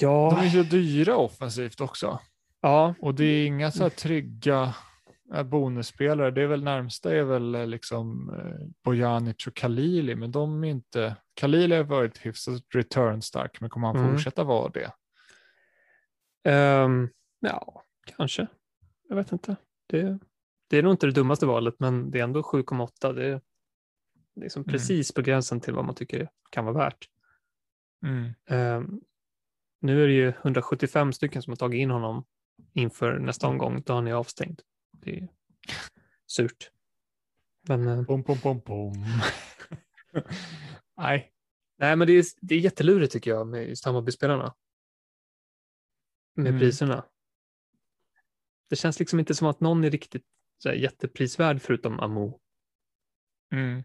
Ja, 0.00 0.36
de 0.36 0.46
är 0.46 0.50
ju 0.50 0.62
dyra 0.62 1.16
offensivt 1.16 1.80
också. 1.80 2.18
ja, 2.60 2.94
Och 3.00 3.14
det 3.14 3.24
är 3.24 3.46
inga 3.46 3.70
så 3.70 3.82
här 3.82 3.90
trygga 3.90 4.74
eh, 5.34 5.42
bonusspelare. 5.42 6.30
Det 6.30 6.42
är 6.42 6.46
väl 6.46 6.62
närmsta 6.64 7.14
är 7.14 7.22
väl 7.22 7.54
eh, 7.54 7.66
liksom 7.66 8.30
eh, 8.34 8.66
Bojanic 8.84 9.46
och 9.46 9.54
Kalili, 9.54 10.14
men 10.14 10.32
de 10.32 10.64
är 10.64 10.68
inte. 10.68 11.16
Kalili 11.34 11.76
har 11.76 11.84
varit 11.84 12.18
hyfsat 12.26 12.62
return 12.74 13.22
stark, 13.22 13.60
men 13.60 13.70
kommer 13.70 13.86
han 13.86 13.96
Mm. 13.96 14.10
fortsätta 14.12 14.44
vara 14.44 14.68
det? 14.68 14.90
Ehm, 16.44 17.08
ja, 17.40 17.82
kanske. 18.16 18.46
Jag 19.08 19.16
vet 19.16 19.32
inte. 19.32 19.56
Det, 19.86 20.18
det 20.72 20.78
är 20.78 20.82
nog 20.82 20.92
inte 20.92 21.06
det 21.06 21.12
dummaste 21.12 21.46
valet, 21.46 21.74
men 21.78 22.10
det 22.10 22.18
är 22.18 22.24
ändå 22.24 22.42
7,8. 22.42 23.12
Det, 23.12 23.24
är- 23.26 23.40
liksom 24.40 24.62
Mm. 24.62 24.72
precis 24.72 25.14
på 25.14 25.22
gränsen 25.22 25.60
till 25.60 25.74
vad 25.74 25.84
man 25.84 25.94
tycker 25.94 26.28
kan 26.50 26.64
vara 26.64 26.74
värt. 26.74 27.08
Mm. 28.06 28.30
Ehm, 28.46 29.00
nu 29.80 30.02
är 30.02 30.06
det 30.06 30.12
ju 30.14 30.28
175 30.28 31.12
stycken 31.12 31.42
som 31.42 31.50
har 31.50 31.56
tagit 31.56 31.78
in 31.78 31.90
honom 31.90 32.24
inför 32.72 33.18
nästa 33.18 33.46
omgång. 33.48 33.82
Då 33.86 33.92
han 33.92 34.06
är 34.06 34.12
avstängd. 34.12 34.60
Det 34.92 35.18
är 35.18 35.28
surt. 36.26 36.70
Men, 37.68 37.86
eh, 37.88 38.04
Pom, 38.04 38.24
pom, 38.24 38.38
pom, 38.38 38.60
pom. 38.60 38.92
Nej, 40.96 41.32
nej, 41.78 41.96
men 41.96 42.06
det 42.06 42.12
är, 42.12 42.24
det 42.40 42.54
är 42.54 42.58
jättelurigt 42.58 43.12
tycker 43.12 43.30
jag 43.30 43.46
med 43.46 43.68
just 43.68 43.84
Hammarby-spelarna. 43.84 44.54
Med 46.34 46.46
Mm. 46.46 46.60
priserna. 46.60 47.04
Det 48.70 48.76
känns 48.76 48.98
liksom 48.98 49.18
inte 49.18 49.34
som 49.34 49.46
att 49.46 49.60
någon 49.60 49.84
är 49.84 49.90
riktigt 49.90 50.24
så 50.62 50.68
här, 50.68 50.76
jätteprisvärd 50.76 51.62
förutom 51.62 52.00
Amo. 52.00 52.40
mm. 53.52 53.82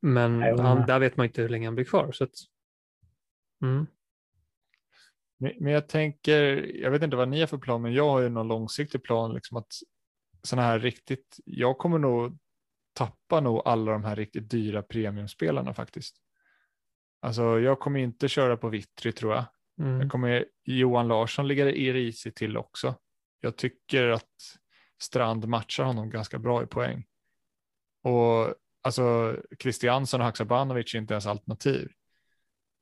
Men 0.00 0.42
han, 0.58 0.86
där 0.86 0.98
vet 0.98 1.16
man 1.16 1.26
inte 1.26 1.42
hur 1.42 1.48
länge 1.48 1.66
han 1.66 1.74
blir 1.74 1.84
kvar. 1.84 2.12
Så 2.12 2.24
att, 2.24 2.34
mm. 3.62 3.86
Men, 5.38 5.52
men 5.60 5.72
jag 5.72 5.88
tänker, 5.88 6.40
jag 6.76 6.90
vet 6.90 7.02
inte 7.02 7.16
vad 7.16 7.28
ni 7.28 7.40
har 7.40 7.46
för 7.46 7.58
plan, 7.58 7.82
men 7.82 7.92
jag 7.92 8.10
har 8.10 8.20
ju 8.20 8.28
någon 8.28 8.48
långsiktig 8.48 9.02
plan, 9.02 9.34
liksom 9.34 9.56
att 9.56 9.72
sådana 10.42 10.68
här 10.68 10.78
riktigt, 10.78 11.40
jag 11.44 11.78
kommer 11.78 11.98
nog 11.98 12.38
tappa 12.92 13.40
nog 13.40 13.62
alla 13.64 13.92
de 13.92 14.04
här 14.04 14.16
riktigt 14.16 14.50
dyra 14.50 14.82
premiumspelarna 14.82 15.74
faktiskt. 15.74 16.16
Alltså 17.20 17.60
jag 17.60 17.80
kommer 17.80 18.00
inte 18.00 18.28
köra 18.28 18.56
på 18.56 18.68
Vittry 18.68 19.12
tror 19.12 19.34
jag. 19.34 19.44
Mm. 19.80 20.00
Jag 20.00 20.10
kommer 20.10 20.46
Johan 20.64 21.08
Larsson 21.08 21.48
ligga 21.48 21.70
i 21.70 21.92
risigt 21.92 22.36
till 22.36 22.56
också. 22.56 22.94
Jag 23.40 23.56
tycker 23.56 24.08
att 24.08 24.58
Strand 25.04 25.48
matchar 25.48 25.84
honom 25.84 26.10
ganska 26.10 26.38
bra 26.38 26.62
i 26.62 26.66
poäng. 26.66 27.06
Och 28.02 28.54
alltså 28.82 29.36
Christiansson 29.58 30.20
och 30.20 30.26
Haksabanovic 30.26 30.94
är 30.94 30.98
inte 30.98 31.14
ens 31.14 31.26
alternativ. 31.26 31.92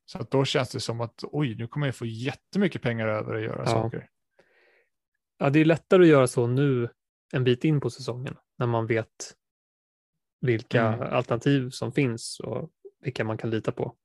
Så 0.05 0.19
att 0.19 0.31
då 0.31 0.45
känns 0.45 0.71
det 0.71 0.81
som 0.81 1.01
att 1.01 1.25
oj, 1.25 1.55
nu 1.55 1.67
kommer 1.67 1.87
jag 1.87 1.97
få 1.97 2.07
jättemycket 2.07 2.83
pengar 2.83 3.09
över 3.09 3.35
att 3.35 3.43
göra 3.43 3.63
Ja. 3.63 3.67
saker. 3.67 4.09
Ja, 5.39 5.51
det 5.51 5.59
är 5.61 5.65
lättare 5.65 6.03
att 6.03 6.09
göra 6.09 6.27
så 6.27 6.47
nu 6.47 6.89
en 7.33 7.45
bit 7.45 7.65
in 7.65 7.81
på 7.81 7.91
säsongen 7.91 8.37
när 8.59 8.67
man 8.67 8.87
vet 8.87 9.37
vilka 10.41 10.83
Mm. 10.83 11.13
alternativ 11.15 11.71
som 11.71 11.93
finns 11.93 12.41
och 12.41 12.71
vilka 13.01 13.25
man 13.25 13.39
kan 13.39 13.51
lita 13.51 13.73
på. 13.73 13.97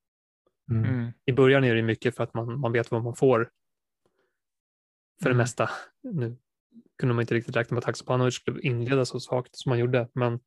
Mm. 0.72 0.86
Mm. 0.86 1.12
I 1.26 1.32
början 1.34 1.64
är 1.64 1.76
det 1.76 1.82
mycket 1.84 2.16
för 2.16 2.24
att 2.24 2.34
man, 2.34 2.60
man 2.60 2.72
vet 2.72 2.92
vad 2.92 3.04
man 3.04 3.16
får 3.16 3.52
för 5.22 5.30
det 5.30 5.34
Mm. 5.34 5.38
mesta. 5.38 5.70
Nu 6.02 6.38
kunde 6.98 7.16
man 7.16 7.22
inte 7.24 7.34
riktigt 7.34 7.56
räkna 7.56 7.76
med 7.76 7.80
att 7.80 7.86
Haksabanovic 7.86 8.36
skulle 8.36 8.62
inleda 8.62 9.06
så 9.06 9.20
svagt 9.20 9.56
som 9.56 9.70
man 9.70 9.80
gjorde, 9.80 10.10
men 10.14 10.40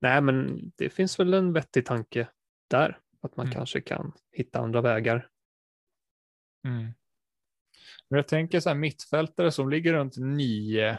nej, 0.00 0.20
men 0.20 0.70
det 0.76 0.90
finns 0.90 1.20
väl 1.20 1.34
en 1.34 1.52
vettig 1.52 1.86
tanke 1.86 2.28
där, 2.68 2.98
att 3.20 3.36
man 3.36 3.46
Mm. 3.46 3.54
kanske 3.54 3.80
kan 3.80 4.12
hitta 4.32 4.58
andra 4.60 4.80
vägar. 4.80 5.28
Mm. 6.64 6.82
Men 8.08 8.16
jag 8.16 8.28
tänker 8.28 8.60
så 8.60 8.68
här 8.68 8.76
mittfältare 8.76 9.52
som 9.52 9.70
ligger 9.70 9.92
runt 9.92 10.16
9, 10.16 10.98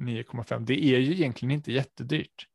9,5. 0.00 0.64
Det 0.64 0.84
är 0.84 0.98
ju 0.98 1.12
egentligen 1.12 1.50
inte 1.50 1.72
jättedyrt. 1.72 2.48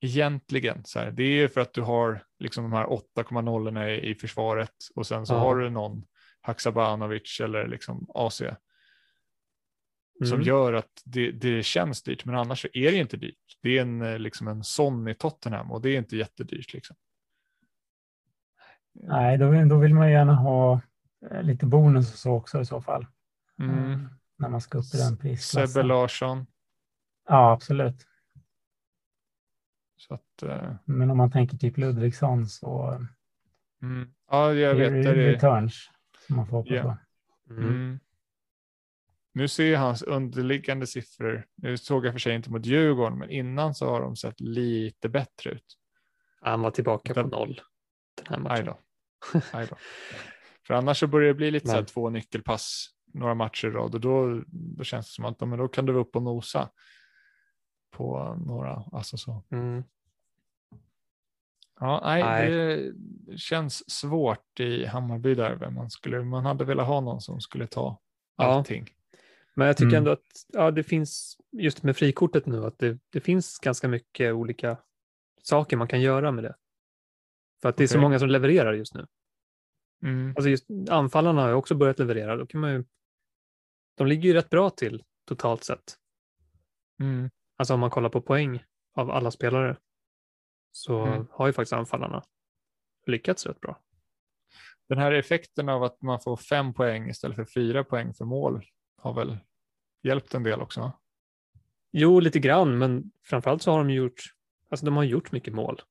Egentligen 0.00 0.84
så 0.84 0.98
här. 0.98 1.10
Det 1.10 1.22
är 1.22 1.30
ju 1.40 1.48
för 1.48 1.60
att 1.60 1.72
du 1.74 1.80
har 1.80 2.24
liksom 2.38 2.64
de 2.64 2.72
här 2.72 2.86
8,0 2.86 3.88
i, 3.88 4.10
i 4.10 4.14
försvaret 4.14 4.74
och 4.94 5.06
sen 5.06 5.26
så 5.26 5.34
Ja. 5.34 5.38
har 5.38 5.56
du 5.56 5.70
någon 5.70 6.04
Haksabanovic 6.46 7.40
eller 7.40 7.68
liksom 7.68 8.06
AC 8.14 8.42
som 10.24 10.34
Mm. 10.34 10.42
gör 10.46 10.72
att 10.72 11.02
det, 11.04 11.30
det 11.30 11.62
känns 11.62 12.02
dyrt. 12.02 12.24
Men 12.24 12.34
annars 12.34 12.62
så 12.62 12.68
är 12.72 12.92
det 12.92 12.96
inte 12.98 13.16
dyrt. 13.16 13.58
Det 13.62 13.78
är 13.78 13.82
en, 13.82 14.02
eh, 14.02 14.18
liksom 14.18 14.48
en 14.48 14.64
sån 14.64 15.08
i 15.08 15.14
Tottenham 15.14 15.72
och 15.72 15.82
det 15.82 15.90
är 15.90 15.98
inte 15.98 16.16
jättedyrt. 16.16 16.72
Liksom. 16.74 16.96
Nej, 18.94 19.38
då 19.38 19.50
vill, 19.50 19.68
då 19.68 19.78
vill 19.78 19.94
man 19.94 20.10
gärna 20.10 20.34
ha 20.34 20.80
eh, 21.30 21.42
lite 21.42 21.66
bonus 21.66 22.12
och 22.12 22.18
så 22.18 22.32
också 22.32 22.60
i 22.60 22.64
så 22.64 22.80
fall. 22.80 23.06
Mm. 23.58 23.92
Eh, 23.92 23.98
När 24.38 24.48
man 24.48 24.60
ska 24.60 24.78
upp 24.78 24.84
i 24.94 24.96
den 24.96 25.06
Sebbe 25.08 25.22
prisklassen. 25.22 25.86
Larsson. 25.86 26.46
Ja, 27.28 27.52
absolut. 27.52 28.06
Att, 30.08 30.42
eh, 30.42 30.74
Men 30.84 31.10
om 31.10 31.16
man 31.16 31.30
tänker 31.30 31.56
typ 31.56 31.76
Ludvigsson 31.76 32.46
så 32.46 33.00
mm. 33.82 34.08
Ja, 34.30 34.52
jag 34.54 34.74
vet. 34.74 34.92
det 34.92 35.02
Det 35.02 35.32
returns 35.32 35.74
som 35.84 35.94
man 36.28 36.46
får 36.46 36.56
hoppas 36.56 36.82
på. 36.82 36.96
Mm. 37.54 37.64
Mm. 37.68 38.00
Nu 39.32 39.48
ser 39.48 39.72
jag 39.72 39.80
hans 39.80 40.02
underliggande 40.02 40.86
siffror. 40.86 41.46
Nu 41.54 41.76
såg 41.76 42.06
jag 42.06 42.14
för 42.14 42.18
sig 42.18 42.34
inte 42.34 42.50
mot 42.50 42.66
Djurgården, 42.66 43.18
men 43.18 43.30
innan 43.30 43.74
så 43.74 43.86
har 43.90 44.00
de 44.00 44.16
sett 44.16 44.40
lite 44.40 45.08
bättre 45.08 45.50
ut. 45.50 45.78
Han 46.40 46.60
var 46.60 46.70
tillbaka 46.70 47.14
på 47.14 47.20
Den- 47.22 47.30
noll 47.30 47.60
den 48.14 48.26
här 48.26 48.38
matchen. 48.38 48.74
Aj 49.52 49.66
då. 49.70 49.76
För 50.66 50.74
annars 50.74 50.98
så 50.98 51.06
börjar 51.06 51.28
det 51.28 51.34
bli 51.34 51.50
lite 51.50 51.66
så 51.66 51.72
här 51.72 51.78
Men- 51.80 51.86
två 51.86 52.10
nyckelpass 52.10 52.88
några 53.14 53.34
matcher 53.34 53.68
i 53.68 53.70
rad 53.70 53.94
och 53.94 54.00
då, 54.00 54.42
då 54.48 54.84
känns 54.84 55.06
det 55.06 55.12
som 55.12 55.24
att 55.24 55.40
men 55.40 55.58
då 55.58 55.68
kan 55.68 55.86
du 55.86 55.92
vara 55.92 56.02
uppe 56.02 56.18
och 56.18 56.24
nosa 56.24 56.70
på 57.90 58.34
några. 58.46 58.84
Alltså 58.92 59.16
så. 59.16 59.44
Mm. 59.50 59.84
Ja, 61.80 62.00
nej, 62.04 62.22
Nej. 62.22 62.92
det 62.92 63.38
känns 63.38 63.90
svårt 63.90 64.60
i 64.60 64.86
Hammarby 64.86 65.34
där. 65.34 65.54
Vem 65.56 65.74
man, 65.74 65.90
skulle, 65.90 66.22
man 66.22 66.44
hade 66.44 66.64
velat 66.64 66.86
ha 66.86 67.00
någon 67.00 67.20
som 67.20 67.40
skulle 67.40 67.66
ta 67.66 68.00
Ja. 68.36 68.44
allting. 68.44 68.88
Men 69.54 69.66
jag 69.66 69.76
tycker 69.76 69.86
Mm. 69.88 69.98
ändå 69.98 70.10
att 70.10 70.26
ja, 70.48 70.70
det 70.70 70.82
finns, 70.82 71.36
just 71.52 71.82
med 71.82 71.96
frikortet 71.96 72.46
nu, 72.46 72.64
att 72.64 72.78
det, 72.78 72.98
det 73.10 73.20
finns 73.20 73.58
ganska 73.58 73.88
mycket 73.88 74.34
olika 74.34 74.76
saker 75.42 75.76
man 75.76 75.88
kan 75.88 76.00
göra 76.00 76.32
med 76.32 76.44
det. 76.44 76.54
För 77.62 77.68
att 77.68 77.76
det 77.76 77.84
är 77.84 77.88
så 77.88 78.00
många 78.00 78.18
som 78.18 78.28
levererar 78.28 78.72
just 78.72 78.94
nu. 78.94 79.06
Mm. 80.02 80.32
Alltså 80.36 80.48
just 80.48 80.66
anfallarna 80.90 81.42
har 81.42 81.48
ju 81.48 81.54
också 81.54 81.74
börjat 81.74 81.98
leverera. 81.98 82.36
Då 82.36 82.46
kan 82.46 82.60
man 82.60 82.72
ju, 82.72 82.84
de 83.96 84.06
ligger 84.06 84.28
ju 84.28 84.34
rätt 84.34 84.50
bra 84.50 84.70
till 84.70 85.04
totalt 85.28 85.64
sett. 85.64 85.96
Mm. 87.00 87.30
Alltså 87.56 87.74
om 87.74 87.80
man 87.80 87.90
kollar 87.90 88.08
på 88.08 88.20
poäng 88.20 88.64
av 88.94 89.10
alla 89.10 89.30
spelare 89.30 89.76
så 90.76 91.04
Mm. 91.06 91.26
har 91.30 91.46
ju 91.46 91.52
faktiskt 91.52 91.72
anfallarna 91.72 92.22
lyckats 93.06 93.46
rätt 93.46 93.60
bra. 93.60 93.80
Den 94.88 94.98
här 94.98 95.12
effekten 95.12 95.68
av 95.68 95.82
att 95.82 96.02
man 96.02 96.20
får 96.20 96.36
fem 96.36 96.74
poäng 96.74 97.08
istället 97.08 97.36
för 97.36 97.44
fyra 97.44 97.84
poäng 97.84 98.14
för 98.14 98.24
mål 98.24 98.64
har 98.96 99.12
väl 99.14 99.38
hjälpt 100.02 100.34
en 100.34 100.42
del 100.42 100.60
också? 100.60 100.92
Jo, 101.92 102.20
lite 102.20 102.38
grann, 102.38 102.78
men 102.78 103.10
framförallt 103.22 103.62
så 103.62 103.70
har 103.70 103.78
de 103.78 103.90
gjort, 103.90 104.20
alltså 104.70 104.86
de 104.86 104.96
har 104.96 105.04
gjort 105.04 105.32
mycket 105.32 105.54
mål 105.54 105.82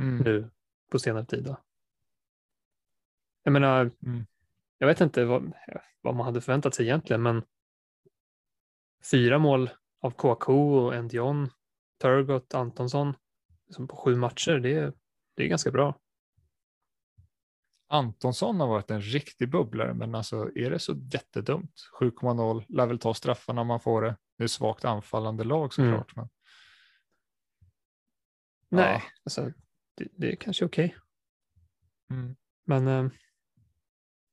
Mm. 0.00 0.16
nu 0.24 0.50
på 0.90 0.98
senare 0.98 1.24
tid. 1.24 1.44
Då. 1.44 1.56
Jag 3.42 3.52
menar, 3.52 3.80
Mm. 4.02 4.26
jag 4.78 4.86
vet 4.86 5.00
inte 5.00 5.24
vad, 5.24 5.52
vad 6.00 6.14
man 6.16 6.26
hade 6.26 6.40
förväntat 6.40 6.74
sig 6.74 6.86
egentligen, 6.86 7.22
men 7.22 7.42
fyra 9.10 9.38
mål 9.38 9.70
av 10.00 10.10
KK 10.10 10.76
och 10.78 10.94
Endion, 10.94 11.50
Turgott, 12.00 12.54
Antonsson 12.54 13.14
som 13.70 13.88
på 13.88 13.96
sju 13.96 14.16
matcher, 14.16 14.58
det 14.58 14.74
är, 14.74 14.92
det 15.34 15.42
är 15.44 15.48
ganska 15.48 15.70
bra. 15.70 15.98
Antonsson 17.90 18.60
har 18.60 18.68
varit 18.68 18.90
en 18.90 19.02
riktig 19.02 19.50
bubblare, 19.50 19.94
men 19.94 20.14
alltså 20.14 20.50
är 20.56 20.70
det 20.70 20.78
så 20.78 20.94
jättedumt? 21.12 21.72
7,0, 22.00 22.64
lär 22.68 22.86
väl 22.86 22.98
ta 22.98 23.14
straffarna 23.14 23.60
om 23.60 23.66
man 23.66 23.80
får 23.80 24.02
det. 24.02 24.16
Det 24.38 24.44
är 24.44 24.48
svagt 24.48 24.84
anfallande 24.84 25.44
lag 25.44 25.74
såklart. 25.74 26.16
Men... 26.16 26.28
Nej, 28.68 28.94
Ja. 28.94 29.02
alltså, 29.24 29.52
det, 29.94 30.08
det 30.16 30.32
är 30.32 30.36
kanske 30.36 30.64
okej. 30.64 30.96
Mm. 32.10 32.36
Men 32.64 32.86
eh, 32.88 33.10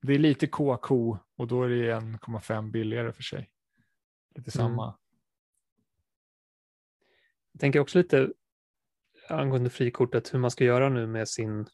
Det 0.02 0.14
är 0.14 0.20
lite 0.20 0.48
KK 0.48 1.18
och 1.36 1.48
då 1.48 1.64
är 1.64 1.70
det 1.70 1.99
1,5 1.99 2.72
billigare 2.72 3.14
för 3.14 3.24
sig. 3.24 3.52
Lite 4.36 4.60
Mm. 4.60 4.68
samma. 4.70 4.98
jag 7.52 7.60
tänker 7.62 7.80
också 7.80 7.98
lite 7.98 8.34
angående 9.30 9.69
frikortet, 9.69 10.34
hur 10.34 10.39
man 10.39 10.52
ska 10.52 10.64
göra 10.64 10.89
nu 10.89 11.07
med 11.07 11.27
sin... 11.30 11.65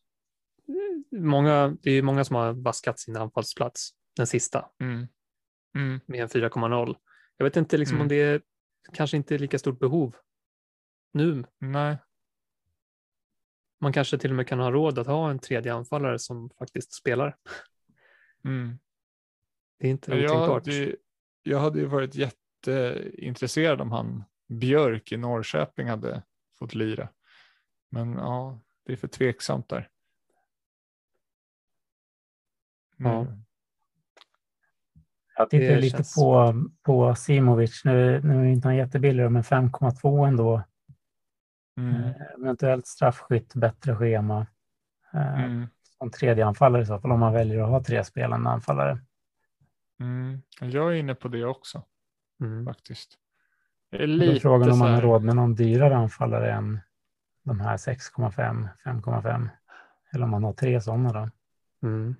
Många, 1.12 1.78
det 1.82 1.90
är 1.90 1.94
ju 1.94 2.02
många 2.02 2.24
som 2.24 2.36
har 2.36 2.54
vaskat 2.54 3.00
sin 3.00 3.18
anfallsplats, 3.18 3.90
den 4.16 4.28
sista, 4.28 4.70
Mm. 4.80 5.08
Mm. 5.76 6.00
med 6.06 6.20
en 6.22 6.28
4,0. 6.30 6.96
Jag 7.38 7.44
vet 7.44 7.58
inte 7.58 7.78
liksom 7.78 7.96
Mm. 7.96 8.02
om 8.02 8.08
det 8.08 8.16
är, 8.22 8.42
kanske 8.94 9.18
inte 9.18 9.36
är 9.36 9.40
lika 9.40 9.60
stort 9.60 9.80
behov 9.80 10.16
nu. 11.14 11.44
Nej, 11.60 11.98
Man 13.80 13.94
kanske 13.94 14.18
till 14.18 14.30
och 14.30 14.36
med 14.36 14.48
kan 14.48 14.60
ha 14.60 14.72
råd 14.72 15.00
att 15.00 15.08
ha 15.08 15.30
en 15.32 15.40
tredje 15.40 15.74
anfallare 15.74 16.20
som 16.20 16.50
faktiskt 16.50 16.94
spelar. 16.94 17.38
mm. 18.46 18.80
Det 19.80 19.88
är 19.88 19.92
inte 19.92 20.12
Ja, 20.16 20.62
Jag, 20.66 20.96
jag 21.44 21.60
hade 21.60 21.80
ju 21.80 21.86
varit 21.86 22.16
jätteintresserad 22.16 23.82
om 23.82 23.92
han 23.92 24.24
Björk 24.48 25.12
i 25.12 25.18
Norrköping 25.18 25.88
hade 25.88 26.24
fått 26.60 26.74
lira. 26.76 27.10
Men 27.92 28.14
ja, 28.14 28.60
det 28.86 28.94
är 28.94 28.98
för 28.98 29.08
tveksamt 29.08 29.70
där. 29.70 29.90
Ja. 32.98 33.22
Mm. 33.22 33.44
Jag 35.38 35.50
tittar 35.50 35.66
Det 35.66 35.82
lite 35.82 35.98
känns- 35.98 36.16
på, 36.16 36.54
på 36.84 37.16
Simovic. 37.16 37.82
Nu, 37.86 38.22
nu 38.24 38.40
är 38.42 38.46
inte 38.46 38.68
han 38.68 38.76
jättebillig, 38.76 39.32
men 39.32 39.44
5,2 39.44 40.28
ändå. 40.28 40.64
Mm. 41.78 41.96
Eh, 42.04 42.12
Eventuellt 42.40 42.88
straffskytt, 42.88 43.54
bättre 43.56 43.96
schema. 43.96 44.48
Eh, 45.14 45.44
Mm. 45.44 45.68
Som 45.98 46.12
tredje 46.12 46.46
anfallare 46.46 46.82
i 46.82 46.86
så 46.86 47.00
fall, 47.00 47.12
om 47.12 47.20
man 47.20 47.34
väljer 47.34 47.64
att 47.64 47.70
ha 47.70 47.84
tre 47.84 48.04
spelande 48.04 48.50
anfallare. 48.50 49.00
Mm. 50.00 50.42
Jag 50.62 50.92
är 50.92 50.96
inne 50.96 51.16
på 51.16 51.28
det 51.28 51.46
också 51.46 51.84
Mm. 52.40 52.66
faktiskt. 52.66 53.18
Det 53.90 53.98
är 53.98 54.00
Då 54.00 54.14
är 54.14 54.18
lite 54.18 54.40
frågan 54.40 54.72
om 54.72 54.80
man 54.80 54.94
har 54.94 55.02
råd 55.02 55.24
med 55.24 55.36
någon 55.36 55.56
dyrare 55.56 55.96
anfallare 55.98 56.52
än 56.52 56.80
de 57.44 57.60
här 57.60 57.78
6,5, 57.78 58.70
5,5. 58.86 59.50
Eller 60.14 60.24
om 60.24 60.30
man 60.32 60.44
har 60.44 60.54
tre 60.54 60.82
sådana 60.82 61.14
då. 61.14 61.30
Mm. 61.88 62.16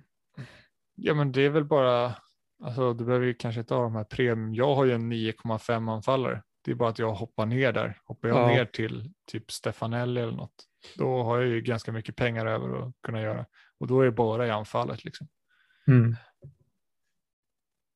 Ja, 0.94 1.14
men 1.14 1.32
det 1.32 1.40
är 1.40 1.50
väl 1.50 1.64
bara, 1.64 2.14
alltså 2.62 2.94
du 2.94 3.04
behöver 3.04 3.26
ju 3.26 3.34
kanske 3.34 3.60
inte 3.60 3.74
ha 3.74 3.82
de 3.82 3.94
här 3.94 4.04
premium. 4.04 4.54
Jag 4.54 4.74
har 4.74 4.84
ju 4.84 4.92
en 4.92 5.12
9,5 5.12 5.92
anfallare. 5.92 6.42
Det 6.64 6.70
är 6.70 6.74
bara 6.74 6.88
att 6.88 6.98
jag 6.98 7.14
hoppar 7.14 7.46
ner 7.46 7.72
där. 7.72 8.00
Hoppar 8.04 8.28
jag 8.28 8.38
Ja. 8.38 8.46
ner 8.46 8.64
till 8.64 9.12
typ 9.26 9.50
Stefanelli 9.50 10.20
eller 10.20 10.32
något, 10.32 10.64
då 10.96 11.22
har 11.22 11.38
jag 11.38 11.46
ju 11.48 11.60
ganska 11.60 11.92
mycket 11.92 12.16
pengar 12.16 12.46
över 12.46 12.86
att 12.88 12.94
kunna 13.02 13.20
göra. 13.20 13.46
Och 13.78 13.86
då 13.86 14.00
är 14.00 14.04
det 14.04 14.12
bara 14.12 14.46
i 14.46 14.50
anfallet 14.50 15.04
liksom. 15.04 15.28
Mm. 15.86 16.16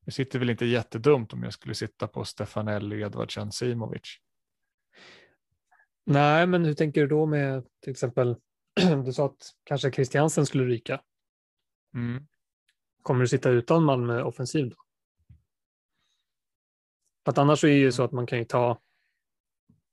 Det 0.04 0.12
sitter 0.12 0.38
väl 0.38 0.50
inte 0.50 0.66
jättedumt 0.66 1.32
om 1.32 1.42
jag 1.42 1.52
skulle 1.52 1.74
sitta 1.74 2.06
på 2.06 2.24
Stefanelli, 2.24 3.02
Edvardsen, 3.02 3.52
Simovic. 3.52 4.18
Nej, 6.06 6.46
men 6.46 6.64
hur 6.64 6.74
tänker 6.74 7.00
du 7.00 7.06
då 7.06 7.26
med 7.26 7.66
till 7.80 7.90
exempel, 7.90 8.36
du 9.04 9.12
sa 9.12 9.26
att 9.26 9.52
kanske 9.64 9.92
Christiansen 9.92 10.46
skulle 10.46 10.64
ryka. 10.64 11.02
Mm. 11.94 12.26
Kommer 13.02 13.20
du 13.20 13.28
sitta 13.28 13.50
utan 13.50 13.84
Malmö 13.84 14.22
offensiv 14.22 14.68
då? 14.68 14.76
För 17.24 17.30
att 17.30 17.38
annars 17.38 17.64
är 17.64 17.68
det 17.68 17.74
ju 17.74 17.92
så 17.92 18.02
att 18.02 18.12
man 18.12 18.26
kan 18.26 18.38
ju 18.38 18.44
ta 18.44 18.80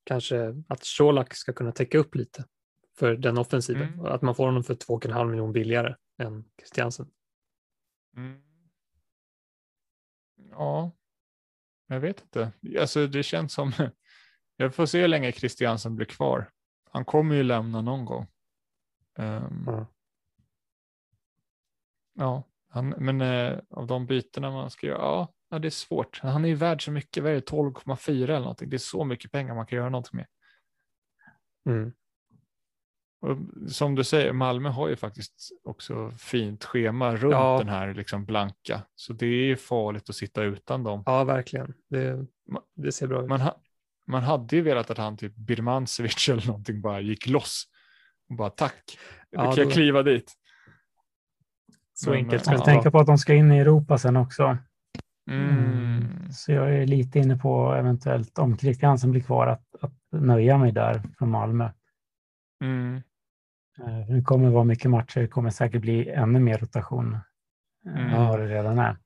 kanske 0.04 0.64
att 0.68 0.84
Colak 0.98 1.36
ska 1.36 1.54
kunna 1.54 1.72
täcka 1.72 1.98
upp 1.98 2.16
lite 2.16 2.46
för 2.98 3.16
den 3.16 3.38
offensiven. 3.38 3.94
Mm. 3.94 4.06
Att 4.06 4.22
man 4.22 4.36
får 4.36 4.46
honom 4.46 4.64
för 4.64 4.76
2,5 4.76 5.30
miljoner 5.30 5.54
billigare 5.54 5.96
än 6.18 6.46
Christiansen. 6.58 7.12
Mm. 8.18 8.42
Ja, 10.50 10.92
jag 11.88 12.00
vet 12.00 12.22
inte. 12.22 12.52
Alltså 12.80 13.08
det 13.08 13.24
känns 13.24 13.54
som, 13.54 13.72
jag 14.58 14.76
får 14.76 14.86
se 14.86 15.02
hur 15.02 15.08
länge 15.08 15.32
Christiansen 15.32 15.96
blir 15.96 16.06
kvar. 16.06 16.50
Han 16.92 17.06
kommer 17.06 17.36
ju 17.36 17.44
lämna 17.44 17.82
någon 17.82 18.06
gång. 18.06 18.28
Ehm, 19.18 19.64
Ja. 19.68 19.86
Ja, 22.16 22.44
han, 22.70 22.90
men 22.90 23.22
eh, 23.22 23.60
av 23.70 23.88
de 23.88 24.06
bytena 24.06 24.52
man 24.52 24.70
ska 24.70 24.88
göra, 24.88 24.98
ja, 25.02 25.34
ja, 25.50 25.60
det 25.60 25.68
är 25.68 25.70
svårt. 25.70 26.20
Han 26.24 26.46
är 26.46 26.50
ju 26.50 26.56
värd 26.56 26.86
så 26.86 26.92
mycket, 26.92 27.24
vad 27.24 27.32
är 27.32 27.36
det, 27.36 27.52
12,4 27.52 28.24
eller 28.24 28.40
någonting. 28.40 28.70
Det 28.70 28.76
är 28.76 28.78
så 28.78 29.04
mycket 29.06 29.32
pengar 29.32 29.56
man 29.56 29.66
kan 29.66 29.78
göra 29.78 29.90
någonting 29.90 30.18
med. 30.18 30.28
Mm. 31.70 31.94
Och 33.22 33.38
som 33.72 33.96
du 33.96 34.04
säger, 34.04 34.34
Malmö 34.34 34.70
har 34.70 34.90
ju 34.90 34.96
faktiskt 34.96 35.50
också 35.64 36.12
fint 36.12 36.64
schema 36.66 37.16
runt 37.16 37.32
Ja. 37.34 37.58
den 37.58 37.70
här 37.70 37.94
liksom 37.94 38.26
blanka. 38.26 38.82
Så 38.96 39.14
det 39.14 39.26
är 39.26 39.46
ju 39.46 39.56
farligt 39.56 40.10
att 40.10 40.16
sitta 40.16 40.44
utan 40.44 40.84
dem. 40.84 41.04
ja, 41.06 41.24
verkligen. 41.24 41.74
Det, 41.90 42.26
det 42.76 42.92
ser 42.92 43.08
bra 43.08 43.22
ut. 43.24 43.30
Man, 43.30 43.42
man 44.08 44.24
hade 44.24 44.56
ju 44.56 44.62
velat 44.62 44.90
att 44.92 44.98
han 44.98 45.18
typ 45.18 45.36
Birmancevic 45.36 46.30
eller 46.32 46.48
någonting 46.48 46.82
bara 46.82 47.02
gick 47.02 47.28
loss. 47.28 47.64
Och 48.30 48.36
bara 48.36 48.50
tack, 48.50 48.84
då 49.32 49.38
Ja, 49.38 49.44
kan 49.52 49.56
jag 49.58 49.68
då- 49.68 49.72
kliva 49.72 50.04
dit. 50.04 50.34
så 51.94 52.10
men, 52.10 52.20
enkelt 52.20 52.44
ska 52.46 52.54
Jag 52.54 52.66
tänker 52.66 52.84
vara. 52.84 52.92
på 52.92 53.00
att 53.00 53.08
de 53.08 53.18
ska 53.18 53.34
in 53.34 53.52
i 53.52 53.58
Europa 53.60 53.98
sen 53.98 54.18
också. 54.18 54.58
Mm. 55.32 56.32
Så 56.32 56.52
jag 56.52 56.76
är 56.76 56.88
lite 56.88 57.20
inne 57.20 57.38
på 57.38 57.74
eventuellt, 57.74 58.38
om 58.40 58.58
Christiansen 58.58 59.12
blir 59.12 59.22
kvar, 59.22 59.48
att, 59.48 59.66
att 59.82 59.94
nöja 60.12 60.58
mig 60.58 60.72
där 60.72 61.02
från 61.18 61.30
Malmö. 61.30 61.70
Mm. 62.64 62.96
Eh, 63.80 64.16
Det 64.16 64.22
kommer 64.22 64.50
vara 64.50 64.64
mycket 64.64 64.92
matcher, 64.92 65.20
det 65.20 65.28
kommer 65.28 65.50
säkert 65.50 65.82
bli 65.82 66.10
ännu 66.10 66.40
mer 66.40 66.58
rotation 66.58 67.14
eh, 67.14 67.20
Mm. 67.96 68.14
än 68.14 68.28
vad 68.28 68.40
det 68.40 68.48
redan 68.48 68.80
är. 68.80 68.98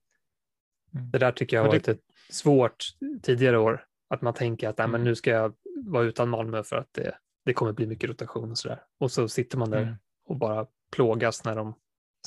Det 0.92 1.18
där 1.18 1.32
tycker 1.32 1.58
jag 1.58 1.64
har 1.64 1.68
varit 1.70 1.88
ett 1.88 2.00
svårt 2.30 2.86
tidigare 3.24 3.58
år. 3.58 3.84
Att 4.08 4.22
man 4.22 4.34
tänker 4.34 4.70
att 4.70 4.78
men 4.78 4.90
Mm. 4.90 5.04
nu 5.04 5.16
ska 5.16 5.30
jag 5.30 5.56
vara 5.86 6.04
utan 6.04 6.30
Malmö 6.30 6.64
för 6.64 6.76
att 6.76 6.94
det, 6.94 7.18
det 7.46 7.54
kommer 7.54 7.72
bli 7.74 7.88
mycket 7.88 8.10
rotation 8.10 8.52
och 8.52 8.58
sådär. 8.58 8.84
Och 8.98 9.12
så 9.12 9.28
sitter 9.28 9.58
man 9.58 9.70
där 9.70 9.82
Mm. 9.82 9.96
och 10.26 10.38
bara 10.38 10.68
plågas 10.92 11.46
när 11.46 11.56
de 11.56 11.74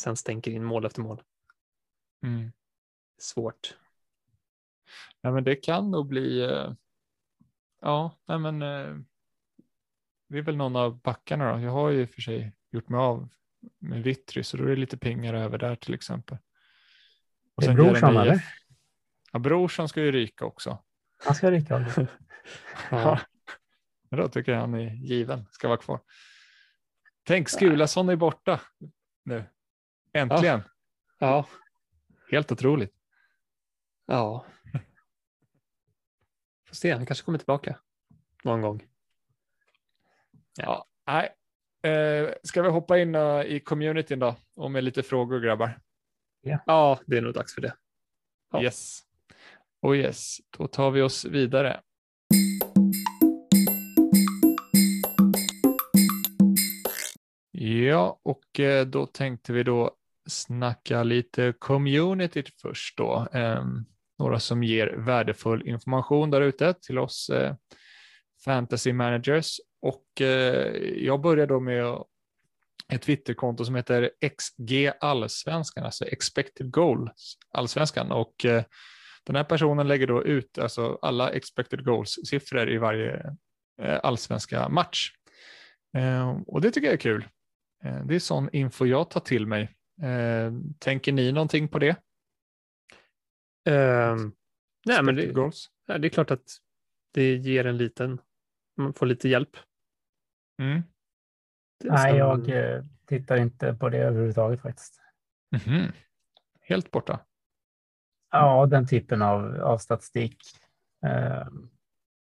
sen 0.01 0.17
stänker 0.17 0.51
in 0.51 0.65
mål 0.65 0.85
efter 0.85 1.01
mål. 1.03 1.23
Mm. 2.23 2.53
Svårt. 3.19 3.77
Ja, 5.21 5.31
men 5.33 5.45
det 5.45 5.57
kan 5.57 5.91
nog 5.91 6.07
bli, 6.07 6.41
eh, 6.43 6.73
ja, 7.81 8.19
nej 8.27 8.39
men 8.39 8.63
eh, 8.63 8.97
det 10.29 10.39
är 10.39 10.43
väl 10.43 10.57
någon 10.57 10.77
av 10.77 11.01
backarna 11.01 11.53
då. 11.57 11.61
Jag 11.61 11.71
har 11.71 11.91
ju 11.91 12.07
för 12.07 12.21
sig 12.21 12.53
gjort 12.71 12.89
mig 12.89 12.99
av 13.01 13.29
med 13.79 14.03
Vittry, 14.03 14.43
så 14.43 14.57
då 14.57 14.65
är 14.65 14.69
det 14.69 14.77
lite 14.77 14.99
pengar 14.99 15.35
över 15.35 15.59
där 15.59 15.77
till 15.77 15.95
exempel. 15.95 16.39
Och 17.55 17.63
Det 17.63 17.67
är 17.67 17.69
sen 17.69 17.77
Brorsson, 17.77 18.17
eller? 18.17 18.45
Ja, 19.33 19.39
Brorsson 19.39 19.89
ska 19.89 20.01
ju 20.03 20.13
ryka 20.13 20.45
också. 20.45 20.79
Han 21.25 21.35
ska 21.35 21.51
rycka 21.51 21.75
av 21.75 21.85
det. 21.85 22.09
Ja. 22.91 23.21
Men 24.11 24.21
då 24.21 24.29
tycker 24.29 24.53
jag 24.53 24.61
han 24.61 24.75
är 24.75 24.91
given, 24.95 25.47
ska 25.51 25.69
vara 25.69 25.79
kvar. 25.79 26.01
Tänk, 27.23 27.49
Skulason 27.49 28.09
är 28.09 28.17
borta 28.17 28.61
nu. 29.25 29.45
Äntligen. 30.13 30.63
Ja. 31.19 31.47
Helt 32.31 32.53
otroligt. 32.53 32.95
ja. 34.07 34.47
Får 36.69 36.75
se, 36.75 36.93
han 36.93 37.07
kanske 37.07 37.25
kommer 37.25 37.39
tillbaka 37.39 37.79
någon 38.45 38.61
gång. 38.61 38.87
Ja, 40.57 40.87
nej. 41.07 41.35
Eh, 41.93 42.31
ska 42.43 42.63
vi 42.63 42.69
hoppa 42.69 42.99
in 42.99 43.15
eh, 43.15 43.41
i 43.43 43.61
communityn 43.61 44.19
då 44.19 44.37
och 44.57 44.71
med 44.71 44.85
lite 44.85 45.03
frågor 45.03 45.41
grabbar? 45.41 45.81
Ja, 46.67 47.01
det 47.07 47.17
är 47.17 47.21
nog 47.23 47.35
dags 47.35 47.55
för 47.55 47.61
det. 47.61 47.77
Ja. 48.53 48.63
Yes. 48.63 49.01
Och 49.83 49.97
yes, 49.97 50.37
då 50.59 50.67
tar 50.67 50.91
vi 50.91 51.03
oss 51.03 51.25
vidare. 51.25 51.81
Ja, 57.53 58.21
och 58.23 58.61
eh, 58.61 58.87
då 58.87 59.07
tänkte 59.07 59.53
vi 59.53 59.63
då 59.63 59.91
snacka 60.29 61.03
lite 61.03 61.55
community 61.59 62.45
först 62.63 62.97
då. 62.97 63.29
Ehm, 63.33 63.85
några 64.19 64.41
som 64.41 64.63
ger 64.63 64.87
värdefull 64.87 65.69
information 65.69 66.31
där 66.31 66.41
ute 66.41 66.75
till 66.75 66.99
oss 66.99 67.31
eh, 67.31 67.55
fantasy 68.45 68.93
managers. 68.93 69.61
Och 69.83 70.21
eh, 70.21 70.77
jag 71.05 71.21
börjar 71.21 71.47
då 71.47 71.61
med 71.61 71.85
ett 72.89 73.03
Twitterkonto 73.03 73.65
som 73.65 73.75
heter 73.75 74.11
XG 74.39 74.91
Allsvenskan, 75.01 75.85
alltså 75.85 76.05
expected 76.05 76.71
goals 76.71 77.39
Allsvenskan. 77.53 78.13
Och 78.13 78.45
eh, 78.45 78.65
den 79.27 79.37
här 79.37 79.45
personen 79.45 79.89
lägger 79.89 80.07
då 80.07 80.25
ut 80.25 80.59
alltså 80.59 80.99
alla 81.03 81.31
expected 81.31 81.85
goals-siffror 81.85 82.71
i 82.71 82.79
varje 82.79 83.37
eh, 83.83 84.01
allsvenska 84.03 84.69
match. 84.69 85.13
Eh, 85.97 86.41
och 86.47 86.61
det 86.61 86.71
tycker 86.71 86.87
jag 86.87 86.95
är 86.95 86.99
kul. 86.99 87.29
Eh, 87.85 88.05
det 88.05 88.15
är 88.15 88.19
sån 88.19 88.49
info 88.53 88.87
jag 88.87 89.11
tar 89.11 89.21
till 89.21 89.47
mig. 89.47 89.63
Eh, 90.03 90.53
tänker 90.79 91.13
ni 91.13 91.33
någonting 91.33 91.69
på 91.69 91.79
det? 91.79 91.97
Um, 93.71 94.33
nej, 94.87 95.03
men 95.03 95.15
det, 95.17 95.27
goals? 95.27 95.71
det 95.87 96.07
är 96.07 96.09
klart 96.09 96.31
att 96.31 96.45
det 97.13 97.37
ger 97.37 97.67
en 97.67 97.77
liten, 97.77 98.21
man 98.77 98.95
får 98.95 99.07
lite 99.07 99.29
hjälp. 99.29 99.57
Mm. 100.63 100.83
Nej, 101.85 102.17
jag 102.17 102.49
eh, 102.49 102.85
tittar 103.07 103.37
inte 103.37 103.75
på 103.75 103.89
det 103.89 103.99
överhuvudtaget 103.99 104.63
faktiskt. 104.63 105.01
Mm 105.57 105.65
-hmm. 105.65 105.93
Helt 106.61 106.91
borta? 106.91 107.21
Ja, 108.31 108.67
den 108.67 108.87
typen 108.87 109.23
av, 109.23 109.61
av 109.61 109.79
statistik 109.79 110.37
eh, 111.07 111.45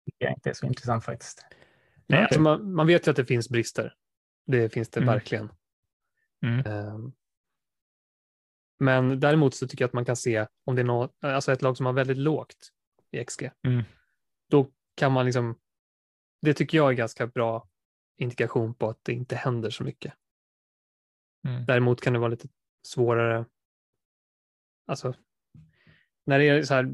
tycker 0.05 0.25
jag 0.25 0.33
inte 0.33 0.49
är 0.49 0.53
så 0.53 0.65
intressant 0.65 1.05
faktiskt. 1.05 1.45
Nej, 2.07 2.17
okay. 2.17 2.23
alltså 2.23 2.41
man, 2.41 2.73
man, 2.73 2.87
vet 2.87 3.07
ju 3.07 3.11
att 3.11 3.17
det 3.17 3.25
finns 3.25 3.49
brister. 3.49 3.95
Det 4.45 4.69
finns 4.69 4.89
det 4.89 4.99
Mm. 4.99 5.13
verkligen. 5.13 5.51
Mm. 6.45 6.65
Ehm, 6.65 7.13
Men 8.79 9.19
däremot 9.19 9.55
så 9.55 9.67
tycker 9.67 9.83
jag 9.83 9.87
att 9.87 9.93
man 9.93 10.05
kan 10.05 10.15
se 10.15 10.47
om 10.63 10.75
det 10.75 10.81
är 10.81 10.85
något, 10.85 11.15
alltså 11.19 11.51
ett 11.51 11.61
lag 11.61 11.77
som 11.77 11.85
har 11.85 11.93
väldigt 11.93 12.17
lågt 12.17 12.71
i 13.11 13.25
XG. 13.25 13.51
Mm. 13.67 13.83
Då 14.49 14.71
kan 14.95 15.11
man 15.11 15.25
liksom, 15.25 15.59
det 16.41 16.53
tycker 16.53 16.77
jag 16.77 16.89
är 16.89 16.93
ganska 16.93 17.27
bra 17.27 17.67
indikation 18.17 18.73
på 18.75 18.89
att 18.89 18.99
det 19.03 19.13
inte 19.13 19.35
händer 19.35 19.69
så 19.69 19.83
mycket. 19.83 20.13
Mm. 21.47 21.65
Däremot 21.65 22.01
kan 22.01 22.13
det 22.13 22.19
vara 22.19 22.29
lite 22.29 22.47
svårare, 22.83 23.45
alltså 24.87 25.13
när 26.25 26.39
det 26.39 26.47
är 26.49 26.63
så 26.63 26.73
här 26.73 26.91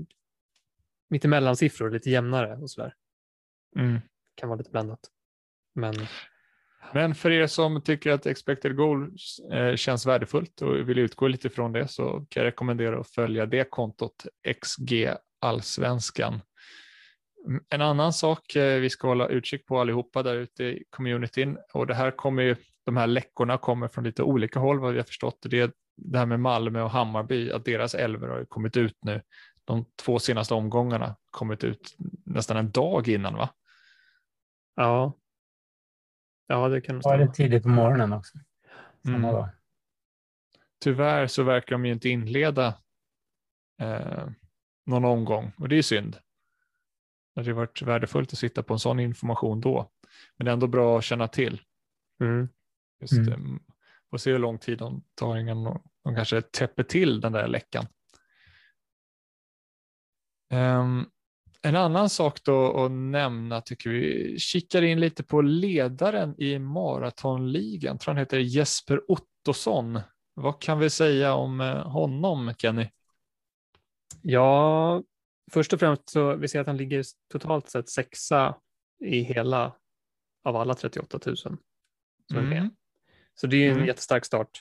mittemellan 1.09 1.55
siffror, 1.55 1.91
lite 1.91 2.09
jämnare 2.09 2.55
och 2.57 2.69
så 2.69 2.81
där, 2.81 2.93
Mm. 3.75 3.99
kan 4.35 4.49
vara 4.49 4.57
lite 4.57 4.69
blandat. 4.71 4.99
Men 5.75 5.95
Men 6.93 7.15
för 7.15 7.31
er 7.31 7.47
som 7.47 7.81
tycker 7.81 8.11
att 8.11 8.25
expected 8.25 8.75
goals 8.75 9.39
eh, 9.51 9.75
känns 9.75 10.05
värdefullt 10.05 10.61
och 10.61 10.89
vill 10.89 10.99
utgå 10.99 11.27
lite 11.27 11.49
från 11.49 11.71
det 11.71 11.87
så 11.87 12.25
kan 12.29 12.43
jag 12.43 12.47
rekommendera 12.47 12.99
att 12.99 13.09
följa 13.09 13.45
det 13.45 13.69
kontot 13.69 14.25
XG 14.61 15.09
Allsvenskan. 15.41 16.41
Mm, 17.47 17.63
En 17.69 17.81
annan 17.81 18.13
sak 18.13 18.55
eh, 18.55 18.79
vi 18.79 18.89
ska 18.89 19.07
hålla 19.07 19.27
utkik 19.27 19.65
på 19.65 19.79
allihopa 19.79 20.23
där 20.23 20.35
ute 20.35 20.63
i 20.63 20.83
communityn 20.89 21.57
och 21.73 21.87
det 21.87 21.93
här 21.95 22.11
kommer 22.11 22.43
ju, 22.43 22.55
de 22.85 22.97
här 22.97 23.07
läckorna 23.07 23.57
kommer 23.57 23.87
från 23.87 24.03
lite 24.03 24.23
olika 24.23 24.59
håll 24.59 24.79
vad 24.79 24.91
vi 24.91 24.97
har 24.99 25.05
förstått. 25.05 25.37
Det 25.41 25.59
är 25.59 25.71
det 26.01 26.17
här 26.17 26.25
med 26.25 26.39
Malmö 26.39 26.81
och 26.81 26.89
Hammarby, 26.91 27.51
att 27.51 27.65
deras 27.65 27.95
elver 27.95 28.27
har 28.27 28.45
kommit 28.45 28.77
ut 28.77 28.97
nu. 29.01 29.21
De 29.65 29.85
två 30.03 30.19
senaste 30.19 30.53
omgångarna 30.53 31.15
kommit 31.31 31.63
ut 31.63 31.95
nästan 32.25 32.57
en 32.57 32.71
dag 32.71 33.07
innan 33.07 33.33
va? 33.35 33.49
ja, 34.75 35.13
ja 36.47 36.69
det 36.69 36.81
kan 36.81 36.95
nog 36.95 37.03
Var 37.03 37.17
det 37.17 37.23
stämma. 37.23 37.33
tidigt 37.33 37.63
på 37.63 37.69
morgonen 37.69 38.13
också? 38.13 38.37
Samma 39.05 39.17
Mm. 39.17 39.31
dag. 39.33 39.49
Tyvärr 40.81 41.27
så 41.27 41.43
verkar 41.43 41.71
de 41.71 41.85
ju 41.85 41.91
inte 41.93 42.09
inleda 42.09 42.67
eh, 43.81 44.27
någon 44.85 45.05
omgång 45.05 45.51
och 45.57 45.69
det 45.69 45.75
är 45.77 45.81
synd. 45.81 46.17
Det 47.35 47.41
hade 47.41 47.53
varit 47.53 47.81
värdefullt 47.81 48.33
att 48.33 48.39
sitta 48.39 48.63
på 48.63 48.73
en 48.73 48.79
sån 48.79 48.99
information 48.99 49.61
då. 49.61 49.91
Men 50.37 50.45
det 50.45 50.51
är 50.51 50.53
ändå 50.53 50.67
bra 50.67 50.97
att 50.97 51.03
känna 51.03 51.27
till. 51.27 51.61
Mm. 52.21 52.49
Just, 53.01 53.13
Mm. 53.13 53.59
Mm. 54.09 54.11
Får 54.11 54.17
se 54.17 54.31
hur 54.31 54.39
lång 54.39 54.57
tid 54.57 54.77
de 54.77 55.03
tar 55.15 55.37
innan 55.37 55.63
de, 55.63 56.15
kanske 56.15 56.41
täpper 56.41 56.83
till 56.83 57.21
den 57.21 57.31
där 57.31 57.47
läckan. 57.47 57.85
Ehm, 60.49 61.05
en 61.61 61.75
annan 61.75 62.09
sak 62.09 62.43
då 62.43 62.85
att 62.85 62.91
nämna 62.91 63.61
tycker 63.61 63.89
vi, 63.89 64.35
kikar 64.39 64.81
in 64.81 64.99
lite 64.99 65.23
på 65.23 65.41
ledaren 65.41 66.41
i 66.41 66.59
maratonligan, 66.59 67.97
tror 67.97 68.13
han 68.13 68.19
heter 68.19 68.39
Jesper 68.39 69.11
Ottosson. 69.11 69.99
Vad 70.33 70.61
kan 70.61 70.79
vi 70.79 70.89
säga 70.89 71.33
om 71.33 71.61
eh, 71.61 71.87
honom, 71.87 72.53
Kenny? 72.57 72.89
Ja, 74.21 75.03
först 75.51 75.73
och 75.73 75.79
främst 75.79 76.09
så 76.09 76.35
vi 76.35 76.47
ser 76.47 76.61
att 76.61 76.67
han 76.67 76.77
ligger 76.77 77.03
totalt 77.31 77.69
sett 77.69 77.89
sexa 77.89 78.55
i 79.05 79.19
hela 79.19 79.75
av 80.43 80.55
alla 80.55 80.73
38 80.73 81.19
000 81.25 81.37
som 81.37 81.57
är 82.31 82.41
med. 82.41 82.69
Mm. 83.39 83.41
Så 83.41 83.47
det 83.47 83.57
är 83.57 83.67
en 83.69 83.75
Mm. 83.75 83.87
jättestark 83.87 84.25
start. 84.25 84.59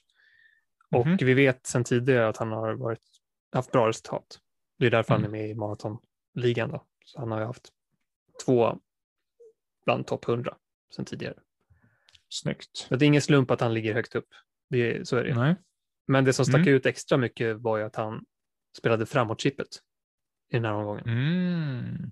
Och 0.91 1.07
Mhm. 1.07 1.17
vi 1.21 1.35
vet 1.35 1.67
sedan 1.67 1.85
tidigare 1.85 2.29
att 2.29 2.37
han 2.37 2.53
har 2.53 2.73
varit, 2.75 3.01
haft 3.53 3.73
bra 3.73 3.89
resultat. 3.89 4.41
Det 4.79 4.87
är 4.87 4.91
därför 4.91 5.15
Mm. 5.15 5.23
han 5.25 5.35
är 5.35 5.39
med 5.39 5.51
i 5.51 5.55
maratonligan. 5.55 6.71
Då. 6.71 6.87
Så 7.05 7.19
han 7.21 7.31
har 7.31 7.41
ju 7.41 7.47
haft 7.47 7.69
två 8.45 8.79
bland 9.85 10.07
topp 10.07 10.25
100 10.29 10.57
sedan 10.97 11.05
tidigare. 11.05 11.35
Snyggt. 12.29 12.77
Så 12.77 12.97
det 12.97 13.05
är 13.05 13.07
ingen 13.07 13.23
slump 13.23 13.51
att 13.51 13.61
han 13.61 13.75
ligger 13.75 13.95
högt 13.95 14.15
upp. 14.15 14.29
Det 14.71 15.09
så 15.09 15.17
är 15.17 15.25
det. 15.25 15.35
Nej. 15.35 15.57
Men 16.07 16.25
det 16.25 16.33
som 16.33 16.45
stack 16.45 16.61
Mm. 16.67 16.75
ut 16.75 16.87
extra 16.87 17.19
mycket 17.19 17.57
var 17.57 17.79
ju 17.79 17.85
att 17.85 17.97
han 17.97 18.25
spelade 18.79 19.07
framåt-chippet 19.07 19.69
i 20.51 20.55
den 20.57 20.65
här 20.65 20.73
omgången. 20.73 21.09
Mm. 21.09 22.11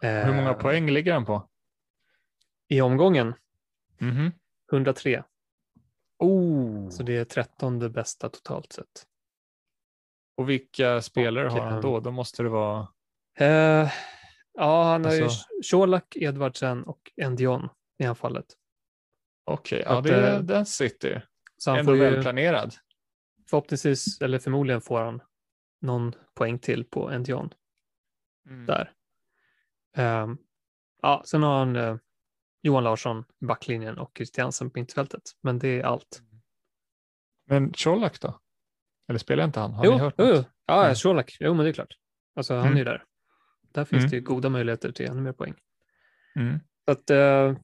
Hur 0.00 0.34
många 0.34 0.50
Eh, 0.50 0.58
poäng 0.58 0.90
ligger 0.90 1.12
han 1.12 1.24
på? 1.24 1.48
I 2.68 2.80
omgången 2.80 3.34
Mhm. 3.98 4.32
103. 4.70 5.24
Oh. 6.18 6.88
Så 6.90 7.02
det 7.02 7.16
är 7.16 7.24
13 7.24 7.92
bästa 7.92 8.28
totalt 8.28 8.72
sett. 8.72 9.06
Och 10.36 10.48
vilka 10.50 11.02
spelare 11.02 11.46
Och, 11.46 11.52
har 11.52 11.60
han 11.60 11.74
eh, 11.74 11.80
då? 11.80 12.00
Då 12.00 12.10
måste 12.10 12.42
det 12.42 12.48
vara... 12.48 12.88
Eh, 13.38 13.90
ja, 14.54 14.82
han 14.84 15.04
har 15.04 15.22
Alltså- 15.22 15.46
ju 15.54 15.62
Colak, 15.70 16.16
Edvardsen 16.16 16.84
och 16.84 17.10
Endion 17.16 17.68
i 17.98 18.04
anfallet. 18.04 18.46
Okej, 19.44 19.82
Så 19.86 19.88
ja, 19.92 20.00
det, 20.00 20.30
eh, 20.34 20.40
den 20.40 20.66
sitter. 20.66 21.26
Så 21.56 21.70
han 21.70 21.78
Ändå 21.80 21.92
får 21.92 21.96
välplanerad. 21.96 22.74
förhoppningsvis, 23.50 24.20
eller 24.20 24.38
förmodligen 24.38 24.80
får 24.80 25.00
han 25.00 25.22
någon 25.80 26.12
poäng 26.34 26.58
till 26.58 26.84
på 26.84 27.10
Endion 27.10 27.54
Mm. 28.46 28.66
där. 28.66 28.92
Ehm, 29.96 30.38
ja, 31.02 31.22
sen 31.26 31.42
har 31.42 31.58
han 31.58 31.76
Johan 32.62 32.84
Larsson 32.84 33.24
i 33.40 33.44
backlinjen 33.44 33.98
och 33.98 34.12
Christiansen 34.16 34.70
på 34.70 34.78
mittfältet. 34.80 35.22
Men 35.42 35.58
det 35.58 35.68
är 35.68 35.82
allt. 35.84 36.22
Men 37.46 37.72
Colak 37.72 38.20
då? 38.20 38.40
Eller 39.08 39.18
spelar 39.18 39.44
inte 39.44 39.60
han? 39.60 39.72
Har 39.72 39.84
jo, 39.84 39.92
ni 39.92 39.98
hört 39.98 40.14
jo, 40.18 40.24
jo. 40.26 40.44
Ja, 40.66 40.82
Mm. 40.84 40.94
Colak. 40.94 41.36
Jo, 41.40 41.54
men 41.54 41.64
det 41.64 41.70
är 41.70 41.72
klart. 41.72 41.94
Alltså, 42.34 42.54
han 42.54 42.62
Mm. 42.62 42.74
är 42.74 42.78
ju 42.78 42.84
där. 42.84 43.04
Där 43.72 43.84
finns 43.84 44.00
Mm. 44.00 44.10
det 44.10 44.16
ju 44.16 44.22
goda 44.22 44.48
möjligheter 44.48 44.92
till 44.92 45.06
ännu 45.06 45.20
mer 45.20 45.32
poäng. 45.32 45.54
Mm. 46.36 46.58
Så 46.84 46.90
att, 46.92 47.10
eh, 47.10 47.56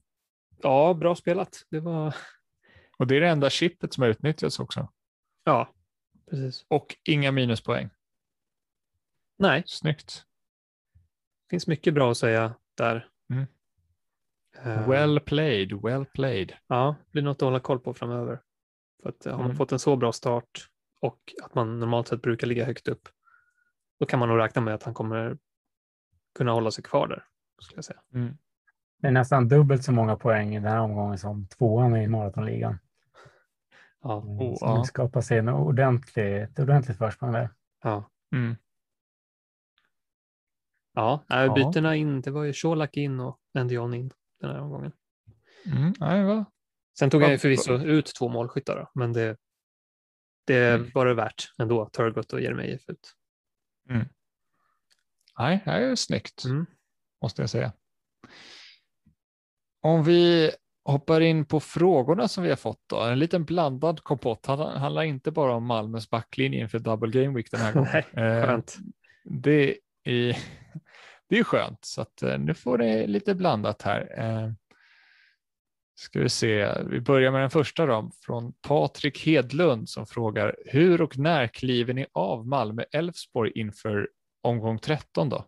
ja, 0.61 0.93
bra 0.93 1.15
spelat. 1.15 1.63
Det 1.69 1.79
var, 1.79 2.15
Och 2.97 3.07
det 3.07 3.15
är 3.17 3.21
det 3.21 3.29
enda 3.29 3.49
chippet 3.49 3.93
som 3.93 4.01
har 4.01 4.09
utnyttjats 4.09 4.59
också. 4.59 4.93
ja, 5.43 5.73
precis. 6.29 6.65
Och 6.67 6.95
inga 7.03 7.31
minuspoäng. 7.31 7.89
Nej, 9.37 9.63
Snyggt. 9.67 10.25
det 10.93 11.49
finns 11.49 11.67
mycket 11.67 11.93
bra 11.93 12.11
att 12.11 12.17
säga 12.17 12.55
där. 12.75 13.09
Mm. 13.33 13.45
Eh, 14.63 14.89
Well 14.89 15.19
played, 15.19 15.81
well 15.83 16.05
played. 16.05 16.53
Ja, 16.67 16.95
det 17.05 17.11
blir 17.11 17.21
något 17.23 17.37
att 17.37 17.41
hålla 17.41 17.59
koll 17.59 17.79
på 17.79 17.93
framöver. 17.93 18.39
För 19.01 19.09
att 19.09 19.25
eh, 19.25 19.31
har 19.31 19.37
man 19.37 19.45
Mm. 19.45 19.57
fått 19.57 19.71
en 19.71 19.79
så 19.79 19.95
bra 19.95 20.11
start 20.11 20.69
och 21.01 21.33
att 21.43 21.55
man 21.55 21.79
normalt 21.79 22.07
sett 22.07 22.21
brukar 22.21 22.47
ligga 22.47 22.65
högt 22.65 22.87
upp, 22.87 23.09
då 23.99 24.05
kan 24.05 24.19
man 24.19 24.29
nog 24.29 24.37
räkna 24.39 24.61
med 24.61 24.73
att 24.73 24.83
han 24.83 24.93
kommer 24.93 25.37
kunna 26.37 26.51
hålla 26.51 26.71
sig 26.71 26.83
kvar 26.83 27.07
där, 27.07 27.23
skulle 27.61 27.77
jag 27.77 27.85
säga. 27.85 28.01
Mm. 28.13 28.37
Det 29.01 29.07
är 29.07 29.11
nästan 29.11 29.47
dubbelt 29.47 29.83
så 29.83 29.91
många 29.91 30.15
poäng 30.15 30.55
i 30.55 30.59
den 30.59 30.71
här 30.71 30.79
omgången 30.79 31.17
som 31.17 31.47
tvåan 31.47 31.95
i 31.95 32.07
maratonligan. 32.07 32.79
Ja, 34.01 34.15
Oh, 34.17 34.55
så 34.55 34.65
ja. 34.65 34.77
det 34.77 34.85
skapar 34.85 35.21
sig 35.21 35.37
en 35.37 35.49
ordentlig, 35.49 36.41
ett 36.41 36.59
ordentligt 36.59 36.97
försprång 36.97 37.31
där. 37.31 37.49
ja. 37.83 38.09
Mm. 38.35 38.55
ja 40.93 41.23
nej, 41.29 41.45
Ja. 41.47 41.53
bytena 41.53 41.95
in, 41.95 42.21
det 42.21 42.31
var 42.31 42.43
ju 42.43 42.53
Colak 42.53 42.97
in 42.97 43.19
och 43.19 43.39
Endion 43.53 43.93
in 43.93 44.11
den 44.47 44.55
här 44.55 44.63
omgången. 44.63 44.91
Mm. 45.65 45.93
Nej, 45.99 46.23
va? 46.23 46.45
Sen 46.99 47.09
tog 47.09 47.21
jag 47.21 47.31
ju 47.31 47.37
förvisso 47.37 47.73
ut 47.73 48.05
två 48.15 48.29
målskyttar, 48.29 48.89
men 48.93 49.13
det, 49.13 49.37
det 50.47 50.67
Mm. 50.73 50.91
var 50.93 51.05
det 51.05 51.13
värt 51.13 51.51
ändå, 51.59 51.85
Turgott 51.89 52.33
och 52.33 52.41
Jeremejeff 52.41 52.89
ut. 52.89 53.13
Nej, 55.39 55.61
det 55.65 55.71
är 55.71 55.95
snyggt. 55.95 56.45
Mm. 56.45 56.65
måste 57.21 57.41
jag 57.41 57.49
säga. 57.49 57.71
Om 59.81 60.03
vi 60.03 60.51
hoppar 60.85 61.21
in 61.21 61.45
på 61.45 61.59
frågorna 61.59 62.27
som 62.27 62.43
vi 62.43 62.49
har 62.49 62.55
fått 62.55 62.81
då. 62.87 63.01
En 63.01 63.19
liten 63.19 63.45
blandad 63.45 64.03
kompott. 64.03 64.43
Det 64.43 64.51
handlar 64.55 65.03
inte 65.03 65.31
bara 65.31 65.53
om 65.53 65.65
Malmös 65.65 66.09
backlinje 66.09 66.59
inför 66.59 66.79
double 66.79 67.23
game 67.23 67.35
week 67.37 67.51
den 67.51 67.59
här 67.59 67.73
gången. 67.73 67.89
Nej, 67.93 68.05
Eh, 68.25 68.45
skönt. 68.45 68.77
det, 69.23 69.77
är, 70.03 70.37
det 71.29 71.39
är 71.39 71.43
skönt, 71.43 71.85
så 71.85 72.01
att, 72.01 72.21
eh, 72.23 72.37
nu 72.39 72.53
får 72.53 72.77
det 72.77 73.07
lite 73.07 73.35
blandat 73.35 73.81
här. 73.81 74.13
Eh, 74.17 74.51
Ska 75.97 76.19
vi 76.19 76.29
se, 76.29 76.81
vi 76.89 77.01
börjar 77.01 77.31
med 77.31 77.41
den 77.41 77.49
första 77.49 77.85
då, 77.85 78.11
från 78.25 78.53
Patrik 78.67 79.25
Hedlund 79.25 79.89
som 79.89 80.05
frågar 80.05 80.55
hur 80.65 81.01
och 81.01 81.17
när 81.17 81.47
kliver 81.47 81.93
ni 81.93 82.05
av 82.13 82.47
Malmö-Elfsborg 82.47 83.51
inför 83.55 84.09
omgång 84.41 84.79
13 84.79 85.29
då? 85.29 85.45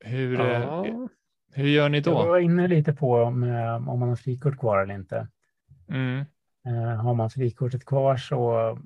Hur, 0.00 0.40
eh, 0.40 0.46
Ja. 0.60 1.08
hur 1.52 1.68
gör 1.68 1.88
ni 1.88 1.98
Jag 1.98 2.04
då? 2.04 2.14
var 2.14 2.38
inne 2.38 2.68
lite 2.68 2.92
på 2.92 3.14
om, 3.22 3.42
om 3.88 3.98
man 4.00 4.08
har 4.08 4.16
frikort 4.16 4.58
kvar 4.58 4.78
eller 4.82 4.94
inte. 4.94 5.28
Mm, 5.88 6.24
Har 6.98 7.14
man 7.14 7.30
frikortet 7.30 7.84
kvar 7.84 8.16
så 8.16 8.78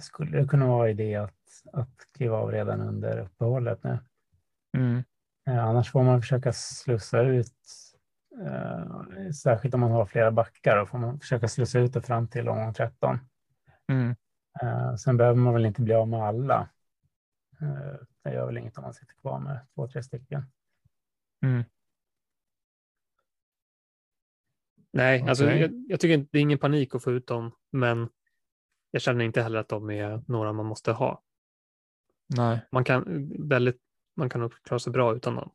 skulle 0.00 0.38
det 0.40 0.48
kunna 0.48 0.66
vara 0.66 0.90
idé 0.90 1.14
att, 1.14 1.34
att 1.72 1.94
kliva 2.16 2.36
av 2.36 2.50
redan 2.52 2.80
under 2.80 3.18
uppehållet 3.18 3.84
nu. 3.84 3.98
Mm, 4.76 5.02
Eh, 5.46 5.64
Annars 5.64 5.90
får 5.92 6.02
man 6.02 6.20
försöka 6.20 6.52
slussa 6.52 7.20
ut, 7.22 7.56
eh, 8.46 9.30
särskilt 9.42 9.74
om 9.74 9.80
man 9.80 9.90
har 9.90 10.06
flera 10.06 10.30
backar, 10.30 10.76
då 10.76 10.86
får 10.86 10.98
man 10.98 11.20
försöka 11.20 11.48
slussa 11.48 11.78
ut 11.78 11.92
det 11.92 12.02
fram 12.02 12.28
till 12.28 12.48
omgång 12.48 12.74
13. 12.74 13.18
mm, 13.92 14.14
Eh, 14.62 14.94
Sen 14.94 15.16
behöver 15.16 15.38
man 15.38 15.54
väl 15.54 15.66
inte 15.66 15.82
bli 15.82 15.94
av 15.94 16.08
med 16.08 16.22
alla. 16.22 16.68
Eh, 17.60 17.94
Det 18.24 18.32
gör 18.34 18.46
väl 18.46 18.58
inget 18.58 18.78
om 18.78 18.84
man 18.84 18.94
sitter 18.94 19.14
kvar 19.14 19.38
med 19.38 19.66
två, 19.74 19.88
tre 19.88 20.02
stycken. 20.02 20.42
mm. 21.42 21.64
Nej, 24.92 25.22
alltså 25.28 25.44
Okej. 25.44 25.60
jag, 25.60 25.70
jag 25.88 26.00
tycker 26.00 26.14
inte 26.14 26.28
det 26.32 26.38
är 26.38 26.42
ingen 26.42 26.58
panik 26.58 26.94
att 26.94 27.02
få 27.02 27.12
ut 27.12 27.26
dem, 27.26 27.52
men 27.70 28.08
jag 28.90 29.02
känner 29.02 29.24
inte 29.24 29.42
heller 29.42 29.58
att 29.58 29.68
de 29.68 29.90
är 29.90 30.22
några 30.26 30.52
man 30.52 30.66
måste 30.66 30.92
ha. 30.92 31.22
Nej, 32.36 32.60
Man 32.72 32.84
kan 32.84 33.04
väldigt, 33.48 33.80
man 34.22 34.28
kan 34.30 34.40
nog 34.40 34.62
klara 34.62 34.78
sig 34.78 34.92
bra 34.92 35.16
utan 35.16 35.50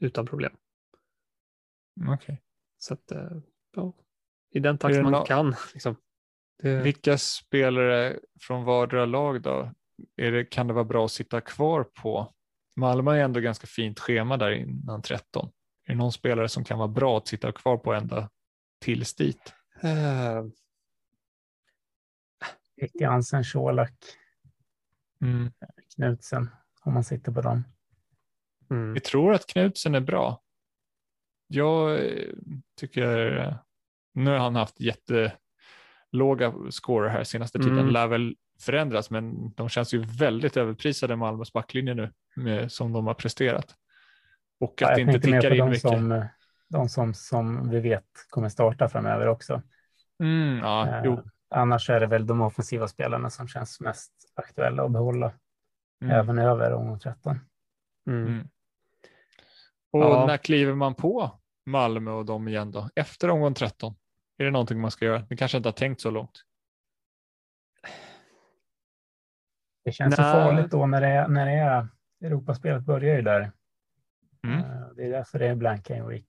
utan 0.00 0.26
problem. 0.26 0.56
okej. 2.08 2.42
Så 2.78 2.94
att, 2.94 3.10
eh, 3.10 3.30
ja, 3.76 3.92
i 4.50 4.60
den 4.60 4.78
takt 4.78 5.02
man 5.02 5.24
kan. 5.24 5.54
Liksom. 5.74 5.96
Det, 6.62 6.82
Vilka 6.82 7.18
spelare 7.18 8.18
från 8.40 8.64
vardera 8.64 9.06
lag 9.06 9.42
då? 9.42 9.72
Är 10.16 10.32
det, 10.32 10.44
kan 10.44 10.66
det 10.66 10.72
vara 10.72 10.84
bra 10.84 11.04
att 11.04 11.10
sitta 11.10 11.40
kvar 11.40 11.84
på? 11.84 12.34
Malmö 12.76 13.12
är 13.12 13.24
ändå 13.24 13.40
ganska 13.40 13.66
fint 13.66 14.00
schema 14.00 14.36
där 14.36 14.50
innan 14.50 15.02
13. 15.02 15.50
Är 15.84 15.92
det 15.92 15.98
någon 15.98 16.12
spelare 16.12 16.48
som 16.48 16.64
kan 16.64 16.78
vara 16.78 16.88
bra 16.88 17.18
att 17.18 17.28
sitta 17.28 17.52
kvar 17.52 17.76
på 17.76 17.92
ända 17.92 18.30
tills 18.80 19.14
dit? 19.14 19.54
eh, 19.82 20.44
Jansen, 23.00 23.44
Colak, 23.52 23.94
Mm. 25.20 25.52
Knutsen, 25.94 26.50
om 26.88 26.94
man 26.94 27.04
sitter 27.04 27.32
på 27.32 27.40
dem. 27.40 27.64
mm, 28.70 28.94
Vi 28.94 29.00
tror 29.00 29.34
att 29.34 29.46
Knutsen 29.46 29.94
är 29.94 30.00
bra. 30.00 30.42
Jag 31.46 31.94
eh, 32.06 32.32
tycker, 32.76 33.36
eh, 33.38 33.54
nu 34.14 34.30
har 34.30 34.38
han 34.38 34.56
haft 34.56 34.80
jättelåga 34.80 36.52
scorer 36.70 37.08
här 37.08 37.24
senaste 37.24 37.58
tiden, 37.58 37.78
Mm. 37.78 37.90
lär 37.92 38.06
väl 38.06 38.36
förändras, 38.60 39.10
men 39.10 39.52
de 39.54 39.68
känns 39.68 39.94
ju 39.94 39.98
väldigt 40.18 40.56
överprisade 40.56 41.16
Malmös 41.16 41.52
backlinje 41.52 41.94
nu, 41.94 42.12
med, 42.36 42.72
som 42.72 42.92
de 42.92 43.06
har 43.06 43.14
presterat. 43.14 43.74
Och 44.60 44.82
att 44.82 44.88
Ja, 44.90 44.94
det 44.94 45.00
inte 45.00 45.20
tickar 45.20 45.50
in 45.52 45.58
de 45.58 45.64
mycket. 45.68 45.80
som, 45.82 46.24
de 46.68 46.88
som, 46.88 47.14
som 47.14 47.70
vi 47.70 47.80
vet 47.80 48.04
kommer 48.30 48.48
starta 48.48 48.88
framöver 48.88 49.26
också. 49.28 49.62
Mm, 50.22 50.58
ja, 50.58 50.86
Eh, 50.88 51.02
jo. 51.04 51.22
Annars 51.50 51.90
är 51.90 52.00
det 52.00 52.06
väl 52.06 52.26
de 52.26 52.40
offensiva 52.40 52.88
spelarna 52.88 53.30
som 53.30 53.48
känns 53.48 53.80
mest 53.80 54.12
aktuella 54.34 54.82
att 54.84 54.90
behålla 54.92 55.32
Mm. 56.02 56.16
även 56.16 56.38
över 56.38 56.72
omgång 56.72 56.98
13. 56.98 57.40
mm. 58.06 58.26
Mm. 58.26 58.48
Och 59.92 60.00
Ja. 60.02 60.26
när 60.26 60.36
kliver 60.36 60.74
man 60.74 60.94
på 60.94 61.40
Malmö 61.66 62.10
och 62.10 62.24
dem 62.26 62.48
igen 62.48 62.70
då? 62.70 62.90
Efter 62.96 63.30
omgång 63.30 63.54
13? 63.54 63.94
Är 64.38 64.44
det 64.44 64.50
någonting 64.50 64.80
man 64.80 64.90
ska 64.90 65.04
göra? 65.04 65.26
Ni 65.30 65.36
kanske 65.36 65.56
inte 65.56 65.68
har 65.68 65.72
tänkt 65.74 66.00
så 66.00 66.10
långt? 66.10 66.44
Det 69.84 69.92
känns 69.92 70.18
Nej. 70.18 70.26
ju 70.26 70.32
farligt 70.32 70.70
då 70.70 70.86
när 70.86 71.00
det 71.00 71.06
är, 71.06 71.28
när 71.28 71.46
det 71.46 71.52
är 71.52 71.88
Europaspelet 72.24 72.82
börjar 72.82 73.16
ju 73.16 73.22
där. 73.22 73.52
Mm. 74.44 74.58
Eh, 74.58 74.88
Det 74.96 75.04
är 75.04 75.10
därför 75.10 75.38
det 75.38 75.46
är 75.46 75.54
blank 75.54 75.88
game 75.88 76.08
week. 76.08 76.26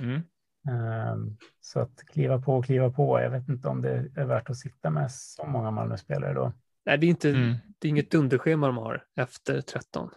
Mm. 0.00 0.20
Ehm, 0.68 1.36
Så 1.60 1.80
att 1.80 2.04
kliva 2.06 2.40
på 2.42 2.56
och 2.56 2.64
kliva 2.64 2.90
på. 2.90 3.20
Jag 3.20 3.30
vet 3.30 3.48
inte 3.48 3.68
om 3.68 3.82
det 3.82 3.90
är 4.16 4.24
värt 4.24 4.50
att 4.50 4.56
sitta 4.56 4.90
med 4.90 5.12
så 5.12 5.46
många 5.46 5.70
Malmö-spelare 5.70 6.32
då. 6.34 6.52
Nej, 6.88 6.98
det 6.98 7.06
är, 7.06 7.08
inte, 7.08 7.30
Mm. 7.30 7.54
det 7.78 7.88
är 7.88 7.90
inget 7.90 8.10
dunderschema 8.10 8.66
de 8.66 8.76
har 8.76 9.06
efter 9.14 9.60
13. 9.60 10.10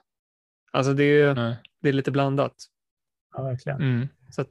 Alltså 0.71 0.93
det 0.93 1.03
är, 1.03 1.35
Nej. 1.35 1.57
det 1.79 1.89
är 1.89 1.93
lite 1.93 2.11
blandat. 2.11 2.55
Ja, 3.33 3.43
verkligen. 3.43 3.81
Mm. 3.81 4.07
Så 4.31 4.41
att, 4.41 4.49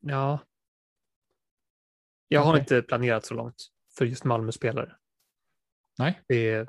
ja. 0.00 0.38
Jag 2.28 2.40
har 2.40 2.52
Okej. 2.52 2.60
inte 2.60 2.82
planerat 2.82 3.24
så 3.24 3.34
långt 3.34 3.66
för 3.96 4.04
just 4.04 4.24
Malmö-spelare. 4.24 4.96
Nej. 5.98 6.20
Det 6.28 6.50
är, 6.50 6.68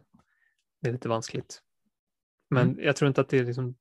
det 0.82 0.90
är 0.90 0.94
lite 0.94 1.10
vanskligt. 1.10 1.62
Men 2.50 2.70
Mm. 2.70 2.84
jag 2.86 2.96
tror 2.96 3.08
inte 3.08 3.22
att 3.22 3.30
det 3.30 3.38
är 3.40 3.46
liksom. 3.46 3.76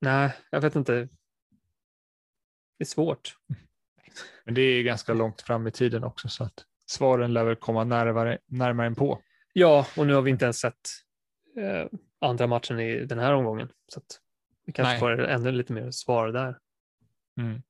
Nej, 0.00 0.36
jag 0.50 0.60
vet 0.60 0.76
inte. 0.76 0.92
Det 2.78 2.84
är 2.84 2.86
svårt. 2.86 3.36
Men 4.44 4.54
det 4.54 4.60
är 4.62 4.82
ganska 4.82 5.14
långt 5.14 5.42
fram 5.42 5.66
i 5.66 5.70
tiden 5.70 6.04
också 6.04 6.28
så 6.28 6.44
att 6.44 6.64
svaren 6.90 7.32
lär 7.32 7.44
väl 7.44 7.56
komma 7.56 7.84
närmare, 7.84 8.38
närmare 8.46 8.86
än 8.86 8.94
på. 8.94 9.22
Ja, 9.52 9.86
och 9.96 10.06
nu 10.06 10.14
har 10.14 10.22
vi 10.22 10.30
inte 10.30 10.44
ens 10.44 10.58
sett 10.58 10.74
eh, 11.56 11.86
andra 12.20 12.46
matchen 12.46 12.80
i 12.80 13.04
den 13.04 13.18
här 13.18 13.34
omgången. 13.34 13.68
Så 13.88 13.98
att 14.00 14.20
vi 14.66 14.72
kanske 14.72 14.90
Nej. 14.90 15.00
får 15.00 15.20
ännu 15.24 15.52
lite 15.52 15.72
mer 15.72 15.90
svar 15.90 16.28
där. 16.28 16.58
Mm. 17.40 17.62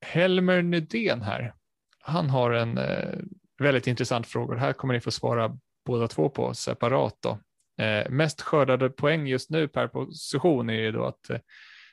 Helmer 0.00 0.62
Nydén 0.62 1.22
här. 1.22 1.54
Han 1.98 2.30
har 2.30 2.50
en 2.50 2.78
eh, 2.78 3.18
väldigt 3.58 3.86
intressant 3.86 4.26
fråga. 4.26 4.56
Här 4.56 4.72
kommer 4.72 4.94
ni 4.94 5.00
få 5.00 5.10
svara 5.10 5.58
båda 5.86 6.08
två 6.08 6.28
på 6.28 6.54
separat. 6.54 7.16
Då. 7.20 7.38
Eh, 7.84 8.10
mest 8.10 8.42
skördade 8.42 8.90
poäng 8.90 9.26
just 9.26 9.50
nu 9.50 9.68
per 9.68 9.88
position 9.88 10.70
är 10.70 10.74
ju 10.74 10.92
då 10.92 11.04
att 11.04 11.30
eh, 11.30 11.38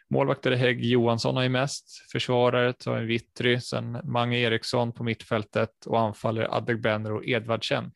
målvakter 0.09 0.51
är 0.51 0.55
Hägg 0.55 0.85
Johansson 0.85 1.35
har 1.35 1.43
ju 1.43 1.49
mest, 1.49 2.11
försvarare 2.11 2.73
tar 2.73 2.97
en 2.97 3.07
Vittry, 3.07 3.59
sen 3.59 3.97
Mange 4.03 4.37
Eriksson 4.37 4.91
på 4.93 5.03
mittfältet 5.03 5.85
och 5.85 5.99
anfallare 5.99 6.47
Adegbenro 6.51 7.15
och 7.17 7.25
Edvardsen 7.27 7.91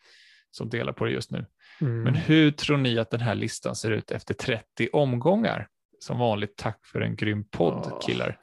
som 0.52 0.69
delar 0.69 0.94
på 0.94 1.06
det 1.06 1.11
just 1.11 1.31
nu. 1.31 1.45
Mm. 1.81 2.03
Men 2.03 2.15
hur 2.15 2.52
tror 2.52 2.77
ni 2.77 2.99
att 2.99 3.10
den 3.11 3.22
här 3.22 3.35
listan 3.35 3.76
ser 3.76 3.91
ut 3.91 4.11
efter 4.11 4.34
30 4.34 4.90
omgångar? 4.94 5.68
Som 5.99 6.19
vanligt, 6.19 6.57
tack 6.57 6.85
för 6.85 7.02
en 7.02 7.15
grym 7.15 7.44
podd 7.49 8.02
killar. 8.06 8.40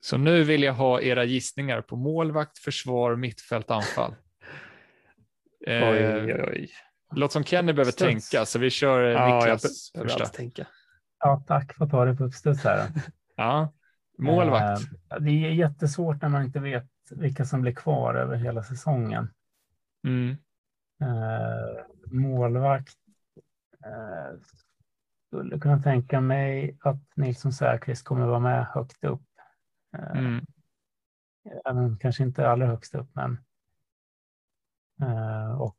Så 0.00 0.16
nu 0.18 0.42
vill 0.44 0.62
jag 0.62 0.72
ha 0.74 1.00
era 1.00 1.24
gissningar 1.24 1.80
på 1.82 1.96
målvakt, 1.96 2.58
försvar, 2.58 3.16
mittfält, 3.16 3.70
anfall. 3.70 4.14
Eh, 5.66 5.88
Oj, 5.88 6.06
oj, 6.14 6.42
oj. 6.48 6.70
Låt 7.16 7.32
som 7.32 7.44
Kenny 7.44 7.72
behöver 7.72 7.92
Studs. 7.92 8.30
tänka, 8.30 8.46
så 8.46 8.58
vi 8.58 8.70
kör 8.70 9.04
eh, 9.04 9.10
Ja, 9.12 9.28
jag 9.46 9.54
Niklas 9.54 9.92
första. 9.98 10.26
tänka. 10.26 10.66
Ja, 11.20 11.44
tack 11.46 11.72
för 11.72 11.84
att 11.84 11.90
ta 11.90 12.04
det 12.04 12.14
på 12.16 12.24
uppstuds 12.24 12.64
här. 12.64 12.88
Ja. 13.36 13.72
Målvakt. 14.18 14.80
Eh, 15.10 15.20
Det 15.20 15.30
är 15.30 15.50
jättesvårt 15.50 16.22
när 16.22 16.28
man 16.28 16.44
inte 16.44 16.60
vet 16.60 16.88
vilka 17.10 17.44
som 17.44 17.60
blir 17.60 17.72
kvar 17.72 18.14
över 18.14 18.36
hela 18.36 18.62
säsongen. 18.62 19.30
Mm. 20.04 20.36
Eh, 21.00 21.84
målvakt. 22.06 22.94
Eh, 23.84 24.38
skulle 25.26 25.58
kunna 25.58 25.82
tänka 25.82 26.20
mig 26.20 26.78
att 26.80 27.16
Nilsson 27.16 27.52
Säfqvist 27.52 28.04
kommer 28.04 28.26
vara 28.26 28.38
med 28.38 28.66
högt 28.66 29.04
upp. 29.04 29.22
Mm. 30.14 30.44
Även 31.64 31.98
kanske 31.98 32.22
inte 32.22 32.48
allra 32.48 32.66
högst 32.66 32.94
upp, 32.94 33.10
men. 33.14 33.38
Och 35.58 35.76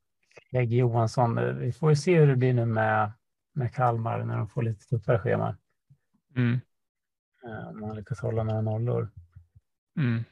Hägg 0.52 0.74
Johansson. 0.74 1.58
Vi 1.60 1.72
får 1.72 1.90
ju 1.90 1.96
se 1.96 2.20
hur 2.20 2.28
det 2.28 2.36
blir 2.36 2.54
nu 2.54 2.66
med, 2.66 3.12
med 3.54 3.74
Kalmar 3.74 4.24
när 4.24 4.38
de 4.38 4.50
får 4.50 4.64
lite 4.64 4.86
tuffare 4.86 5.20
schema. 5.20 5.58
Mm. 6.36 6.60
Eh, 7.46 7.68
om 7.68 7.80
man 7.80 7.96
lyckas 7.96 8.20
hålla 8.20 8.44
några 8.44 8.62
nollor. 8.62 9.10
Mm. 9.98 10.24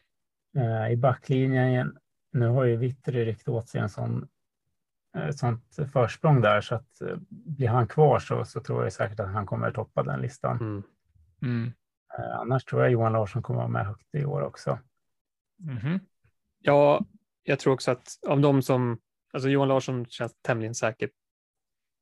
Eh, 0.57 0.91
I 0.91 0.97
backlinjen, 0.97 1.97
nu 2.31 2.47
har 2.47 2.63
ju 2.63 2.75
Vittry 2.75 3.25
ryckt 3.25 3.47
åt 3.47 3.69
sig 3.69 3.81
en 3.81 3.89
sån, 3.89 4.27
eh, 5.15 5.27
ett 5.27 5.37
sånt 5.37 5.75
försprång 5.93 6.41
där 6.41 6.61
så 6.61 6.75
att 6.75 7.01
blir 7.29 7.67
han 7.67 7.87
kvar 7.87 8.19
så, 8.19 8.45
så 8.45 8.59
tror 8.59 8.83
jag 8.83 8.93
säkert 8.93 9.19
att 9.19 9.33
han 9.33 9.45
kommer 9.45 9.71
toppa 9.71 10.03
den 10.03 10.21
listan. 10.21 10.57
Mm. 10.57 10.83
Mm. 11.41 11.71
Annars 12.39 12.65
tror 12.65 12.81
jag 12.81 12.91
Johan 12.91 13.13
Larsson 13.13 13.41
kommer 13.41 13.59
vara 13.59 13.67
med 13.67 13.85
högt 13.85 14.15
i 14.15 14.25
år 14.25 14.41
också. 14.41 14.79
Mhm. 15.57 15.99
Ja, 16.59 17.05
jag 17.43 17.59
tror 17.59 17.73
också 17.73 17.91
att 17.91 18.19
av 18.27 18.41
de 18.41 18.61
som, 18.61 18.99
alltså 19.33 19.49
Johan 19.49 19.67
Larsson 19.67 20.05
känns 20.05 20.35
tämligen 20.41 20.75
säker 20.75 21.09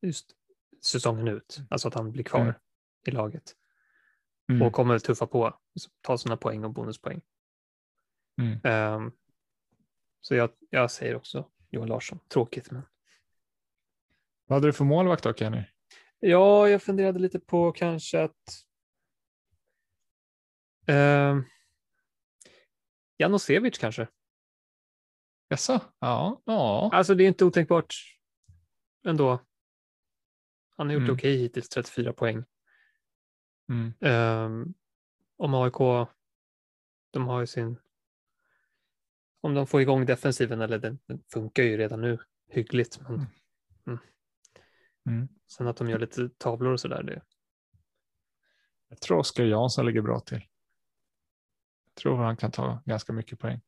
just 0.02 0.37
säsongen 0.86 1.28
ut, 1.28 1.60
alltså 1.70 1.88
att 1.88 1.94
han 1.94 2.12
blir 2.12 2.24
kvar 2.24 2.42
Mm. 2.42 2.54
i 3.08 3.12
laget 3.12 3.56
Mm. 4.52 4.62
och 4.62 4.74
kommer 4.74 5.00
tuffa 5.00 5.28
på, 5.28 5.60
ta 6.02 6.18
sina 6.18 6.38
poäng 6.38 6.64
och 6.64 6.74
bonuspoäng. 6.74 7.22
Mm. 8.42 8.60
Ehm, 8.64 9.12
så 10.22 10.36
jag, 10.36 10.50
jag 10.70 10.92
säger 10.92 11.16
också 11.16 11.50
Johan 11.70 11.88
Larsson, 11.88 12.20
tråkigt 12.28 12.72
men. 12.72 12.82
Vad 14.46 14.56
hade 14.56 14.68
du 14.68 14.74
för 14.74 14.86
målvakt 14.86 15.24
då 15.24 15.34
Kenny? 15.34 15.64
Ja, 16.20 16.70
jag 16.70 16.84
funderade 16.84 17.20
lite 17.20 17.40
på 17.40 17.72
kanske 17.72 18.24
att 18.24 18.64
Uh, 20.90 21.42
Janosevic 23.18 23.78
kanske? 23.78 24.08
Jaså? 25.48 25.80
Ja, 26.00 26.42
ja. 26.46 26.90
Alltså 26.94 27.16
det 27.16 27.24
är 27.24 27.28
inte 27.28 27.46
otänkbart 27.46 27.94
ändå. 29.06 29.40
Han 30.78 30.88
har 30.88 30.94
gjort 30.94 31.04
Mm. 31.04 31.16
okej 31.16 31.38
hittills, 31.38 31.70
34 31.70 32.14
poäng. 32.14 32.44
Mm. 33.70 33.94
Um, 34.00 34.74
om 35.38 35.54
AIK, 35.54 36.08
de 37.12 37.28
har 37.28 37.40
ju 37.40 37.48
sin... 37.48 37.80
Om 39.42 39.54
de 39.54 39.68
får 39.68 39.82
igång 39.82 40.06
defensiven, 40.06 40.62
eller 40.62 40.78
den, 40.80 41.00
den 41.06 41.24
funkar 41.34 41.64
ju 41.64 41.78
redan 41.78 42.02
nu 42.02 42.18
hyggligt, 42.50 43.00
men 43.02 43.26
Mm. 45.06 45.28
sen 45.48 45.68
att 45.68 45.78
de 45.78 45.90
gör 45.90 46.00
lite 46.00 46.30
tavlor 46.38 46.72
och 46.74 46.80
sådär, 46.80 47.04
det... 47.04 47.22
Jag 48.88 49.02
tror 49.02 49.18
Oskar 49.18 49.44
Jansson 49.44 49.86
ligger 49.86 50.02
bra 50.02 50.20
till. 50.20 50.42
Jag 51.86 51.96
tror 51.96 52.18
han 52.18 52.38
kan 52.38 52.52
ta 52.52 52.82
ganska 52.86 53.14
mycket 53.14 53.40
poäng. 53.40 53.62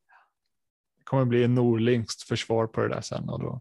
Det 0.98 1.04
kommer 1.04 1.24
bli 1.24 1.44
en 1.44 1.54
Norlingskt 1.54 2.22
försvar 2.22 2.66
på 2.66 2.80
det 2.80 2.88
där 2.88 3.00
sen 3.00 3.28
och 3.28 3.40
då. 3.40 3.60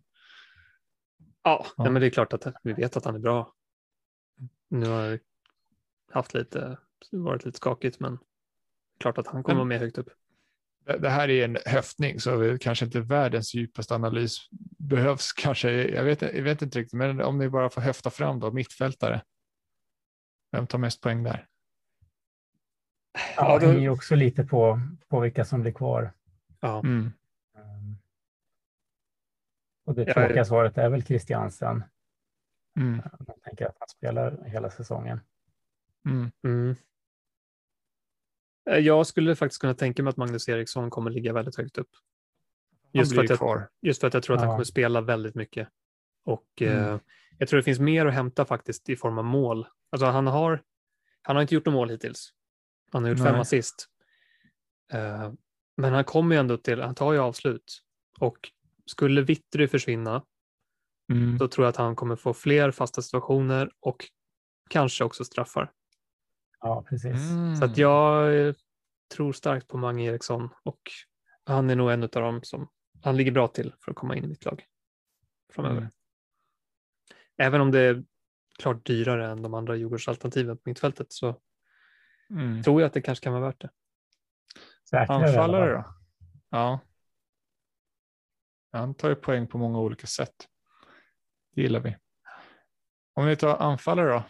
Ja, 1.49 1.65
Ja. 1.77 1.83
Nej, 1.83 1.91
men 1.93 2.01
det 2.01 2.07
är 2.07 2.11
klart 2.11 2.33
att 2.33 2.47
vi 2.63 2.73
vet 2.73 2.97
att 2.97 3.05
han 3.05 3.15
är 3.15 3.19
bra. 3.19 3.53
Nu 4.69 4.85
har 4.89 5.09
det 5.09 5.19
haft 6.11 6.33
lite, 6.33 6.77
varit 7.11 7.45
lite 7.45 7.57
skakigt, 7.57 7.99
men 7.99 8.17
klart 8.99 9.17
att 9.17 9.27
han 9.27 9.43
kommer 9.43 9.55
vara 9.55 9.65
med 9.65 9.79
högt 9.79 9.97
upp. 9.97 10.09
Det, 10.99 11.09
här 11.09 11.29
är 11.29 11.45
en 11.45 11.57
höftning 11.65 12.19
så 12.19 12.57
kanske 12.61 12.85
inte 12.85 12.99
världens 12.99 13.53
djupaste 13.53 13.95
analys 13.95 14.37
behövs 14.77 15.33
kanske. 15.33 15.71
Jag 15.71 16.03
vet, 16.03 16.21
jag 16.21 16.43
vet 16.43 16.61
inte 16.61 16.79
riktigt, 16.79 16.97
men 16.97 17.21
om 17.21 17.37
ni 17.37 17.49
bara 17.49 17.69
får 17.69 17.81
höfta 17.81 18.09
fram 18.09 18.39
då, 18.39 18.51
mittfältare. 18.51 19.21
Vem 20.51 20.67
tar 20.67 20.77
mest 20.77 21.01
poäng 21.01 21.23
där? 21.23 21.47
Ja, 23.35 23.59
det 23.59 23.67
hänger 23.67 23.81
ju 23.81 23.89
också 23.89 24.15
lite 24.15 24.43
på, 24.43 24.81
på 25.07 25.19
vilka 25.19 25.45
som 25.45 25.61
blir 25.61 25.71
kvar. 25.71 26.13
Ja, 26.59 26.79
Mm. 26.79 27.11
Och 29.89 29.95
det 29.95 30.03
Ja, 30.07 30.13
tråkiga 30.13 30.45
svaret 30.45 30.77
är 30.77 30.89
väl 30.89 31.03
Christiansen. 31.03 31.83
Mm. 32.79 33.01
Jag 33.27 33.41
tänker 33.43 33.65
att 33.65 33.75
han 33.79 33.87
spelar 33.87 34.43
hela 34.45 34.69
säsongen. 34.69 35.19
Mm. 36.05 36.31
mm. 36.43 36.75
Eh, 38.69 38.77
Jag 38.77 39.07
skulle 39.07 39.35
faktiskt 39.35 39.61
kunna 39.61 39.73
tänka 39.73 40.03
mig 40.03 40.09
att 40.09 40.17
Magnus 40.17 40.49
Eriksson 40.49 40.89
kommer 40.89 41.11
ligga 41.11 41.33
väldigt 41.33 41.55
högt 41.57 41.77
upp. 41.77 41.89
Han 42.71 42.99
Just 42.99 43.15
för, 43.15 43.23
jag, 43.29 43.67
just 43.81 43.99
för 43.99 44.07
att 44.07 44.13
jag 44.13 44.23
tror 44.23 44.35
att 44.35 44.41
han 44.41 44.49
Ja. 44.49 44.53
kommer 44.55 44.63
spela 44.63 45.01
väldigt 45.01 45.35
mycket. 45.35 45.67
Och 46.25 46.61
Mm. 46.61 46.93
eh, 46.93 46.99
jag 47.37 47.49
tror 47.49 47.57
det 47.57 47.63
finns 47.63 47.79
mer 47.79 48.05
att 48.05 48.13
hämta 48.13 48.45
faktiskt 48.45 48.89
i 48.89 48.95
form 48.95 49.17
av 49.17 49.25
mål. 49.25 49.67
Alltså 49.89 50.05
han 50.05 50.27
har, 50.27 50.63
han 51.21 51.35
har 51.35 51.41
inte 51.41 51.55
gjort 51.55 51.65
något 51.65 51.73
mål 51.73 51.89
hittills. 51.89 52.33
Han 52.91 53.03
har 53.03 53.09
gjort 53.09 53.19
fem 53.19 53.31
Nej. 53.31 53.41
assist. 53.41 53.87
Eh, 54.93 55.33
men 55.77 55.93
han 55.93 56.03
kommer 56.03 56.35
ju 56.35 56.39
ändå 56.39 56.57
till, 56.57 56.81
han 56.81 56.95
tar 56.95 57.13
ju 57.13 57.19
avslut. 57.19 57.83
Och 58.19 58.51
skulle 58.89 59.21
Vittry 59.21 59.67
försvinna, 59.67 60.25
Mm. 61.11 61.37
då 61.37 61.47
tror 61.47 61.65
jag 61.65 61.69
att 61.69 61.75
han 61.75 61.95
kommer 61.95 62.15
få 62.15 62.33
fler 62.33 62.71
fasta 62.71 63.01
situationer 63.01 63.71
och 63.79 64.05
kanske 64.69 65.03
också 65.03 65.25
straffar. 65.25 65.71
Ja, 66.59 66.83
precis. 66.89 67.31
Mm. 67.31 67.55
Så 67.55 67.65
att 67.65 67.77
jag 67.77 68.55
tror 69.15 69.33
starkt 69.33 69.67
på 69.67 69.77
Mange 69.77 70.03
Eriksson 70.03 70.49
och 70.63 70.79
han 71.45 71.69
är 71.69 71.75
nog 71.75 71.91
en 71.91 72.03
av 72.03 72.09
dem 72.09 72.39
som 72.43 72.67
han 73.01 73.17
ligger 73.17 73.31
bra 73.31 73.47
till 73.47 73.73
för 73.79 73.91
att 73.91 73.97
komma 73.97 74.15
in 74.15 74.23
i 74.23 74.27
mitt 74.27 74.45
lag 74.45 74.65
framöver. 75.53 75.77
Mm. 75.77 75.89
Även 77.37 77.61
om 77.61 77.71
det 77.71 77.79
är 77.79 78.03
klart 78.59 78.85
dyrare 78.85 79.31
än 79.31 79.41
de 79.41 79.53
andra 79.53 79.75
Djurgårdsalternativen 79.75 80.57
på 80.57 80.61
mittfältet 80.65 81.13
så 81.13 81.35
Mm. 82.29 82.63
tror 82.63 82.81
jag 82.81 82.87
att 82.87 82.93
det 82.93 83.01
kanske 83.01 83.23
kan 83.23 83.33
vara 83.33 83.45
värt 83.45 83.61
det. 83.61 83.69
Anfallare 84.97 85.33
fall. 85.33 85.51
då? 85.51 85.83
Ja. 86.49 86.79
Han 88.71 88.93
tar 88.93 89.09
ju 89.09 89.15
poäng 89.15 89.47
på 89.47 89.57
många 89.57 89.79
olika 89.79 90.07
sätt. 90.07 90.35
Det 91.55 91.61
gillar 91.61 91.79
vi. 91.79 91.97
Om 93.13 93.25
vi 93.25 93.35
tar 93.35 93.57
anfallare 93.57 94.09
då? 94.09 94.23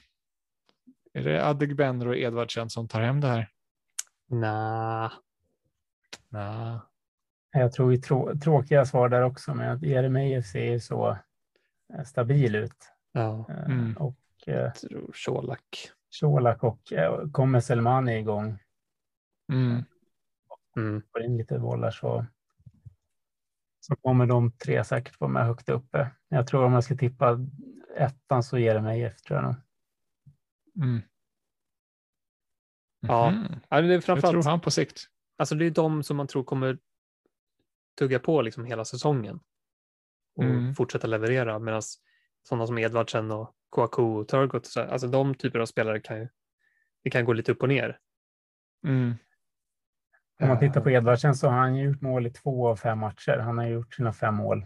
Är 1.13 1.23
det 1.23 1.45
Adegbenro 1.47 2.09
och 2.09 2.17
Edvardsen 2.17 2.69
som 2.69 2.87
tar 2.87 3.01
hem 3.01 3.21
det 3.21 3.27
här? 3.27 3.49
Nah. 4.27 5.11
Nej. 6.29 6.79
Jag 7.51 7.73
tror 7.73 7.91
ju 7.91 7.97
trå 7.97 8.35
tråkiga 8.43 8.85
svar 8.85 9.09
där 9.09 9.21
också, 9.21 9.53
men 9.55 9.69
att 9.69 9.81
Jeremejeff 9.83 10.45
ser 10.45 10.63
ju 10.71 10.79
så 10.79 11.17
eh, 11.93 12.03
stabil 12.05 12.55
ut. 12.55 12.91
Ja, 13.11 13.45
Eh, 13.49 13.65
Mm. 13.65 13.97
Och 13.97 14.17
eh, 14.47 14.53
jag 14.55 14.75
tror 14.75 15.11
Colak. 15.25 15.91
Colak 16.19 16.63
och 16.63 16.79
kommer 17.31 17.59
Selmani 17.59 18.17
igång 18.19 18.59
Mm. 19.51 19.83
Mm. 20.77 21.01
får 21.11 21.21
in 21.23 21.37
lite 21.37 21.59
bollar 21.59 21.91
så, 21.91 22.25
så 23.89 23.95
kommer 23.95 24.25
de 24.25 24.51
tre 24.51 24.83
säkert 24.83 25.19
vara 25.19 25.31
med 25.31 25.45
högt 25.45 25.69
uppe. 25.69 26.11
Jag 26.29 26.47
tror 26.47 26.63
om 26.65 26.73
jag 26.73 26.83
ska 26.83 26.95
tippa 26.95 27.39
ettan 27.97 28.43
så 28.43 28.57
ger 28.57 28.73
det 28.75 28.81
mig 28.81 29.03
F 29.03 29.21
tror 29.21 29.37
jag 29.39 29.43
nog. 29.45 29.55
Mm. 30.85 31.01
Ja. 32.99 33.31
Mhm. 33.31 33.55
Ja, 33.69 33.81
det 33.81 33.87
är 33.87 33.91
Jag 33.91 34.03
tror 34.03 34.15
framförallt, 34.15 34.45
han 34.45 34.61
på 34.61 34.71
sikt. 34.71 35.01
alltså 35.37 35.55
det 35.55 35.65
är 35.65 35.71
de 35.71 36.03
som 36.03 36.17
man 36.17 36.27
tror 36.27 36.43
kommer 36.43 36.77
tugga 37.99 38.19
på 38.19 38.41
liksom 38.41 38.65
hela 38.65 38.85
säsongen 38.85 39.39
och 40.35 40.43
Mm. 40.43 40.75
fortsätta 40.75 41.07
leverera 41.07 41.59
medan 41.59 41.81
sådana 42.43 42.67
som 42.67 42.77
Edvardsen 42.77 43.31
och 43.31 43.55
Kouakou 43.69 44.19
och 44.19 44.27
Turgot, 44.27 44.65
så- 44.65 44.81
alltså 44.81 45.07
de 45.07 45.35
typer 45.35 45.59
av 45.59 45.65
spelare 45.65 45.99
kan 45.99 46.17
ju 46.19 46.27
det 47.03 47.09
kan 47.09 47.25
gå 47.25 47.33
lite 47.33 47.51
upp 47.51 47.61
och 47.61 47.69
ner. 47.69 47.99
Mm. 48.87 49.13
Om 50.41 50.47
man 50.47 50.59
tittar 50.59 50.81
på 50.81 50.89
Edvardsen 50.89 51.35
så 51.35 51.49
har 51.49 51.57
han 51.57 51.75
ju 51.75 51.83
gjort 51.85 52.01
mål 52.01 52.27
i 52.27 52.29
två 52.31 52.67
av 52.67 52.75
fem 52.75 52.99
matcher. 52.99 53.37
Han 53.37 53.57
har 53.57 53.65
gjort 53.65 53.93
sina 53.93 54.13
fem 54.13 54.35
mål 54.35 54.65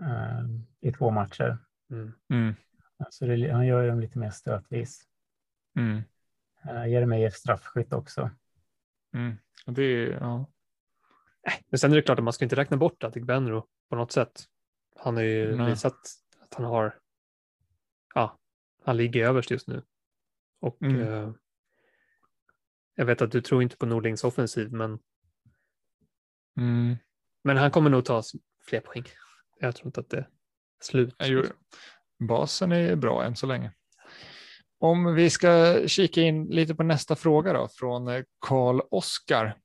eh, 0.00 0.44
i 0.80 0.92
två 0.92 1.10
matcher. 1.10 1.58
Mm. 1.90 2.12
Mm. 2.30 2.54
Så 3.10 3.26
det, 3.26 3.52
han 3.52 3.66
gör 3.66 3.88
dem 3.88 4.00
lite 4.00 4.18
mer 4.18 4.30
stötvis. 4.30 5.02
Mm. 5.76 6.02
Uh, 6.66 6.88
Jeremejeff 6.88 7.34
straffskytt 7.34 7.92
också. 7.92 8.30
Mm. 9.14 9.36
Och 9.66 9.72
Det 9.72 9.82
är, 9.82 10.10
ja. 10.10 10.46
Men 11.68 11.78
sen 11.78 11.92
är 11.92 11.96
det 11.96 12.02
klart 12.02 12.18
att 12.18 12.24
man 12.24 12.32
ska 12.32 12.44
inte 12.44 12.56
räkna 12.56 12.76
bort 12.76 13.04
Adegbenro 13.04 13.66
på 13.88 13.96
något 13.96 14.12
sätt. 14.12 14.44
Han 14.96 15.16
har 15.16 15.22
ju 15.22 15.56
Nej. 15.56 15.70
visat 15.70 15.96
att 16.40 16.54
han 16.54 16.64
har, 16.64 16.98
ja, 18.14 18.38
han 18.84 18.96
ligger 18.96 19.24
överst 19.26 19.50
just 19.50 19.68
nu. 19.68 19.82
Och 20.60 20.82
Mm. 20.82 21.00
eh, 21.00 21.32
jag 23.00 23.06
vet 23.06 23.22
att 23.22 23.32
du 23.32 23.40
tror 23.40 23.62
inte 23.62 23.76
på 23.76 23.86
Nordlings 23.86 24.24
offensiv, 24.24 24.72
men, 24.72 24.98
Mm. 26.58 26.96
men 27.44 27.56
han 27.56 27.70
kommer 27.70 27.90
nog 27.90 28.04
ta 28.04 28.22
fler 28.68 28.80
poäng. 28.80 29.04
Jag 29.60 29.76
tror 29.76 29.86
inte 29.86 30.00
att 30.00 30.10
det 30.10 30.16
är 30.16 30.28
slut. 30.82 31.14
Basen 32.28 32.72
är 32.72 32.96
bra 32.96 33.24
än 33.24 33.36
så 33.36 33.46
länge. 33.46 33.72
Om 34.78 35.14
vi 35.14 35.30
ska 35.30 35.80
kika 35.86 36.20
in 36.22 36.44
lite 36.44 36.74
på 36.74 36.82
nästa 36.82 37.16
fråga 37.16 37.52
då 37.52 37.68
från 37.68 38.08
eh, 38.08 38.22
Karl 38.46 38.80
Oskar 38.90 39.56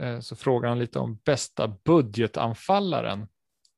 eh, 0.00 0.20
så 0.20 0.36
frågar 0.36 0.68
han 0.68 0.78
lite 0.78 0.98
om 0.98 1.16
bästa 1.24 1.68
budgetanfallaren. 1.84 3.26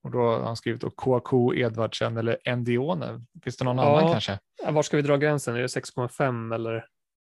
Och 0.02 0.10
då 0.10 0.18
har 0.18 0.40
han 0.42 0.56
skrivit 0.56 0.80
då 0.80 0.90
Kouakou, 0.90 1.54
Edvardsen 1.54 2.16
eller 2.16 2.56
Ndione. 2.56 3.20
Finns 3.42 3.56
det 3.56 3.64
någon 3.64 3.76
Ja. 3.76 3.98
annan 3.98 4.12
kanske? 4.12 4.38
Var 4.68 4.82
ska 4.82 4.96
vi 4.96 5.02
dra 5.02 5.16
gränsen? 5.16 5.56
Är 5.56 5.60
det 5.60 5.66
6,5 5.66 6.54
eller? 6.54 6.86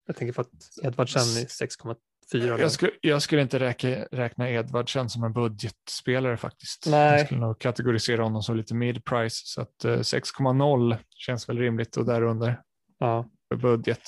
Jag 0.06 0.16
tänker 0.16 0.32
för 0.32 0.42
att 0.42 0.48
Edvardsen 0.82 1.22
är 1.22 1.46
6,4. 1.46 1.96
eller? 2.34 2.58
Jag 2.58 2.72
skulle, 2.72 2.92
jag 3.00 3.22
skulle 3.22 3.42
inte 3.42 3.58
räkna, 3.58 3.90
räkna 3.90 4.50
Edvardsen 4.50 5.10
som 5.10 5.24
en 5.24 5.32
budgetspelare 5.32 6.36
faktiskt. 6.36 6.86
Nej. 6.86 7.18
Jag 7.18 7.26
skulle 7.26 7.40
nog 7.40 7.58
kategorisera 7.58 8.22
honom 8.22 8.42
som 8.42 8.56
lite 8.56 8.74
mid-price. 8.74 9.42
Så 9.44 9.60
att 9.60 9.84
eh, 9.84 9.98
6,0 9.98 10.96
känns 11.10 11.48
väl 11.48 11.58
rimligt 11.58 11.96
och 11.96 12.04
därunder 12.06 12.62
Ja. 12.98 13.30
för 13.48 13.56
budget. 13.56 14.02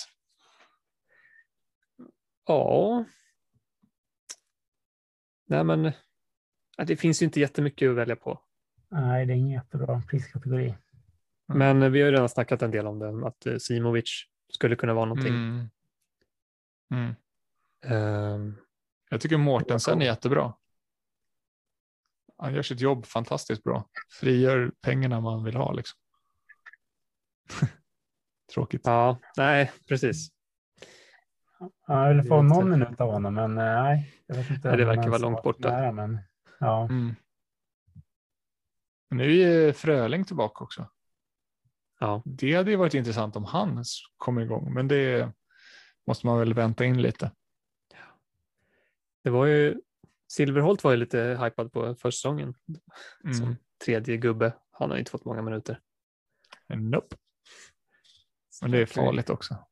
ja. 2.46 3.04
Nej, 5.48 5.64
men 5.64 5.92
det 6.86 6.96
finns 6.96 7.22
ju 7.22 7.26
inte 7.26 7.40
jättemycket 7.40 7.90
att 7.90 7.96
välja 7.96 8.16
på. 8.16 8.40
Nej, 8.90 9.26
det 9.26 9.32
är 9.32 9.36
ingen 9.36 9.50
jättebra 9.52 10.02
priskategori. 10.10 10.74
Men 11.48 11.82
eh, 11.82 11.88
vi 11.90 12.00
har 12.00 12.06
ju 12.06 12.12
redan 12.12 12.28
snackat 12.28 12.62
en 12.62 12.70
del 12.70 12.86
om 12.86 12.98
det, 12.98 13.26
att 13.26 13.46
eh, 13.46 13.56
Simovic 13.56 14.24
skulle 14.52 14.76
kunna 14.76 14.94
vara 14.94 15.04
någonting. 15.04 15.34
Mm. 15.34 15.68
Mm. 16.90 17.14
Ehm, 17.84 18.56
Jag 19.10 19.20
tycker 19.20 19.36
Mårtensen 19.36 20.02
är 20.02 20.06
jättebra. 20.06 20.54
Han 22.38 22.54
gör 22.54 22.62
sitt 22.62 22.80
jobb 22.80 23.06
fantastiskt 23.06 23.62
bra. 23.62 23.88
Frigör 24.20 24.72
pengarna 24.80 25.20
man 25.20 25.44
vill 25.44 25.56
ha. 25.56 25.72
Liksom. 25.72 25.98
Tråkigt. 28.54 28.80
ja, 28.84 29.18
nej, 29.36 29.72
precis. 29.88 30.28
Ja, 31.58 31.70
jag 31.86 32.08
vill 32.08 32.16
Det 32.16 32.28
få 32.28 32.38
är 32.38 32.42
någon 32.42 32.70
minut 32.70 33.00
av 33.00 33.10
honom, 33.12 33.34
men 33.34 33.58
eh, 33.58 33.64
nej. 33.82 34.22
Jag 34.26 34.36
vet 34.36 34.50
inte 34.50 34.68
Nej, 34.68 34.76
det 34.78 34.84
verkar 34.84 35.08
vara 35.08 35.18
långt 35.18 35.42
borta. 35.42 35.68
Nära, 35.70 35.92
men, 35.92 36.18
ja. 36.60 36.84
Mm. 36.84 37.14
Nu 39.10 39.24
är 39.24 39.28
ju 39.66 39.72
Fröling 39.72 40.24
tillbaka 40.24 40.64
också. 40.64 40.90
Ja, 42.00 42.22
Det 42.24 42.54
hade 42.54 42.70
ju 42.70 42.76
varit 42.76 42.94
intressant 42.94 43.36
om 43.36 43.44
han 43.44 43.84
kommer 44.16 44.42
igång, 44.42 44.74
men 44.74 44.88
det 44.88 45.32
måste 46.06 46.26
man 46.26 46.38
väl 46.38 46.54
vänta 46.54 46.84
in 46.84 47.02
lite. 47.02 47.30
Det 49.24 49.30
var 49.30 49.46
ju, 49.46 49.80
Silverholt 50.28 50.84
var 50.84 50.90
ju 50.90 50.96
lite 50.96 51.38
hypad 51.42 51.72
på 51.72 51.94
försäsongen 51.94 52.54
Mm. 53.24 53.34
som 53.34 53.56
tredje 53.84 54.16
gubbe. 54.16 54.52
Han 54.70 54.90
har 54.90 54.98
inte 54.98 55.10
fått 55.10 55.24
många 55.24 55.42
minuter. 55.42 55.80
Nope. 56.68 57.16
Men 58.62 58.70
det 58.70 58.78
är 58.78 58.86
farligt 58.86 59.30
också. 59.30 59.66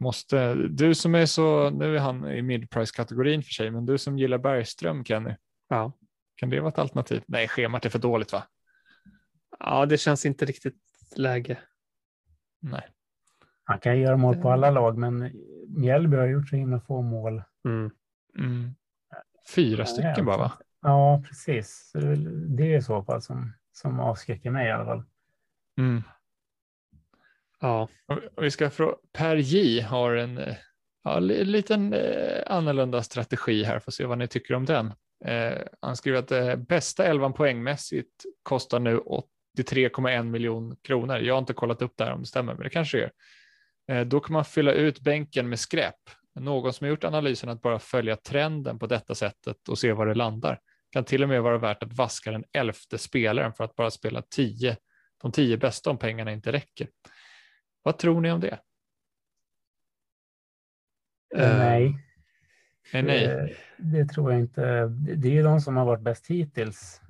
Måste, 0.00 0.54
du 0.54 0.94
som 0.94 1.14
är 1.14 1.26
så, 1.26 1.70
nu 1.70 1.96
är 1.96 2.00
han 2.00 2.28
i 2.30 2.42
midprice-kategorin 2.42 3.42
för 3.42 3.50
sig, 3.50 3.70
men 3.70 3.86
du 3.86 3.98
som 3.98 4.18
gillar 4.18 4.38
Bergström, 4.38 5.04
Kenny, 5.04 5.36
Ja. 5.68 5.92
kan 6.34 6.50
det 6.50 6.60
vara 6.60 6.68
ett 6.72 6.78
alternativ? 6.78 7.22
Nej, 7.26 7.48
schemat 7.48 7.84
är 7.84 7.90
för 7.90 7.98
dåligt 7.98 8.32
va? 8.32 8.46
ja, 9.58 9.86
det 9.86 9.98
känns 9.98 10.26
inte 10.26 10.44
riktigt 10.44 10.78
läge. 11.16 11.58
Nej. 12.60 12.88
Han 13.72 13.80
kan 13.80 13.98
göra 14.00 14.16
mål 14.16 14.36
på 14.36 14.50
alla 14.50 14.70
lag, 14.70 14.98
men 14.98 15.30
Mjällby 15.68 16.16
har 16.16 16.26
gjort 16.26 16.48
så 16.48 16.56
himla 16.56 16.80
få 16.80 17.02
mål. 17.02 17.42
Mm. 17.64 17.90
Mm. 18.38 18.74
Fyra 19.54 19.86
stycken 19.86 20.24
bara 20.24 20.36
va? 20.36 20.52
Ja, 20.82 21.22
precis. 21.28 21.92
Det 22.48 22.74
är 22.74 22.80
så 22.80 23.02
fall 23.02 23.22
som, 23.22 23.52
som 23.72 24.00
avskräcker 24.00 24.50
mig 24.50 24.66
i 24.68 24.70
alla 24.70 24.84
fall. 24.84 25.02
Mm. 25.78 26.02
Ja, 27.60 27.88
Och 28.36 28.44
vi 28.44 28.50
ska 28.50 28.70
fråga, 28.70 28.94
Per 29.12 29.36
J 29.36 29.80
har 29.80 30.14
en 30.14 30.38
eh, 30.38 30.54
ja, 31.04 31.18
li- 31.18 31.44
liten 31.44 31.92
eh, 31.92 32.42
annorlunda 32.46 33.02
strategi 33.02 33.64
här, 33.64 33.78
får 33.78 33.92
se 33.92 34.04
vad 34.04 34.18
ni 34.18 34.26
tycker 34.28 34.54
om 34.54 34.64
den. 34.64 34.86
Eh, 35.24 35.58
han 35.80 35.96
skriver 35.96 36.18
att 36.18 36.32
eh, 36.32 36.56
bästa 36.56 37.04
elvan 37.04 37.32
poängmässigt 37.32 38.24
kostar 38.42 38.78
nu 38.80 39.00
83,1 39.58 40.22
miljoner 40.22 40.76
kronor. 40.82 41.16
Jag 41.18 41.34
har 41.34 41.38
inte 41.38 41.52
kollat 41.52 41.82
upp 41.82 41.92
det 41.96 42.04
här 42.04 42.12
om 42.12 42.20
det 42.20 42.26
stämmer, 42.26 42.54
men 42.54 42.62
det 42.62 42.70
kanske 42.70 43.04
är. 43.04 43.10
Eh, 43.88 44.06
då 44.06 44.20
kan 44.20 44.32
man 44.32 44.44
fylla 44.44 44.72
ut 44.72 45.00
bänken 45.00 45.48
med 45.48 45.58
skräp. 45.60 45.94
Någon 46.34 46.72
som 46.72 46.84
har 46.84 46.90
gjort 46.90 47.04
analysen 47.04 47.48
att 47.48 47.62
bara 47.62 47.78
följa 47.78 48.16
trenden 48.16 48.78
på 48.78 48.86
detta 48.86 49.14
sättet 49.14 49.68
och 49.68 49.78
se 49.78 49.92
var 49.92 50.06
det 50.06 50.14
landar 50.14 50.60
kan 50.90 51.04
till 51.04 51.22
och 51.22 51.28
med 51.28 51.42
vara 51.42 51.58
värt 51.58 51.82
att 51.82 51.92
vaska 51.92 52.30
den 52.30 52.44
elfte 52.52 52.98
spelaren 52.98 53.52
för 53.52 53.64
att 53.64 53.74
bara 53.76 53.90
spela 53.90 54.22
tio, 54.22 54.76
de 55.22 55.32
tio 55.32 55.56
bästa 55.56 55.90
om 55.90 55.98
pengarna 55.98 56.32
inte 56.32 56.52
räcker. 56.52 56.88
Vad 57.82 57.98
tror 57.98 58.20
ni 58.20 58.32
om 58.32 58.40
det? 58.40 58.58
Eh, 61.36 61.58
nej, 61.58 61.98
Nej, 62.92 63.02
nej. 63.02 63.26
Det, 63.26 63.56
det 63.98 64.08
tror 64.08 64.32
jag 64.32 64.40
inte. 64.40 64.86
Det 65.16 65.28
är 65.28 65.32
ju 65.32 65.42
de 65.42 65.60
som 65.60 65.76
har 65.76 65.84
varit 65.84 66.02
bäst 66.02 66.26
hittills. 66.26 67.00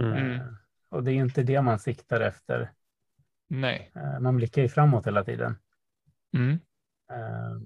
mm. 0.00 0.12
Mm. 0.12 0.32
Eh, 0.32 0.46
Och 0.88 1.04
det 1.04 1.12
är 1.12 1.14
inte 1.14 1.42
det 1.42 1.62
man 1.62 1.78
siktar 1.78 2.20
efter. 2.20 2.72
nej. 3.48 3.92
Eh, 3.94 4.20
Man 4.20 4.36
blickar 4.36 4.62
ju 4.62 4.68
framåt 4.68 5.06
hela 5.06 5.24
tiden. 5.24 5.56
Mm. 6.32 6.58
Eh, 7.10 7.62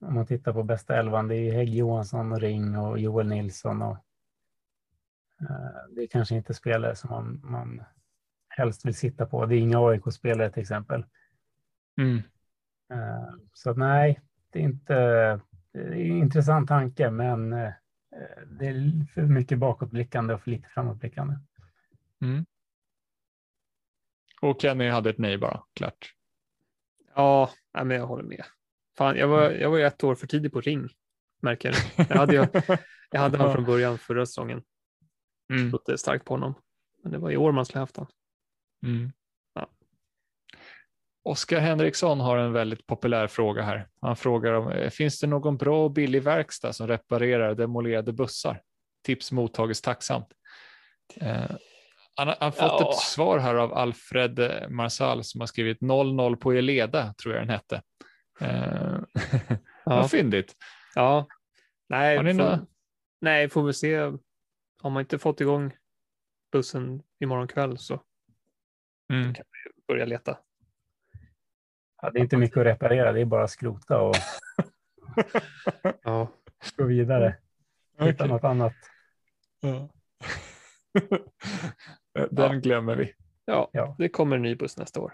Om 0.00 0.14
man 0.14 0.26
tittar 0.26 0.52
på 0.52 0.62
bästa 0.62 0.96
elvan, 0.96 1.28
det 1.28 1.34
är 1.34 1.40
ju 1.40 1.50
Hägg 1.50 1.74
Johansson, 1.74 2.32
och 2.32 2.40
Ring 2.40 2.76
och 2.78 2.98
Joel 2.98 3.28
Nilsson. 3.28 3.82
Och, 3.82 3.96
eh, 5.40 5.94
det 5.94 6.02
är 6.02 6.06
kanske 6.06 6.34
inte 6.34 6.54
spelare 6.54 6.96
som 6.96 7.10
man, 7.10 7.40
man 7.44 7.82
helst 8.48 8.84
vill 8.84 8.94
sitta 8.94 9.26
på. 9.26 9.46
Det 9.46 9.56
är 9.56 9.58
inga 9.58 9.78
AIK-spelare 9.80 10.50
till 10.50 10.62
exempel. 10.62 11.04
Mm. 11.98 12.16
Eh, 12.92 13.34
Så 13.52 13.74
nej, 13.74 14.20
det 14.50 14.58
är 14.58 14.62
inte 14.62 14.94
det 15.72 15.80
är 15.80 15.92
en 15.92 16.16
intressant 16.18 16.68
tanke, 16.68 17.10
men 17.10 17.50
det 17.50 18.66
är 18.66 19.06
för 19.14 19.22
mycket 19.22 19.58
bakåtblickande 19.58 20.34
och 20.34 20.42
för 20.42 20.50
lite 20.50 20.68
framåtblickande. 20.68 21.38
Mm. 22.20 22.46
Och 24.40 24.60
Kenny 24.60 24.88
hade 24.88 25.10
ett 25.10 25.18
nej 25.18 25.38
bara, 25.38 25.62
klart. 25.74 26.14
Ja, 27.14 27.50
men 27.72 27.90
jag 27.90 28.06
håller 28.06 28.24
med. 28.24 28.44
Fan, 28.98 29.16
jag, 29.16 29.28
var, 29.28 29.50
jag 29.50 29.70
var 29.70 29.78
ju 29.78 29.84
ett 29.84 30.04
år 30.04 30.14
för 30.14 30.26
tidig 30.26 30.52
på 30.52 30.60
ring, 30.60 30.88
märker 31.42 31.68
jag. 31.68 32.06
Jag 32.08 32.16
hade, 32.16 32.34
ju, 32.34 32.46
jag 33.10 33.20
hade 33.20 33.38
han 33.38 33.52
från 33.52 33.64
början 33.64 33.98
förra 33.98 34.26
säsongen. 34.26 34.62
Mm. 35.52 35.70
Trodde 35.70 35.98
starkt 35.98 36.24
på 36.24 36.34
honom. 36.34 36.54
Men 37.02 37.12
det 37.12 37.18
var 37.18 37.30
i 37.30 37.36
år 37.36 37.52
man 37.52 37.66
skulle 37.66 37.80
haft 37.80 37.96
honom. 37.96 38.12
Mm. 38.86 39.12
Ja. 39.54 39.70
Oskar 41.22 41.60
Henriksson 41.60 42.20
har 42.20 42.36
en 42.36 42.52
väldigt 42.52 42.86
populär 42.86 43.26
fråga 43.26 43.62
här. 43.62 43.88
Han 44.00 44.16
frågar 44.16 44.52
om 44.52 44.70
eh, 44.70 44.90
finns 44.90 45.20
det 45.20 45.26
någon 45.26 45.56
bra 45.56 45.84
och 45.84 45.90
billig 45.90 46.22
verkstad 46.22 46.72
som 46.72 46.88
reparerar 46.88 47.54
demolerade 47.54 48.12
bussar? 48.12 48.62
Tips 49.04 49.32
mottages 49.32 49.80
tacksamt. 49.80 50.28
Eh, 51.16 51.50
han 52.20 52.28
har 52.28 52.36
han 52.40 52.44
har 52.46 52.50
fått 52.50 52.80
Ja. 52.80 52.90
ett 52.90 52.98
svar 52.98 53.38
här 53.38 53.54
av 53.54 53.74
Alfred 53.74 54.40
Marsal 54.70 55.24
som 55.24 55.40
har 55.40 55.46
skrivit 55.46 55.80
0-0 55.80 56.36
på 56.36 56.52
Eleda, 56.52 57.14
tror 57.14 57.34
jag 57.34 57.42
den 57.42 57.50
hette. 57.50 57.82
Eh, 58.40 58.98
Ja. 59.84 59.96
Vad 59.96 60.10
fyndigt. 60.10 60.56
Ja, 60.94 61.26
nej, 61.88 62.16
Har 62.16 62.24
ni 62.24 62.30
får, 62.34 62.38
några- 62.38 62.66
nej, 63.20 63.48
får 63.48 63.62
vi 63.62 63.72
se. 63.72 63.96
Har 64.82 64.90
man 64.90 65.00
inte 65.00 65.18
fått 65.18 65.40
igång 65.40 65.76
bussen 66.52 67.02
imorgon 67.20 67.48
kväll 67.48 67.78
så 67.78 68.02
Mm. 69.12 69.34
börja 69.88 70.04
leta. 70.04 70.38
Ja, 72.02 72.10
det 72.10 72.18
är 72.18 72.22
inte 72.22 72.36
mycket 72.36 72.56
att 72.58 72.66
reparera, 72.66 73.12
det 73.12 73.20
är 73.20 73.24
bara 73.24 73.44
att 73.44 73.50
skrota 73.50 74.00
och 74.00 74.14
Ja, 76.02 76.28
gå 76.76 76.84
vidare. 76.84 77.36
Hitta 77.98 78.24
Okej. 78.24 78.28
något 78.28 78.44
annat. 78.44 78.72
Ja. 79.60 79.88
Den 82.30 82.60
glömmer 82.60 82.96
vi. 82.96 83.14
ja, 83.44 83.70
Ja. 83.72 83.94
det 83.98 84.08
kommer 84.08 84.36
en 84.36 84.42
ny 84.42 84.54
buss 84.54 84.76
nästa 84.76 85.00
år. 85.00 85.12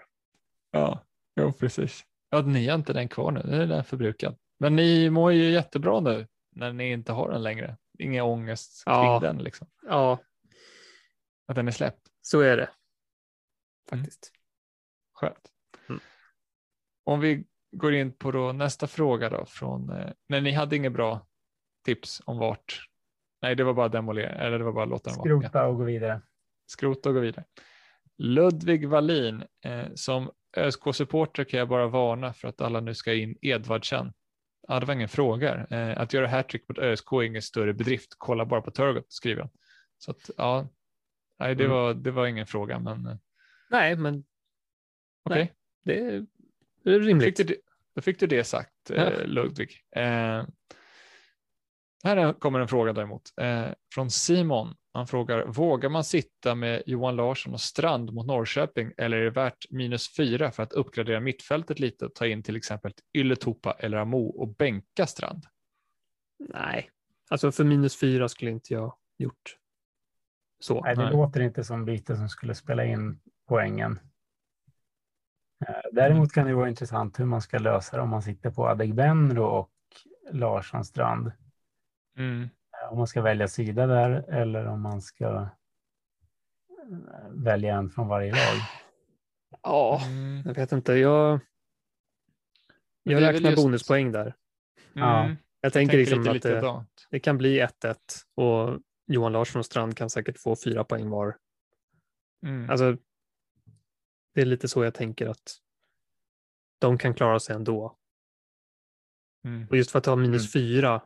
Ja, 0.71 1.03
jo, 1.35 1.51
precis. 1.51 2.05
Ja, 2.29 2.41
ni 2.41 2.67
har 2.67 2.75
inte 2.75 2.93
den 2.93 3.07
kvar 3.09 3.31
nu, 3.31 3.39
den 3.41 3.53
är 3.61 3.67
den 3.67 3.83
förbrukad. 3.83 4.37
Men 4.59 4.75
ni 4.75 5.09
mår 5.09 5.31
ju 5.33 5.49
jättebra 5.51 5.99
nu 5.99 6.27
när 6.51 6.73
ni 6.73 6.91
inte 6.91 7.11
har 7.11 7.31
den 7.31 7.43
längre. 7.43 7.77
Ingen 7.99 8.23
ångest 8.23 8.83
kring 8.85 8.93
Ja. 8.95 9.19
den, 9.19 9.37
liksom. 9.37 9.67
Ja, 9.87 10.19
Att 11.47 11.55
den 11.55 11.67
är 11.67 11.71
släppt. 11.71 12.07
så 12.21 12.39
är 12.39 12.57
det. 12.57 12.69
Faktiskt. 13.89 14.31
Skönt. 15.13 15.51
Mm. 15.89 16.01
Om 17.03 17.19
vi 17.19 17.45
går 17.71 17.93
in 17.93 18.13
på 18.13 18.31
då 18.31 18.51
nästa 18.51 18.87
fråga 18.87 19.29
då 19.29 19.45
från, 19.45 19.89
eh, 19.89 20.11
nej 20.29 20.41
ni 20.41 20.51
hade 20.51 20.75
inget 20.75 20.93
bra 20.93 21.27
tips 21.85 22.21
om 22.25 22.37
vart, 22.37 22.89
nej 23.41 23.55
det 23.55 23.63
var 23.63 23.73
bara 23.73 23.87
demolera, 23.89 24.29
eller 24.29 24.57
det 24.59 24.65
var 24.65 24.73
bara 24.73 24.85
låta 24.85 25.09
den 25.09 25.19
vara. 25.19 25.29
Ja. 25.29 25.39
Skrota 25.39 25.67
och 25.67 25.77
gå 25.77 25.83
vidare. 25.83 26.21
Skrota 26.67 27.09
och 27.09 27.15
gå 27.15 27.21
vidare. 27.21 27.45
Ludvig 28.17 28.87
Wallin, 28.89 29.43
eh, 29.65 29.85
som 29.95 30.31
ÖSK-supporter 30.57 31.43
kan 31.43 31.59
jag 31.59 31.69
bara 31.69 31.87
varna 31.87 32.33
för 32.33 32.47
att 32.47 32.61
alla 32.61 32.79
nu 32.79 32.93
ska 32.95 33.13
in 33.13 33.37
Edvardsen. 33.41 34.13
Ja, 34.67 34.79
det 34.79 34.85
var 34.85 34.93
ingen 34.93 35.09
fråga. 35.09 35.67
Eh, 35.69 35.99
att 35.99 36.13
göra 36.13 36.27
hattrick 36.27 36.69
mot 36.69 36.77
ÖSK 36.77 37.11
är 37.11 37.23
ingen 37.23 37.41
större 37.41 37.73
bedrift. 37.73 38.15
Kolla 38.17 38.45
bara 38.45 38.61
på 38.61 38.71
Turgot, 38.71 39.05
skriver 39.13 39.41
han. 39.41 39.51
Så 39.97 40.11
att, 40.11 40.29
ja, 40.37 40.67
nej, 41.39 41.55
det, 41.55 41.63
Mm. 41.63 41.75
var, 41.77 41.93
det 41.93 42.11
var 42.11 42.27
ingen 42.27 42.47
fråga, 42.47 42.79
men 42.79 43.05
eh, 43.07 43.15
Nej, 43.69 43.95
men 43.95 44.23
okej. 45.23 45.53
det 45.85 45.99
är, 45.99 46.25
det 46.83 46.91
är 46.93 46.99
rimligt. 46.99 47.37
Fick 47.37 47.47
du, 47.47 47.55
då 47.95 48.01
fick 48.01 48.19
du 48.19 48.27
det 48.27 48.43
sagt, 48.43 48.91
eh. 48.91 49.25
Ludvig. 49.25 49.71
Eh, 49.95 50.43
här 52.03 52.17
är- 52.17 52.33
kommer 52.33 52.59
en 52.59 52.67
fråga 52.67 52.93
däremot, 52.93 53.33
eh, 53.41 53.67
från 53.93 54.11
Simon. 54.11 54.75
Han 54.97 55.07
frågar, 55.07 55.45
vågar 55.45 55.89
man 55.89 56.03
sitta 56.03 56.55
med 56.55 56.83
Johan 56.85 57.15
Larsson 57.15 57.53
och 57.53 57.61
Strand 57.61 58.13
mot 58.13 58.25
Norrköping 58.25 58.91
eller 58.97 59.17
är 59.17 59.23
det 59.23 59.29
värt 59.29 59.71
minus 59.71 60.15
fyra 60.15 60.51
för 60.51 60.63
att 60.63 60.73
uppgradera 60.73 61.19
mittfältet 61.19 61.79
lite 61.79 62.05
och 62.05 62.15
ta 62.15 62.27
in 62.27 62.43
till 62.43 62.55
exempel 62.55 62.93
Ylätupa 63.13 63.71
eller 63.79 63.97
Amo 63.97 64.27
och 64.27 64.47
bänka 64.55 65.07
Strand? 65.07 65.45
Nej, 66.39 66.89
alltså 67.29 67.51
för 67.51 67.63
minus 67.63 67.99
fyra 67.99 68.29
skulle 68.29 68.51
inte 68.51 68.73
jag 68.73 68.95
gjort 69.17 69.57
så. 70.59 70.81
Nej, 70.81 70.95
det 70.95 71.03
Nej. 71.03 71.11
låter 71.11 71.41
inte 71.41 71.63
som 71.63 71.85
byte 71.85 72.15
som 72.15 72.29
skulle 72.29 72.55
spela 72.55 72.85
in 72.85 73.19
poängen. 73.47 73.99
Eh, 75.67 75.75
Däremot 75.91 76.31
kan 76.31 76.47
det 76.47 76.53
vara 76.53 76.69
intressant 76.69 77.19
hur 77.19 77.25
man 77.25 77.41
ska 77.41 77.57
lösa 77.57 77.95
det 77.97 78.03
om 78.03 78.09
man 78.09 78.21
sitter 78.21 78.51
på 78.51 78.67
Adegbenro 78.67 79.43
och 79.43 79.71
Larsson 80.31 80.85
Strand. 80.85 81.31
Mm. 82.17 82.49
Om 82.89 82.97
man 82.97 83.07
ska 83.07 83.21
välja 83.21 83.47
sida 83.47 83.87
där 83.87 84.11
eller 84.29 84.65
om 84.65 84.81
man 84.81 85.01
ska 85.01 85.25
eh, 85.25 85.47
välja 87.29 87.75
en 87.75 87.89
från 87.89 88.07
varje 88.07 88.31
lag. 88.31 88.61
Ja, 89.63 90.01
Mm. 90.05 90.41
jag 90.45 90.53
vet 90.53 90.71
inte. 90.71 90.93
Jag, 90.93 91.39
jag 93.03 93.21
räknar 93.21 93.49
just- 93.51 93.63
bonuspoäng 93.63 94.11
där. 94.11 94.33
Ja. 94.93 95.23
Mm. 95.23 95.35
Jag 95.61 95.73
tänker 95.73 95.97
liksom 95.97 96.23
lite 96.23 96.57
att 96.59 96.63
det, 96.63 96.85
det 97.11 97.19
kan 97.19 97.37
bli 97.37 97.61
1-1 97.61 97.95
och 98.35 98.79
Johan 99.07 99.31
Larsson 99.31 99.59
och 99.59 99.65
Strand 99.65 99.97
kan 99.97 100.09
säkert 100.09 100.39
få 100.39 100.55
fyra 100.63 100.83
poäng 100.83 101.09
var. 101.09 101.37
Mm. 102.45 102.69
Alltså, 102.69 102.97
det 104.33 104.41
är 104.41 104.45
lite 104.45 104.67
så 104.67 104.83
jag 104.83 104.93
tänker 104.93 105.27
att 105.27 105.57
de 106.79 106.97
kan 106.97 107.13
klara 107.13 107.39
sig 107.39 107.55
ändå. 107.55 107.97
Mm. 109.45 109.67
Och 109.69 109.77
just 109.77 109.91
för 109.91 109.99
att 109.99 110.05
ha 110.05 110.15
minus 110.15 110.55
Mm. 110.55 110.63
fyra, 110.63 111.01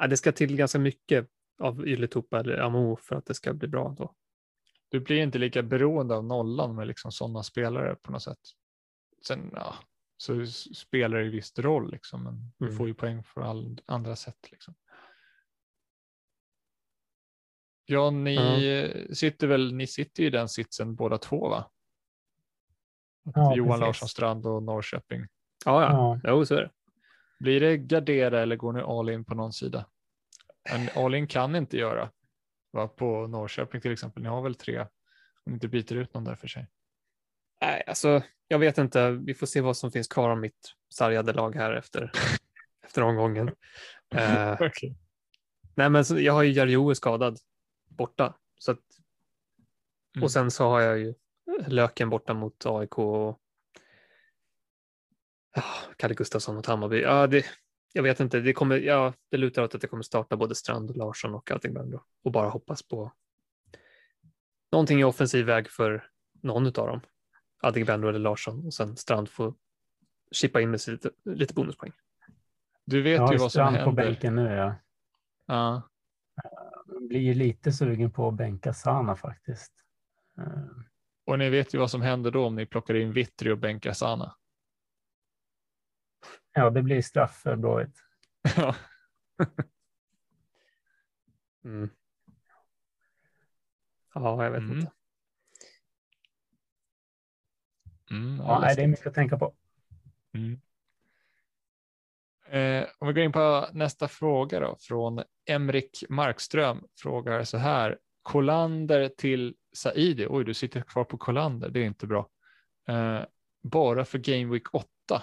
ja, 0.00 0.06
det 0.06 0.16
ska 0.16 0.32
till 0.32 0.56
ganska 0.56 0.78
mycket 0.78 1.28
av 1.58 1.88
Ylätupa 1.88 2.40
eller 2.40 2.58
Amo 2.58 2.96
för 2.96 3.16
att 3.16 3.26
det 3.26 3.34
ska 3.34 3.52
bli 3.54 3.68
bra 3.68 3.94
då. 3.98 4.14
Du 4.88 5.00
blir 5.00 5.22
inte 5.22 5.38
lika 5.38 5.62
beroende 5.62 6.14
av 6.14 6.24
nollan 6.24 6.74
med 6.74 6.86
liksom 6.86 7.12
sådana 7.12 7.42
spelare 7.42 7.94
på 8.02 8.12
något 8.12 8.22
sätt. 8.22 8.38
Sen, 9.26 9.50
ja, 9.54 9.74
så 10.16 10.46
spelar 10.74 11.18
det 11.18 11.24
ju 11.24 11.30
visst 11.30 11.58
roll, 11.58 11.90
liksom, 11.90 12.22
men 12.24 12.32
Mm. 12.34 12.52
du 12.58 12.72
får 12.72 12.88
ju 12.88 12.94
poäng 12.94 13.24
för 13.24 13.40
all, 13.40 13.80
andra 13.86 14.16
sätt. 14.16 14.50
Liksom. 14.50 14.74
Ja, 17.86 18.10
ni 18.10 18.66
eh, 18.66 19.12
sitter 19.14 19.46
väl, 19.46 19.74
ni 19.74 19.86
sitter 19.86 20.22
ju 20.22 20.26
i 20.26 20.30
den 20.30 20.48
sitsen 20.48 20.94
båda 20.94 21.18
två 21.18 21.48
va? 21.48 21.70
Ja, 23.34 23.56
Johan 23.56 23.70
precis. 23.70 23.80
Larsson 23.86 24.08
Strand 24.08 24.46
och 24.46 24.62
Norrköping. 24.62 25.20
Ja, 25.64 25.82
ja. 25.82 26.20
Ja, 26.22 26.30
Jo, 26.30 26.46
så 26.46 26.54
är 26.54 26.60
det. 26.62 26.70
Blir 27.40 27.60
det 27.60 27.76
gardera 27.76 28.40
eller 28.40 28.56
går 28.56 28.72
ni 28.72 28.80
all 28.80 29.10
in 29.10 29.24
på 29.24 29.34
någon 29.34 29.52
sida? 29.52 29.86
Men 30.70 31.04
all 31.04 31.14
in 31.14 31.26
kan 31.26 31.56
inte 31.56 31.76
göra. 31.76 32.10
Va? 32.70 32.88
På 32.88 33.26
Norrköping 33.26 33.80
till 33.80 33.92
exempel. 33.92 34.22
Ni 34.22 34.28
har 34.28 34.42
väl 34.42 34.54
tre 34.54 34.80
om 34.80 34.86
ni 35.46 35.54
inte 35.54 35.68
byter 35.68 35.94
ut 35.94 36.14
någon 36.14 36.24
där 36.24 36.34
för 36.34 36.48
sig. 36.48 36.66
Nej, 37.60 37.82
alltså, 37.86 38.22
jag 38.48 38.58
vet 38.58 38.78
inte. 38.78 39.10
Vi 39.10 39.34
får 39.34 39.46
se 39.46 39.60
vad 39.60 39.76
som 39.76 39.92
finns 39.92 40.08
kvar 40.08 40.30
av 40.30 40.38
mitt 40.38 40.74
sargade 40.94 41.32
lag 41.32 41.54
här 41.54 41.72
efter, 41.72 42.12
efter 42.84 43.02
omgången. 43.02 43.48
Eh, 44.14 44.52
Okej. 44.60 44.96
nej, 45.74 45.90
men 45.90 46.04
så, 46.04 46.20
jag 46.20 46.32
har 46.32 46.42
ju 46.42 46.52
Jarjo 46.52 46.90
är 46.90 46.94
skadad 46.94 47.38
borta. 47.88 48.34
Så 48.58 48.72
att, 48.72 48.78
Mm. 50.16 50.24
Och 50.24 50.30
sen 50.30 50.50
så 50.50 50.64
har 50.68 50.80
jag 50.80 50.98
ju 50.98 51.14
Löken 51.66 52.10
borta 52.10 52.34
mot 52.34 52.66
AIK 52.66 52.98
och 52.98 53.40
ja, 55.54 55.62
Kalle 55.96 56.14
Gustafsson 56.14 56.54
mot 56.54 56.66
Hammarby. 56.66 57.00
Ja, 57.00 57.26
det, 57.26 57.44
jag 57.92 58.02
vet 58.02 58.20
inte. 58.20 58.40
Det, 58.40 58.52
kommer, 58.52 58.76
ja, 58.78 59.12
det 59.30 59.36
lutar 59.36 59.62
åt 59.62 59.74
att 59.74 59.80
det 59.80 59.86
kommer 59.86 60.02
starta 60.02 60.36
både 60.36 60.54
Strand 60.54 60.90
och 60.90 60.96
Larsson 60.96 61.34
och 61.34 61.50
allting 61.50 61.74
bändå. 61.74 62.04
Och 62.24 62.32
bara 62.32 62.48
hoppas 62.48 62.82
på 62.82 63.12
någonting 64.72 65.00
i 65.00 65.04
offensiv 65.04 65.46
väg 65.46 65.70
för 65.70 66.08
någon 66.42 66.66
av 66.66 66.72
dem. 66.72 67.00
Adegbenro 67.62 68.08
eller 68.08 68.18
Larsson 68.18 68.66
och 68.66 68.74
sen 68.74 68.96
Strand 68.96 69.28
får 69.28 69.54
chippa 70.30 70.60
in 70.60 70.70
med 70.70 70.80
sig 70.80 70.92
lite, 70.92 71.10
lite 71.24 71.54
bonuspoäng. 71.54 71.92
Du 72.84 73.02
vet 73.02 73.20
ju 73.20 73.24
vad 73.24 73.38
som 73.38 73.50
Strand 73.50 73.76
på 73.76 73.82
händer. 73.82 74.04
bänken 74.04 74.36
nu. 74.36 74.54
Ja. 74.54 74.74
Ja. 75.46 75.82
Jag 76.86 77.08
blir 77.08 77.34
lite 77.34 77.72
sugen 77.72 78.10
på 78.10 78.28
att 78.28 78.34
bänka 78.34 78.72
Sana 78.74 79.16
faktiskt. 79.16 79.72
Och 81.26 81.38
ni 81.38 81.50
vet 81.50 81.74
ju 81.74 81.78
vad 81.78 81.90
som 81.90 82.02
händer 82.02 82.30
då 82.30 82.46
om 82.46 82.54
ni 82.54 82.66
plockar 82.66 82.94
in 82.94 83.12
Vittry 83.12 83.50
och 83.50 83.58
bänkar 83.58 83.92
Sana. 83.92 84.34
Ja, 86.60 86.70
det 86.70 86.82
blir 86.82 87.02
straff 87.02 87.36
för 87.42 87.56
Blåvitt. 87.56 87.96
Ja. 88.56 88.74
Mm. 91.64 91.90
Ja, 94.14 94.44
jag 94.44 94.50
vet 94.50 94.60
Mm. 94.60 94.78
inte. 94.78 94.92
Mm, 98.10 98.36
Ja, 98.46 98.58
nej, 98.60 98.76
det 98.76 98.82
är 98.82 98.86
mycket 98.86 99.06
att 99.06 99.14
tänka 99.14 99.38
på. 99.38 99.54
Mm. 100.32 100.60
Eh, 102.46 102.88
om 102.98 103.08
vi 103.08 103.14
går 103.14 103.22
in 103.24 103.32
på 103.32 103.68
nästa 103.72 104.08
fråga 104.08 104.60
då 104.60 104.76
från 104.80 105.22
Emrik 105.46 106.04
Markström 106.08 106.84
frågar 106.96 107.44
så 107.44 107.58
här. 107.58 107.98
Kolander 108.22 109.08
till 109.08 109.54
Saidi. 109.72 110.26
Oj, 110.30 110.44
du 110.44 110.54
sitter 110.54 110.80
kvar 110.80 111.04
på 111.04 111.18
Kolander. 111.18 111.70
Det 111.70 111.80
är 111.80 111.84
inte 111.84 112.06
bra. 112.06 112.28
Eh, 112.88 113.20
bara 113.62 114.04
för 114.04 114.18
Game 114.18 114.52
Week 114.52 114.74
8. 114.74 115.22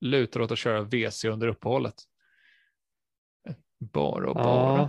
Lutar 0.00 0.40
åt 0.40 0.50
att 0.50 0.58
köra 0.58 0.82
VC 0.82 1.24
under 1.24 1.48
uppehållet. 1.48 1.94
Eh, 3.48 3.54
Bara 3.78 4.28
och 4.28 4.34
bara. 4.34 4.76
Ja. 4.78 4.88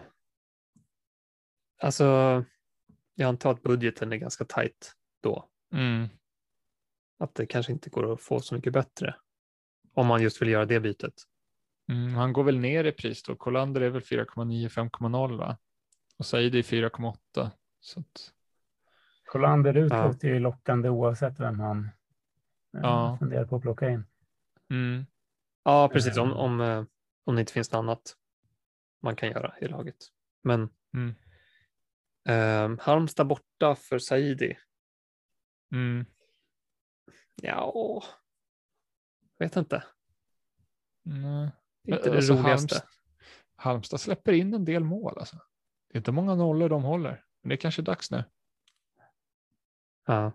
Alltså, 1.81 2.03
jag 3.15 3.27
antar 3.27 3.51
att 3.51 3.61
budgeten 3.63 4.11
är 4.13 4.17
ganska 4.17 4.45
tajt 4.45 4.95
då. 5.21 5.49
Mm. 5.73 6.07
Att 7.19 7.35
det 7.35 7.45
kanske 7.45 7.71
inte 7.71 7.89
går 7.89 8.13
att 8.13 8.21
få 8.21 8.39
så 8.39 8.55
mycket 8.55 8.73
bättre. 8.73 9.15
Om 9.93 10.07
man 10.07 10.21
just 10.21 10.41
vill 10.41 10.49
göra 10.49 10.65
det 10.65 10.79
bytet. 10.79 11.23
Mm, 11.89 12.13
han 12.13 12.33
går 12.33 12.43
väl 12.43 12.59
ner 12.59 12.83
i 12.83 12.91
pris 12.91 13.23
då. 13.23 13.35
Kolander 13.35 13.81
är 13.81 13.89
väl 13.89 14.01
4,9, 14.01 14.67
5,0 14.69 15.37
va? 15.37 15.57
Och 16.17 16.25
Saidi 16.25 16.59
är 16.59 16.63
4,8. 16.63 17.51
Så 17.79 17.99
att, 17.99 18.33
Kolander 19.25 19.77
ut 19.77 19.91
Ja. 19.91 20.07
låter 20.07 20.27
ju 20.27 20.39
lockande 20.39 20.89
oavsett 20.89 21.39
vem 21.39 21.59
han 21.59 21.85
eh, 21.85 22.79
Ja. 22.81 23.15
funderar 23.19 23.45
på 23.45 23.55
att 23.55 23.61
plocka 23.61 23.89
in. 23.89 24.05
Mm. 24.71 25.05
Ja, 25.63 25.89
precis. 25.93 26.17
Om, 26.17 26.29
Eh. 26.31 26.37
om, 26.37 26.61
eh, 26.61 26.83
om 27.23 27.35
det 27.35 27.39
inte 27.41 27.53
finns 27.53 27.71
något 27.71 27.79
annat 27.79 28.15
man 29.01 29.15
kan 29.15 29.29
göra 29.29 29.59
i 29.61 29.67
laget. 29.67 29.95
Men 30.43 30.69
Mm. 30.93 31.15
eh, 32.29 32.83
Halmstad 32.85 33.27
borta 33.27 33.75
för 33.75 33.99
Saidi. 33.99 34.57
Mm. 35.71 36.05
Ja, 37.41 38.03
vet 39.39 39.55
inte. 39.55 39.83
Nej. 41.03 41.49
Det 41.83 41.91
är 41.91 41.95
inte 41.97 42.09
det 42.09 42.15
Alltså, 42.15 42.33
roligaste. 42.33 42.49
Halmstad, 42.49 42.81
Halmstad 43.55 44.01
släpper 44.01 44.31
in 44.33 44.53
en 44.53 44.65
del 44.65 44.83
mål. 44.83 45.17
Alltså. 45.17 45.35
Det 45.87 45.95
är 45.95 45.97
inte 45.97 46.11
många 46.11 46.35
nollor 46.35 46.69
de 46.69 46.83
håller. 46.83 47.25
Men 47.41 47.49
det 47.49 47.55
är 47.55 47.57
kanske 47.57 47.81
dags 47.81 48.11
nu. 48.11 48.23
Ja. 50.05 50.31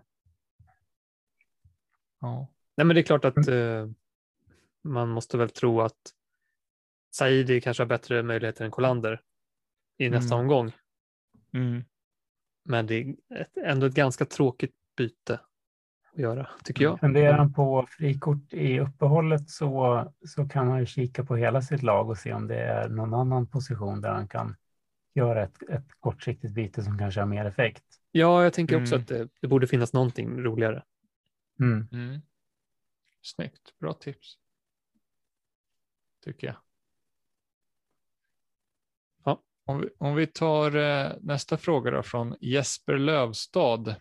Ja. 2.19 2.47
Nej, 2.75 2.85
men 2.85 2.95
det 2.95 3.01
är 3.01 3.03
klart 3.03 3.25
att 3.25 3.47
eh, 3.47 3.87
man 4.87 5.09
måste 5.09 5.37
väl 5.37 5.49
tro 5.49 5.81
att 5.81 6.13
Saidi 7.11 7.61
kanske 7.61 7.83
har 7.83 7.87
bättre 7.87 8.23
möjligheter 8.23 8.65
än 8.65 8.71
Kolander 8.71 9.21
i 9.97 10.09
nästa 10.09 10.35
Mm. 10.35 10.43
omgång. 10.45 10.71
Mm. 11.53 11.83
Men 12.63 12.87
det 12.87 12.95
är 12.95 13.15
ett, 13.35 13.57
ändå 13.57 13.85
ett 13.85 13.93
ganska 13.93 14.25
tråkigt 14.25 14.73
byte 14.97 15.39
att 16.13 16.19
göra, 16.19 16.49
tycker 16.63 16.83
jag. 16.83 16.99
Funderar 16.99 17.37
han 17.37 17.53
på 17.53 17.87
frikort 17.89 18.53
i 18.53 18.79
uppehållet 18.79 19.49
så, 19.49 20.03
så 20.25 20.49
kan 20.49 20.67
han 20.67 20.79
ju 20.79 20.85
kika 20.85 21.25
på 21.25 21.35
hela 21.35 21.61
sitt 21.61 21.83
lag 21.83 22.09
och 22.09 22.17
se 22.17 22.33
om 22.33 22.47
det 22.47 22.59
är 22.61 22.89
någon 22.89 23.13
annan 23.13 23.47
position 23.47 24.01
där 24.01 24.09
han 24.11 24.27
kan 24.27 24.55
göra 25.13 25.43
ett, 25.43 25.63
ett 25.69 25.87
kortsiktigt 25.99 26.53
byte 26.53 26.83
som 26.83 26.97
kanske 26.97 27.19
har 27.21 27.27
mer 27.27 27.45
effekt. 27.45 27.83
Ja, 28.11 28.43
jag 28.43 28.53
tänker 28.53 28.81
också 28.81 28.95
Mm. 28.95 29.01
att 29.01 29.07
det, 29.07 29.29
det 29.41 29.47
borde 29.47 29.67
finnas 29.67 29.93
någonting 29.93 30.39
roligare. 30.43 30.83
Mm. 31.59 31.87
Mm. 31.91 32.21
Snyggt, 33.21 33.79
bra 33.79 33.93
tips. 33.93 34.37
Tycker 36.27 36.47
jag. 36.47 36.55
Ja. 39.23 39.41
Om 39.65 39.81
vi, 39.81 39.89
om 39.97 40.15
vi 40.15 40.27
tar 40.27 40.75
eh, 40.75 41.11
nästa 41.21 41.57
fråga 41.57 41.91
då 41.91 42.03
från 42.03 42.35
Jesper 42.41 42.97
Lövstad. 42.97 43.95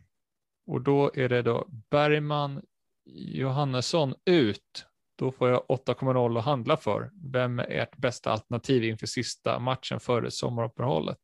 Och 0.66 0.82
då 0.82 1.10
är 1.14 1.28
det 1.28 1.42
då 1.42 1.66
Bergman 1.90 2.62
Johannesson 3.04 4.14
ut. 4.24 4.86
Då 5.16 5.32
får 5.32 5.48
jag 5.48 5.66
8,0 5.68 6.38
att 6.38 6.44
handla 6.44 6.76
för. 6.76 7.10
Vem 7.32 7.58
är 7.58 7.70
ert 7.70 7.96
bästa 7.96 8.30
alternativ 8.30 8.84
inför 8.84 9.06
sista 9.06 9.58
matchen 9.58 10.00
före 10.00 10.30
sommaruppehållet? 10.30 11.20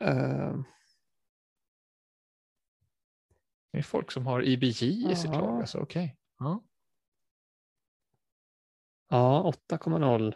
Eh, 0.00 0.54
Det 3.72 3.78
är 3.78 3.82
folk 3.82 4.10
som 4.10 4.26
har 4.26 4.42
IBJ 4.42 5.10
i 5.12 5.16
sitt 5.16 5.30
lag. 5.30 5.60
Alltså, 5.60 5.78
okej. 5.78 6.16
Ja. 6.38 6.64
Ja, 9.10 9.52
8,0. 9.70 10.34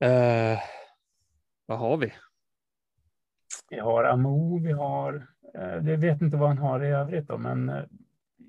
Eh, 0.00 0.58
vad 1.66 1.78
har 1.78 1.96
vi? 1.96 2.12
Vi 3.70 3.78
har 3.78 4.04
Amo, 4.04 4.58
vi 4.58 4.72
har, 4.72 5.26
eh, 5.54 5.62
jag 5.90 5.98
vet 5.98 6.20
inte 6.22 6.36
vad 6.36 6.48
han 6.48 6.58
har 6.58 6.84
i 6.84 6.88
övrigt 6.88 7.28
då, 7.28 7.38
men 7.38 7.68
eh, 7.68 7.84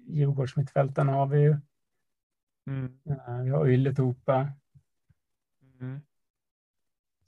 Djurgårdsmittfältarna 0.07 1.11
har 1.11 1.27
vi 1.27 1.39
ju. 1.39 1.57
Mm. 2.68 2.99
Eh, 3.10 3.41
Vi 3.44 3.49
har 3.49 3.68
Ylätupa 3.68 4.52
Mm. 5.80 6.02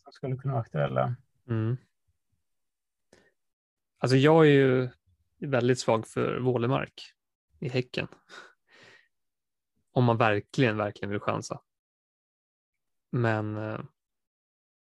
som 0.03 0.11
skulle 0.13 0.35
kunna 0.35 0.53
vara 0.53 0.61
aktuella. 0.61 1.15
Mm. 1.47 1.77
Alltså 3.97 4.17
jag 4.17 4.45
är 4.45 4.49
ju 4.49 4.89
väldigt 5.37 5.79
svag 5.79 6.07
för 6.07 6.39
Vålemark 6.39 7.13
i 7.59 7.69
Häcken. 7.69 8.07
Om 9.91 10.03
man 10.03 10.17
verkligen, 10.17 10.77
verkligen 10.77 11.09
vill 11.09 11.19
chansa. 11.19 11.61
Men 13.11 13.57
eh, 13.57 13.79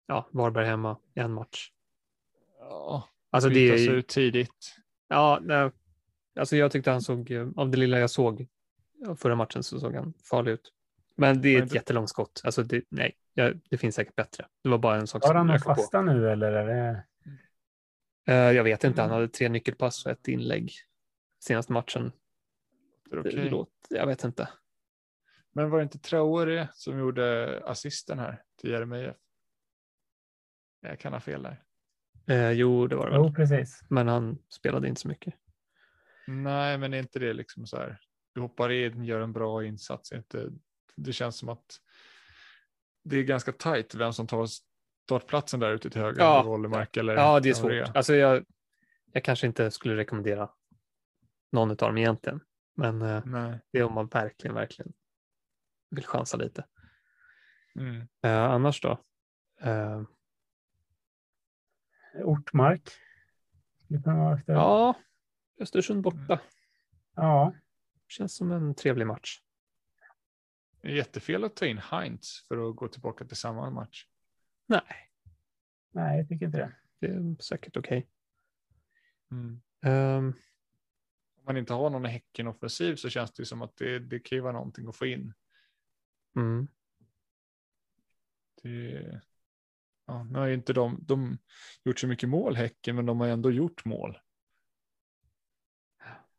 ja, 0.07 0.27
Varberg 0.31 0.65
hemma, 0.65 0.97
en 1.13 1.31
match. 1.34 1.71
Ja, 2.59 3.09
Alltså 3.29 3.49
det 3.49 3.69
är, 3.69 3.91
ut 3.91 4.07
tidigt. 4.07 4.75
ja, 5.07 5.39
nej, 5.41 5.71
alltså 6.39 6.55
jag 6.55 6.71
tyckte 6.71 6.91
han 6.91 7.01
såg, 7.01 7.31
eh, 7.31 7.47
av 7.55 7.69
det 7.69 7.77
lilla 7.77 7.99
jag 7.99 8.09
såg 8.09 8.47
förra 9.17 9.35
matchen 9.35 9.63
så 9.63 9.79
såg 9.79 9.95
han 9.95 10.13
farlig 10.23 10.51
ut. 10.51 10.73
Men 11.15 11.41
det 11.41 11.49
är 11.55 11.63
ett 11.63 11.73
jättelångt 11.73 12.09
skott. 12.09 12.41
Alltså 12.43 12.63
det, 12.63 12.84
nej, 12.89 13.17
ja, 13.34 13.53
det 13.69 13.77
finns 13.77 13.95
säkert 13.95 14.15
bättre. 14.15 14.47
Det 14.63 14.69
var 14.69 14.77
bara 14.77 14.95
en 14.99 15.07
sak 15.07 15.23
Har 15.25 15.34
han 15.35 15.47
någon 15.47 15.59
på. 15.59 15.75
fasta 15.75 16.01
nu 16.01 16.29
eller 16.29 16.51
är 16.51 16.65
det? 16.65 17.03
Eh, 18.34 18.35
jag 18.55 18.63
vet 18.63 18.84
inte, 18.84 19.01
han 19.01 19.09
Mm. 19.09 19.15
hade 19.21 19.27
tre 19.34 19.49
nyckelpass 19.49 20.05
och 20.05 20.11
ett 20.11 20.27
inlägg 20.27 20.71
senaste 21.39 21.73
matchen. 21.73 22.11
Okej. 23.11 23.49
låter- 23.49 23.71
Jag 23.97 24.07
vet 24.07 24.23
inte. 24.23 24.49
Men 25.57 25.69
var 25.69 25.77
det 25.77 25.84
inte 25.84 25.99
Traore 25.99 26.69
som 26.73 26.99
gjorde 26.99 27.61
assisten 27.65 28.19
här 28.19 28.43
till 28.61 28.69
Jeremejeff? 28.69 29.15
Jag 30.81 30.99
kan 30.99 31.13
ha 31.13 31.19
fel 31.19 31.43
där. 31.43 31.63
Eh, 32.27 32.51
jo, 32.51 32.88
det 32.88 32.95
var 32.95 33.05
det 33.05 33.11
väl. 33.11 33.21
Jo, 33.25 33.34
precis. 33.34 33.81
Men 33.89 34.07
han 34.07 34.38
spelade 34.49 34.88
inte 34.88 35.01
så 35.01 35.07
mycket. 35.07 35.34
Nej, 36.27 36.77
men 36.77 36.93
är 36.93 36.99
inte 36.99 37.19
det 37.19 37.34
liksom 37.34 37.67
så 37.67 37.77
här 37.77 37.99
du 38.34 38.41
hoppar 38.41 38.71
in, 38.71 39.03
gör 39.03 39.21
en 39.21 39.34
bra 39.34 39.65
insats. 39.65 40.11
Inte, 40.11 40.49
det 40.95 41.13
känns 41.13 41.38
som 41.38 41.49
att 41.49 41.77
det 43.03 43.17
är 43.17 43.23
ganska 43.23 43.51
tajt 43.51 43.95
vem 43.95 44.13
som 44.13 44.27
tar 44.27 44.47
startplatsen 45.05 45.59
där 45.59 45.71
ute 45.71 45.89
till 45.89 46.01
höger. 46.01 46.21
Ja. 46.21 46.43
Rollemark 46.45 46.97
eller 46.97 47.15
Ja, 47.15 47.39
det 47.39 47.49
är 47.49 47.53
svårt. 47.53 47.95
Alltså 47.95 48.15
jag, 48.15 48.45
jag 49.11 49.23
kanske 49.23 49.47
inte 49.47 49.71
skulle 49.71 49.95
rekommendera 49.95 50.49
någon 51.51 51.69
av 51.69 51.75
dem 51.75 51.97
egentligen. 51.97 52.41
Men 52.75 53.01
eh, 53.01 53.25
Nej. 53.25 53.59
det 53.71 53.79
är 53.79 53.84
om 53.84 53.93
man 53.93 54.07
verkligen, 54.07 54.55
verkligen 54.55 54.93
vill 55.89 56.05
chansa 56.05 56.38
lite. 56.38 56.65
Mm. 57.76 58.07
Eh, 58.22 58.43
annars 58.43 58.81
då? 58.81 59.03
Eh, 59.61 60.01
Ortmark. 62.23 62.89
Ja, 64.45 64.95
Östersund 65.59 66.03
borta. 66.03 66.39
ja. 67.15 67.53
Känns 68.07 68.35
som 68.35 68.51
en 68.51 68.76
trevlig 68.76 69.07
match. 69.07 69.41
Det 70.81 70.88
är 70.88 70.91
jättefel 70.95 71.43
att 71.43 71.55
ta 71.55 71.65
in 71.65 71.77
Heinz 71.77 72.45
för 72.47 72.69
att 72.69 72.76
gå 72.76 72.88
tillbaka 72.88 73.26
till 73.26 73.38
samma 73.38 73.69
match. 73.69 74.05
Nej, 74.65 75.11
Nej, 75.91 76.18
jag 76.18 76.27
tycker 76.30 76.45
inte 76.45 76.57
det. 76.57 76.76
det 76.99 77.07
är 77.07 77.41
säkert 77.43 77.77
okej. 77.77 78.07
Mm. 79.31 79.61
Ehm, 79.81 80.34
Om 81.38 81.43
man 81.45 81.57
inte 81.57 81.73
har 81.73 81.89
någon 81.89 82.05
Häcken-offensiv 82.05 82.95
så 82.95 83.09
känns 83.09 83.31
det 83.31 83.45
som 83.45 83.61
att 83.61 83.77
det, 83.77 83.99
det 83.99 84.19
kan 84.19 84.35
ju 84.35 84.41
vara 84.41 84.53
någonting 84.53 84.88
att 84.88 84.95
få 84.95 85.05
in. 85.05 85.34
Mm. 86.38 86.68
Det, 88.64 89.22
ja, 90.05 90.23
nu 90.23 90.39
har 90.39 90.45
ju 90.45 90.53
inte 90.53 90.73
de, 90.73 90.99
de 91.01 91.38
gjort 91.84 91.99
så 91.99 92.07
mycket 92.07 92.30
mål 92.30 92.55
Häcken, 92.55 92.95
men 92.95 93.05
de 93.05 93.19
har 93.19 93.27
ändå 93.27 93.51
gjort 93.51 93.85
mål. 93.85 94.18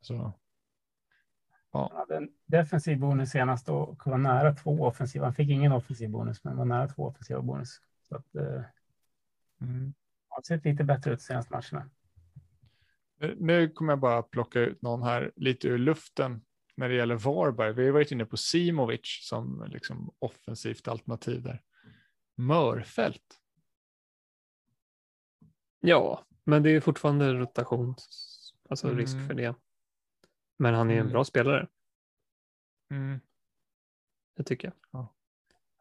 Så. 0.00 0.32
Han 1.70 1.96
hade 1.96 2.16
en 2.16 2.28
defensiv 2.46 2.98
bonus 2.98 3.30
senast 3.30 3.68
och 3.68 4.06
var 4.06 4.18
nära 4.18 4.54
två 4.54 4.80
offensiva. 4.80 5.24
Han 5.24 5.34
fick 5.34 5.48
ingen 5.50 5.72
offensiv 5.72 6.10
bonus, 6.10 6.44
men 6.44 6.56
var 6.56 6.64
nära 6.64 6.88
två 6.88 7.02
offensiva 7.06 7.42
bonus. 7.42 7.80
Så 8.08 8.16
att, 8.16 8.34
eh, 8.34 8.62
Mm. 9.60 9.94
har 10.28 10.42
sett 10.42 10.64
lite 10.64 10.84
bättre 10.84 11.12
ut 11.12 11.22
senaste 11.22 11.52
matcherna. 11.52 11.90
Nu 13.36 13.68
kommer 13.68 13.92
jag 13.92 14.00
bara 14.00 14.22
plocka 14.22 14.60
ut 14.60 14.82
någon 14.82 15.02
här 15.02 15.32
lite 15.36 15.68
ur 15.68 15.78
luften 15.78 16.44
när 16.78 16.88
det 16.88 16.94
gäller 16.94 17.14
Varberg. 17.16 17.72
Vi 17.72 17.84
har 17.84 17.92
varit 17.92 18.10
inne 18.12 18.24
på 18.26 18.36
Simovic 18.36 19.18
som 19.28 19.64
liksom 19.68 20.14
offensivt 20.18 20.88
alternativ 20.88 21.42
där. 21.42 21.62
Mörfält. 22.34 23.40
Ja, 25.80 26.26
men 26.44 26.62
det 26.62 26.70
är 26.70 26.80
fortfarande 26.80 27.32
rotation, 27.32 27.94
alltså 28.68 28.90
risk 28.94 29.14
Mm. 29.14 29.26
för 29.26 29.34
det. 29.34 29.54
Men 30.56 30.74
han 30.74 30.90
är 30.90 30.94
en 30.94 31.00
Mm. 31.00 31.12
bra 31.12 31.24
spelare, 31.24 31.68
Mm. 32.90 33.20
det 34.36 34.42
tycker 34.44 34.68
jag. 34.68 34.74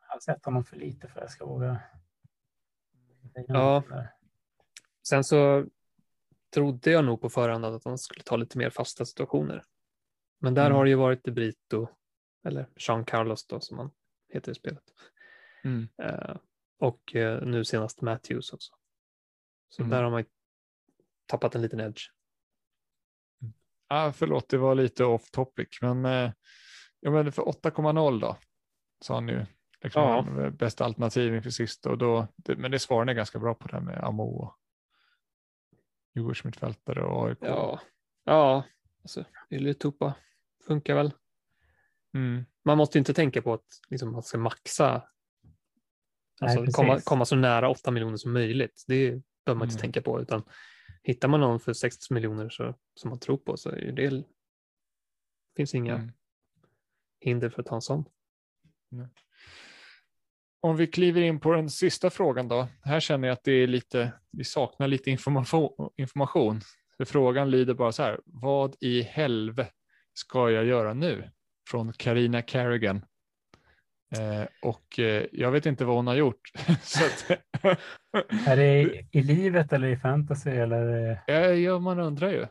Jag 0.01 0.13
har 0.13 0.19
sett 0.19 0.45
honom 0.45 0.63
för 0.65 0.75
lite 0.75 1.07
för 1.07 1.15
att 1.15 1.23
jag 1.23 1.31
ska 1.31 1.45
våga. 1.45 1.79
Ja. 3.47 3.83
Sen 5.07 5.23
så 5.23 5.65
trodde 6.53 6.91
jag 6.91 7.05
nog 7.05 7.21
på 7.21 7.29
förhand 7.29 7.65
att 7.65 7.85
han 7.85 7.97
skulle 7.97 8.23
ta 8.23 8.35
lite 8.35 8.57
mer 8.57 8.69
fasta 8.69 9.05
situationer. 9.05 9.63
Men 10.39 10.53
där 10.53 10.65
Mm. 10.65 10.75
har 10.77 10.83
det 10.83 10.89
ju 10.89 10.95
varit 10.95 11.23
De 11.23 11.31
Brito, 11.31 11.87
eller 12.45 12.69
Jean 12.75 13.05
Carlos 13.05 13.47
då 13.47 13.59
som 13.59 13.77
han 13.77 13.91
heter 14.33 14.51
i 14.51 14.55
spelet. 14.55 14.83
Mm. 15.63 15.87
Eh, 16.03 16.35
och 16.79 17.15
eh, 17.15 17.41
nu 17.41 17.65
senast 17.65 18.01
Matthews 18.01 18.53
också. 18.53 18.73
Så 19.69 19.81
Mm. 19.81 19.89
där 19.89 20.03
har 20.03 20.11
man 20.11 20.25
tappat 21.25 21.55
en 21.55 21.61
liten 21.61 21.79
edge. 21.79 22.01
Ah, 23.87 24.11
förlåt, 24.11 24.49
det 24.49 24.57
var 24.57 24.75
lite 24.75 25.03
off 25.05 25.31
topic, 25.31 25.67
men, 25.81 26.05
eh, 26.05 26.31
ja, 26.99 27.11
men 27.11 27.31
för 27.31 27.41
8,0 27.47 28.19
då, 28.19 28.37
sa 29.01 29.13
han 29.13 29.27
ju. 29.27 29.45
Liksom, 29.81 30.01
Ja. 30.01 30.21
var 30.21 30.49
Bästa 30.49 30.85
alternativ 30.85 31.35
inför 31.35 31.49
sista, 31.49 31.89
och 31.89 31.97
då, 31.97 32.27
det, 32.35 32.55
men 32.55 32.71
det 32.71 32.79
svarar 32.79 33.05
ni 33.05 33.13
ganska 33.13 33.39
bra 33.39 33.53
på 33.53 33.67
det 33.67 33.73
här 33.73 33.81
med 33.83 34.03
Amo 34.03 34.23
och 34.23 34.57
Djurgårdsmittfältare 36.15 37.03
och 37.03 37.27
AIK. 37.27 37.37
Ja, 37.41 37.79
ja, 38.23 38.63
alltså 39.01 39.25
Ylätupa 39.49 40.13
funkar 40.67 40.95
väl. 40.95 41.13
Mm. 42.13 42.45
Man 42.65 42.77
måste 42.77 42.97
ju 42.97 42.99
inte 42.99 43.13
tänka 43.13 43.41
på 43.41 43.53
att 43.53 43.65
liksom, 43.89 44.11
man 44.11 44.23
ska 44.23 44.37
maxa, 44.37 45.07
alltså 46.41 46.59
precis. 46.59 46.75
komma, 46.75 46.99
komma 47.01 47.25
så 47.25 47.35
nära 47.35 47.69
8 47.69 47.91
miljoner 47.91 48.17
som 48.17 48.33
möjligt. 48.33 48.83
Det 48.87 49.09
behöver 49.45 49.59
man 49.59 49.65
inte 49.67 49.73
Mm. 49.73 49.81
tänka 49.81 50.01
på, 50.01 50.21
utan 50.21 50.43
hittar 51.03 51.27
man 51.27 51.39
någon 51.39 51.59
för 51.59 51.73
60 51.73 52.13
miljoner 52.13 52.49
så, 52.49 52.75
som 52.95 53.09
man 53.09 53.19
tror 53.19 53.37
på 53.37 53.57
så 53.57 53.69
är 53.69 53.91
det 53.91 54.23
finns 55.57 55.75
inga 55.75 55.95
Mm. 55.95 56.11
hinder 57.19 57.49
för 57.49 57.61
att 57.61 57.67
ta 57.67 57.75
en 57.75 57.81
sån. 57.81 58.05
Om 60.59 60.77
vi 60.77 60.87
kliver 60.87 61.21
in 61.21 61.39
på 61.39 61.51
den 61.51 61.69
sista 61.69 62.09
frågan 62.09 62.47
då. 62.47 62.67
Här 62.81 62.99
känner 62.99 63.27
jag 63.27 63.33
att 63.33 63.43
det 63.43 63.51
är 63.51 63.67
lite, 63.67 64.13
vi 64.31 64.43
saknar 64.43 64.87
lite 64.87 65.11
information. 65.11 65.89
information. 65.97 66.61
För 66.97 67.05
frågan 67.05 67.51
lyder 67.51 67.73
bara 67.73 67.91
så 67.91 68.03
här, 68.03 68.19
vad 68.25 68.75
i 68.79 69.01
helvete 69.01 69.71
ska 70.17 70.51
jag 70.51 70.65
göra 70.65 70.93
nu? 70.93 71.31
Från 71.69 71.93
Karina 71.93 72.41
Carrigan. 72.41 73.05
Eh, 74.15 74.47
och 74.61 74.99
eh, 74.99 75.25
jag 75.31 75.51
vet 75.51 75.65
inte 75.65 75.85
vad 75.85 75.95
hon 75.95 76.07
har 76.07 76.15
gjort. 76.15 76.51
Är 78.43 78.55
det 78.55 78.81
i, 78.81 79.07
i 79.11 79.21
livet 79.23 79.73
eller 79.73 79.87
i 79.87 79.97
fantasy 79.97 80.49
eller? 80.49 81.11
eh, 81.27 81.33
ja, 81.35 81.79
man 81.79 81.99
undrar 81.99 82.29
ju. 82.31 82.41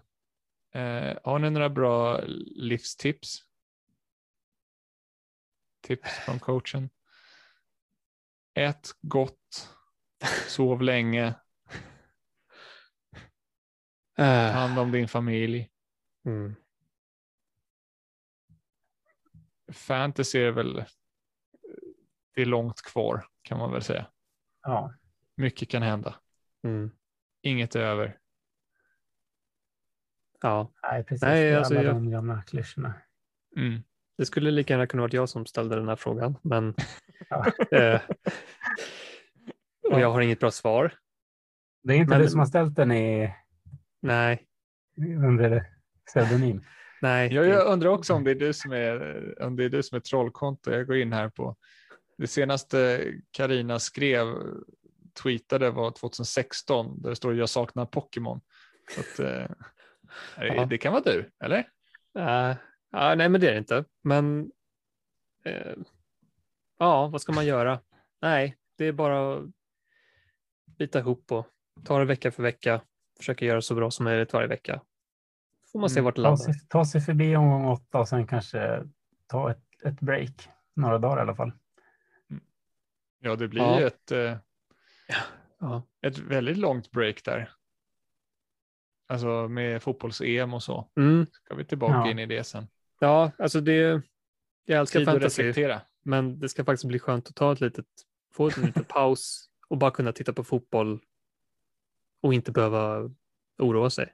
Eh, 0.81 1.19
har 1.25 1.39
ni 1.39 1.51
några 1.51 1.71
bra 1.71 2.21
livstips? 2.57 3.43
Tips 5.83 6.11
från 6.19 6.39
coachen? 6.41 6.91
Ät 8.55 8.91
gott, 9.03 9.69
sov 10.49 10.83
länge, 10.83 11.35
ta 14.41 14.49
Äh, 14.49 14.53
hand 14.53 14.79
om 14.79 14.93
din 14.93 15.09
familj. 15.09 15.69
mm. 16.27 16.57
Fantasy 19.73 20.39
är 20.39 20.51
väl, 20.51 20.85
det 22.35 22.43
är 22.43 22.47
långt 22.47 22.83
kvar 22.83 23.27
kan 23.43 23.59
man 23.59 23.73
väl 23.73 23.83
säga. 23.83 24.07
Ja, 24.63 24.93
Mycket 25.37 25.69
kan 25.69 25.83
hända. 25.83 26.15
Mm. 26.65 26.91
Inget 27.43 27.75
är 27.75 27.81
över. 27.81 28.19
Ja, 30.41 30.73
nej, 30.83 31.05
precis. 31.05 31.23
Nej, 31.23 31.55
alltså 31.55 31.75
alla 31.75 31.83
jag- 31.83 31.95
de 31.95 32.11
gamla 32.11 32.43
klyschorna. 32.43 32.95
Mm. 33.57 33.83
det 34.19 34.27
skulle 34.27 34.51
lika 34.51 34.73
gärna 34.75 34.87
kunna 34.87 35.01
varit 35.03 35.13
jag 35.13 35.29
som 35.29 35.47
ställde 35.47 35.77
den 35.77 35.89
här 35.89 35.97
frågan, 35.97 36.39
men 36.43 36.75
Ja. 37.29 37.47
eh, 37.71 38.01
och 39.93 40.01
jag 40.01 40.11
har 40.13 40.21
inget 40.21 40.41
bra 40.41 40.51
svar. 40.51 40.95
Det 41.83 41.93
är 41.95 41.97
inte 41.97 42.11
Men- 42.11 42.21
du 42.21 42.29
som 42.29 42.39
har 42.39 42.47
ställt 42.47 42.77
den 42.77 42.93
i, 42.93 43.35
Nej, 44.01 44.47
under 44.97 45.65
pseudonym. 46.07 46.65
Nej. 47.03 47.35
Jag, 47.35 47.47
jag 47.47 47.67
undrar 47.67 47.91
också 47.91 48.15
om 48.15 48.25
det 48.25 48.31
är 48.31 48.35
du 48.35 48.53
som 48.53 48.73
är, 48.73 49.43
om 49.43 49.57
det 49.57 49.65
är 49.65 49.69
du 49.69 49.83
som 49.83 49.97
är 49.97 50.01
trollkonto. 50.01 50.71
Jag 50.71 50.87
går 50.87 50.97
in 50.97 51.13
här 51.13 51.29
på 51.29 51.57
det 52.19 52.27
senaste 52.27 53.05
Karina 53.31 53.79
skrev, 53.79 54.27
tweetade 55.23 55.71
var 55.71 55.91
2016 55.91 57.03
där 57.03 57.11
det 57.11 57.17
står 57.17 57.35
jag 57.35 57.49
saknar 57.49 57.87
Pokémon. 57.87 58.41
Att, 58.99 59.19
eh, 59.19 59.47
Ja. 60.37 60.67
Det 60.67 60.79
kan 60.79 60.93
vara 60.93 61.03
du, 61.03 61.31
eller? 61.45 61.59
Äh, 62.19 62.57
ja, 62.93 63.15
nej, 63.15 63.29
men 63.29 63.41
det 63.41 63.49
är 63.49 63.53
det 63.53 63.59
inte. 63.59 63.85
Men 64.03 64.51
eh, 65.45 65.75
ja, 66.79 67.09
vad 67.09 67.21
ska 67.21 67.33
man 67.33 67.47
göra? 67.47 67.81
Nej, 68.23 68.57
det 68.79 68.85
är 68.85 68.93
bara 68.93 69.35
att 69.35 69.45
bita 70.79 70.99
ihop 70.99 71.33
och 71.33 71.47
ta 71.85 71.99
det 71.99 72.05
vecka 72.05 72.31
för 72.31 72.43
vecka. 72.43 72.81
Försöka 73.19 73.45
göra 73.45 73.63
så 73.63 73.75
bra 73.75 73.91
som 73.91 74.05
möjligt 74.05 74.33
varje 74.33 74.49
vecka. 74.49 74.81
Får 75.77 75.81
man 75.81 75.91
se 75.91 75.99
Mm, 75.99 76.05
vart 76.05 76.15
det 76.17 76.23
Ta 76.23 76.29
landar. 76.29 76.37
sig, 76.45 76.55
ta 76.69 76.85
sig 76.85 77.01
förbi 77.01 77.37
omgång 77.37 77.65
åtta 77.67 77.99
och 77.99 78.09
sen 78.09 78.27
kanske 78.27 78.85
ta 79.27 79.51
ett, 79.51 79.63
ett 79.85 80.01
break. 80.01 80.49
Några 80.75 80.99
dagar 80.99 81.19
i 81.19 81.21
alla 81.21 81.35
fall. 81.35 81.53
Ja, 83.21 83.37
det 83.37 83.49
blir 83.49 83.63
Ja. 83.63 83.81
ett, 83.81 84.13
eh, 84.13 84.37
Ja. 85.59 85.83
ett 86.03 86.19
väldigt 86.19 86.57
långt 86.57 86.91
break 86.91 87.25
där. 87.25 87.51
Alltså 89.09 89.49
med 89.49 89.83
fotbolls-EM 89.83 90.55
och 90.55 90.63
så. 90.63 90.89
Mm, 90.97 91.27
Ska 91.33 91.55
vi 91.55 91.65
tillbaka 91.65 91.95
Ja. 91.95 92.11
in 92.11 92.19
i 92.19 92.27
det 92.27 92.45
sen. 92.45 92.69
ja, 93.01 93.31
alltså 93.39 93.61
det. 93.61 94.03
Jag 94.65 94.81
älskar 94.81 95.01
Tid 95.01 95.09
att 95.09 95.15
fantasy, 95.15 95.43
reflektera. 95.43 95.81
men 96.03 96.39
det 96.39 96.49
ska 96.49 96.65
faktiskt 96.65 96.85
bli 96.85 96.99
skönt 96.99 97.29
att 97.29 97.35
ta 97.35 97.53
ett 97.53 97.61
litet, 97.61 97.87
få 98.33 98.51
en 98.57 98.63
liten 98.67 98.85
paus 98.89 99.51
och 99.69 99.79
bara 99.79 99.91
kunna 99.91 100.13
titta 100.13 100.33
på 100.33 100.45
fotboll 100.45 101.01
och 102.23 102.35
inte 102.35 102.53
behöva 102.53 103.11
oroa 103.59 103.91
sig. 103.91 104.13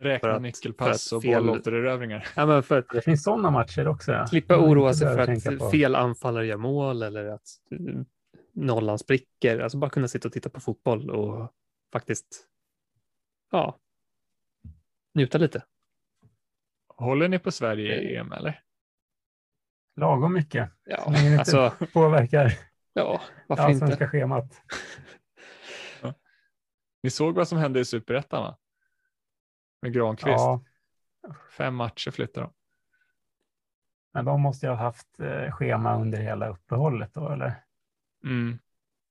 Räkna 0.00 0.28
för 0.28 0.34
att- 0.36 0.42
nyckelpass 0.42 1.12
och 1.12 1.22
fel- 1.22 1.46
bollåtererövringar. 1.46 2.28
Ja, 2.36 2.46
men 2.46 2.62
för 2.62 2.78
att 2.78 2.88
Det 2.88 3.00
finns 3.02 3.22
sådana 3.24 3.50
matcher 3.50 3.88
också. 3.88 4.12
Ja. 4.12 4.26
slippa 4.26 4.56
Man 4.56 4.64
oroa 4.70 4.88
inte 4.88 4.98
sig 4.98 5.08
för 5.44 5.52
att 5.52 5.58
på. 5.58 5.70
fel 5.70 5.94
anfallare 5.94 6.46
gör 6.46 6.56
mål 6.56 7.02
eller 7.02 7.24
att 7.24 7.42
eh, 7.70 7.78
nollan 8.52 8.98
spricker. 8.98 9.58
Alltså 9.58 9.78
bara 9.78 9.90
kunna 9.90 10.08
sitta 10.08 10.28
och 10.28 10.32
titta 10.32 10.48
på 10.50 10.60
fotboll 10.60 11.10
och 11.10 11.52
faktiskt 11.92 12.46
ja, 13.50 13.78
njuta 15.14 15.38
lite. 15.38 15.62
Håller 16.96 17.28
ni 17.28 17.38
på 17.38 17.50
Sverige 17.52 18.00
i 18.00 18.16
EM 18.16 18.32
eller? 18.32 18.62
lagom 19.96 20.32
mycket. 20.34 20.70
Ja, 20.84 21.04
Så 21.04 21.10
länge 21.10 21.22
det 21.24 21.28
inte 21.40 21.58
alltså, 21.58 21.86
påverkar 21.92 22.52
ja, 22.92 23.20
det 23.36 23.42
varför 23.46 23.62
inte? 23.70 23.84
allsvenska 23.84 24.08
schemat. 24.08 24.62
Ni 27.02 27.10
såg 27.10 27.34
vad 27.34 27.48
som 27.48 27.58
hände 27.58 27.80
i 27.80 27.84
superettan 27.84 28.42
va? 28.42 28.56
Med 29.82 29.92
Granqvist. 29.92 30.26
Ja, 30.38 30.64
Fem 31.56 31.74
matcher 31.74 32.10
flyttade 32.10 32.46
de. 32.46 32.52
men 34.12 34.24
de 34.24 34.40
måste 34.40 34.66
ju 34.66 34.70
ha 34.70 34.76
haft 34.76 35.20
eh, 35.20 35.52
schema 35.52 36.00
under 36.00 36.18
hela 36.20 36.48
uppehållet 36.48 37.14
då, 37.14 37.28
eller? 37.28 37.64
Mm. 38.24 38.58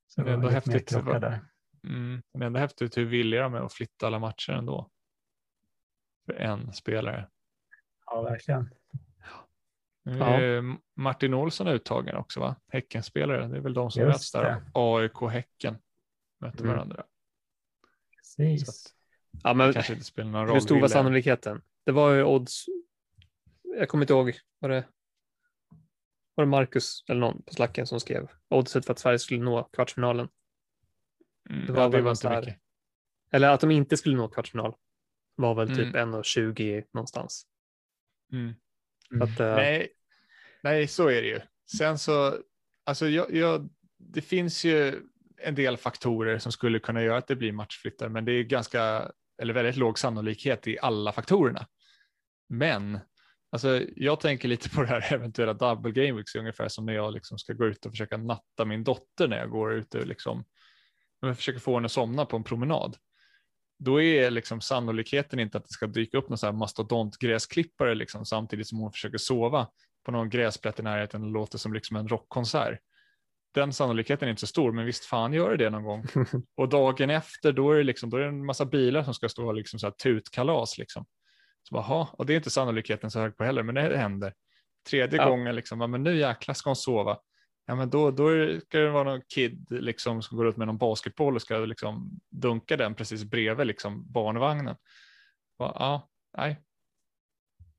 Så 0.08 0.22
Det 0.22 0.28
är 0.28 0.32
var 0.32 0.34
ändå 0.34 0.50
häftigt, 0.50 0.90
krocka 0.90 1.12
va? 1.12 1.20
där. 1.20 1.40
Mm. 1.84 2.22
Det 2.34 2.40
är 2.44 2.48
ändå 2.48 2.60
häftigt 2.60 2.98
hur 2.98 3.06
villiga 3.06 3.42
de 3.42 3.54
är 3.54 3.60
att 3.62 3.74
flytta 3.74 4.08
alla 4.08 4.20
matcher 4.20 4.52
ändå. 4.52 4.90
För 6.26 6.34
en 6.34 6.74
spelare. 6.74 7.30
Ja, 8.06 8.22
verkligen. 8.22 8.74
Nu 10.04 10.18
Ja. 10.18 10.26
är 10.42 10.78
Martin 10.96 11.34
Olsson 11.34 11.68
uttagen 11.68 12.16
också 12.16 12.40
va? 12.40 12.56
Häckenspelare. 12.68 13.48
Det 13.48 13.58
är 13.58 13.62
väl 13.62 13.74
de 13.74 13.92
som 13.92 14.02
Just 14.04 14.14
möts 14.14 14.32
där. 14.32 14.62
AIK-Häcken 14.74 15.78
möter 16.40 16.60
Mm. 16.64 16.72
varandra. 16.76 17.04
Precis. 18.16 18.96
Ja, 19.44 19.54
men 19.54 19.74
Kanske 19.74 19.94
inte 19.94 20.06
spelar 20.06 20.32
någon 20.32 20.46
roll. 20.48 20.54
hur 20.54 20.60
stor 20.62 20.80
var 20.82 20.88
sannolikheten? 20.88 21.62
Det 21.86 21.92
var 21.92 22.12
ju 22.14 22.24
odds. 22.24 22.66
Jag 23.78 23.90
kommer 23.90 24.04
inte 24.04 24.14
ihåg. 24.14 24.40
Var 24.60 24.70
det, 24.70 24.88
var 26.36 26.44
det 26.44 26.50
Marcus 26.50 27.04
eller 27.08 27.20
någon 27.20 27.42
på 27.42 27.54
slacken 27.54 27.88
som 27.88 28.00
skrev 28.00 28.28
oddset 28.50 28.86
för 28.86 28.92
att 28.94 29.00
Sverige 29.00 29.20
skulle 29.20 29.40
nå 29.44 29.64
kvartsfinalen? 29.64 30.28
Mm, 31.50 31.66
Det 31.66 31.72
var 31.72 31.82
ja, 31.82 31.88
det 31.90 31.98
väl 31.98 32.04
var 32.04 32.12
inte 32.12 32.30
där. 32.30 32.40
mycket. 32.42 32.60
Eller 33.32 33.50
att 33.50 33.60
de 33.62 33.72
inte 33.72 33.98
skulle 33.98 34.18
nå 34.18 34.28
kvartsfinal 34.28 34.74
var 35.36 35.56
väl 35.56 35.68
typ 35.68 35.96
Mm. 35.96 36.14
1,20 36.14 36.84
någonstans. 36.94 37.46
Mm. 38.32 38.54
Att, 39.24 39.40
eh, 39.40 39.56
Nej, 39.56 39.90
nej, 40.64 40.88
så 40.88 41.08
är 41.08 41.22
det 41.22 41.28
ju. 41.28 41.40
Sen 41.78 41.98
så, 42.00 42.38
alltså 42.84 43.08
jag, 43.08 43.34
jag, 43.34 43.70
det 43.98 44.22
finns 44.22 44.66
ju 44.66 45.02
en 45.38 45.56
del 45.56 45.78
faktorer 45.78 46.40
som 46.40 46.52
skulle 46.52 46.80
kunna 46.80 47.04
göra 47.04 47.18
att 47.18 47.28
det 47.28 47.36
blir 47.36 47.52
matchflyttar, 47.52 48.10
men 48.10 48.26
det 48.26 48.32
är 48.32 48.44
ganska, 48.44 49.12
eller 49.42 49.54
väldigt 49.54 49.76
låg 49.76 50.00
sannolikhet 50.00 50.68
i 50.68 50.80
alla 50.82 51.12
faktorerna. 51.12 51.68
Men, 52.50 53.00
alltså 53.52 53.82
jag 53.96 54.20
tänker 54.20 54.48
lite 54.48 54.70
på 54.70 54.82
det 54.82 54.88
här 54.88 55.14
eventuella 55.14 55.54
double 55.54 55.92
game 55.92 56.18
weeks, 56.18 56.36
ungefär 56.36 56.68
som 56.68 56.86
när 56.86 56.94
jag 56.94 57.14
liksom 57.14 57.38
ska 57.38 57.54
gå 57.54 57.66
ut 57.66 57.86
och 57.86 57.92
försöka 57.92 58.18
natta 58.18 58.66
min 58.66 58.84
dotter 58.84 59.28
när 59.28 59.38
jag 59.38 59.50
går 59.50 59.74
ut 59.74 59.96
och 59.96 60.08
liksom, 60.08 60.46
när 61.22 61.30
jag 61.30 61.38
försöker 61.38 61.60
få 61.60 61.76
henne 61.76 61.86
att 61.86 61.92
somna 61.92 62.26
på 62.26 62.38
en 62.38 62.44
promenad. 62.44 62.98
Då 63.80 64.02
är 64.02 64.32
liksom 64.32 64.62
sannolikheten 64.62 65.40
inte 65.40 65.58
att 65.58 65.66
det 65.66 65.74
ska 65.74 65.88
dyka 65.88 66.18
upp 66.18 66.30
någon 66.30 66.38
här 66.42 66.52
mastodontgräsklippare 66.52 67.96
liksom, 67.96 68.26
samtidigt 68.26 68.68
som 68.68 68.78
hon 68.78 68.92
försöker 68.92 69.18
sova 69.18 69.68
på 70.04 70.12
någon 70.12 70.30
gräsplätt 70.30 70.80
i 70.80 70.84
närheten 70.84 71.24
och 71.24 71.32
låter 71.32 71.58
som 71.58 71.74
liksom 71.74 71.98
en 71.98 72.08
rockkonsert. 72.08 72.80
Den 73.58 73.74
sannolikheten 73.74 74.28
är 74.28 74.30
inte 74.30 74.40
så 74.40 74.48
stor, 74.48 74.72
men 74.72 74.86
visst 74.86 75.06
fan 75.06 75.34
gör 75.34 75.50
det 75.50 75.58
det 75.58 75.70
någon 75.70 75.84
gång. 75.84 76.06
Och 76.58 76.70
dagen 76.70 77.10
efter, 77.10 77.52
då 77.52 77.72
är 77.72 77.78
det, 77.78 77.84
liksom, 77.84 78.10
då 78.10 78.18
är 78.18 78.22
det 78.22 78.28
en 78.28 78.46
massa 78.46 78.66
bilar 78.66 79.04
som 79.04 79.14
ska 79.14 79.30
stå 79.30 79.48
och 79.48 79.54
liksom 79.56 79.80
så 79.80 79.88
här 79.88 79.92
tutkalas. 79.92 80.78
Liksom. 80.78 81.06
Så 81.64 81.76
bara, 81.76 82.04
och 82.04 82.26
det 82.26 82.34
är 82.34 82.38
inte 82.38 82.50
sannolikheten 82.50 83.12
så 83.12 83.20
hög 83.20 83.38
på 83.38 83.44
heller, 83.44 83.64
men 83.64 83.76
det 83.76 83.98
händer. 83.98 84.34
Tredje 84.90 85.20
Ja. 85.20 85.30
gången, 85.30 85.56
liksom, 85.56 85.80
men 85.92 86.04
nu 86.04 86.18
jäklar 86.18 86.54
ska 86.54 86.70
hon 86.70 86.76
sova. 86.76 87.18
Ja, 87.66 87.76
men 87.76 87.90
då, 87.90 88.12
då 88.12 88.30
ska 88.60 88.80
det 88.80 88.90
vara 88.90 89.04
någon 89.04 89.22
kid 89.36 89.68
liksom, 89.70 90.22
som 90.22 90.38
går 90.38 90.48
ut 90.48 90.58
med 90.58 90.68
någon 90.68 90.78
basketboll 90.78 91.36
och 91.36 91.42
ska 91.42 91.58
liksom, 91.58 92.20
dunka 92.32 92.78
den 92.78 92.96
precis 92.96 93.24
bredvid 93.24 93.68
liksom, 93.68 94.12
barnvagnen. 94.12 94.76
Bara, 95.60 95.72
ja, 95.76 96.10
nej. 96.38 96.62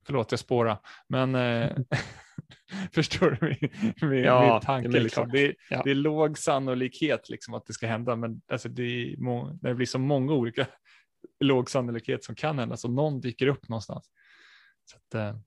Förlåt, 0.06 0.30
jag 0.32 0.40
spårar. 0.40 0.78
Men 1.08 1.34
eh, 1.34 1.76
förstår 2.92 3.30
du 3.30 3.46
min, 3.46 4.10
min, 4.10 4.24
Ja, 4.24 4.40
min 4.42 4.54
det 4.54 4.60
tanke? 4.66 4.88
är 4.88 4.92
väl 4.92 5.02
liksom. 5.02 5.28
det, 5.28 5.54
Ja. 5.70 5.82
det 5.84 5.90
är 5.90 5.94
låg 5.94 6.38
sannolikhet 6.38 7.28
liksom, 7.28 7.54
att 7.54 7.66
det 7.66 7.72
ska 7.72 7.86
hända, 7.86 8.16
men 8.16 8.42
alltså, 8.48 8.68
det 8.68 8.82
är 8.82 9.16
må, 9.16 9.58
när 9.62 9.68
det 9.70 9.74
blir 9.74 9.86
så 9.86 9.98
många 9.98 10.32
olika 10.32 10.66
låg 11.40 11.70
sannolikhet 11.70 12.24
som 12.24 12.34
kan 12.34 12.58
hända, 12.58 12.76
så 12.76 12.88
någon 12.88 13.20
dyker 13.20 13.46
upp 13.46 13.68
någonstans. 13.68 14.10
Så 14.84 14.96
att, 14.96 15.14
eh, 15.14 15.38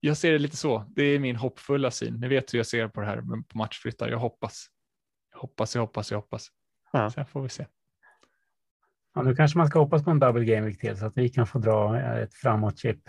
jag 0.00 0.16
ser 0.16 0.32
det 0.32 0.38
lite 0.38 0.56
så. 0.56 0.84
Det 0.88 1.02
är 1.02 1.18
min 1.18 1.36
hoppfulla 1.36 1.90
syn. 1.90 2.14
Ni 2.20 2.28
vet 2.28 2.54
hur 2.54 2.58
jag 2.58 2.66
ser 2.66 2.88
på 2.88 3.00
det 3.00 3.06
här 3.06 3.20
med- 3.20 3.48
på 3.48 3.58
matchflyttar. 3.58 4.08
Jag 4.08 4.18
hoppas. 4.18 4.66
Jag 5.32 5.38
hoppas, 5.38 5.74
jag 5.74 5.82
hoppas, 5.82 6.10
jag 6.10 6.18
hoppas. 6.18 6.48
Ja. 6.92 7.10
Sen 7.10 7.26
får 7.26 7.42
vi 7.42 7.48
se. 7.48 7.66
Ja, 9.14 9.22
nu 9.22 9.34
kanske 9.36 9.58
man 9.58 9.66
ska 9.68 9.78
hoppas 9.78 10.04
på 10.04 10.10
en 10.10 10.18
double 10.18 10.44
game 10.44 10.74
till 10.74 10.96
så 10.98 11.06
att 11.06 11.16
vi 11.16 11.28
kan 11.28 11.46
få 11.46 11.58
dra 11.58 12.00
ett 12.00 12.34
framåt-chip 12.34 13.00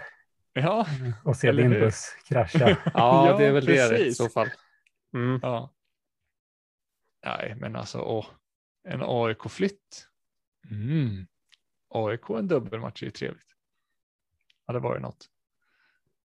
Ja, 0.53 0.87
och 1.23 1.35
se 1.35 1.51
din 1.51 1.69
buss 1.69 2.15
krascha. 2.27 2.77
ja, 2.93 3.35
det 3.37 3.45
är 3.45 3.51
väl 3.51 3.65
det 3.65 3.85
i 3.85 3.89
precis. 3.89 4.17
så 4.17 4.29
fall. 4.29 4.47
Mm. 5.13 5.39
ja. 5.41 5.73
Nej, 7.25 7.55
men 7.57 7.75
alltså, 7.75 7.99
åh. 7.99 8.25
en 8.83 9.01
AIK-flytt. 9.03 10.07
Mm. 10.71 11.27
AIK 11.89 12.29
en 12.29 12.47
dubbelmatch 12.47 13.01
är 13.03 13.05
ju 13.05 13.11
trevligt. 13.11 13.55
Ja, 14.67 14.73
det 14.73 14.79
var 14.79 14.95
ju 14.95 15.01
något. 15.01 15.29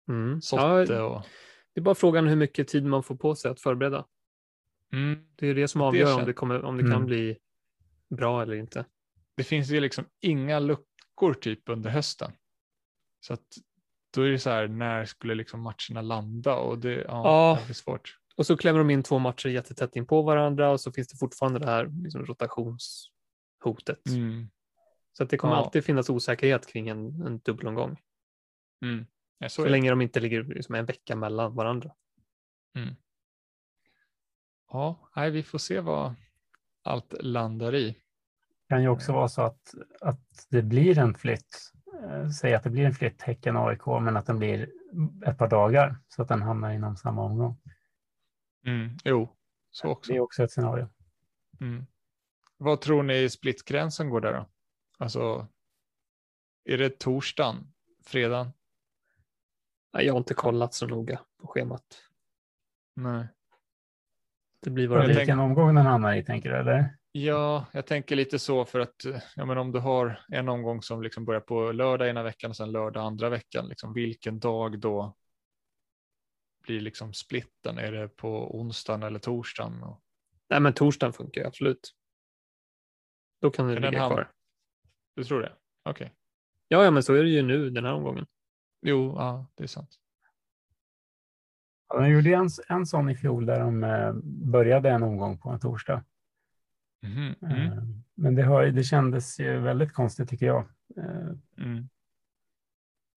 Mm. 0.08 0.34
Ja, 0.34 0.42
Sotte 0.42 1.00
och... 1.02 1.22
det 1.74 1.80
är 1.80 1.84
bara 1.84 1.96
frågan 1.96 2.28
hur 2.28 2.36
mycket 2.36 2.68
tid 2.68 2.86
man 2.86 3.04
får 3.04 3.16
på 3.16 3.36
sig 3.36 3.52
att 3.52 3.62
förbereda. 3.62 4.06
Mm. 4.94 5.28
Det 5.36 5.48
är 5.48 5.56
det 5.56 5.68
som 5.68 5.80
Det 5.82 5.86
avgör 5.88 6.14
om 6.16 6.22
kän- 6.22 6.26
det, 6.26 6.34
kommer, 6.34 6.64
om 6.64 6.78
det 6.78 6.84
Mm. 6.84 6.94
kan 6.94 7.06
bli 7.06 7.38
bra 8.10 8.42
eller 8.42 8.56
inte. 8.56 8.86
det 9.36 9.44
finns 9.44 9.70
ju 9.70 9.80
liksom 9.80 10.06
inga 10.20 10.60
luckor 10.60 11.34
typ 11.34 11.70
under 11.70 11.90
hösten. 11.90 12.32
Så 13.20 13.34
att 13.34 13.46
då 14.18 14.28
är 14.28 14.32
det 14.32 14.40
så 14.40 14.50
här, 14.50 14.68
när 14.68 15.06
skulle 15.06 15.36
liksom 15.36 15.62
matcherna 15.62 16.02
landa? 16.02 16.56
Och 16.56 16.80
det, 16.80 16.94
ja, 16.94 17.04
Ja. 17.08 17.60
det 17.68 17.72
är 17.72 17.74
svårt. 17.74 18.18
Och 18.36 18.46
så 18.46 18.58
klämmer 18.58 18.80
de 18.80 18.90
in 18.90 19.04
två 19.04 19.20
matcher 19.20 19.50
jättetätt 19.50 19.96
in 19.96 20.06
på 20.08 20.22
varandra 20.22 20.70
och 20.72 20.82
så 20.82 20.92
finns 20.92 21.08
det 21.08 21.18
fortfarande 21.18 21.60
det 21.60 21.66
här 21.66 21.92
liksom, 22.04 22.26
rotationshotet. 22.26 24.08
Mm. 24.08 24.50
Så 25.14 25.24
att 25.24 25.30
det 25.30 25.38
kommer 25.38 25.54
Ja. 25.54 25.64
alltid 25.64 25.84
finnas 25.86 26.10
osäkerhet 26.10 26.68
kring 26.68 26.88
en, 26.90 27.22
en 27.22 27.38
dubbelomgång. 27.40 28.00
Mm. 28.82 29.06
Ja, 29.38 29.50
så 29.50 29.56
Så, 29.56 29.62
är 29.62 29.66
det. 29.66 29.72
länge 29.72 29.90
de 29.90 30.02
inte 30.02 30.20
ligger 30.20 30.44
liksom 30.44 30.76
en 30.76 30.86
vecka 30.86 31.16
mellan 31.16 31.56
varandra. 31.56 31.92
Ja, 34.72 35.10
nej, 35.16 35.32
vi 35.32 35.44
får 35.44 35.58
se 35.60 35.80
vad 35.80 36.16
allt 36.84 37.14
landar 37.20 37.76
i. 37.76 37.86
Det 37.90 38.70
kan 38.70 38.82
ju 38.82 38.90
också 38.90 39.14
vara 39.14 39.28
så 39.28 39.42
att, 39.42 39.74
att 40.02 40.48
det 40.50 40.62
blir 40.62 40.98
en 41.00 41.14
flytt. 41.14 41.72
Eh, 42.04 42.30
Säg 42.30 42.54
att 42.54 42.64
det 42.64 42.70
blir 42.70 42.86
en 42.86 42.94
flytt 42.94 43.22
Häcken-AIK, 43.22 43.86
men 44.02 44.18
att 44.18 44.26
den 44.26 44.40
blir 44.40 44.70
ett 45.26 45.38
par 45.38 45.48
dagar 45.48 45.96
så 46.08 46.22
att 46.22 46.28
den 46.28 46.42
hamnar 46.42 46.72
inom 46.72 46.98
samma 46.98 47.24
omgång. 47.24 47.58
Mm. 48.66 48.90
Jo, 49.04 49.30
så 49.72 49.88
också. 49.88 50.12
Det 50.12 50.18
är 50.18 50.22
också 50.22 50.44
ett 50.44 50.52
scenario. 50.52 50.90
Mm. 51.60 51.86
Vad 52.58 52.82
tror 52.82 53.04
ni 53.04 53.30
splitgränsen 53.30 54.10
går 54.10 54.22
där 54.22 54.34
då? 54.34 54.46
Alltså, 54.98 55.48
är 56.66 56.78
det 56.78 57.00
torsdagen, 57.00 57.74
fredagen? 58.06 58.52
Nej, 59.94 60.06
Jag 60.06 60.14
har 60.14 60.18
inte 60.18 60.34
kollat 60.34 60.74
så 60.74 60.88
noga 60.88 61.20
på 61.42 61.48
schemat. 61.48 61.84
Nej. 62.96 63.28
Det 64.62 64.70
blir 64.70 64.88
blir. 64.88 65.18
Vilken 65.18 65.40
omgång 65.40 65.76
den 65.76 65.86
hamnar 65.86 66.14
i, 66.16 66.24
tänker 66.24 66.50
du? 66.50 66.56
Eller? 66.56 66.98
Ja, 67.18 67.66
jag 67.74 67.86
tänker 67.88 68.16
lite 68.16 68.40
så 68.40 68.66
för 68.66 68.80
att 68.80 69.06
eh, 69.06 69.22
ja, 69.36 69.46
men 69.46 69.58
om 69.58 69.72
du 69.72 69.80
har 69.80 70.20
en 70.28 70.50
omgång 70.50 70.82
som 70.82 71.02
liksom 71.02 71.26
börjar 71.26 71.42
på 71.42 71.72
lördag 71.72 72.10
ena 72.10 72.24
veckan 72.24 72.50
och 72.50 72.58
sen 72.58 72.72
lördag 72.72 73.04
andra 73.06 73.30
veckan, 73.30 73.68
liksom, 73.68 73.94
vilken 73.94 74.40
dag 74.40 74.80
då 74.80 75.16
blir 76.64 76.82
liksom 76.82 77.14
splitten? 77.14 77.78
Är 77.78 77.92
det 77.92 78.08
på 78.08 78.60
onsdagen 78.60 79.04
eller 79.04 79.20
torsdagen? 79.20 79.84
Och, 79.84 80.02
Nej, 80.50 80.60
men 80.60 80.74
torsdagen 80.74 81.14
funkar 81.14 81.42
ju 81.42 81.48
absolut. 81.48 81.94
Då 83.42 83.52
kan 83.52 83.68
det 83.68 83.74
den 83.74 83.82
ligga 83.84 84.00
ham- 84.00 84.10
kvar. 84.10 84.32
du 85.16 85.24
tror 85.24 85.42
det? 85.42 85.54
Okej. 85.84 86.14
Ja, 86.68 86.84
ja, 86.84 86.92
men 86.92 87.04
så 87.04 87.14
är 87.14 87.24
det 87.24 87.30
ju 87.30 87.42
nu 87.42 87.70
den 87.70 87.86
här 87.86 87.94
omgången. 87.94 88.26
Jo, 88.82 89.14
ja, 89.16 89.48
det 89.56 89.64
är 89.64 89.68
sant. 89.68 90.00
Ja, 91.90 92.00
de 92.00 92.10
gjorde 92.10 92.34
en, 92.34 92.50
en 92.70 92.86
sån 92.86 93.10
i 93.10 93.16
fjol 93.16 93.46
där 93.46 93.60
de 93.60 93.84
eh, 93.84 94.14
började 94.52 94.90
en 94.90 95.04
omgång 95.04 95.38
på 95.40 95.50
en 95.50 95.60
torsdag. 95.60 96.04
Mm. 97.04 97.36
Men 98.16 98.36
det, 98.36 98.44
har, 98.44 98.62
ju- 98.64 98.72
det 98.72 98.84
kändes 98.84 99.40
ju 99.40 99.60
väldigt 99.60 99.94
konstigt 99.94 100.30
tycker 100.30 100.46
jag. 100.46 100.66
Eh, 100.98 101.32
Mm. 101.58 101.90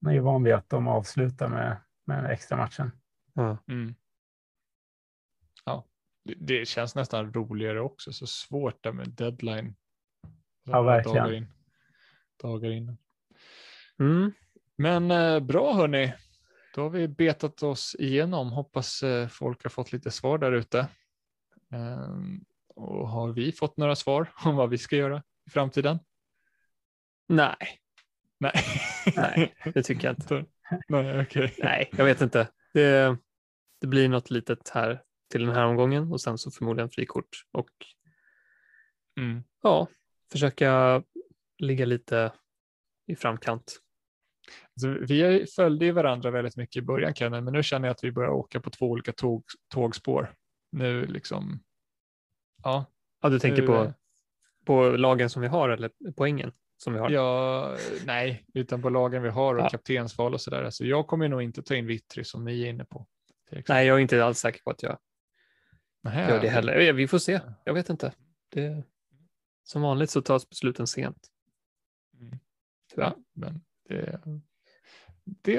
Man 0.02 0.10
är 0.10 0.14
ju 0.14 0.20
van 0.20 0.42
vid 0.42 0.54
att 0.54 0.68
de 0.68 0.88
avslutar 0.88 1.48
med, 1.48 1.76
med 2.04 2.30
extra 2.30 2.56
matchen. 2.56 2.90
Mm. 3.68 3.94
Ja, 5.64 5.86
det, 6.24 6.34
det 6.38 6.68
känns 6.68 6.94
nästan 6.94 7.32
roligare 7.32 7.80
också. 7.80 8.12
Så 8.12 8.26
svårt 8.26 8.82
där 8.82 8.92
med 8.92 9.08
deadline. 9.08 9.74
Ja, 10.64 10.82
verkligen. 10.82 11.16
Dagar, 11.24 11.32
in, 11.32 11.46
dagar 12.42 12.70
innan. 12.70 12.98
Mm. 13.98 14.32
Men 14.76 15.10
eh, 15.10 15.40
bra 15.40 15.74
hörni. 15.74 16.14
Då 16.74 16.82
har 16.82 16.90
vi 16.90 17.08
betat 17.08 17.62
oss 17.62 17.96
igenom. 17.98 18.52
Hoppas 18.52 19.02
eh, 19.02 19.28
folk 19.28 19.62
har 19.62 19.70
fått 19.70 19.92
lite 19.92 20.10
svar 20.10 20.38
där 20.38 20.52
ute. 20.52 20.88
Ehm, 21.70 22.44
och 22.82 23.08
har 23.08 23.32
vi 23.32 23.52
fått 23.52 23.76
några 23.76 23.96
svar 23.96 24.32
om 24.44 24.56
vad 24.56 24.70
vi 24.70 24.78
ska 24.78 24.96
göra 24.96 25.22
i 25.46 25.50
framtiden? 25.50 25.98
Nej, 27.28 27.56
Nej, 28.40 28.52
Nej. 29.16 29.54
det 29.74 29.82
tycker 29.82 30.08
jag 30.08 30.16
inte. 30.18 30.44
Nej, 30.88 31.20
okej. 31.22 31.54
Nej, 31.58 31.90
jag 31.96 32.04
vet 32.04 32.20
inte. 32.20 32.48
Det, 32.74 33.16
det 33.80 33.86
blir 33.86 34.08
något 34.08 34.30
litet 34.30 34.68
här 34.68 35.02
till 35.30 35.46
den 35.46 35.54
här 35.54 35.64
omgången 35.64 36.12
och 36.12 36.20
sen 36.20 36.38
så 36.38 36.50
förmodligen 36.50 36.90
frikort 36.90 37.44
och 37.52 37.70
Mm. 39.18 39.42
ja, 39.62 39.88
försöka 40.32 41.02
ligga 41.58 41.84
lite 41.84 42.32
i 43.06 43.16
framkant. 43.16 43.80
Alltså, 44.76 44.88
vi 44.88 45.46
följde 45.56 45.84
ju 45.84 45.92
varandra 45.92 46.30
väldigt 46.30 46.56
mycket 46.56 46.82
i 46.82 46.86
början 46.86 47.14
Kenneth, 47.14 47.42
men 47.42 47.52
nu 47.52 47.62
känner 47.62 47.88
jag 47.88 47.92
att 47.94 48.04
vi 48.04 48.12
börjar 48.12 48.30
åka 48.30 48.60
på 48.60 48.70
två 48.70 48.86
olika 48.86 49.12
tåg, 49.12 49.44
tågspår. 49.68 50.34
Nu 50.72 51.06
liksom, 51.06 51.62
ja. 52.64 52.84
Ja, 53.22 53.28
du 53.28 53.38
tänker 53.38 53.62
nu, 53.62 53.66
på, 53.66 53.92
på 54.64 54.90
lagen 54.90 55.30
som 55.30 55.42
vi 55.42 55.48
har 55.48 55.68
eller 55.68 55.90
poängen 56.16 56.52
som 56.76 56.92
vi 56.92 56.98
har? 56.98 57.10
Ja, 57.10 57.76
nej, 58.06 58.44
utan 58.54 58.82
på 58.82 58.90
lagen 58.90 59.22
vi 59.22 59.28
har 59.28 59.54
och 59.54 59.60
Ja. 59.64 59.68
kaptensval 59.68 60.34
och 60.34 60.40
sådär. 60.40 60.62
Alltså, 60.64 60.84
jag 60.84 61.06
kommer 61.06 61.28
nog 61.28 61.42
inte 61.42 61.62
ta 61.62 61.74
in 61.74 61.86
Vittry 61.86 62.24
som 62.24 62.44
ni 62.44 62.62
är 62.62 62.66
inne 62.70 62.84
på. 62.84 63.06
Nej, 63.68 63.86
jag 63.86 63.96
är 63.96 63.98
inte 64.00 64.24
alls 64.24 64.38
säker 64.38 64.60
på 64.64 64.70
att 64.70 64.82
jag 64.82 64.98
Nähä, 66.02 66.30
gör 66.30 66.40
det 66.40 66.48
heller. 66.48 66.92
Vi 66.92 67.08
får 67.08 67.18
se. 67.18 67.40
Jag 67.64 67.74
vet 67.74 67.90
inte. 67.90 68.12
Det, 68.48 68.84
som 69.64 69.82
vanligt 69.82 70.10
så 70.10 70.22
tas 70.22 70.48
besluten 70.48 70.86
sent. 70.86 71.28
Mm. 72.20 72.38
Ja, 72.96 73.16
men 73.32 73.60
det, 73.88 74.20
det, 75.24 75.56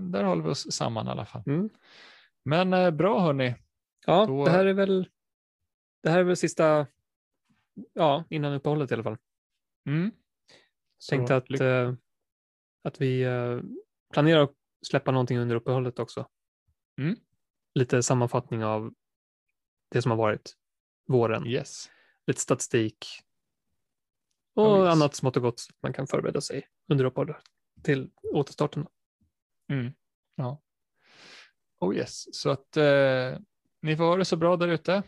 där 0.00 0.24
håller 0.24 0.42
vi 0.44 0.50
oss 0.50 0.72
samman 0.72 1.06
i 1.06 1.10
alla 1.10 1.24
fall. 1.24 1.42
Mm. 1.46 1.70
Men 2.44 2.72
eh, 2.72 2.90
bra 2.90 3.20
hörni. 3.20 3.54
Ja, 4.06 4.26
Då- 4.26 4.44
det 4.44 4.50
här 4.50 4.66
är 4.66 4.72
väl 4.72 5.08
det 6.02 6.10
här 6.10 6.18
är 6.18 6.22
väl 6.22 6.36
sista, 6.36 6.86
ja, 7.92 8.24
innan 8.30 8.52
uppehållet 8.52 8.90
i 8.90 8.94
alla 8.94 9.02
fall. 9.02 9.16
Mm. 9.86 10.10
Tänkte 11.10 11.36
att, 11.36 11.60
eh, 11.60 11.94
att 12.84 13.00
vi 13.00 13.22
eh, 13.22 13.60
planerar 14.12 14.42
att 14.42 14.54
släppa 14.86 15.10
någonting 15.10 15.38
under 15.38 15.56
uppehållet 15.56 15.98
också. 15.98 16.28
Mm. 17.00 17.16
Lite 17.74 18.02
sammanfattning 18.02 18.64
av 18.64 18.94
det 19.90 20.02
som 20.02 20.10
har 20.10 20.18
varit 20.18 20.56
våren. 21.08 21.46
yes. 21.46 21.90
Lite 22.26 22.40
statistik 22.40 23.06
och 24.54 24.66
Oh, 24.66 24.84
yes. 24.84 24.92
annat 24.92 25.14
smått 25.14 25.36
och 25.36 25.42
gott 25.42 25.66
man 25.82 25.92
kan 25.92 26.06
förbereda 26.06 26.40
sig 26.40 26.68
under 26.88 27.04
uppehållet 27.04 27.36
till 27.82 28.10
återstarten. 28.32 28.86
Mm. 29.68 29.92
Ja. 30.34 30.62
Oh 31.80 31.96
yes, 31.96 32.34
så 32.34 32.50
att 32.50 32.76
eh, 32.76 33.38
ni 33.80 33.96
får 33.96 34.04
ha 34.04 34.16
det 34.16 34.24
så 34.24 34.36
bra 34.36 34.56
där 34.56 34.68
ute, 34.68 35.02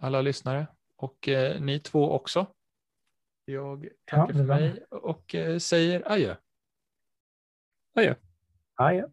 alla 0.00 0.20
lyssnare 0.20 0.66
och 0.96 1.28
eh, 1.28 1.60
ni 1.60 1.80
två 1.80 2.10
också. 2.12 2.46
Jag 3.44 3.88
tackar 4.04 4.26
för 4.26 4.32
detsamma. 4.32 4.60
mig 4.60 4.84
och 4.90 5.34
eh, 5.34 5.58
säger 5.58 6.12
adjö. 6.12 6.36
Adjö. 7.94 8.14
Ja, 8.76 8.92
ja. 8.92 9.08